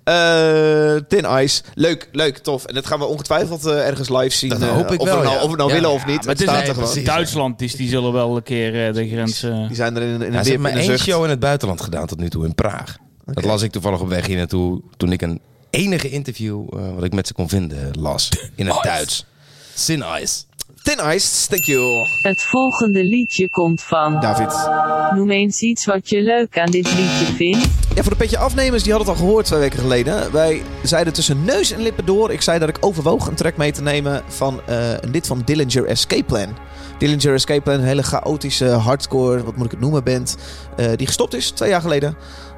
Eh, 0.03 0.95
Thin 1.07 1.25
Ice. 1.43 1.61
Leuk, 1.73 2.09
leuk, 2.11 2.37
tof. 2.37 2.65
En 2.65 2.73
dat 2.75 2.85
gaan 2.87 2.99
we 2.99 3.05
ongetwijfeld 3.05 3.65
ergens 3.65 4.09
live 4.09 4.35
zien. 4.35 4.49
Dat 4.49 4.61
hoop 4.61 4.91
ik 4.91 4.99
of 5.01 5.07
wel, 5.07 5.17
We 5.17 5.23
nou, 5.23 5.35
ja. 5.35 5.43
Of 5.43 5.51
we 5.51 5.57
nou 5.57 5.69
Ja. 5.69 5.75
willen 5.75 5.89
of 5.91 6.05
niet. 6.05 6.25
Maar 6.25 6.35
het 6.35 6.39
het 6.39 6.41
is 6.41 6.43
staat 6.43 6.55
er 6.57 6.63
nee, 6.63 6.73
gewoon. 6.73 6.89
precies. 6.89 7.07
Duitsland, 7.07 7.59
die, 7.59 7.77
die 7.77 7.89
zullen 7.89 8.13
wel 8.13 8.35
een 8.35 8.43
keer 8.43 8.87
eh, 8.87 8.93
de 8.93 9.07
grens... 9.07 9.43
eh, 9.43 9.67
Die 9.67 9.75
zijn 9.75 9.95
er 9.95 10.01
in, 10.01 10.09
in 10.09 10.21
een 10.21 10.31
ze 10.31 10.35
hebben 10.51 10.61
maar 10.61 10.71
één 10.71 10.83
zucht. 10.85 10.99
show 11.03 11.23
in 11.23 11.29
het 11.29 11.39
buitenland 11.39 11.81
gedaan 11.81 12.07
tot 12.07 12.19
nu 12.19 12.29
toe 12.29 12.45
in 12.45 12.55
Praag. 12.55 12.97
Dat 13.25 13.43
las 13.45 13.61
ik 13.61 13.71
toevallig 13.71 13.99
op 13.99 14.09
weg 14.09 14.25
hier 14.25 14.37
naartoe 14.37 14.81
toen 14.97 15.11
ik 15.11 15.21
een 15.21 15.39
enige 15.69 16.09
interview 16.09 16.67
eh, 16.73 16.93
wat 16.95 17.03
ik 17.03 17.13
met 17.13 17.27
ze 17.27 17.33
kon 17.33 17.49
vinden 17.49 17.89
las 17.99 18.29
in 18.55 18.67
het 18.67 18.79
Duits. 18.83 19.25
Sin 19.73 20.03
Ice. 20.21 20.41
Thin 20.83 21.13
Ice, 21.13 21.47
thank 21.47 21.63
you. 21.63 22.07
Het 22.21 22.41
volgende 22.43 23.03
liedje 23.03 23.49
komt 23.49 23.81
van. 23.81 24.19
David. 24.19 24.69
Noem 25.17 25.31
eens 25.31 25.61
iets 25.61 25.85
wat 25.85 26.09
je 26.09 26.21
leuk 26.21 26.59
aan 26.59 26.71
dit 26.71 26.85
liedje 26.95 27.25
vindt. 27.35 27.67
Ja, 27.95 28.01
voor 28.01 28.11
de 28.11 28.17
petje 28.17 28.37
afnemers, 28.37 28.83
die 28.83 28.91
hadden 28.91 29.11
het 29.11 29.19
al 29.21 29.25
gehoord 29.25 29.45
twee 29.45 29.59
weken 29.59 29.79
geleden. 29.79 30.31
Wij 30.31 30.61
zeiden 30.83 31.13
tussen 31.13 31.43
neus 31.45 31.71
en 31.71 31.81
lippen 31.81 32.05
door. 32.05 32.31
Ik 32.31 32.41
zei 32.41 32.59
dat 32.59 32.69
ik 32.69 32.77
overwoog 32.79 33.27
een 33.27 33.35
track 33.35 33.57
mee 33.57 33.71
te 33.71 33.81
nemen 33.81 34.23
van 34.27 34.61
eh, 34.65 34.91
een 34.91 35.11
lid 35.11 35.27
van 35.27 35.41
Dillinger 35.45 35.85
Escape 35.85 36.23
Plan. 36.23 36.57
Dillinger 36.97 37.33
Escape 37.33 37.61
Plan, 37.61 37.75
een 37.79 37.85
hele 37.85 38.03
chaotische, 38.03 38.65
hardcore, 38.67 39.43
wat 39.43 39.55
moet 39.55 39.65
ik 39.65 39.71
het 39.71 39.79
noemen, 39.79 40.03
band. 40.03 40.37
eh, 40.77 40.85
die 40.95 41.07
gestopt 41.07 41.33
is 41.33 41.49
twee 41.51 41.69
jaar 41.69 41.81
geleden. 41.81 42.15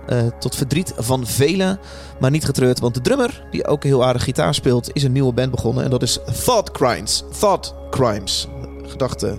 Eh, 0.08 0.18
tot 0.40 0.56
verdriet 0.56 0.94
van 0.98 1.28
velen, 1.28 1.80
maar 2.20 2.32
niet 2.32 2.46
getreurd. 2.46 2.80
Want 2.80 2.94
de 2.94 3.02
drummer, 3.02 3.44
die 3.52 3.68
ook 3.68 3.84
heel 3.84 4.06
aardig 4.06 4.24
gitaar 4.24 4.54
speelt, 4.54 4.90
is 4.94 5.04
een 5.04 5.12
nieuwe 5.12 5.34
band 5.34 5.52
begonnen. 5.52 5.84
En 5.84 5.90
dat 5.90 6.02
is 6.02 6.20
Thought 6.44 6.72
Crimes. 6.72 7.24
Thought 7.40 7.74
Crimes. 7.90 8.48
Gedachte, 8.88 9.36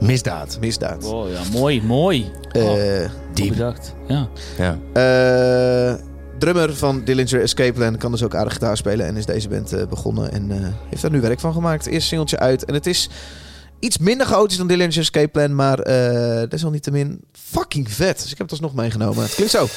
Misdaad. 0.00 0.56
misdaad. 0.60 1.04
Oh 1.04 1.30
ja, 1.30 1.40
mooi, 1.52 1.82
mooi. 1.82 2.30
Oh, 2.52 2.62
Eh, 2.62 3.10
goed 3.34 3.48
bedacht. 3.48 3.94
Ja. 4.08 4.28
Ja. 4.58 4.78
Eh, 4.92 5.94
drummer 6.38 6.74
van 6.76 7.04
Dillinger 7.04 7.40
Escape 7.42 7.72
Plan 7.72 7.96
kan 7.96 8.10
dus 8.10 8.22
ook 8.22 8.34
aardig 8.34 8.52
gitaar 8.52 8.76
spelen 8.76 9.06
en 9.06 9.16
is 9.16 9.26
deze 9.26 9.48
band 9.48 9.88
begonnen 9.88 10.32
en 10.32 10.50
eh, 10.50 10.56
heeft 10.90 11.02
daar 11.02 11.10
nu 11.10 11.20
werk 11.20 11.40
van 11.40 11.52
gemaakt. 11.52 11.86
Eerst 11.86 12.08
singeltje 12.08 12.38
uit 12.38 12.64
en 12.64 12.74
het 12.74 12.86
is 12.86 13.08
iets 13.84 13.98
minder 13.98 14.26
chaotisch 14.26 14.56
dan 14.56 14.66
Dillinger 14.66 14.98
Escape 14.98 15.28
Plan, 15.28 15.54
maar 15.54 15.78
eh 15.78 16.48
desalniettemin 16.48 17.20
fucking 17.32 17.90
vet. 17.90 18.22
Dus 18.22 18.30
ik 18.32 18.38
heb 18.38 18.50
het 18.50 18.50
alsnog 18.50 18.74
meegenomen. 18.74 19.22
Het 19.22 19.34
klinkt 19.34 19.52
zo. 19.52 19.68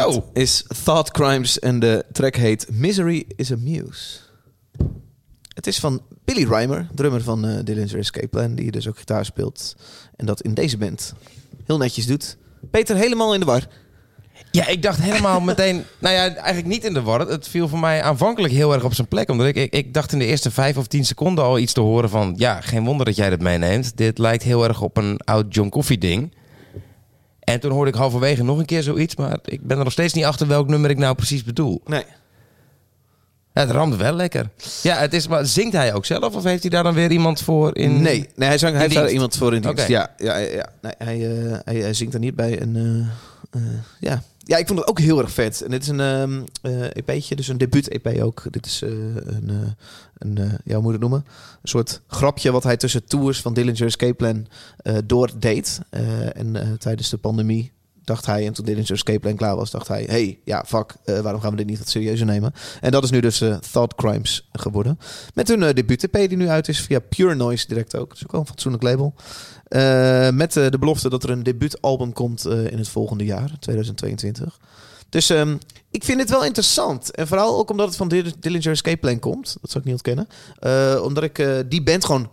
Zo. 0.00 0.30
is 0.32 0.64
Thought 0.84 1.10
Crimes 1.10 1.58
en 1.58 1.78
de 1.78 2.04
track 2.12 2.36
heet 2.36 2.66
Misery 2.70 3.24
is 3.36 3.52
a 3.52 3.56
Muse. 3.58 4.18
Het 5.54 5.66
is 5.66 5.78
van 5.78 6.02
Billy 6.24 6.44
Reimer, 6.48 6.86
drummer 6.94 7.22
van 7.22 7.46
eh 7.46 7.58
Dillinger 7.64 7.98
Escape 7.98 8.28
Plan, 8.28 8.54
die 8.54 8.70
dus 8.70 8.88
ook 8.88 8.98
gitaar 8.98 9.24
speelt. 9.24 9.76
En 10.16 10.26
dat 10.26 10.40
in 10.40 10.54
deze 10.54 10.78
band 10.78 11.14
heel 11.64 11.76
netjes 11.76 12.06
doet. 12.06 12.36
Peter 12.70 12.96
helemaal 12.96 13.34
in 13.34 13.40
de 13.40 13.46
war. 13.46 13.66
Ja, 14.50 14.66
ik 14.66 14.82
dacht 14.82 15.00
helemaal 15.00 15.40
meteen... 15.50 15.84
Nou 15.98 16.14
ja, 16.14 16.34
eigenlijk 16.34 16.66
niet 16.66 16.84
in 16.84 16.94
de 16.94 17.02
war. 17.02 17.20
Het 17.20 17.48
viel 17.48 17.68
voor 17.68 17.78
mij 17.78 18.02
aanvankelijk 18.02 18.54
heel 18.54 18.72
erg 18.72 18.84
op 18.84 18.94
zijn 18.94 19.08
plek. 19.08 19.30
Omdat 19.30 19.46
ik, 19.46 19.56
ik, 19.56 19.72
ik 19.72 19.94
dacht 19.94 20.12
in 20.12 20.18
de 20.18 20.24
eerste 20.24 20.50
vijf 20.50 20.76
of 20.76 20.86
tien 20.86 21.04
seconden 21.04 21.44
al 21.44 21.58
iets 21.58 21.72
te 21.72 21.80
horen 21.80 22.08
van... 22.08 22.34
Ja, 22.36 22.60
geen 22.60 22.84
wonder 22.84 23.06
dat 23.06 23.16
jij 23.16 23.30
dit 23.30 23.42
meeneemt. 23.42 23.96
Dit 23.96 24.18
lijkt 24.18 24.42
heel 24.42 24.64
erg 24.64 24.80
op 24.80 24.96
een 24.96 25.20
oud 25.24 25.54
John 25.54 25.68
Coffee 25.68 25.98
ding. 25.98 26.34
En 27.44 27.60
toen 27.60 27.70
hoorde 27.70 27.90
ik 27.90 27.96
halverwege 27.96 28.44
nog 28.44 28.58
een 28.58 28.64
keer 28.64 28.82
zoiets. 28.82 29.16
Maar 29.16 29.38
ik 29.44 29.66
ben 29.66 29.78
er 29.78 29.84
nog 29.84 29.92
steeds 29.92 30.12
niet 30.12 30.24
achter 30.24 30.46
welk 30.46 30.68
nummer 30.68 30.90
ik 30.90 30.98
nou 30.98 31.14
precies 31.14 31.44
bedoel. 31.44 31.80
Nee. 31.86 32.04
Ja, 33.54 33.60
het 33.60 33.70
ramde 33.70 33.96
wel 33.96 34.12
lekker. 34.12 34.50
Ja, 34.82 34.96
het 34.96 35.14
is, 35.14 35.28
maar 35.28 35.46
zingt 35.46 35.72
hij 35.72 35.94
ook 35.94 36.04
zelf? 36.04 36.34
Of 36.34 36.44
heeft 36.44 36.62
hij 36.62 36.70
daar 36.70 36.82
dan 36.82 36.94
weer 36.94 37.10
iemand 37.10 37.40
voor 37.40 37.76
in? 37.76 38.02
Nee, 38.02 38.28
nee 38.34 38.48
hij, 38.48 38.58
zang, 38.58 38.72
hij 38.72 38.82
heeft 38.82 38.94
daar 38.94 39.10
iemand 39.10 39.36
voor 39.36 39.54
in 39.54 39.62
dienst. 39.62 39.88
Ja, 39.88 40.14
ja, 40.16 40.36
ja, 40.36 40.50
ja. 40.50 40.68
Nee, 40.80 40.92
hij, 40.98 41.36
eh, 41.36 41.58
hij, 41.64 41.76
hij 41.76 41.94
zingt 41.94 42.14
er 42.14 42.20
niet 42.20 42.34
bij. 42.34 42.58
En, 42.58 42.76
eh, 43.50 43.60
eh, 43.60 43.68
ja. 44.00 44.22
Ja, 44.44 44.56
ik 44.56 44.66
vond 44.66 44.78
het 44.78 44.88
ook 44.88 44.98
heel 44.98 45.18
erg 45.18 45.30
vet. 45.30 45.62
En 45.62 45.70
dit 45.70 45.82
is 45.82 45.88
een 45.88 46.00
ehm 46.00 46.42
eh, 46.62 46.82
EP'tje, 46.82 47.36
dus 47.36 47.48
een 47.48 47.58
debuut-EP 47.58 48.22
ook. 48.22 48.42
Dit 48.50 48.66
is 48.66 48.82
eh, 48.82 48.90
een, 49.14 49.50
eh, 49.50 49.70
een 50.18 50.38
ja, 50.64 50.74
hoe 50.74 50.82
moet 50.82 50.92
het 50.92 51.00
noemen? 51.00 51.24
Een 51.62 51.68
soort 51.68 52.00
grapje 52.06 52.52
wat 52.52 52.62
hij 52.62 52.76
tussen 52.76 53.04
tours 53.04 53.40
van 53.40 53.54
Dillinger 53.54 53.86
Escape 53.86 54.14
Plan 54.14 54.46
doordeed. 55.04 55.80
En 56.32 56.76
tijdens 56.78 57.10
de 57.10 57.16
pandemie 57.16 57.72
dacht 58.04 58.26
hij, 58.26 58.46
en 58.46 58.52
toen 58.52 58.64
Dillinger 58.64 58.92
Escape 58.92 59.18
Plan 59.18 59.36
klaar 59.36 59.56
was, 59.56 59.70
dacht 59.70 59.88
hij... 59.88 60.04
hey, 60.08 60.38
ja, 60.44 60.64
fuck, 60.66 60.94
eh, 61.04 61.18
waarom 61.20 61.40
gaan 61.40 61.50
we 61.50 61.56
dit 61.56 61.66
niet 61.66 61.78
wat 61.78 61.88
serieuzer 61.88 62.26
nemen? 62.26 62.52
En 62.80 62.90
dat 62.90 63.04
is 63.04 63.10
nu 63.10 63.20
dus 63.20 63.40
eh, 63.40 63.56
Thought 63.72 63.94
Crimes 63.94 64.48
geworden. 64.52 64.98
Met 65.34 65.48
hun 65.48 65.60
uh, 65.62 65.72
debuut-EP 65.72 66.28
die 66.28 66.36
nu 66.36 66.48
uit 66.48 66.68
is 66.68 66.80
via 66.80 66.98
Pure 66.98 67.34
Noise 67.34 67.66
direct 67.68 67.96
ook. 67.96 68.08
Dat 68.08 68.16
is 68.16 68.24
ook 68.24 68.32
wel 68.32 68.40
een 68.40 68.46
fatsoenlijk 68.46 68.82
label. 68.82 69.14
Eh, 69.68 70.30
met 70.30 70.56
eh, 70.56 70.70
de 70.70 70.78
belofte 70.78 71.08
dat 71.08 71.22
er 71.22 71.30
een 71.30 71.42
debuutalbum 71.42 72.12
komt 72.12 72.44
eh, 72.44 72.66
in 72.66 72.78
het 72.78 72.88
volgende 72.88 73.24
jaar, 73.24 73.50
2022. 73.60 74.58
Dus 75.08 75.30
ehm, 75.30 75.56
ik 75.90 76.04
vind 76.04 76.20
het 76.20 76.30
wel 76.30 76.44
interessant. 76.44 77.10
En 77.10 77.26
vooral 77.26 77.58
ook 77.58 77.70
omdat 77.70 77.86
het 77.86 77.96
van 77.96 78.08
Dill- 78.08 78.32
Dillinger 78.40 78.70
Escape 78.70 78.96
Plan 78.96 79.18
komt. 79.18 79.56
Dat 79.60 79.70
zou 79.70 79.78
ik 79.78 79.84
niet 79.84 79.94
ontkennen. 80.04 80.28
Eh, 80.58 81.02
omdat 81.04 81.22
ik 81.24 81.38
eh, 81.38 81.58
die 81.68 81.82
band 81.82 82.04
gewoon 82.04 82.30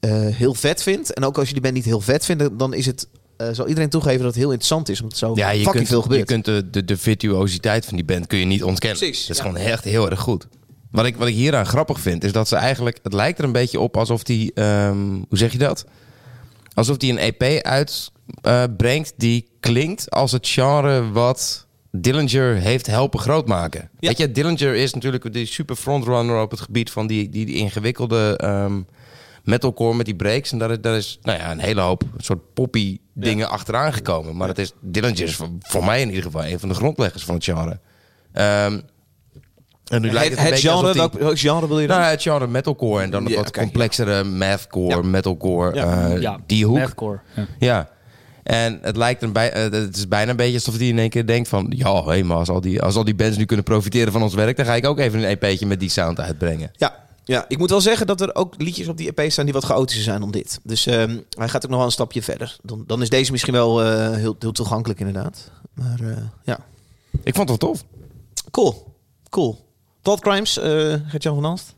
eh, 0.00 0.10
heel 0.26 0.54
vet 0.54 0.82
vind. 0.82 1.12
En 1.12 1.24
ook 1.24 1.38
als 1.38 1.46
je 1.46 1.52
die 1.52 1.62
band 1.62 1.74
niet 1.74 1.84
heel 1.84 2.00
vet 2.00 2.24
vindt, 2.24 2.58
dan 2.58 2.74
is 2.74 2.86
het... 2.86 3.08
eh, 3.36 3.48
zal 3.52 3.68
iedereen 3.68 3.88
toegeven 3.90 4.18
dat 4.18 4.26
het 4.26 4.36
heel 4.36 4.44
interessant 4.50 4.88
is. 4.88 5.00
Omdat 5.00 5.18
zo 5.18 5.32
Ja, 5.34 5.48
je 5.50 5.56
fucking 5.56 5.74
kunt, 5.74 5.88
veel 5.88 6.02
gebeurt. 6.02 6.20
je 6.20 6.26
kunt 6.26 6.44
de, 6.44 6.70
de, 6.70 6.84
de 6.84 6.96
virtuositeit 6.96 7.84
van 7.84 7.96
die 7.96 8.04
band 8.04 8.26
kun 8.26 8.38
je 8.38 8.44
niet 8.44 8.62
ontkennen. 8.64 8.98
Precies, 8.98 9.26
Dat 9.26 9.36
is 9.36 9.42
ja. 9.42 9.48
gewoon 9.48 9.66
echt 9.66 9.84
heel 9.84 10.10
erg 10.10 10.20
goed. 10.20 10.46
Wat 10.90 11.06
ik, 11.06 11.16
wat 11.16 11.28
ik 11.28 11.34
hieraan 11.34 11.66
grappig 11.66 12.00
vind, 12.00 12.24
is 12.24 12.32
dat 12.32 12.48
ze 12.48 12.56
eigenlijk... 12.56 12.98
Het 13.02 13.12
lijkt 13.12 13.38
er 13.38 13.44
een 13.44 13.52
beetje 13.52 13.80
op 13.80 13.96
alsof 13.96 14.22
die... 14.22 14.52
ehm, 14.52 15.08
hoe 15.28 15.38
zeg 15.38 15.52
je 15.52 15.58
dat? 15.58 15.84
Alsof 16.74 16.96
die 16.96 17.12
een 17.12 17.18
EP 17.18 17.62
uitbrengt 18.42 19.12
die 19.16 19.48
klinkt 19.60 20.10
als 20.10 20.32
het 20.32 20.48
genre 20.48 21.10
wat 21.10 21.66
Dillinger 21.90 22.54
heeft 22.54 22.86
helpen 22.86 23.20
grootmaken. 23.20 23.80
Ja. 23.98 24.08
Weet 24.08 24.18
je, 24.18 24.30
Dillinger 24.32 24.74
is 24.74 24.94
natuurlijk 24.94 25.32
die 25.32 25.46
super 25.46 25.76
frontrunner 25.76 26.40
op 26.40 26.50
het 26.50 26.60
gebied 26.60 26.90
van 26.90 27.06
die, 27.06 27.28
die, 27.28 27.46
die 27.46 27.54
ingewikkelde 27.56 28.36
ehm, 28.36 28.80
metalcore 29.44 29.94
met 29.96 30.06
die 30.06 30.14
breaks. 30.16 30.52
En 30.52 30.58
daar, 30.58 30.70
is- 30.70 30.80
daar 30.80 30.96
is 30.96 31.18
nou 31.22 31.38
ja, 31.38 31.50
een 31.50 31.58
hele 31.58 31.80
hoop 31.80 32.02
soort 32.16 32.54
poppy 32.54 32.98
dingen 33.12 33.48
achteraan 33.48 33.92
gekomen. 33.92 34.36
Maar 34.36 34.48
het 34.48 34.58
is, 34.58 34.72
Dillinger 34.80 35.22
is 35.22 35.36
voor, 35.36 35.48
voor 35.60 35.84
mij 35.84 36.00
in 36.00 36.08
ieder 36.08 36.22
geval 36.22 36.44
een 36.46 36.58
van 36.58 36.68
de 36.68 36.74
grondleggers 36.74 37.24
van 37.24 37.34
het 37.34 37.44
genre. 37.44 37.78
Ehm, 38.32 38.80
en 39.84 40.02
nu 40.02 40.10
lijkt 40.12 40.30
het, 40.30 40.38
het, 40.38 40.50
een 40.52 40.56
genre, 40.58 40.74
alsof 40.76 40.90
die- 40.92 41.00
welk, 41.00 41.12
welk 41.18 41.38
genre 41.38 41.68
wil 41.68 41.80
je 41.80 41.86
dan? 41.86 41.98
nou, 41.98 42.10
het 42.10 42.22
genre 42.22 42.46
metalcore 42.46 43.02
en 43.02 43.10
dan 43.10 43.26
Ja, 43.26 43.36
wat 43.36 43.50
complexere 43.50 44.24
mathcore, 44.24 44.96
Ja. 44.96 45.02
metalcore, 45.02 45.74
Ja. 45.74 46.08
eh, 46.14 46.20
ja, 46.20 46.38
die 46.46 46.66
hoek. 46.66 46.78
Mathcore. 46.78 47.20
Ja. 47.36 47.46
Ja. 47.58 47.92
En 48.42 48.78
het 48.82 48.96
lijkt 48.96 49.22
er 49.22 49.32
bij, 49.32 49.52
eh, 49.52 49.62
het 49.70 49.96
is 49.96 50.08
bijna 50.08 50.30
een 50.30 50.36
beetje 50.36 50.54
alsof 50.54 50.76
hij 50.76 50.86
in 50.88 50.98
één 50.98 51.10
keer 51.10 51.26
denkt 51.26 51.48
van, 51.48 51.66
ja, 51.76 52.04
hé, 52.04 52.22
maar 52.22 52.36
als 52.36 52.48
al 52.48 52.60
die, 52.60 52.82
als 52.82 52.96
al 52.96 53.04
die 53.04 53.14
bands 53.14 53.36
nu 53.36 53.44
kunnen 53.44 53.64
profiteren 53.64 54.12
van 54.12 54.22
ons 54.22 54.34
werk, 54.34 54.56
dan 54.56 54.66
ga 54.66 54.74
ik 54.74 54.86
ook 54.86 54.98
even 54.98 55.18
een 55.18 55.24
EP'tje 55.40 55.66
met 55.66 55.80
die 55.80 55.88
sound 55.88 56.20
uitbrengen. 56.20 56.70
Ja, 56.76 57.03
ja, 57.24 57.44
ik 57.48 57.58
moet 57.58 57.70
wel 57.70 57.80
zeggen 57.80 58.06
dat 58.06 58.20
er 58.20 58.34
ook 58.34 58.54
liedjes 58.58 58.88
op 58.88 58.96
die 58.96 59.12
EP 59.14 59.30
staan 59.30 59.44
die 59.44 59.54
wat 59.54 59.64
chaotischer 59.64 60.04
zijn 60.04 60.20
dan 60.20 60.30
dit. 60.30 60.60
Dus 60.62 60.86
ehm, 60.86 61.18
hij 61.38 61.48
gaat 61.48 61.64
ook 61.64 61.68
nog 61.70 61.78
wel 61.78 61.86
een 61.88 61.92
stapje 61.92 62.22
verder. 62.22 62.56
Dan, 62.62 62.84
dan 62.86 63.02
is 63.02 63.08
deze 63.08 63.30
misschien 63.30 63.52
wel 63.52 63.82
eh, 63.82 64.10
heel, 64.10 64.36
heel 64.38 64.52
toegankelijk 64.52 65.00
inderdaad. 65.00 65.50
Maar 65.74 66.00
eh, 66.00 66.16
ja, 66.44 66.58
Ik 67.22 67.34
vond 67.34 67.48
het 67.48 67.62
wel 67.62 67.70
tof. 67.70 67.84
cool. 68.50 68.92
Cool. 69.28 69.64
Thought 70.02 70.22
Crimes, 70.22 70.58
eh 70.58 70.94
Gert-Jan 71.06 71.34
van 71.34 71.44
Alst. 71.44 71.74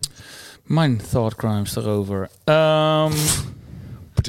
Mijn 0.64 1.00
thought 1.10 1.34
crimes 1.36 1.72
daarover. 1.72 2.30
Ehm, 2.44 3.12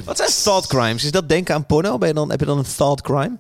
Wat 0.06 0.18
zijn 0.18 0.30
thought 0.44 0.68
crimes? 0.68 1.04
Is 1.04 1.12
dat 1.12 1.30
denken 1.30 1.56
aan 1.56 1.66
porno? 1.66 1.98
Ben 1.98 2.08
je 2.08 2.14
dan, 2.14 2.30
heb 2.30 2.40
je 2.40 2.46
dan 2.46 2.58
een 2.58 2.76
thought 2.76 3.02
crime? 3.02 3.38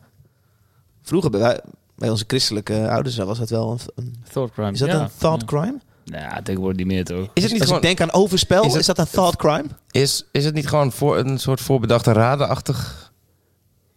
Vroeger 1.01 1.29
bij, 1.31 1.39
wij- 1.39 1.61
bij 1.95 2.09
onze 2.09 2.23
christelijke 2.27 2.89
ouders 2.89 3.17
was 3.17 3.37
dat 3.39 3.49
wel 3.49 3.71
een... 3.71 3.79
een- 3.95 4.15
thought 4.31 4.53
crimes. 4.53 4.71
is 4.73 4.79
dat 4.79 4.89
ja. 4.89 5.01
een 5.01 5.09
thought 5.17 5.41
Ja. 5.41 5.47
crime? 5.59 5.79
Ja, 6.11 6.41
tegenwoordig 6.43 6.77
niet 6.77 6.87
meer 6.87 7.03
toch? 7.03 7.27
Is 7.33 7.43
het 7.43 7.51
niet 7.51 7.61
Als 7.61 7.69
gewoon, 7.69 7.75
ik 7.75 7.97
denk 7.97 8.01
aan 8.01 8.21
overspel, 8.21 8.75
Is 8.77 8.85
dat 8.85 8.97
een 8.97 9.07
thought 9.11 9.35
crime? 9.35 9.65
is, 9.91 10.25
is 10.31 10.45
het 10.45 10.53
niet 10.53 10.67
gewoon 10.67 10.91
voor 10.91 11.17
een 11.17 11.37
soort 11.39 11.61
voorbedachte 11.61 12.11
radenachtig 12.11 13.11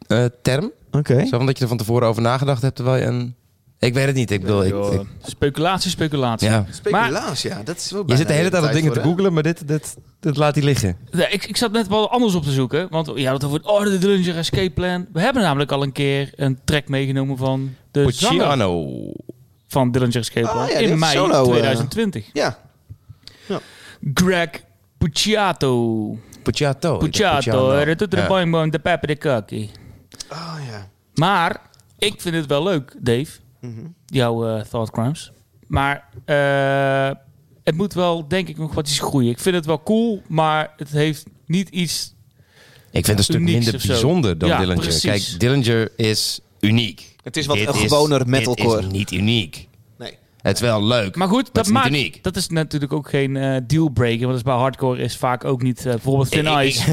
eh, 0.07 0.25
term? 0.43 0.73
Oké. 0.91 1.27
Zo 1.27 1.37
van 1.37 1.47
dat 1.47 1.57
je 1.57 1.63
er 1.63 1.69
van 1.69 1.79
tevoren 1.79 2.09
over 2.09 2.23
nagedacht 2.23 2.63
hebt 2.63 2.77
terwijl 2.77 2.97
je 3.03 3.05
een... 3.09 3.35
Ik 3.79 3.95
weet 3.95 4.07
het 4.07 4.15
niet. 4.15 4.31
Ik 4.31 4.41
bedoel, 4.41 4.65
ik, 4.65 5.01
ik- 5.01 5.07
speculatie, 5.23 5.91
speculatie. 5.91 6.49
ja. 6.49 6.67
Speculatie, 6.71 7.51
ja. 7.51 7.63
Dat 7.65 7.77
is 7.77 7.91
wel 7.91 8.03
Je 8.07 8.17
zit 8.17 8.27
de 8.27 8.33
hele 8.33 8.51
tijd 8.51 8.65
op 8.65 8.73
dingen 8.73 8.93
te 8.93 9.01
googlen. 9.01 9.33
maar 9.33 9.43
dit, 9.43 9.69
dit, 9.69 9.97
dit 10.21 10.37
laat 10.37 10.55
hij 10.55 10.65
liggen. 10.65 10.97
Ja, 11.11 11.29
ik, 11.29 11.45
ik 11.45 11.57
zat 11.57 11.73
net 11.73 11.89
wel 11.89 12.11
anders 12.11 12.35
op 12.35 12.43
te 12.43 12.51
zoeken. 12.51 12.87
Want 12.91 13.11
ja, 13.15 13.31
dat 13.31 13.45
over 13.45 13.61
oh, 13.63 13.83
de 13.83 13.99
Dillinger 13.99 14.37
Escape 14.37 14.71
Plan. 14.71 15.07
We 15.13 15.21
hebben 15.21 15.43
namelijk 15.43 15.73
al 15.73 15.83
een 15.83 15.93
keer 15.93 16.33
een 16.37 16.59
track 16.65 16.89
meegenomen 16.89 17.37
van 17.37 17.75
de 17.91 18.13
zanger 18.13 18.37
Pucciano. 18.39 18.97
Van 19.71 19.91
Dillinger 19.91 20.17
Escape 20.21 20.49
Ah, 20.49 20.69
ja, 20.71 20.79
in 20.79 20.99
mei 20.99 21.13
solo, 21.17 21.43
eh, 21.45 21.49
2020. 21.51 22.31
Ja. 22.33 22.59
Greg 24.15 24.51
Pucciato. 24.99 26.19
Pucciato. 26.43 26.97
Pucciato. 26.99 27.85
De 27.85 27.97
toeter, 27.97 28.09
de 28.09 28.35
Ja. 28.35 28.49
boing 28.51 28.73
de 28.73 28.79
pepper, 28.79 29.09
de 29.09 29.17
kaki. 29.17 29.71
Oh 30.31 30.55
ja. 30.71 30.89
Maar 31.15 31.61
ik 31.99 32.21
vind 32.21 32.35
het 32.35 32.47
wel 32.47 32.63
leuk, 32.63 32.95
Dave. 32.99 33.31
Mhm. 33.61 33.81
Jouw 34.07 34.47
eh, 34.57 34.63
thought 34.63 34.91
crimes. 34.91 35.33
Maar 35.67 36.09
eh, 36.25 37.17
het 37.65 37.75
moet 37.77 37.93
wel, 37.95 38.29
denk 38.29 38.49
ik, 38.49 38.57
nog 38.59 38.75
wat 38.75 38.89
iets 38.89 38.99
groeien. 38.99 39.31
Ik 39.31 39.39
vind 39.39 39.55
het 39.55 39.67
wel 39.67 39.83
cool, 39.83 40.23
maar 40.29 40.73
het 40.77 40.91
heeft 40.91 41.25
niet 41.47 41.69
iets... 41.69 42.15
Ik 42.91 43.05
vind 43.05 43.07
het 43.07 43.19
een 43.19 43.25
stuk 43.25 43.41
minder 43.41 43.83
bijzonder 43.87 44.39
dan 44.39 44.49
Ja, 44.49 44.59
Dillinger. 44.59 44.83
precies. 44.83 45.03
Kijk, 45.29 45.41
Dillinger 45.41 45.91
is 45.97 46.41
uniek. 46.61 47.10
Het 47.23 47.37
is 47.37 47.47
wat 47.47 47.57
Dit 47.57 47.69
een 47.69 47.75
gewoner 47.75 48.29
metalcore. 48.29 48.77
Dit 48.77 48.87
is 48.87 48.93
niet 48.99 49.11
uniek. 49.13 49.69
Nee. 49.99 50.19
Het 50.43 50.55
is 50.55 50.61
wel 50.61 50.85
leuk. 50.85 51.17
Maar 51.17 51.29
goed, 51.29 51.45
het 51.47 51.55
dat, 51.55 51.65
is 51.65 51.71
niet 51.71 51.81
maakt, 51.81 51.95
uniek. 51.95 52.23
dat 52.23 52.37
is 52.37 52.49
natuurlijk 52.49 52.93
ook 52.93 53.09
geen 53.09 53.37
eh, 53.37 53.57
dealbreaker. 53.67 54.19
Want 54.27 54.31
dat 54.31 54.37
is 54.39 54.43
bij 54.53 54.55
hardcore 54.55 55.03
is 55.03 55.17
vaak 55.17 55.45
ook 55.45 55.63
niet... 55.63 55.79
eh, 55.79 55.85
bijvoorbeeld 55.85 56.31
Thin 56.31 56.47
Ik- 56.47 56.65
Ice. 56.65 56.91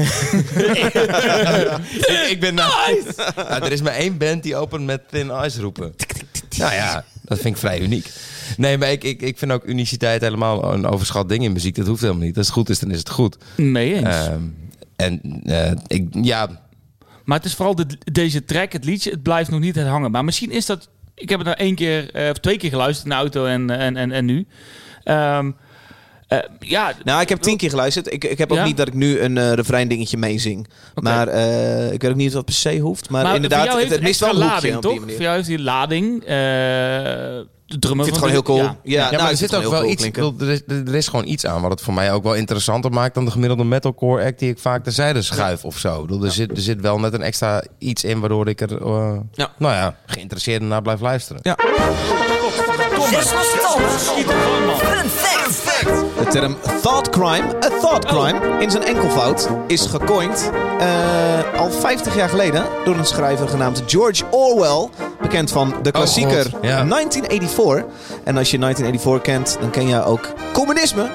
ik, 2.12 2.26
ik 2.30 2.40
ben 2.40 2.54
nou, 2.54 2.72
Nou, 3.36 3.64
er 3.64 3.72
is 3.72 3.82
maar 3.82 3.92
één 3.94 4.18
band 4.18 4.42
die 4.42 4.56
open 4.56 4.84
met 4.84 5.08
Thin 5.10 5.30
Ice 5.44 5.60
roepen. 5.60 5.94
Nou 6.58 6.72
ja, 6.74 7.04
dat 7.24 7.38
vind 7.38 7.54
ik 7.54 7.60
vrij 7.60 7.80
uniek. 7.80 8.10
Nee, 8.56 8.78
maar 8.78 8.90
ik, 8.90 9.04
ik, 9.04 9.22
ik 9.22 9.38
vind 9.38 9.52
ook 9.52 9.64
uniciteit 9.64 10.20
helemaal 10.20 10.72
een 10.72 10.86
overschat 10.86 11.28
ding 11.28 11.44
in 11.44 11.52
muziek. 11.52 11.74
Dat 11.76 11.86
hoeft 11.86 12.00
helemaal 12.00 12.22
niet. 12.22 12.36
Als 12.36 12.46
het 12.46 12.54
goed 12.54 12.68
is, 12.68 12.78
dan 12.78 12.90
is 12.90 12.98
het 12.98 13.10
goed. 13.10 13.36
Mee 13.56 13.94
eens. 13.94 14.04
Ehm, 14.08 14.40
en 14.96 15.20
eh, 15.44 15.70
ik, 15.86 16.08
ja, 16.22 16.48
Maar 17.28 17.36
het 17.36 17.46
is 17.46 17.54
vooral 17.54 17.74
de, 17.74 17.86
deze 18.12 18.44
track, 18.44 18.72
het 18.72 18.84
liedje, 18.84 19.10
het 19.10 19.22
blijft 19.22 19.50
nog 19.50 19.60
niet 19.60 19.74
het 19.74 19.86
hangen. 19.86 20.10
Maar 20.10 20.24
misschien 20.24 20.50
is 20.50 20.66
dat... 20.66 20.88
Ik 21.14 21.28
heb 21.28 21.38
het 21.38 21.48
nou 21.48 21.58
één 21.60 21.74
keer 21.74 22.10
eh, 22.14 22.30
of 22.30 22.38
twee 22.38 22.56
keer 22.56 22.70
geluisterd 22.70 23.04
in 23.04 23.10
de 23.12 23.16
auto 23.16 23.44
en, 23.44 23.70
en, 23.70 23.96
en, 23.96 24.12
en 24.12 24.24
nu. 24.24 24.46
Ehm, 25.04 25.50
eh, 26.28 26.38
ja, 26.58 26.92
Nou, 27.04 27.20
ik 27.20 27.28
heb 27.28 27.40
tien 27.40 27.56
keer 27.56 27.70
geluisterd. 27.70 28.12
Ik, 28.12 28.24
ik 28.24 28.38
heb 28.38 28.50
ook 28.52 28.58
Ja? 28.58 28.64
niet 28.64 28.76
dat 28.76 28.88
ik 28.88 28.94
nu 28.94 29.20
een 29.20 29.38
eh 29.38 29.52
refrein 29.52 29.88
dingetje 29.88 30.16
meezing. 30.16 30.68
Maar 30.94 31.28
ik 31.92 32.02
weet 32.02 32.10
ook 32.10 32.16
niet 32.16 32.28
of 32.28 32.34
dat 32.34 32.44
per 32.44 32.54
se 32.54 32.78
hoeft. 32.78 33.10
Maar, 33.10 33.22
maar 33.22 33.34
inderdaad, 33.34 33.80
het, 33.80 33.90
het 33.90 34.02
mist 34.02 34.20
wel 34.20 34.30
een 34.30 34.36
lading, 34.36 34.80
toch? 34.80 35.00
Voor 35.00 35.22
jou 35.22 35.36
heeft 35.36 35.48
die 35.48 35.58
lading. 35.58 36.24
Drummer 37.68 38.06
Ik 38.06 38.12
vind 38.12 38.24
het 38.24 38.30
gewoon 38.30 38.30
heel 38.30 38.42
cool. 38.42 38.58
Ja, 38.58 38.76
Ja, 38.82 39.10
nou, 39.10 39.22
maar 39.22 39.30
er 39.30 39.36
zit 39.36 39.54
ook 39.54 39.62
wel 39.62 39.70
cool 39.80 39.90
iets. 39.90 40.04
er, 40.40 40.48
is, 40.50 40.60
er 40.66 40.94
is 40.94 41.08
gewoon 41.08 41.26
iets 41.26 41.46
aan 41.46 41.60
wat 41.62 41.70
het 41.70 41.80
voor 41.80 41.94
mij 41.94 42.12
ook 42.12 42.22
wel 42.22 42.34
interessanter 42.34 42.90
maakt 42.90 43.14
dan 43.14 43.24
de 43.24 43.30
gemiddelde 43.30 43.64
metalcore 43.64 44.24
act 44.24 44.38
die 44.38 44.50
ik 44.50 44.58
vaak 44.58 44.84
terzijde 44.84 45.22
schuif 45.22 45.64
of 45.64 45.78
zo. 45.78 46.06
Er, 46.22 46.30
zit, 46.30 46.50
er 46.50 46.60
zit 46.60 46.80
wel 46.80 46.98
net 47.00 47.12
een 47.12 47.22
extra 47.22 47.62
iets 47.78 48.04
in 48.04 48.20
waardoor 48.20 48.48
ik 48.48 48.60
er, 48.60 48.82
eh, 48.82 49.16
Ja. 49.32 49.52
nou 49.58 49.74
ja, 49.74 49.96
geïnteresseerd 50.06 50.62
naar 50.62 50.82
blijf 50.82 51.00
luisteren. 51.00 51.40
Ja. 51.42 51.56
Fun 54.78 55.10
fact. 55.10 55.67
De 55.84 56.26
term 56.28 56.56
thought 56.80 57.10
crime, 57.10 57.44
a 57.64 57.68
thought 57.80 58.04
crime, 58.04 58.62
in 58.62 58.70
zijn 58.70 58.84
enkelvoud 58.84 59.48
is 59.66 59.86
gecoind 59.86 60.50
eh, 60.78 61.60
al 61.60 61.70
50 61.70 62.14
jaar 62.14 62.28
geleden 62.28 62.64
door 62.84 62.96
een 62.96 63.04
schrijver 63.04 63.48
genaamd 63.48 63.82
George 63.86 64.24
Orwell. 64.30 64.88
Bekend 65.20 65.50
van 65.50 65.74
de 65.82 65.90
klassieker 65.90 66.42
God, 66.42 66.62
ja. 66.62 66.84
1984. 66.84 67.84
En 68.24 68.36
als 68.36 68.50
je 68.50 68.58
1984 68.58 69.22
kent, 69.22 69.56
dan 69.60 69.70
ken 69.70 69.88
je 69.88 70.04
ook 70.04 70.32
communisme. 70.52 71.10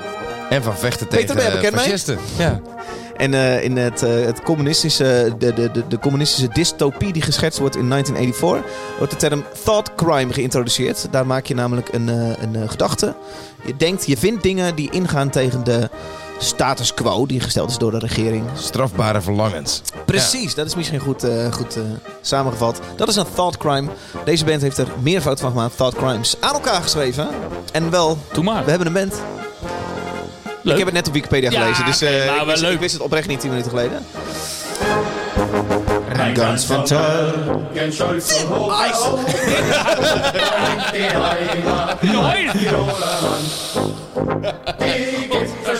En 0.50 0.64
van 0.64 0.78
vechten 0.78 1.08
Peter, 1.08 1.36
tegen 1.36 1.62
mee? 1.62 1.72
fascisten. 1.72 2.18
Ja. 2.38 2.62
En 3.18 3.34
eh, 3.34 3.64
in 3.64 3.78
het, 3.78 4.04
eh, 4.04 4.26
het 4.26 4.42
communistische, 4.42 5.34
de, 5.38 5.54
de, 5.54 5.72
de, 5.72 5.88
de 5.88 6.00
communistische 6.00 6.48
dystopie 6.54 7.14
die 7.14 7.22
geschetst 7.22 7.60
wordt 7.60 7.76
in 7.76 7.90
1984, 7.90 8.98
wordt 8.98 9.12
de 9.12 9.20
term 9.20 9.44
thought 9.64 9.96
crime 9.96 10.34
geïntroduceerd. 10.34 11.08
Daar 11.12 11.26
maak 11.26 11.46
je 11.46 11.54
namelijk 11.54 11.94
een, 11.94 12.10
eh, 12.10 12.44
een 12.44 12.70
gedachte. 12.70 13.16
Je 13.66 13.76
denkt, 13.78 14.06
je 14.06 14.18
vindt 14.18 14.44
dingen 14.44 14.76
die 14.76 14.92
ingaan 14.92 15.30
tegen 15.30 15.64
de 15.64 15.90
status 16.38 16.94
quo 16.94 17.26
die 17.26 17.40
gesteld 17.40 17.70
is 17.70 17.78
door 17.78 17.92
de 17.92 17.98
regering. 17.98 18.44
Strafbare 18.56 19.22
verlangens. 19.22 19.82
Precies, 20.06 20.56
dat 20.56 20.66
is 20.66 20.76
misschien 20.76 21.00
goed, 21.00 21.24
eh, 21.24 21.52
goed 21.52 21.76
eh, 21.76 21.84
samengevat. 22.22 22.80
Dat 22.96 23.08
is 23.08 23.16
een 23.16 23.26
thought 23.34 23.58
crime. 23.58 23.90
Deze 24.26 24.46
band 24.46 24.62
heeft 24.62 24.78
er 24.78 24.88
meervoud 25.02 25.40
van 25.40 25.50
gemaakt, 25.50 25.78
thought 25.78 25.98
crimes, 25.98 26.36
aan 26.40 26.54
elkaar 26.54 26.82
geschreven. 26.82 27.28
En 27.72 27.90
wel, 27.90 28.18
Doe 28.34 28.44
maar. 28.44 28.64
we 28.64 28.70
hebben 28.70 28.88
een 28.88 28.94
band. 28.94 29.22
Leuk. 30.64 30.74
Ik 30.74 30.78
heb 30.78 30.86
het 30.88 30.94
net 30.96 31.08
op 31.08 31.14
Wikipedia 31.14 31.50
Ja, 31.52 31.62
gelezen, 31.62 31.86
dus 31.86 32.02
eh, 32.02 32.26
ik, 32.26 32.46
wist, 32.46 32.62
leuk. 32.62 32.74
ik 32.74 32.80
wist 32.80 32.94
het 32.94 33.02
oprecht 33.02 33.28
niet 33.28 33.40
10 33.40 33.50
minuten 33.50 33.72
geleden. 33.72 34.06
Ganz 36.34 36.66
van 36.66 36.84
Tull. 36.84 37.34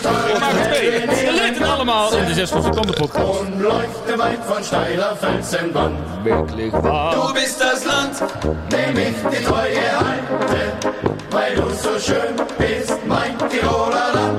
We 0.04 0.36
maken 0.40 0.62
twee. 0.72 0.92
Je 0.92 1.32
leert 1.32 1.58
het 1.58 1.68
allemaal 1.68 2.16
in 2.16 2.24
de 2.24 2.34
6 2.34 2.48
seconden 2.48 2.94
podcast. 2.94 3.40
Leuchte 3.58 4.16
weit 4.16 4.38
von 4.46 4.64
steiler 4.64 5.16
Felsenwand. 5.20 5.98
Wirklich 6.22 6.70
waar. 6.70 7.14
Du 7.14 7.32
bist 7.32 7.58
das 7.60 7.84
Land, 7.84 8.22
dem 8.68 8.96
ich 8.96 9.36
die 9.38 9.44
Treue 9.44 9.78
halte, 9.98 10.88
weil 11.34 11.54
du 11.54 11.66
so 11.84 11.98
schön 12.06 12.34
bist, 12.58 12.98
mein 13.06 13.32
Tiroler 13.50 14.08
Land. 14.14 14.36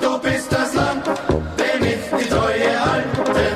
Du 0.00 0.18
bist 0.20 0.48
das 0.50 0.74
Land, 0.74 1.04
dem 1.56 1.82
ich 1.92 2.02
die 2.18 2.28
Treue 2.28 2.70
halte, 2.84 3.46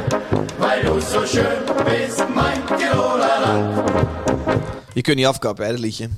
weil 0.58 0.80
du 0.84 1.00
so 1.00 1.26
schön 1.26 1.60
bist, 1.84 2.22
mein 2.34 2.60
Tiroler 2.78 3.40
Land. 3.44 3.90
Je 4.94 5.02
kunt 5.02 5.16
niet 5.16 5.26
afkappen, 5.26 5.64
hè, 5.64 5.70
dat 5.70 5.80
liedje. 5.80 6.08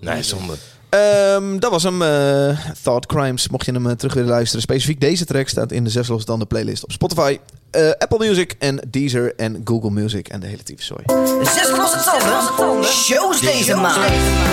Nee, 0.00 0.22
zonde. 0.22 0.54
Ehm, 0.88 1.58
dat 1.58 1.70
was 1.70 1.82
hem. 1.82 2.02
eh, 2.02 2.58
Thought 2.82 3.06
Crimes. 3.06 3.48
Mocht 3.48 3.66
je 3.66 3.72
hem 3.72 3.86
eh, 3.86 3.92
terug 3.92 4.14
willen 4.14 4.28
luisteren. 4.30 4.62
Specifiek 4.62 5.00
deze 5.00 5.24
track 5.24 5.48
staat 5.48 5.72
in 5.72 5.84
de 5.84 5.90
zes 5.90 6.08
losse 6.08 6.26
tanden 6.26 6.46
playlist 6.46 6.84
op 6.84 6.92
Spotify, 6.92 7.38
eh, 7.70 7.90
Apple 7.98 8.18
Music 8.18 8.54
en 8.58 8.80
Deezer 8.88 9.32
en 9.36 9.60
Google 9.64 9.90
Music 9.90 10.28
en 10.28 10.40
de 10.40 10.46
hele 10.46 10.62
tyfuszooi. 10.62 11.02
Zes 11.42 11.70
losse 11.76 11.98
tanden. 12.56 12.84
Shows 12.84 13.40
deze 13.40 13.74
maand. 13.76 13.94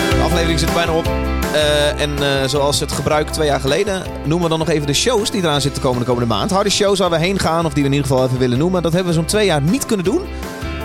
De 0.09 0.21
aflevering 0.23 0.59
zit 0.59 0.67
er 0.69 0.75
bijna 0.75 0.91
op. 0.91 1.05
Eh, 1.53 2.01
en 2.01 2.23
eh, 2.41 2.47
zoals 2.47 2.79
het 2.79 2.91
gebruik 2.91 3.29
twee 3.29 3.47
jaar 3.47 3.59
geleden, 3.59 4.01
noemen 4.23 4.43
we 4.43 4.49
dan 4.49 4.59
nog 4.59 4.69
even 4.69 4.87
de 4.87 4.93
shows 4.93 5.31
die 5.31 5.41
eraan 5.41 5.61
zitten 5.61 5.81
komen 5.81 5.99
de 5.99 6.05
komende 6.05 6.27
maand. 6.27 6.51
Harde 6.51 6.69
shows 6.69 6.99
waar 6.99 7.09
we 7.09 7.17
heen 7.17 7.39
gaan 7.39 7.65
of 7.65 7.73
die 7.73 7.83
we 7.83 7.89
in 7.89 7.95
ieder 7.95 8.07
geval 8.09 8.25
even 8.25 8.37
willen 8.39 8.57
noemen. 8.57 8.81
Dat 8.81 8.93
hebben 8.93 9.11
we 9.11 9.17
zo'n 9.19 9.27
twee 9.27 9.45
jaar 9.45 9.61
niet 9.61 9.85
kunnen 9.85 10.05
doen. 10.05 10.21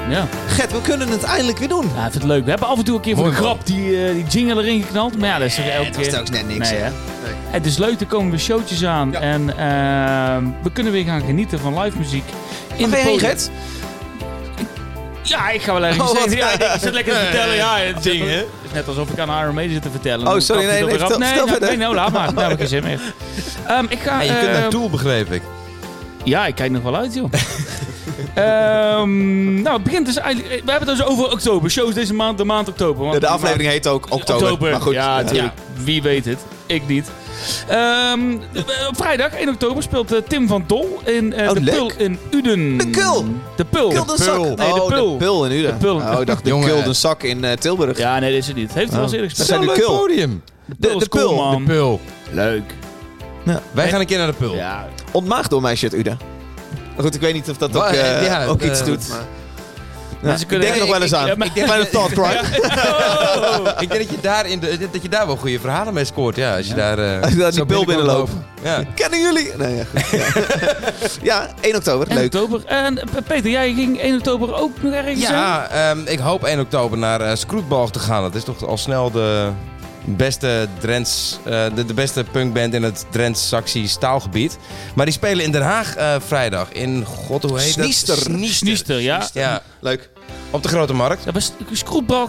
Ja. 0.09 0.27
Gert, 0.47 0.73
we 0.73 0.81
kunnen 0.81 1.09
het 1.09 1.23
eindelijk 1.23 1.59
weer 1.59 1.69
doen. 1.69 1.85
Ja, 1.97 2.05
ik 2.07 2.11
vind 2.11 2.15
het 2.15 2.25
leuk. 2.33 2.45
We 2.45 2.51
hebben 2.51 2.69
af 2.69 2.79
en 2.79 2.85
toe 2.85 2.95
een 2.97 3.01
keer 3.01 3.15
voor 3.17 3.25
de 3.25 3.31
man. 3.31 3.41
grap 3.41 3.67
die, 3.67 4.05
eh, 4.07 4.13
die 4.15 4.25
jingle 4.25 4.63
erin 4.63 4.83
geknald. 4.83 5.19
Maar 5.19 5.29
ja, 5.29 5.39
dat 5.39 5.47
is 5.47 5.59
er 5.59 5.69
elke 5.71 5.85
dat 5.87 5.95
was 5.97 6.05
keer. 6.05 6.13
telkens 6.13 6.31
net 6.37 6.47
niks, 6.49 6.71
Nee, 6.71 6.81
hè? 6.81 6.91
Hè? 7.23 7.33
Het 7.51 7.67
is 7.67 7.79
leuk, 7.79 8.01
er 8.01 8.07
komen 8.07 8.31
weer 8.31 8.41
showtjes 8.41 8.85
aan. 8.85 9.15
En 9.15 9.59
ehm, 9.59 10.45
we 10.63 10.73
kunnen 10.73 10.93
weer 10.93 11.05
gaan 11.05 11.21
genieten 11.23 11.59
van 11.59 11.81
live 11.81 11.99
muziek. 11.99 12.25
In 12.77 12.91
Waar 12.91 12.99
ga 13.01 13.09
je? 13.09 13.37
Ja, 15.23 15.51
ik 15.51 15.63
ga 15.63 15.73
wel 15.73 15.85
ergens 15.85 16.11
Oh. 16.11 16.33
Ja, 16.33 16.51
ik 16.51 16.81
zit 16.81 16.93
lekker 16.93 17.13
te 17.13 17.19
vertellen. 17.19 17.55
Ja, 17.55 17.77
het 17.79 17.97
is, 17.97 18.03
Dingen. 18.13 18.37
het 18.39 18.47
is 18.65 18.73
net 18.73 18.89
alsof 18.89 19.11
ik 19.11 19.19
aan 19.19 19.43
Iron 19.43 19.55
Maiden 19.55 19.75
zit 19.75 19.83
te 19.83 19.91
vertellen. 19.91 20.27
Oh, 20.35 20.39
sorry, 20.39 20.65
nee, 20.65 20.83
nee, 20.85 20.95
eraf. 20.95 20.99
vertel- 20.99 21.19
nee, 21.19 21.35
nou, 21.35 21.61
nee, 21.61 21.77
nou, 21.77 21.95
laat 21.95 22.13
maar. 22.13 22.35
Daar 22.35 22.43
heb 22.45 22.53
ik 22.53 22.59
geen 22.59 22.69
zin 22.69 22.83
meer. 22.83 23.01
Ehm, 23.67 23.85
ik 23.89 23.99
ga... 23.99 24.21
Je 24.21 24.29
kunt 24.39 24.47
eh, 24.49 24.61
naartoe, 24.61 24.91
begreep 24.91 25.33
ik. 25.33 25.43
Ja, 26.25 26.47
ik 26.47 26.55
kijk 26.55 26.71
nog 26.71 26.83
wel 26.83 26.97
uit, 26.97 27.15
joh. 27.15 27.31
Ehm, 28.35 29.63
nou, 29.63 29.75
het 29.75 29.83
begint 29.83 30.07
dus 30.07 30.17
eigenlijk... 30.17 30.65
We 30.65 30.71
hebben 30.71 30.89
het 30.89 30.99
dus 30.99 31.07
over 31.07 31.31
oktober. 31.33 31.71
Shows 31.71 31.95
deze 31.95 32.15
maand, 32.15 32.39
de 32.39 32.45
maand 32.45 32.69
oktober. 32.69 33.07
Want 33.07 33.21
De 33.21 33.27
aflevering 33.27 33.69
heet 33.71 33.87
ook 33.87 34.07
Oktober. 34.09 34.71
Maar 34.71 34.81
goed, 34.81 34.93
ja, 34.93 35.23
ja. 35.33 35.53
Wie 35.85 36.03
weet 36.03 36.25
het. 36.25 36.39
Ik 36.67 36.87
niet. 36.89 37.11
Ehm, 37.69 38.21
eh, 38.55 38.89
op 38.89 38.97
vrijdag, 38.97 39.33
1 39.41 39.49
oktober, 39.49 39.83
speelt 39.83 40.13
eh, 40.13 40.19
Tim 40.29 40.49
van 40.49 40.65
Dol 40.67 41.01
in 41.05 41.33
eh, 41.33 41.49
Oh, 41.49 41.55
de 41.55 41.61
leuk. 41.61 41.75
Pul 41.75 41.91
in 41.97 42.19
Uden. 42.31 42.77
De 42.79 42.91
Kul? 42.91 43.25
De 43.57 43.65
Pul. 43.65 43.89
Kuldensak. 43.89 44.39
Nee, 44.39 44.55
de 44.57 44.63
oh, 44.63 44.87
Pul. 44.89 45.11
de 45.19 45.25
Pul 45.25 45.47
in 45.47 45.53
Uden. 45.53 45.71
De 45.71 45.77
Pul. 45.77 45.95
Oh, 45.97 46.21
ik 46.21 46.27
dacht 46.27 46.45
de 46.45 46.51
Jongen. 46.51 46.69
Kuldensak 46.69 47.23
in 47.23 47.45
eh, 47.45 47.53
Tilburg. 47.57 47.99
Ja, 47.99 48.19
nee, 48.19 48.31
dat 48.31 48.41
is 48.41 48.47
het 48.47 48.57
niet. 48.57 48.73
Heeft 48.75 48.91
hij 48.93 48.95
wel 49.01 49.03
eens 49.03 49.13
eerder 49.13 49.29
Dat 49.29 49.39
gespeeld. 49.39 49.65
zijn 49.65 49.75
de 49.77 49.81
leuk 49.81 49.87
Kul. 49.89 49.99
podium. 49.99 50.43
De 50.67 50.75
Pul 50.81 50.99
de 50.99 51.05
is 51.05 51.09
cool, 51.09 51.27
Pul. 51.27 51.37
man. 51.37 51.65
De 51.65 51.73
Pul. 51.73 52.01
Leuk. 52.31 52.75
Wij 53.73 53.89
gaan 53.89 54.01
een 54.01 54.07
keer 54.07 54.19
naar 54.19 54.27
de 54.27 54.33
Pul. 54.33 54.55
Ja. 54.55 54.89
Ontmaagd 55.13 55.51
door 55.51 55.61
meisje 55.63 55.85
uit 55.85 55.95
Uden. 55.95 56.19
Goed, 56.99 57.15
ik 57.15 57.21
weet 57.21 57.35
niet 57.35 57.51
of 57.51 57.57
dat 57.57 57.77
ook, 57.77 57.83
eh, 57.83 58.25
ja, 58.27 58.47
ook 58.47 58.63
iets 58.63 58.85
doet. 58.85 59.09
Maar... 59.09 59.19
Ja, 60.23 60.33
ik 60.33 60.49
denk 60.49 60.65
er 60.75 60.79
nog 60.79 60.89
wel 60.91 61.03
eens 61.03 61.15
aan. 61.15 61.29
Ik 61.43 61.55
denk 61.55 61.67
bij 61.67 61.81
een 61.81 61.89
thought 61.91 62.13
crime. 62.19 62.41
Ik 63.81 63.89
denk 63.91 64.01
dat 64.03 64.11
je, 64.11 64.21
daar 64.21 64.47
in 64.47 64.61
de, 64.61 64.89
dat 64.93 65.03
je 65.03 65.09
daar 65.09 65.27
wel 65.27 65.37
goede 65.37 65.61
verhalen 65.61 65.95
mee 65.95 66.05
scoort. 66.05 66.37
Ja, 66.37 66.57
als 66.57 66.67
je 66.67 66.75
daar, 66.75 66.99
eh, 66.99 67.23
Als 67.23 67.33
je 67.33 67.37
daar 67.39 67.51
die 67.51 67.65
binnenkomt 67.65 67.87
binnenloopt. 67.87 68.31
Ja. 68.63 68.83
Kennen 68.95 69.21
jullie? 69.21 69.53
Nee, 69.57 69.77
ja, 69.77 69.85
goed. 69.85 70.11
ja. 70.11 70.27
ja, 71.47 71.49
1 71.61 71.77
oktober. 71.77 72.07
1 72.09 72.17
Leuk. 72.17 72.25
oktober. 72.25 72.65
En 72.67 72.99
eh, 72.99 73.05
Peter, 73.27 73.51
jij 73.51 73.73
ging 73.73 74.01
1 74.01 74.15
oktober 74.17 74.55
ook 74.55 74.83
nog 74.83 74.93
ergens? 74.93 75.21
Ja, 75.21 75.69
ehm, 75.71 75.99
ik 76.05 76.19
hoop 76.19 76.45
1 76.45 76.61
oktober 76.61 76.99
naar 76.99 77.21
eh 77.21 77.35
Scroetbalg 77.37 77.91
te 77.91 77.99
gaan. 77.99 78.23
Dat 78.23 78.35
is 78.35 78.45
toch 78.45 78.67
al 78.67 78.77
snel 78.79 79.11
de 79.11 79.49
beste 80.05 80.69
Drents, 80.79 81.39
eh, 81.45 81.65
de, 81.75 81.85
de 81.85 81.95
beste 81.95 82.25
punkband 82.33 82.75
in 82.75 82.83
het 82.83 83.07
Drents-Saxisch 83.11 83.97
taalgebied. 83.97 84.59
Maar 84.95 85.05
die 85.05 85.15
spelen 85.15 85.45
in 85.45 85.53
Den 85.53 85.63
Haag 85.63 85.97
eh, 85.97 86.15
vrijdag. 86.27 86.73
In, 86.73 87.05
god 87.05 87.43
hoe 87.43 87.59
heet 87.59 87.73
Sniester. 87.73 88.15
het? 88.15 88.25
Sniester. 88.25 88.55
Sniester, 88.57 89.01
ja. 89.01 89.29
Ja, 89.33 89.63
Leuk. 89.81 90.11
op 90.51 90.63
de 90.63 90.69
Grote 90.69 90.93
Markt. 90.93 91.25
Ja, 91.25 91.33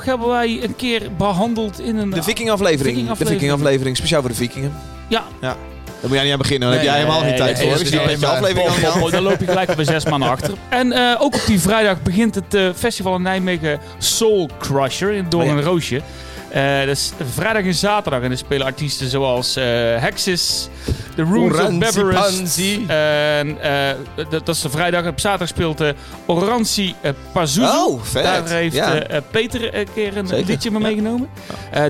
hebben 0.05 0.27
wij 0.27 0.63
een 0.63 0.75
keer 0.75 1.15
behandeld 1.17 1.79
in 1.79 1.97
een... 1.97 2.09
De 2.09 2.23
Viking-aflevering. 2.23 2.83
De 2.83 2.91
Viking-aflevering. 2.91 3.41
Viking-aflevering, 3.41 3.97
speciaal 3.97 4.21
voor 4.21 4.29
de 4.29 4.35
Vikingen. 4.35 4.73
Ja. 5.07 5.23
Ja. 5.41 5.57
Daar 6.03 6.11
moet 6.11 6.21
jij 6.21 6.23
niet 6.23 6.37
aan 6.37 6.47
beginnen, 6.47 6.69
dan 6.69 6.77
heb 6.77 6.87
jij 6.87 6.93
Nee, 6.93 7.01
helemaal 7.01 7.21
geen 7.21 7.29
nee, 7.29 7.37
tijd 7.37 7.59
voor. 7.59 7.97
dat 8.09 8.21
dat 8.21 8.29
aflevering 8.29 8.99
pop, 8.99 9.11
Dan 9.11 9.23
loop 9.23 9.39
je 9.39 9.45
gelijk 9.45 9.73
weer 9.73 9.85
zes 9.85 10.05
mannen 10.05 10.29
achter. 10.29 10.53
En 10.69 10.91
eh, 10.91 11.21
ook 11.21 11.35
op 11.35 11.41
die 11.45 11.59
vrijdag 11.59 12.01
begint 12.01 12.35
het 12.35 12.53
eh, 12.53 12.69
festival 12.75 13.15
in 13.15 13.21
Nijmegen 13.21 13.79
Soul 13.97 14.49
Crusher 14.59 15.11
in 15.11 15.25
Doorn 15.29 15.47
en 15.47 15.61
Roosje. 15.61 16.01
Dat 16.53 16.87
is 16.87 17.11
vrijdag 17.33 17.63
en 17.63 17.73
zaterdag. 17.73 18.21
En 18.21 18.31
er 18.31 18.37
spelen 18.37 18.65
artiesten 18.65 19.07
zoals 19.09 19.55
eh 19.55 19.63
Hexis, 19.97 20.67
The 21.15 21.21
Rooms 21.21 21.97
of. 21.97 22.13
Panzi. 22.13 22.85
En 22.87 23.61
eh, 23.61 23.95
dat, 24.15 24.45
dat 24.45 24.55
is 24.55 24.61
de 24.61 24.69
vrijdag. 24.69 25.07
Op 25.07 25.19
zaterdag 25.19 25.47
speelt 25.47 25.81
eh, 25.81 25.89
Oranzi 26.25 26.95
uh, 27.05 27.11
Pazuzu. 27.31 27.67
Oh, 27.77 28.01
vet. 28.03 28.23
Daar 28.23 28.47
heeft 28.47 28.75
Ja. 28.75 29.03
Peter 29.31 29.75
een 29.79 29.87
keer 29.93 30.17
een 30.17 30.27
Zeker. 30.27 30.45
liedje 30.45 30.71
mee 30.71 30.81
meegenomen. 30.81 31.29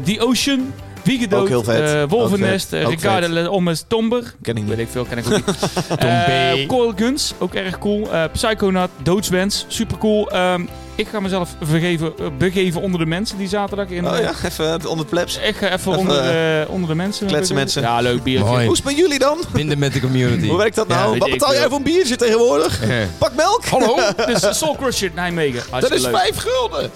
The 0.04 0.16
Ocean. 0.20 0.74
Wiegedood, 1.04 1.68
eh, 1.68 2.04
Wolvennest, 2.08 2.74
Ook 2.74 2.90
Ricardo 2.90 3.20
vet. 3.22 3.30
Le 3.30 3.52
Ommes 3.52 3.86
Tomber. 3.88 4.34
Ken 4.42 4.58
ik 4.58 4.64
Weet 4.66 4.78
niet. 4.78 4.86
ik 4.86 4.92
veel, 4.92 5.04
ken 5.06 5.18
ik 5.18 5.26
ook 5.26 5.46
niet. 5.46 6.68
Coil 6.68 6.94
Guns, 6.96 7.34
ook 7.40 7.54
erg 7.54 7.78
cool. 7.80 8.12
Eh 8.14 8.24
Psychonaut, 8.34 8.90
Doodswens, 9.02 9.66
super 9.68 9.98
cool. 9.98 10.32
Ehm, 10.32 10.66
ik 10.96 11.08
ga 11.08 11.20
mezelf 11.20 11.56
vergeven, 11.62 12.14
eh, 12.20 12.26
begeven 12.38 12.82
onder 12.82 13.00
de 13.00 13.06
mensen 13.06 13.38
die 13.38 13.48
zaterdag 13.48 13.88
in... 13.88 14.08
Oh 14.08 14.18
eh, 14.18 14.24
ja, 14.24 14.34
even 14.46 14.74
onder 14.74 14.98
het 14.98 15.10
plebs. 15.10 15.38
Ik 15.38 15.56
ga 15.56 15.66
even, 15.66 15.74
Even, 15.92 15.98
onder, 15.98 16.62
eh, 16.62 16.70
onder 16.70 16.90
de 16.90 16.96
mensen. 16.96 17.28
kletsen 17.28 17.56
mensen. 17.56 17.82
Ja, 17.82 18.00
leuk 18.00 18.24
biertje. 18.24 18.46
Mooi. 18.50 18.64
Hoe 18.64 18.72
is 18.72 18.78
het 18.78 18.88
met 18.88 18.98
jullie 18.98 19.20
dan? 19.20 19.38
Binden 19.52 19.80
met 19.80 19.94
de 19.94 20.00
community. 20.00 20.48
Hoe 20.48 20.58
werkt 20.58 20.76
dat 20.76 20.88
nou? 20.88 21.18
Wat 21.18 21.30
betaal 21.30 21.54
jij 21.54 21.68
voor 21.68 21.78
een 21.78 21.84
biertje 21.84 22.16
tegenwoordig? 22.16 22.80
Pak 23.18 23.36
melk? 23.36 23.66
Hallo? 23.66 23.96
Dus 24.28 24.58
Soul 24.58 24.76
Crusher 24.76 25.12
Nijmegen. 25.16 25.60
Dat 25.60 25.70
Hartstikke 25.70 25.96
is 25.98 26.12
leuk. 26.12 26.16
vijf 26.16 26.36
gulden. 26.38 26.92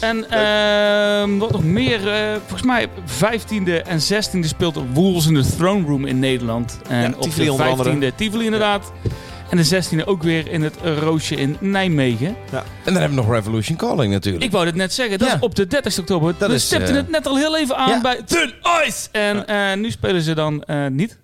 En 0.00 0.30
ehm, 0.30 1.38
wat 1.38 1.50
nog 1.50 1.64
meer, 1.64 2.12
eh, 2.12 2.30
volgens 2.38 2.62
mij 2.62 2.88
15e 3.04 3.82
en 3.82 4.00
16e 4.00 4.48
speelt 4.48 4.78
Wolves 4.92 5.26
in 5.26 5.34
the 5.42 5.56
Throne 5.56 5.86
Room 5.86 6.04
in 6.06 6.18
Nederland. 6.18 6.78
En 6.88 7.00
Ja, 7.00 7.06
op 7.16 7.22
Tivoli 7.22 7.44
de 7.44 7.52
onder 7.52 7.66
andere. 7.66 7.90
15e 7.90 8.14
Tivoli 8.14 8.44
inderdaad. 8.44 8.92
En 9.50 9.56
de 9.56 9.82
16e 10.02 10.04
ook 10.04 10.22
weer 10.22 10.48
in 10.48 10.62
het 10.62 10.74
Roosje 11.00 11.34
in 11.34 11.56
Nijmegen. 11.60 12.26
En 12.26 12.64
dan 12.84 12.94
hebben 12.94 13.18
we 13.18 13.24
nog 13.24 13.30
Revolution 13.32 13.76
Calling 13.76 14.12
natuurlijk. 14.12 14.44
Ik 14.44 14.50
wou 14.50 14.66
het 14.66 14.74
net 14.74 14.92
zeggen, 14.92 15.18
dat 15.18 15.28
Ja. 15.28 15.34
is 15.34 15.40
op 15.40 15.54
de 15.54 15.66
30 15.66 15.98
oktober. 15.98 16.34
Dat 16.38 16.50
we 16.50 16.58
stipten 16.58 16.88
eh, 16.88 16.94
het 16.94 17.10
net 17.10 17.26
al 17.26 17.36
heel 17.36 17.56
even 17.58 17.76
aan 17.76 17.88
ja. 17.88 18.00
bij 18.00 18.22
Thin 18.26 18.52
Ice. 18.86 19.08
En 19.12 19.46
eh, 19.46 19.76
nu 19.76 19.90
spelen 19.90 20.22
ze 20.22 20.34
dan 20.34 20.62
eh, 20.62 20.86
niet. 20.86 21.18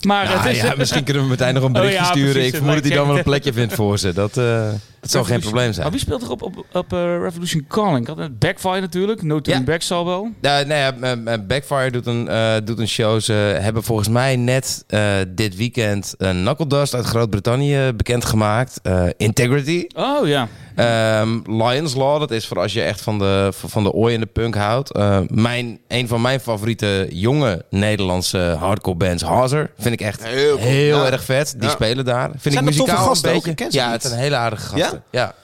Maar 0.00 0.24
Nou 0.24 0.38
het 0.38 0.50
is, 0.56 0.60
ja, 0.62 0.74
misschien 0.76 1.04
kunnen 1.04 1.22
we 1.22 1.28
meteen 1.28 1.54
nog 1.54 1.62
een 1.62 1.72
berichtje 1.82 1.98
Oh 2.00 2.04
ja, 2.06 2.10
sturen. 2.12 2.32
precies, 2.32 2.48
ik 2.48 2.54
vermoed 2.56 2.74
dat 2.74 2.84
hij 2.84 2.94
dan 2.96 3.06
wel 3.06 3.16
een 3.16 3.22
plekje 3.22 3.52
vindt 3.62 3.74
voor 3.74 3.98
ze. 3.98 4.12
Dat, 4.12 4.36
eh, 4.36 4.68
dat 5.00 5.10
zou 5.10 5.24
geen 5.24 5.40
probleem 5.40 5.72
zijn. 5.72 5.90
Wie 5.90 6.00
speelt 6.00 6.22
er 6.22 6.30
op, 6.30 6.42
op, 6.42 6.64
op 6.72 6.92
eh, 6.92 6.98
Revolution 7.22 7.64
Calling? 7.68 8.06
Had 8.06 8.38
Backfire 8.38 8.80
natuurlijk. 8.80 9.22
No 9.22 9.40
Turning 9.40 9.66
Ja. 9.66 9.72
Back 9.72 9.82
zal 9.82 10.04
wel. 10.06 10.30
Ja, 10.40 10.90
m- 11.00 11.46
Backfire 11.46 11.90
doet 11.90 12.06
een, 12.06 12.28
eh, 12.28 12.54
doet 12.64 12.78
een 12.78 12.88
show. 12.88 13.20
Ze 13.20 13.32
hebben 13.60 13.82
volgens 13.82 14.08
mij 14.08 14.36
net 14.36 14.84
eh, 14.86 15.14
dit 15.28 15.56
weekend 15.56 16.14
een 16.18 16.42
Knuckle 16.42 16.66
Dust 16.66 16.94
uit 16.94 17.04
Groot-Brittannië 17.04 17.92
bekendgemaakt. 17.96 18.80
Eh, 18.82 19.04
Integrity. 19.16 19.86
Oh 19.96 20.26
ja. 20.26 20.48
Ehm, 20.76 21.38
Lions 21.62 21.94
Law, 21.94 22.20
dat 22.20 22.30
is 22.30 22.46
voor 22.46 22.58
als 22.60 22.72
je 22.72 22.82
echt 22.82 23.00
van 23.00 23.18
de, 23.18 23.48
van 23.66 23.82
de 23.82 23.92
ooi 23.92 24.14
en 24.14 24.20
de 24.20 24.26
punk 24.26 24.54
houdt. 24.54 24.90
Eh, 24.92 25.18
mijn, 25.28 25.78
een 25.88 26.08
van 26.08 26.20
mijn 26.20 26.40
favoriete 26.40 27.06
jonge 27.10 27.64
Nederlandse 27.70 28.56
hardcore 28.58 28.96
bands, 28.96 29.22
Hazer. 29.22 29.70
Vind 29.78 29.94
ik 29.94 30.00
echt 30.00 30.24
Heel 30.24 30.56
heel, 30.58 30.90
cool. 30.92 31.04
Ja. 31.04 31.10
erg 31.10 31.24
vet. 31.24 31.52
Die 31.52 31.62
Ja. 31.68 31.74
spelen 31.74 32.04
daar. 32.04 32.30
Vind 32.30 32.42
Zijn 32.54 32.54
ik 32.56 32.64
dat 32.64 32.76
toffe 32.76 32.82
muzikaal 32.92 33.06
gasten 33.08 33.34
een 33.34 33.40
beetje. 33.54 33.64
Ze 33.70 33.76
ja, 33.78 33.90
het 33.90 34.02
zijn 34.02 34.18
hele 34.18 34.36
aardige 34.36 34.66
gasten. 34.66 35.02
Ja? 35.10 35.20
Ja? 35.20 35.34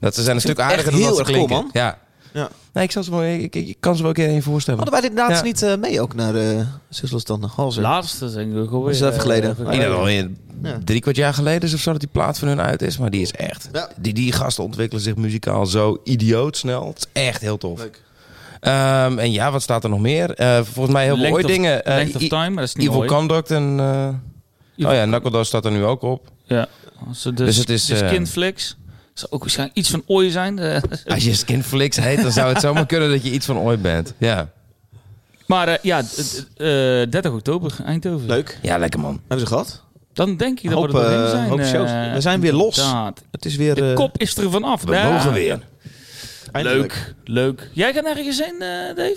Dat 0.00 0.14
ze 0.14 0.22
zijn 0.22 0.36
een 0.36 0.42
stuk 0.42 0.58
aardiger 0.60 0.90
dan 0.90 1.00
dat 1.00 1.08
heel 1.08 1.16
ze 1.16 1.22
cool, 1.22 1.34
klinken. 1.34 1.56
man. 1.56 1.70
Ja. 1.72 1.98
Ja. 2.34 2.48
Nee, 2.72 2.84
ik, 2.84 2.90
zal 2.90 3.02
ze 3.02 3.10
wel, 3.10 3.22
ik, 3.24 3.54
ik, 3.54 3.68
ik 3.68 3.76
kan 3.80 3.96
ze 3.96 4.00
wel 4.02 4.10
een 4.10 4.16
keer 4.16 4.42
voorstellen. 4.42 4.80
Hadden 4.80 5.00
wij 5.00 5.08
dit 5.10 5.18
laatst 5.18 5.38
Ja. 5.38 5.44
niet 5.46 5.62
eh, 5.62 5.76
mee 5.76 6.00
ook 6.00 6.14
naar 6.14 6.34
uh, 6.34 6.60
Zussels 6.88 7.24
dan 7.24 7.50
Halzen? 7.56 7.82
Laatste 7.82 8.28
zijn 8.28 8.54
we 8.60 8.68
gewoon 8.68 8.90
is 8.90 9.00
even 9.00 9.20
geleden. 9.20 9.50
Ik 9.50 9.56
denk 9.66 10.32
dat 10.62 10.86
drie 10.86 11.00
kwart 11.00 11.16
jaar 11.16 11.34
geleden 11.34 11.68
is 11.68 11.74
of 11.74 11.80
zo 11.80 11.90
dat 11.90 12.00
die 12.00 12.08
plaat 12.12 12.38
van 12.38 12.48
hun 12.48 12.60
uit 12.60 12.82
is. 12.82 12.98
Maar 12.98 13.10
die 13.10 13.20
is 13.20 13.32
echt... 13.32 13.68
Ja. 13.72 13.88
Die, 13.96 14.12
die 14.14 14.32
gasten 14.32 14.64
ontwikkelen 14.64 15.02
zich 15.02 15.16
muzikaal 15.16 15.66
zo 15.66 16.00
idioot 16.04 16.56
snel. 16.56 16.86
Het 16.86 16.96
is 16.98 17.22
echt 17.22 17.40
heel 17.40 17.58
tof. 17.58 17.78
Leuk. 17.78 18.02
Ehm, 18.60 19.18
en 19.18 19.32
ja, 19.32 19.50
wat 19.50 19.62
staat 19.62 19.84
er 19.84 19.90
nog 19.90 20.00
meer? 20.00 20.34
Eh, 20.34 20.60
volgens 20.62 20.94
mij 20.94 21.04
heel 21.04 21.16
veel 21.16 21.32
of- 21.34 21.42
dingen. 21.42 21.84
Eh, 21.84 21.94
Length 21.94 22.16
of 22.16 22.22
Time, 22.28 22.48
maar 22.50 22.54
dat 22.54 22.64
is 22.68 22.74
niet 22.74 22.86
Evil 22.86 22.96
mooi. 22.98 23.08
Conduct 23.08 23.50
en... 23.50 23.76
eh, 24.76 24.86
oh 24.88 24.92
ja, 24.94 25.04
Knuckle 25.04 25.30
Dust 25.30 25.46
staat 25.46 25.64
er 25.64 25.70
nu 25.72 25.84
ook 25.84 26.02
op. 26.02 26.30
Ja. 26.44 26.66
De, 27.22 27.32
Dus 27.32 27.56
het 27.56 27.68
is, 27.70 27.84
de 27.84 27.94
eh, 27.96 28.08
Skinflix. 28.08 28.76
Zou 29.14 29.32
ook 29.32 29.40
waarschijnlijk 29.40 29.78
iets 29.78 29.90
van 29.90 30.02
ooi 30.06 30.30
zijn. 30.30 30.58
Eh, 30.58 30.82
Als 31.14 31.24
je 31.24 31.34
Skinflix 31.34 31.96
heet, 31.96 32.22
dan 32.22 32.32
zou 32.32 32.48
het 32.52 32.60
zomaar 32.60 32.86
kunnen 32.86 33.10
dat 33.10 33.24
je 33.24 33.30
iets 33.30 33.46
van 33.46 33.56
ooit 33.58 33.82
bent. 33.82 34.14
Ja, 34.18 34.48
maar 35.46 35.68
eh, 35.68 35.74
ja, 35.82 36.02
d- 36.02 36.06
d- 36.16 36.46
eh, 36.56 36.66
30 37.10 37.30
oktober, 37.32 37.76
Eindhoven. 37.84 38.26
Leuk. 38.28 38.58
ja 38.62 38.78
lekker 38.78 39.00
man. 39.00 39.20
Hebben 39.20 39.40
ze 39.40 39.46
gehad? 39.46 39.82
Dan 40.12 40.36
denk 40.36 40.60
ik 40.60 40.70
dat 40.70 40.78
Hoop, 40.78 40.90
we 40.90 40.98
er 40.98 41.04
doorheen 41.10 41.28
zijn. 41.30 41.48
hoop 41.48 41.62
shows. 41.62 41.90
We 42.14 42.20
zijn 42.20 42.40
weer 42.40 42.52
los. 42.52 42.76
inderdaad. 42.78 43.22
Het 43.30 43.44
is 43.44 43.56
weer... 43.56 43.74
De 43.74 43.92
kop 43.94 44.18
is 44.18 44.36
er 44.36 44.50
vanaf. 44.50 44.82
We 44.82 44.92
Ja. 44.92 45.10
mogen 45.12 45.32
weer. 45.32 45.60
eindelijk. 46.52 46.92
Leuk, 46.92 47.14
leuk. 47.24 47.70
Jij 47.72 47.92
gaat 47.92 48.04
nergens 48.04 48.38
heen, 48.44 48.54
eh, 48.62 48.96
Dave? 48.96 49.16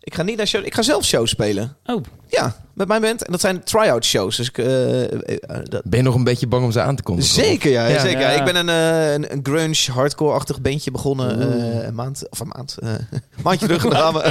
Ik 0.00 0.14
ga 0.14 0.22
niet 0.22 0.36
naar 0.36 0.46
show. 0.46 0.64
Ik 0.66 0.74
ga 0.74 0.82
zelf 0.82 1.04
shows 1.04 1.30
spelen. 1.30 1.76
Oh, 1.86 2.02
Ja, 2.26 2.56
met 2.74 2.88
mijn 2.88 3.00
band. 3.00 3.24
En 3.24 3.32
dat 3.32 3.40
zijn 3.40 3.64
try-out 3.64 4.04
shows. 4.04 4.36
Dus 4.36 4.48
ik, 4.48 4.58
eh, 4.58 5.02
eh, 5.04 5.12
eh, 5.40 5.60
dat, 5.64 5.82
Ben 5.84 5.98
je 5.98 6.04
nog 6.04 6.14
een 6.14 6.24
beetje 6.24 6.46
bang 6.46 6.64
om 6.64 6.72
ze 6.72 6.80
aan 6.80 6.96
te 6.96 7.02
kondigen? 7.02 7.34
Zeker, 7.34 7.70
ja. 7.70 7.86
Ja. 7.86 8.00
zeker. 8.00 8.20
Ja. 8.20 8.28
Ik 8.30 8.44
ben 8.44 8.56
een, 8.56 8.68
eh, 8.68 9.12
een, 9.12 9.32
een 9.32 9.40
grunge, 9.42 9.92
hardcore-achtig 9.92 10.60
bandje 10.60 10.90
begonnen. 10.90 11.40
eh, 11.80 11.86
een 11.86 11.94
maand, 11.94 12.22
of 12.30 12.40
een 12.40 12.48
maand, 12.56 12.76
een 12.78 12.98
maandje 13.42 13.66
terug 13.66 13.82
gedaan. 13.82 14.14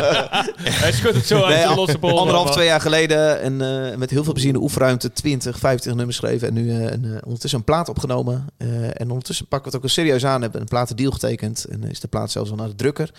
hij 0.84 0.92
schudt 0.92 1.16
het 1.16 1.26
zo 1.26 1.42
uit 1.44 1.68
de 1.68 1.76
losse 1.76 1.98
anderhalf, 2.00 2.52
twee 2.52 2.66
jaar 2.66 2.82
geleden. 2.82 3.42
En 3.42 3.62
eh, 3.92 3.98
met 3.98 4.10
heel 4.10 4.24
veel 4.24 4.34
plezier 4.34 4.52
in 4.52 4.58
de 4.58 4.64
oefenruimte 4.64 5.12
20, 5.12 5.60
25 5.60 5.96
nummers 5.96 6.20
geschreven. 6.20 6.48
En 6.48 6.54
nu 6.54 6.72
een, 6.72 7.20
ondertussen 7.24 7.60
een 7.60 7.66
plaat 7.66 7.90
opgenomen. 7.90 8.46
Eh, 8.58 8.68
en 9.02 9.10
ondertussen 9.10 9.48
pakken 9.48 9.72
we 9.72 9.78
het 9.78 9.86
ook 9.86 9.92
serieus 9.92 10.26
aan. 10.26 10.42
Hebben 10.42 10.62
een 10.62 10.68
platendeal 10.68 11.12
getekend. 11.12 11.66
En 11.70 11.84
is 11.84 12.00
de 12.00 12.08
plaat 12.08 12.32
zelfs 12.32 12.50
al 12.50 12.56
naar 12.56 12.68
de 12.68 12.76
drukker. 12.76 13.12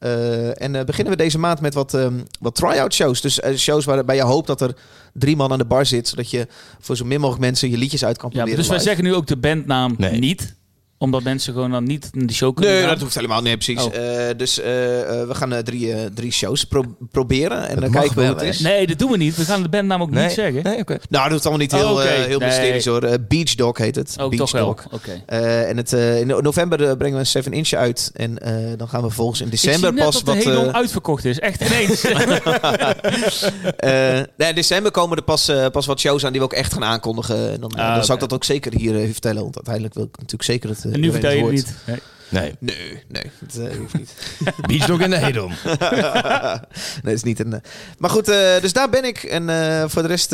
Eh, 0.00 0.62
en 0.62 0.74
eh, 0.76 0.84
beginnen 0.84 1.12
we 1.12 1.18
deze 1.22 1.38
maand 1.38 1.60
met 1.60 1.74
wat, 1.74 1.94
ehm, 1.94 2.14
wat 2.40 2.54
try-out 2.54 2.94
shows. 2.94 3.20
Dus 3.20 3.40
eh, 3.40 3.56
shows 3.56 3.84
waarbij 3.84 4.16
je 4.16 4.22
hoopt 4.22 4.46
dat 4.46 4.60
er 4.60 4.74
drie 5.12 5.36
man 5.36 5.52
aan 5.52 5.58
de 5.58 5.64
bar 5.64 5.86
zit. 5.86 6.08
Zodat 6.08 6.30
je 6.30 6.46
voor 6.80 6.96
zo 6.96 7.04
min 7.04 7.20
mogelijk 7.20 7.44
mensen 7.44 7.70
je 7.70 7.76
liedjes 7.76 8.04
uit 8.04 8.16
kan 8.16 8.28
Ja, 8.30 8.34
proberen. 8.36 8.58
dus 8.60 8.68
wij 8.70 8.78
zeggen 8.78 9.04
nu 9.04 9.14
ook 9.14 9.26
de 9.26 9.36
bandnaam 9.36 9.94
Nee. 9.98 10.18
niet. 10.18 10.54
Omdat 11.02 11.22
mensen 11.22 11.52
gewoon 11.52 11.70
dan 11.70 11.84
niet 11.84 12.10
in 12.12 12.26
de 12.26 12.32
show 12.32 12.54
kunnen 12.54 12.72
Nee, 12.74 12.82
gaan. 12.82 12.92
dat 12.92 13.00
hoeft 13.02 13.14
helemaal 13.14 13.42
niet, 13.42 13.54
precies. 13.54 13.84
Oh. 13.84 13.94
Eh, 14.28 14.36
dus 14.36 14.60
eh, 14.60 15.20
eh, 15.20 15.28
we 15.28 15.34
gaan 15.34 15.52
eh, 15.52 15.58
drie, 15.58 15.92
eh, 15.92 15.98
drie 16.14 16.30
shows 16.32 16.64
pro- 16.64 16.94
proberen. 17.10 17.68
En 17.68 17.74
Dat 17.74 17.82
dan 17.82 17.90
kijken 17.92 18.14
we 18.16 18.24
hoe 18.26 18.34
wel, 18.34 18.44
het 18.44 18.54
is. 18.54 18.60
Nee, 18.60 18.86
dat 18.86 18.98
doen 18.98 19.10
we 19.10 19.16
niet. 19.16 19.36
We 19.36 19.44
gaan 19.44 19.62
de 19.62 19.68
bandnaam 19.68 20.02
ook 20.02 20.10
Nee, 20.10 20.24
niet 20.24 20.32
zeggen. 20.34 20.62
Nee, 20.62 20.78
oké. 20.78 20.98
Nou, 21.08 21.28
dat 21.28 21.38
is 21.38 21.44
allemaal 21.44 21.60
niet 21.62 21.72
heel, 21.72 21.92
Oh, 21.94 22.02
eh, 22.04 22.08
heel 22.10 22.38
Nee. 22.38 22.48
mysterisch 22.48 22.84
hoor. 22.84 23.16
Beach 23.28 23.54
Dog 23.54 23.78
heet 23.78 23.94
het. 23.96 24.16
Ook 24.20 24.30
Beach 24.30 24.42
toch 24.42 24.52
wel. 24.52 24.66
Dog. 24.66 24.84
Oké. 24.90 25.22
Eh, 25.26 25.68
en 25.68 25.76
het, 25.76 25.92
eh, 25.92 26.20
in 26.20 26.26
no- 26.26 26.40
november 26.40 26.76
brengen 26.96 27.14
we 27.14 27.20
een 27.20 27.26
7 27.26 27.52
inch 27.52 27.72
uit. 27.72 28.10
En 28.14 28.38
eh, 28.38 28.52
dan 28.76 28.88
gaan 28.88 29.00
we 29.00 29.06
vervolgens 29.06 29.40
in 29.40 29.46
Ik 29.46 29.52
december 29.52 29.80
zie 29.80 29.92
net 29.92 30.04
pas 30.04 30.14
dat 30.14 30.24
de 30.24 30.32
wat... 30.34 30.44
Hedon 30.54 30.66
eh, 30.68 30.74
uitverkocht 30.74 31.24
is. 31.24 31.38
Echt 31.38 31.60
ineens. 31.60 32.04
eh, 33.76 34.20
nee, 34.36 34.48
in 34.48 34.54
december 34.54 34.90
komen 34.92 35.16
er 35.16 35.22
pas, 35.22 35.50
pas 35.72 35.86
wat 35.86 36.00
shows 36.00 36.24
aan 36.24 36.30
die 36.32 36.40
we 36.40 36.46
ook 36.46 36.52
echt 36.52 36.72
gaan 36.72 36.84
aankondigen. 36.84 37.52
En 37.52 37.60
dan, 37.60 37.70
Ah, 37.76 37.94
dan 37.94 38.04
zou 38.04 38.14
ik 38.14 38.20
dat 38.28 38.32
ook 38.32 38.44
zeker 38.44 38.72
hier 38.74 39.08
vertellen. 39.12 39.42
Want 39.42 39.54
uiteindelijk 39.54 39.94
wil 39.94 40.04
ik 40.04 40.10
natuurlijk 40.16 40.42
zeker 40.42 40.68
dat 40.68 40.84
eh, 40.84 40.89
en 40.92 41.00
nu 41.00 41.10
vertel 41.12 41.30
je 41.30 41.42
het 41.44 41.52
niet. 41.52 41.74
Nee. 41.86 41.98
Nee. 42.28 42.54
Nee, 42.58 43.02
nee, 43.08 43.30
dat 43.40 43.66
eh, 43.70 43.76
hoeft 43.76 43.98
niet. 43.98 44.14
Beach 44.68 44.86
Dog 44.86 45.00
in 45.00 45.10
de 45.10 45.16
Hedon. 45.16 45.48
nee, 45.64 46.58
dat 47.02 47.12
is 47.12 47.22
niet 47.22 47.40
een. 47.40 47.52
eh, 47.52 47.60
Maar 47.98 48.10
goed, 48.10 48.28
eh, 48.28 48.60
dus 48.60 48.72
daar 48.72 48.88
ben 48.90 49.04
ik. 49.04 49.22
En 49.22 49.48
eh, 49.48 49.84
voor 49.88 50.02
de 50.02 50.08
rest, 50.08 50.30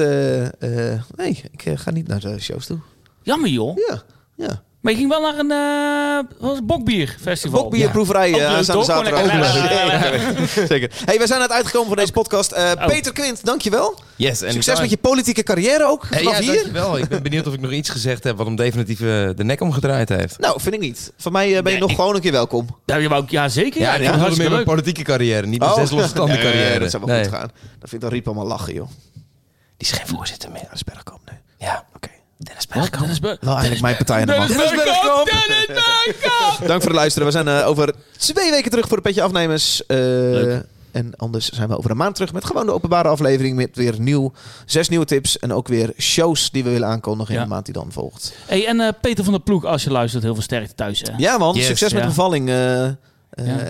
nee, 1.17 1.43
ik 1.51 1.65
ga 1.75 1.91
niet 1.91 2.07
naar 2.09 2.21
de 2.21 2.41
shows 2.41 2.67
toe. 2.67 2.79
Jammer 3.23 3.51
joh. 3.51 3.77
Ja, 3.89 4.03
ja. 4.37 4.63
Maar 4.87 4.95
je 4.95 5.01
ging 5.01 5.11
wel 5.11 5.21
naar 5.21 5.39
een 5.39 5.51
eh, 5.51 6.41
was 6.49 6.57
het, 6.57 6.67
bokbierfestival. 6.67 7.63
Bokbierproeverij 7.63 8.35
Ook 8.35 8.41
eh, 8.41 8.59
zaterdag. 8.83 9.53
Zeker. 9.53 10.67
Zeker. 10.73 10.91
Hey, 11.05 11.19
we 11.19 11.27
zijn 11.27 11.39
aan 11.41 11.45
het 11.47 11.53
uitgekomen 11.55 11.89
van 11.89 11.97
deze 11.97 12.13
podcast. 12.13 12.53
Eh, 12.53 12.65
Oh. 12.77 12.87
Peter 12.87 13.13
Quint, 13.13 13.45
dankjewel. 13.45 13.99
Yes, 14.17 14.43
en 14.43 14.53
Succes 14.53 14.81
met 14.81 14.91
je 14.91 14.97
politieke 14.97 15.43
carrière 15.43 15.85
ook. 15.85 16.07
Hey, 16.11 16.23
ja, 16.23 16.39
hier. 16.39 16.53
dankjewel. 16.55 16.99
Ik 16.99 17.09
ben 17.09 17.23
benieuwd 17.23 17.47
of 17.47 17.55
ik 17.55 17.61
nog 17.61 17.71
iets 17.71 17.89
gezegd 17.89 18.25
heb 18.25 18.37
wat 18.37 18.47
hem 18.47 18.57
definitief 18.57 19.01
eh, 19.01 19.07
de 19.37 19.45
nek 19.45 19.61
omgedraaid 19.61 20.09
heeft. 20.09 20.39
Nou, 20.39 20.61
vind 20.61 20.75
ik 20.75 20.81
niet. 20.81 21.13
Van 21.17 21.33
mij 21.33 21.57
eh, 21.57 21.63
ben 21.63 21.73
je 21.73 21.79
nog 21.79 21.95
gewoon 21.95 22.15
een 22.15 22.21
keer 22.21 22.33
welkom. 22.33 22.67
Ja, 22.85 22.97
je 22.97 23.09
wou 23.09 23.23
ook- 23.23 23.31
ja, 23.31 23.49
zeker. 23.49 23.81
Ja, 23.81 23.95
Ja, 23.95 24.19
bedoel 24.19 24.37
meer 24.37 24.51
mijn 24.51 24.65
politieke 24.65 25.03
carrière, 25.03 25.47
niet 25.47 25.61
mijn 25.61 25.75
zes 25.75 25.91
losse 25.91 26.09
standen 26.09 26.37
carrière. 26.37 26.63
Oh. 26.65 26.71
Nee, 26.71 26.79
dat 26.79 26.91
zou 26.91 27.05
wel 27.05 27.15
Nee. 27.15 27.25
goed 27.25 27.35
gaan. 27.35 27.51
Dan 27.79 27.89
vindt 27.89 28.05
dan 28.05 28.13
Riep 28.15 28.27
allemaal 28.27 28.47
lachen, 28.47 28.75
joh. 28.75 28.89
Die 29.77 29.89
is 29.89 29.91
geen 29.91 30.07
voorzitter 30.07 30.51
meer. 30.51 30.61
Ja, 30.61 30.67
dat 30.67 30.75
is 30.77 30.85
Bergkamp, 30.85 31.21
nee. 31.31 31.39
Ja, 31.69 31.85
Oké. 31.97 32.09
Dennis 32.39 32.67
Wat? 32.75 32.91
Dennis 33.01 33.21
Be- 33.21 33.37
Wel 33.41 33.53
eigenlijk 33.53 33.83
mijn 33.83 33.97
partij 33.97 34.21
aan 34.21 34.27
de 34.27 34.33
Dennis 34.33 34.57
macht. 34.57 34.75
Bergkamp! 34.75 35.25
Dennis 35.27 35.67
Bergkamp! 35.67 36.67
Dank 36.69 36.81
voor 36.81 36.91
het 36.91 36.99
luisteren. 37.01 37.27
We 37.27 37.33
zijn 37.33 37.49
eh, 37.49 37.67
over 37.69 37.95
twee 38.17 38.51
weken 38.51 38.71
terug 38.71 38.89
voor 38.89 38.97
de 38.97 39.03
Petje 39.03 39.23
Afnemers. 39.23 39.87
Eh. 39.87 40.55
En 40.91 41.13
anders 41.17 41.49
zijn 41.49 41.69
we 41.69 41.79
over 41.79 41.91
een 41.91 41.97
maand 41.97 42.15
terug 42.15 42.33
met 42.33 42.45
gewoon 42.45 42.67
de 42.67 42.73
openbare 42.73 43.09
aflevering. 43.09 43.57
Met 43.57 43.77
weer 43.77 44.01
nieuw, 44.01 44.33
zes 44.67 44.89
nieuwe 44.89 45.05
tips. 45.05 45.39
En 45.39 45.53
ook 45.53 45.69
weer 45.69 45.93
shows 45.99 46.51
die 46.51 46.65
we 46.65 46.71
willen 46.71 46.89
aankondigen 46.89 47.35
in 47.35 47.41
de 47.41 47.47
maand 47.47 47.65
die 47.65 47.75
dan 47.75 47.93
volgt. 47.93 48.33
Hey, 48.47 48.67
en 48.67 48.81
eh, 48.81 48.89
Peter 49.01 49.25
van 49.25 49.33
der 49.33 49.43
Ploeg, 49.43 49.65
als 49.65 49.85
je 49.85 49.91
luistert, 49.91 50.23
heel 50.23 50.35
veel 50.35 50.43
sterkte 50.43 50.75
thuis. 50.75 51.01
Hè? 51.01 51.13
Ja 51.17 51.39
man, 51.39 51.55
Yes. 51.55 51.67
succes 51.67 51.93
met 51.93 52.03
de 52.03 52.09
bevalling. 52.09 52.49
Ja. 52.49 52.97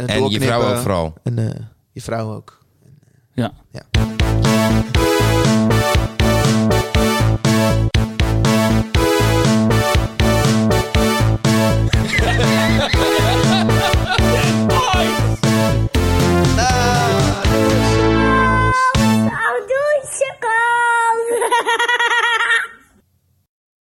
En 0.07 0.29
je 0.31 0.41
vrouw 0.41 0.63
ook 0.71 0.77
vooral. 0.77 1.15
En 1.23 1.39
eh, 1.39 1.45
je 1.93 2.01
vrouw 2.03 2.33
ook. 2.35 2.59
Ja. 3.35 3.53
Ja. 3.73 3.83